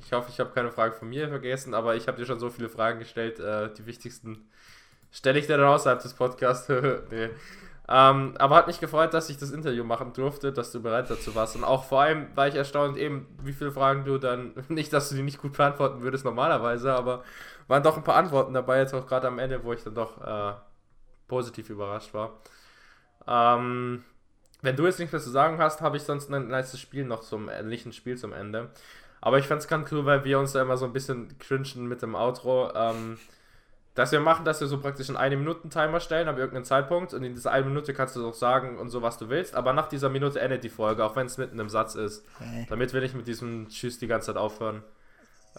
ich 0.00 0.12
hoffe, 0.12 0.30
ich 0.30 0.40
habe 0.40 0.50
keine 0.50 0.70
Frage 0.70 0.94
von 0.94 1.08
mir 1.08 1.28
vergessen, 1.28 1.74
aber 1.74 1.94
ich 1.96 2.08
habe 2.08 2.18
dir 2.18 2.26
schon 2.26 2.40
so 2.40 2.50
viele 2.50 2.68
Fragen 2.68 2.98
gestellt. 2.98 3.40
Äh, 3.40 3.72
die 3.74 3.86
wichtigsten 3.86 4.48
Stelle 5.10 5.38
ich 5.38 5.46
dir 5.46 5.56
dann 5.56 5.66
außerhalb 5.66 6.02
des 6.02 6.14
Podcasts. 6.14 6.68
nee. 7.10 7.30
Ähm, 7.88 8.34
aber 8.38 8.56
hat 8.56 8.68
mich 8.68 8.80
gefreut, 8.80 9.12
dass 9.12 9.28
ich 9.28 9.38
das 9.38 9.50
Interview 9.50 9.84
machen 9.84 10.12
durfte, 10.12 10.52
dass 10.52 10.70
du 10.72 10.80
bereit 10.80 11.10
dazu 11.10 11.34
warst. 11.34 11.56
Und 11.56 11.64
auch 11.64 11.84
vor 11.84 12.02
allem 12.02 12.28
war 12.36 12.46
ich 12.46 12.54
erstaunt, 12.54 12.96
eben, 12.96 13.26
wie 13.42 13.52
viele 13.52 13.72
Fragen 13.72 14.04
du 14.04 14.18
dann, 14.18 14.52
nicht, 14.68 14.92
dass 14.92 15.08
du 15.08 15.16
die 15.16 15.22
nicht 15.22 15.40
gut 15.42 15.56
beantworten 15.56 16.02
würdest 16.02 16.24
normalerweise, 16.24 16.92
aber 16.94 17.24
waren 17.68 17.82
doch 17.82 17.96
ein 17.96 18.04
paar 18.04 18.16
Antworten 18.16 18.54
dabei, 18.54 18.78
jetzt 18.78 18.94
auch 18.94 19.06
gerade 19.06 19.28
am 19.28 19.38
Ende, 19.38 19.64
wo 19.64 19.72
ich 19.72 19.82
dann 19.82 19.94
doch 19.94 20.20
äh, 20.20 20.54
positiv 21.28 21.70
überrascht 21.70 22.14
war. 22.14 22.40
Ähm, 23.26 24.04
wenn 24.62 24.76
du 24.76 24.86
jetzt 24.86 24.98
nichts 24.98 25.12
mehr 25.12 25.20
zu 25.20 25.30
sagen 25.30 25.58
hast, 25.58 25.80
habe 25.80 25.96
ich 25.96 26.04
sonst 26.04 26.32
ein 26.32 26.48
nice 26.48 26.78
Spiel 26.78 27.04
noch 27.04 27.20
zum 27.20 27.48
ähnlichen 27.48 27.92
Spiel 27.92 28.16
zum 28.16 28.32
Ende. 28.32 28.70
Aber 29.20 29.38
ich 29.38 29.46
fand 29.46 29.60
es 29.60 29.68
ganz 29.68 29.90
cool, 29.92 30.04
weil 30.04 30.24
wir 30.24 30.38
uns 30.38 30.52
da 30.52 30.62
immer 30.62 30.76
so 30.76 30.84
ein 30.84 30.92
bisschen 30.92 31.36
cringen 31.38 31.86
mit 31.86 32.02
dem 32.02 32.14
Outro. 32.14 32.72
Ähm, 32.74 33.18
dass 33.94 34.10
wir 34.10 34.20
machen, 34.20 34.44
dass 34.44 34.60
wir 34.60 34.68
so 34.68 34.80
praktisch 34.80 35.10
einen 35.10 35.18
1-Minuten-Timer 35.18 36.00
stellen, 36.00 36.28
ab 36.28 36.38
irgendeinem 36.38 36.64
Zeitpunkt. 36.64 37.12
Und 37.12 37.22
in 37.24 37.34
dieser 37.34 37.52
einen 37.52 37.68
Minute 37.68 37.92
kannst 37.92 38.16
du 38.16 38.26
auch 38.26 38.34
sagen 38.34 38.78
und 38.78 38.88
so, 38.88 39.02
was 39.02 39.18
du 39.18 39.28
willst. 39.28 39.54
Aber 39.54 39.74
nach 39.74 39.88
dieser 39.88 40.08
Minute 40.08 40.40
endet 40.40 40.64
die 40.64 40.70
Folge, 40.70 41.04
auch 41.04 41.14
wenn 41.14 41.26
es 41.26 41.36
mitten 41.36 41.58
im 41.58 41.68
Satz 41.68 41.94
ist. 41.94 42.24
Okay. 42.36 42.66
Damit 42.70 42.94
will 42.94 43.02
ich 43.02 43.14
mit 43.14 43.26
diesem 43.26 43.68
Tschüss 43.68 43.98
die 43.98 44.06
ganze 44.06 44.28
Zeit 44.28 44.36
aufhören. 44.36 44.82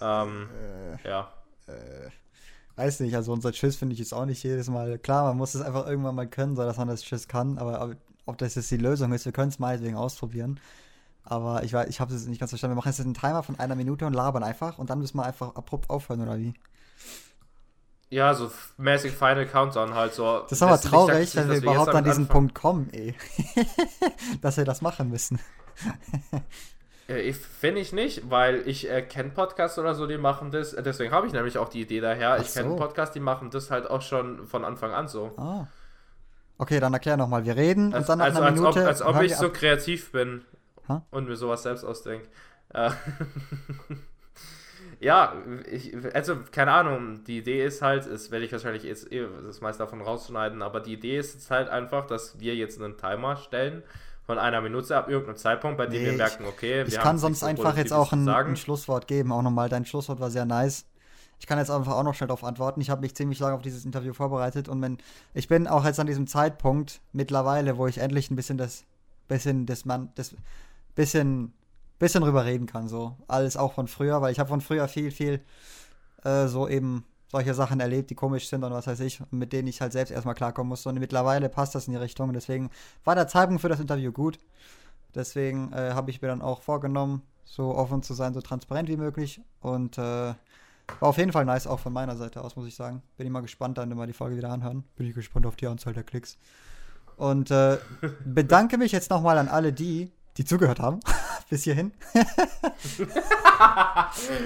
Ähm, 0.01 0.49
äh, 1.03 1.07
ja. 1.07 1.31
Äh, 1.67 2.09
weiß 2.75 3.01
nicht, 3.01 3.15
also 3.15 3.33
unser 3.33 3.51
Tschüss 3.51 3.75
finde 3.75 3.93
ich 3.93 3.99
jetzt 3.99 4.13
auch 4.13 4.25
nicht 4.25 4.41
jedes 4.41 4.67
Mal. 4.67 4.97
Klar, 4.97 5.25
man 5.25 5.37
muss 5.37 5.53
es 5.53 5.61
einfach 5.61 5.85
irgendwann 5.85 6.15
mal 6.15 6.27
können, 6.27 6.55
so 6.55 6.63
dass 6.63 6.77
man 6.77 6.87
das 6.87 7.03
Tschüss 7.03 7.27
kann. 7.27 7.59
Aber 7.59 7.95
ob 8.25 8.37
das 8.39 8.55
jetzt 8.55 8.71
die 8.71 8.77
Lösung 8.77 9.13
ist, 9.13 9.25
wir 9.25 9.31
können 9.31 9.49
es 9.49 9.59
meinetwegen 9.59 9.95
ausprobieren. 9.95 10.59
Aber 11.23 11.63
ich, 11.63 11.73
ich 11.73 11.99
habe 11.99 12.13
es 12.13 12.25
nicht 12.25 12.39
ganz 12.39 12.49
verstanden. 12.49 12.73
Wir 12.73 12.77
machen 12.77 12.89
jetzt 12.89 12.99
einen 12.99 13.13
Timer 13.13 13.43
von 13.43 13.59
einer 13.59 13.75
Minute 13.75 14.07
und 14.07 14.13
labern 14.13 14.43
einfach 14.43 14.79
und 14.79 14.89
dann 14.89 14.99
müssen 14.99 15.17
wir 15.17 15.23
einfach 15.23 15.55
abrupt 15.55 15.89
aufhören, 15.91 16.21
oder 16.21 16.37
wie? 16.39 16.53
Ja, 18.13 18.35
so 18.35 18.51
mäßig 18.77 19.13
Final 19.13 19.47
Countdown 19.47 19.95
halt 19.95 20.13
so. 20.13 20.41
Das 20.41 20.51
ist 20.51 20.61
aber 20.61 20.79
traurig, 20.79 21.35
wenn 21.35 21.49
wir 21.49 21.57
überhaupt 21.57 21.95
an 21.95 22.03
diesen 22.03 22.23
anfangen. 22.25 22.27
Punkt 22.27 22.55
kommen, 22.55 22.89
ey. 22.91 23.15
dass 24.41 24.57
wir 24.57 24.65
das 24.65 24.81
machen 24.81 25.09
müssen. 25.09 25.39
Äh, 27.09 27.33
Finde 27.33 27.81
ich 27.81 27.91
nicht, 27.91 28.29
weil 28.29 28.65
ich 28.65 28.89
äh, 28.89 29.01
kenne 29.01 29.31
Podcasts 29.31 29.77
oder 29.77 29.93
so, 29.93 30.07
die 30.07 30.17
machen 30.17 30.51
das. 30.51 30.73
Deswegen 30.73 31.11
habe 31.11 31.27
ich 31.27 31.33
nämlich 31.33 31.57
auch 31.57 31.67
die 31.67 31.81
Idee 31.81 31.99
daher. 31.99 32.37
Ach 32.39 32.41
ich 32.41 32.53
kenne 32.53 32.69
so. 32.69 32.75
Podcasts, 32.77 33.13
die 33.13 33.19
machen 33.19 33.49
das 33.49 33.69
halt 33.69 33.89
auch 33.89 34.01
schon 34.01 34.47
von 34.47 34.63
Anfang 34.63 34.93
an 34.93 35.09
so. 35.09 35.33
Ah. 35.35 35.67
Okay, 36.57 36.79
dann 36.79 36.93
erklär 36.93 37.17
nochmal. 37.17 37.43
Wir 37.43 37.57
reden 37.57 37.93
als, 37.93 38.03
und 38.03 38.09
dann 38.09 38.19
nach 38.19 38.25
also, 38.27 38.37
einer 38.37 38.47
als 38.47 38.55
Minute. 38.57 38.79
Ob, 38.79 38.87
als 38.87 39.01
ob 39.01 39.21
ich 39.21 39.35
so 39.35 39.49
kreativ 39.49 40.13
bin 40.13 40.45
ha? 40.87 41.05
und 41.11 41.27
mir 41.27 41.35
sowas 41.35 41.63
selbst 41.63 41.83
ausdenke. 41.83 42.29
Äh, 42.73 42.91
ja, 45.03 45.33
ich, 45.69 45.93
also 46.13 46.37
keine 46.51 46.71
Ahnung, 46.71 47.23
die 47.25 47.39
Idee 47.39 47.65
ist 47.65 47.81
halt, 47.81 48.09
das 48.09 48.31
werde 48.31 48.45
ich 48.45 48.51
wahrscheinlich 48.53 48.83
jetzt 48.83 49.11
eh 49.11 49.27
das 49.45 49.59
meiste 49.59 49.83
davon 49.83 50.01
rausschneiden, 50.01 50.61
aber 50.61 50.79
die 50.79 50.93
Idee 50.93 51.17
ist 51.17 51.33
jetzt 51.33 51.51
halt 51.51 51.67
einfach, 51.67 52.07
dass 52.07 52.39
wir 52.39 52.55
jetzt 52.55 52.81
einen 52.81 52.97
Timer 52.97 53.35
stellen 53.35 53.83
von 54.25 54.39
einer 54.39 54.61
Minute 54.61 54.95
ab 54.95 55.09
irgendeinem 55.09 55.35
Zeitpunkt, 55.35 55.77
bei 55.77 55.87
dem 55.87 56.01
nee, 56.01 56.11
wir 56.11 56.13
merken, 56.13 56.45
okay, 56.45 56.85
wir 56.85 56.87
ich 56.87 56.99
kann 56.99 57.17
sonst 57.17 57.41
so 57.41 57.45
einfach 57.45 57.75
jetzt 57.75 57.91
auch 57.91 58.13
ein, 58.13 58.27
ein, 58.29 58.55
Schlusswort 58.55 59.07
geben, 59.07 59.33
auch 59.33 59.41
nochmal. 59.41 59.67
Dein 59.67 59.85
Schlusswort 59.85 60.21
war 60.21 60.31
sehr 60.31 60.45
nice. 60.45 60.85
Ich 61.37 61.47
kann 61.47 61.57
jetzt 61.57 61.69
einfach 61.69 61.95
auch 61.95 62.03
noch 62.03 62.13
schnell 62.13 62.27
darauf 62.27 62.45
antworten. 62.45 62.79
Ich 62.79 62.89
habe 62.89 63.01
mich 63.01 63.13
ziemlich 63.13 63.39
lange 63.39 63.55
auf 63.55 63.61
dieses 63.61 63.83
Interview 63.83 64.13
vorbereitet 64.13 64.69
und 64.69 64.81
wenn, 64.81 64.99
ich 65.33 65.49
bin 65.49 65.67
auch 65.67 65.83
jetzt 65.83 65.99
an 65.99 66.07
diesem 66.07 66.27
Zeitpunkt 66.27 67.01
mittlerweile, 67.11 67.77
wo 67.77 67.87
ich 67.87 67.97
endlich 67.97 68.31
ein 68.31 68.37
bisschen 68.37 68.57
das, 68.57 68.85
bisschen 69.27 69.65
das, 69.65 69.83
man, 69.83 70.13
das, 70.15 70.33
bisschen 70.95 71.51
bisschen 71.99 72.23
drüber 72.23 72.45
reden 72.45 72.65
kann, 72.65 72.87
so. 72.87 73.17
Alles 73.27 73.57
auch 73.57 73.73
von 73.73 73.87
früher, 73.87 74.21
weil 74.21 74.31
ich 74.31 74.39
habe 74.39 74.49
von 74.49 74.61
früher 74.61 74.87
viel, 74.87 75.11
viel 75.11 75.41
äh, 76.23 76.47
so 76.47 76.67
eben 76.67 77.05
solche 77.33 77.53
Sachen 77.55 77.79
erlebt, 77.79 78.11
die 78.11 78.15
komisch 78.15 78.47
sind 78.47 78.63
und 78.63 78.71
was 78.71 78.85
weiß 78.85 78.99
ich, 78.99 79.19
mit 79.31 79.53
denen 79.53 79.67
ich 79.67 79.81
halt 79.81 79.91
selbst 79.91 80.11
erstmal 80.11 80.35
klarkommen 80.35 80.69
musste. 80.69 80.89
Und 80.89 80.99
mittlerweile 80.99 81.49
passt 81.49 81.73
das 81.73 81.87
in 81.87 81.93
die 81.93 81.99
Richtung. 81.99 82.31
Deswegen 82.31 82.69
war 83.03 83.15
der 83.15 83.27
Zeitpunkt 83.27 83.61
für 83.61 83.69
das 83.69 83.79
Interview 83.79 84.11
gut. 84.11 84.37
Deswegen 85.15 85.73
äh, 85.73 85.93
habe 85.93 86.11
ich 86.11 86.21
mir 86.21 86.27
dann 86.27 86.43
auch 86.43 86.61
vorgenommen, 86.61 87.23
so 87.43 87.75
offen 87.75 88.03
zu 88.03 88.13
sein, 88.13 88.33
so 88.35 88.41
transparent 88.41 88.87
wie 88.87 88.97
möglich. 88.97 89.41
Und 89.61 89.97
äh, 89.97 90.01
war 90.01 91.09
auf 91.09 91.17
jeden 91.17 91.31
Fall 91.31 91.45
nice, 91.45 91.65
auch 91.65 91.79
von 91.79 91.91
meiner 91.91 92.15
Seite 92.15 92.43
aus, 92.43 92.55
muss 92.55 92.67
ich 92.67 92.75
sagen. 92.75 93.01
Bin 93.17 93.25
ich 93.25 93.33
mal 93.33 93.41
gespannt, 93.41 93.79
dann 93.79 93.89
immer 93.91 94.05
die 94.05 94.13
Folge 94.13 94.37
wieder 94.37 94.51
anhören. 94.51 94.83
Bin 94.95 95.07
ich 95.07 95.15
gespannt 95.15 95.47
auf 95.47 95.55
die 95.55 95.67
Anzahl 95.67 95.93
der 95.93 96.03
Klicks. 96.03 96.37
Und 97.17 97.51
äh, 97.51 97.77
bedanke 98.25 98.77
mich 98.77 98.91
jetzt 98.91 99.09
nochmal 99.09 99.37
an 99.37 99.47
alle 99.47 99.73
die, 99.73 100.11
die 100.37 100.45
zugehört 100.45 100.79
haben. 100.79 100.99
Bis 101.53 101.65
hierhin. 101.65 101.91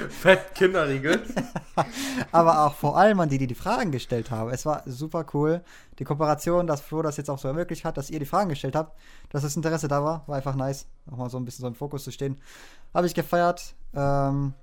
Fett 0.10 0.54
Kinderriegel. 0.54 1.24
Aber 2.34 2.66
auch 2.66 2.74
vor 2.74 2.98
allem 2.98 3.22
an 3.22 3.30
die, 3.30 3.38
die 3.38 3.48
die 3.48 3.56
Fragen 3.56 3.94
gestellt 3.94 4.30
haben. 4.30 4.50
Es 4.50 4.66
war 4.66 4.84
super 4.86 5.26
cool. 5.34 5.64
Die 6.00 6.04
Kooperation, 6.04 6.68
dass 6.68 6.82
Flo 6.82 7.02
das 7.02 7.16
jetzt 7.16 7.30
auch 7.30 7.40
so 7.40 7.48
ermöglicht 7.48 7.86
hat, 7.86 7.96
dass 7.96 8.10
ihr 8.10 8.20
die 8.20 8.26
Fragen 8.26 8.50
gestellt 8.50 8.76
habt, 8.76 9.00
dass 9.30 9.44
das 9.44 9.56
Interesse 9.56 9.88
da 9.88 10.04
war, 10.04 10.28
war 10.28 10.36
einfach 10.36 10.56
nice. 10.56 10.86
Nochmal 11.06 11.30
so 11.30 11.38
ein 11.38 11.46
bisschen 11.46 11.62
so 11.62 11.70
im 11.70 11.76
Fokus 11.76 12.04
zu 12.04 12.12
stehen. 12.12 12.42
Habe 12.94 13.08
ich 13.08 13.14
gefeiert. 13.14 13.74
Ähm, 13.94 14.54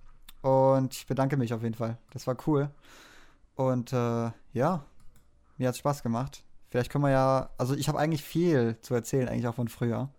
und 0.42 0.92
ich 0.92 1.06
bedanke 1.06 1.38
mich 1.38 1.54
auf 1.54 1.62
jeden 1.62 1.74
Fall. 1.74 1.96
Das 2.12 2.26
war 2.26 2.36
cool. 2.46 2.68
Und 3.54 3.94
äh, 3.94 4.30
ja, 4.52 4.84
mir 5.56 5.68
hat 5.68 5.76
es 5.76 5.78
Spaß 5.78 6.02
gemacht. 6.02 6.44
Vielleicht 6.68 6.92
können 6.92 7.04
wir 7.04 7.10
ja, 7.10 7.48
also 7.56 7.74
ich 7.74 7.88
habe 7.88 7.98
eigentlich 7.98 8.22
viel 8.22 8.76
zu 8.82 8.92
erzählen, 8.92 9.30
eigentlich 9.30 9.48
auch 9.48 9.54
von 9.54 9.68
früher. 9.68 10.10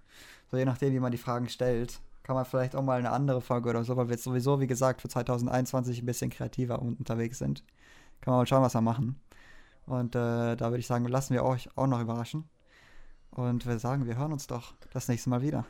So 0.49 0.57
je 0.57 0.65
nachdem, 0.65 0.91
wie 0.91 0.99
man 0.99 1.11
die 1.11 1.19
Fragen 1.19 1.49
stellt, 1.49 1.99
kann 2.25 2.35
man 2.35 2.45
vielleicht 2.45 2.75
auch 2.75 2.81
mal 2.81 2.97
eine 2.97 3.11
andere 3.11 3.39
Folge 3.39 3.69
oder 3.69 3.83
so, 3.83 3.95
weil 3.97 4.07
wir 4.07 4.15
jetzt 4.15 4.23
sowieso, 4.23 4.59
wie 4.59 4.65
gesagt, 4.65 5.01
für 5.01 5.07
2021 5.07 6.01
ein 6.01 6.07
bisschen 6.07 6.31
kreativer 6.31 6.81
unterwegs 6.81 7.37
sind. 7.37 7.63
Kann 8.19 8.31
man 8.31 8.41
mal 8.41 8.47
schauen, 8.47 8.63
was 8.63 8.73
wir 8.73 8.81
machen. 8.81 9.21
Und 9.85 10.15
äh, 10.15 10.55
da 10.55 10.71
würde 10.71 10.79
ich 10.79 10.87
sagen, 10.87 11.05
lassen 11.05 11.35
wir 11.35 11.43
euch 11.43 11.69
auch 11.77 11.85
noch 11.85 12.01
überraschen. 12.01 12.49
Und 13.29 13.67
wir 13.67 13.77
sagen, 13.77 14.07
wir 14.07 14.17
hören 14.17 14.33
uns 14.33 14.47
doch 14.47 14.73
das 14.91 15.07
nächste 15.07 15.29
Mal 15.29 15.43
wieder. 15.43 15.65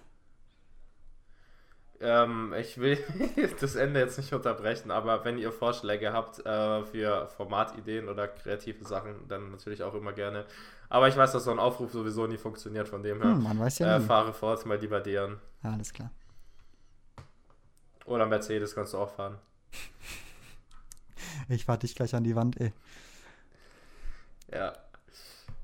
Ähm, 2.00 2.54
ich 2.58 2.78
will 2.78 3.00
das 3.60 3.76
Ende 3.76 4.00
jetzt 4.00 4.18
nicht 4.18 4.32
unterbrechen, 4.32 4.92
aber 4.92 5.26
wenn 5.26 5.38
ihr 5.38 5.52
Vorschläge 5.52 6.14
habt 6.14 6.46
äh, 6.46 6.84
für 6.86 7.28
Formatideen 7.36 8.08
oder 8.08 8.30
kreative 8.30 8.86
Sachen, 8.86 9.28
dann 9.28 9.52
natürlich 9.52 9.84
auch 9.84 9.94
immer 9.94 10.14
gerne. 10.14 10.46
Aber 10.88 11.10
ich 11.10 11.18
weiß, 11.18 11.34
dass 11.34 11.44
so 11.44 11.52
ein 11.52 11.60
Aufruf 11.60 11.92
sowieso 11.92 12.28
nie 12.28 12.38
funktioniert, 12.38 12.88
von 12.88 13.04
dem 13.04 13.22
her. 13.22 13.32
Hm, 13.32 13.44
man 13.44 13.60
weiß 13.60 13.80
ja 13.80 13.98
äh, 13.98 14.00
Fahre 14.00 14.32
fort, 14.32 14.66
mal 14.66 14.78
lieber 14.78 15.02
deren. 15.02 15.42
Ja, 15.62 15.74
alles 15.74 15.92
klar. 15.92 16.12
Oder 18.06 18.26
Mercedes 18.26 18.76
kannst 18.76 18.94
du 18.94 19.00
auch 19.00 19.10
fahren. 19.10 19.38
ich 21.50 21.66
fahr 21.66 21.78
dich 21.78 21.96
gleich 21.96 22.16
an 22.16 22.24
die 22.24 22.36
Wand, 22.36 22.60
ey. 22.62 22.72
Ja. 24.52 24.74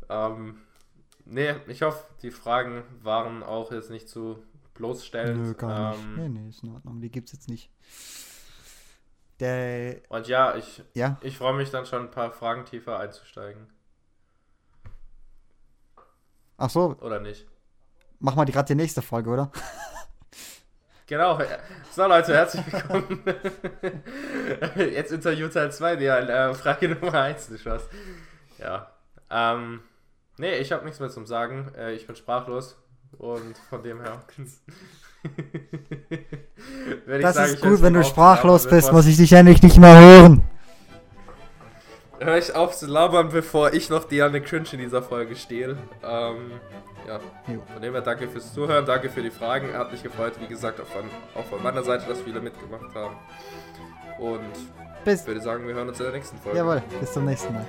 Ähm, 0.10 0.62
nee, 1.26 1.56
ich 1.68 1.84
hoffe, 1.84 2.04
die 2.22 2.32
Fragen 2.32 2.84
waren 3.02 3.44
auch 3.44 3.72
jetzt 3.72 3.92
nicht 3.92 4.10
zu 4.10 4.44
bloßstellend. 4.74 5.42
Nö, 5.42 5.54
gar 5.54 5.92
nicht. 5.92 6.04
Ähm, 6.04 6.16
nee, 6.16 6.30
nee, 6.30 6.50
ist 6.50 6.64
in 6.64 6.74
Ordnung. 6.74 7.00
Die 7.00 7.12
gibt's 7.12 7.32
jetzt 7.32 7.50
nicht. 7.50 7.70
Der, 9.40 10.02
und 10.10 10.28
ja, 10.28 10.56
ich, 10.56 10.84
ja? 10.94 11.18
ich 11.22 11.38
freue 11.38 11.56
mich 11.56 11.72
dann 11.72 11.86
schon 11.86 12.04
ein 12.04 12.12
paar 12.12 12.32
Fragen 12.32 12.66
tiefer 12.66 13.00
einzusteigen. 13.00 13.68
Ach 16.58 16.70
so. 16.70 16.96
Oder 17.02 17.20
nicht? 17.20 17.48
Mach 18.20 18.36
mal 18.36 18.46
gerade 18.46 18.68
die 18.68 18.76
nächste 18.76 19.02
Folge, 19.02 19.32
oder? 19.32 19.52
Genau. 21.12 21.38
So, 21.92 22.08
Leute, 22.08 22.34
herzlich 22.34 22.64
willkommen. 22.72 23.22
Jetzt 24.78 25.12
Interview 25.12 25.50
Teil 25.50 25.70
2, 25.70 25.96
ja, 25.96 26.20
äh, 26.20 26.54
Frage 26.54 26.88
Nummer 27.02 27.24
1, 27.24 27.50
nicht 27.50 27.66
was. 27.66 27.84
Ja. 28.58 28.90
Ähm, 29.30 29.82
nee, 30.38 30.56
ich 30.60 30.72
habe 30.72 30.86
nichts 30.86 31.02
mehr 31.02 31.10
zum 31.10 31.26
Sagen. 31.26 31.70
Äh, 31.78 31.96
ich 31.96 32.08
bin 32.08 32.16
sprachlos. 32.16 32.78
Und 33.18 33.58
von 33.70 33.84
dem 33.84 34.02
her. 34.02 34.22
das 37.06 37.36
sagen, 37.36 37.54
ist 37.56 37.62
gut, 37.62 37.82
wenn 37.82 37.94
du 37.94 38.06
sprachlos 38.06 38.70
bist, 38.70 38.94
muss 38.94 39.06
ich 39.06 39.18
dich 39.18 39.34
endlich 39.34 39.62
nicht 39.62 39.80
mehr 39.80 40.00
hören. 40.00 40.46
Hör 42.22 42.38
ich 42.38 42.56
auf 42.56 42.78
zu 42.78 42.88
labern, 42.88 43.32
bevor 43.34 43.74
ich 43.74 43.90
noch 43.90 44.06
Diane 44.06 44.40
Cringe 44.40 44.70
in 44.72 44.80
dieser 44.80 45.04
Folge 45.04 45.36
stehle. 45.36 45.78
Ähm, 46.04 46.54
ja, 47.08 47.20
von 47.74 47.82
dem 47.82 47.94
her 47.94 48.02
danke 48.02 48.28
fürs 48.28 48.54
Zuhören, 48.54 48.86
danke 48.86 49.10
für 49.10 49.22
die 49.22 49.32
Fragen. 49.32 49.74
Hat 49.74 49.92
mich 49.92 50.04
gefreut, 50.04 50.34
wie 50.40 50.48
gesagt, 50.48 50.80
auch 50.80 50.86
von, 50.86 51.04
auch 51.36 51.46
von 51.46 51.62
meiner 51.62 51.84
Seite, 51.84 52.06
dass 52.08 52.22
viele 52.22 52.42
mitgemacht 52.42 52.94
haben. 52.96 53.16
Und 54.20 54.40
bis. 55.04 55.22
ich 55.22 55.28
würde 55.28 55.42
sagen, 55.42 55.68
wir 55.68 55.74
hören 55.74 55.90
uns 55.90 56.00
in 56.00 56.06
der 56.06 56.14
nächsten 56.14 56.38
Folge. 56.38 56.58
Jawohl, 56.60 56.82
bis 57.00 57.12
zum 57.14 57.26
nächsten 57.26 57.54
Mal. 57.54 57.66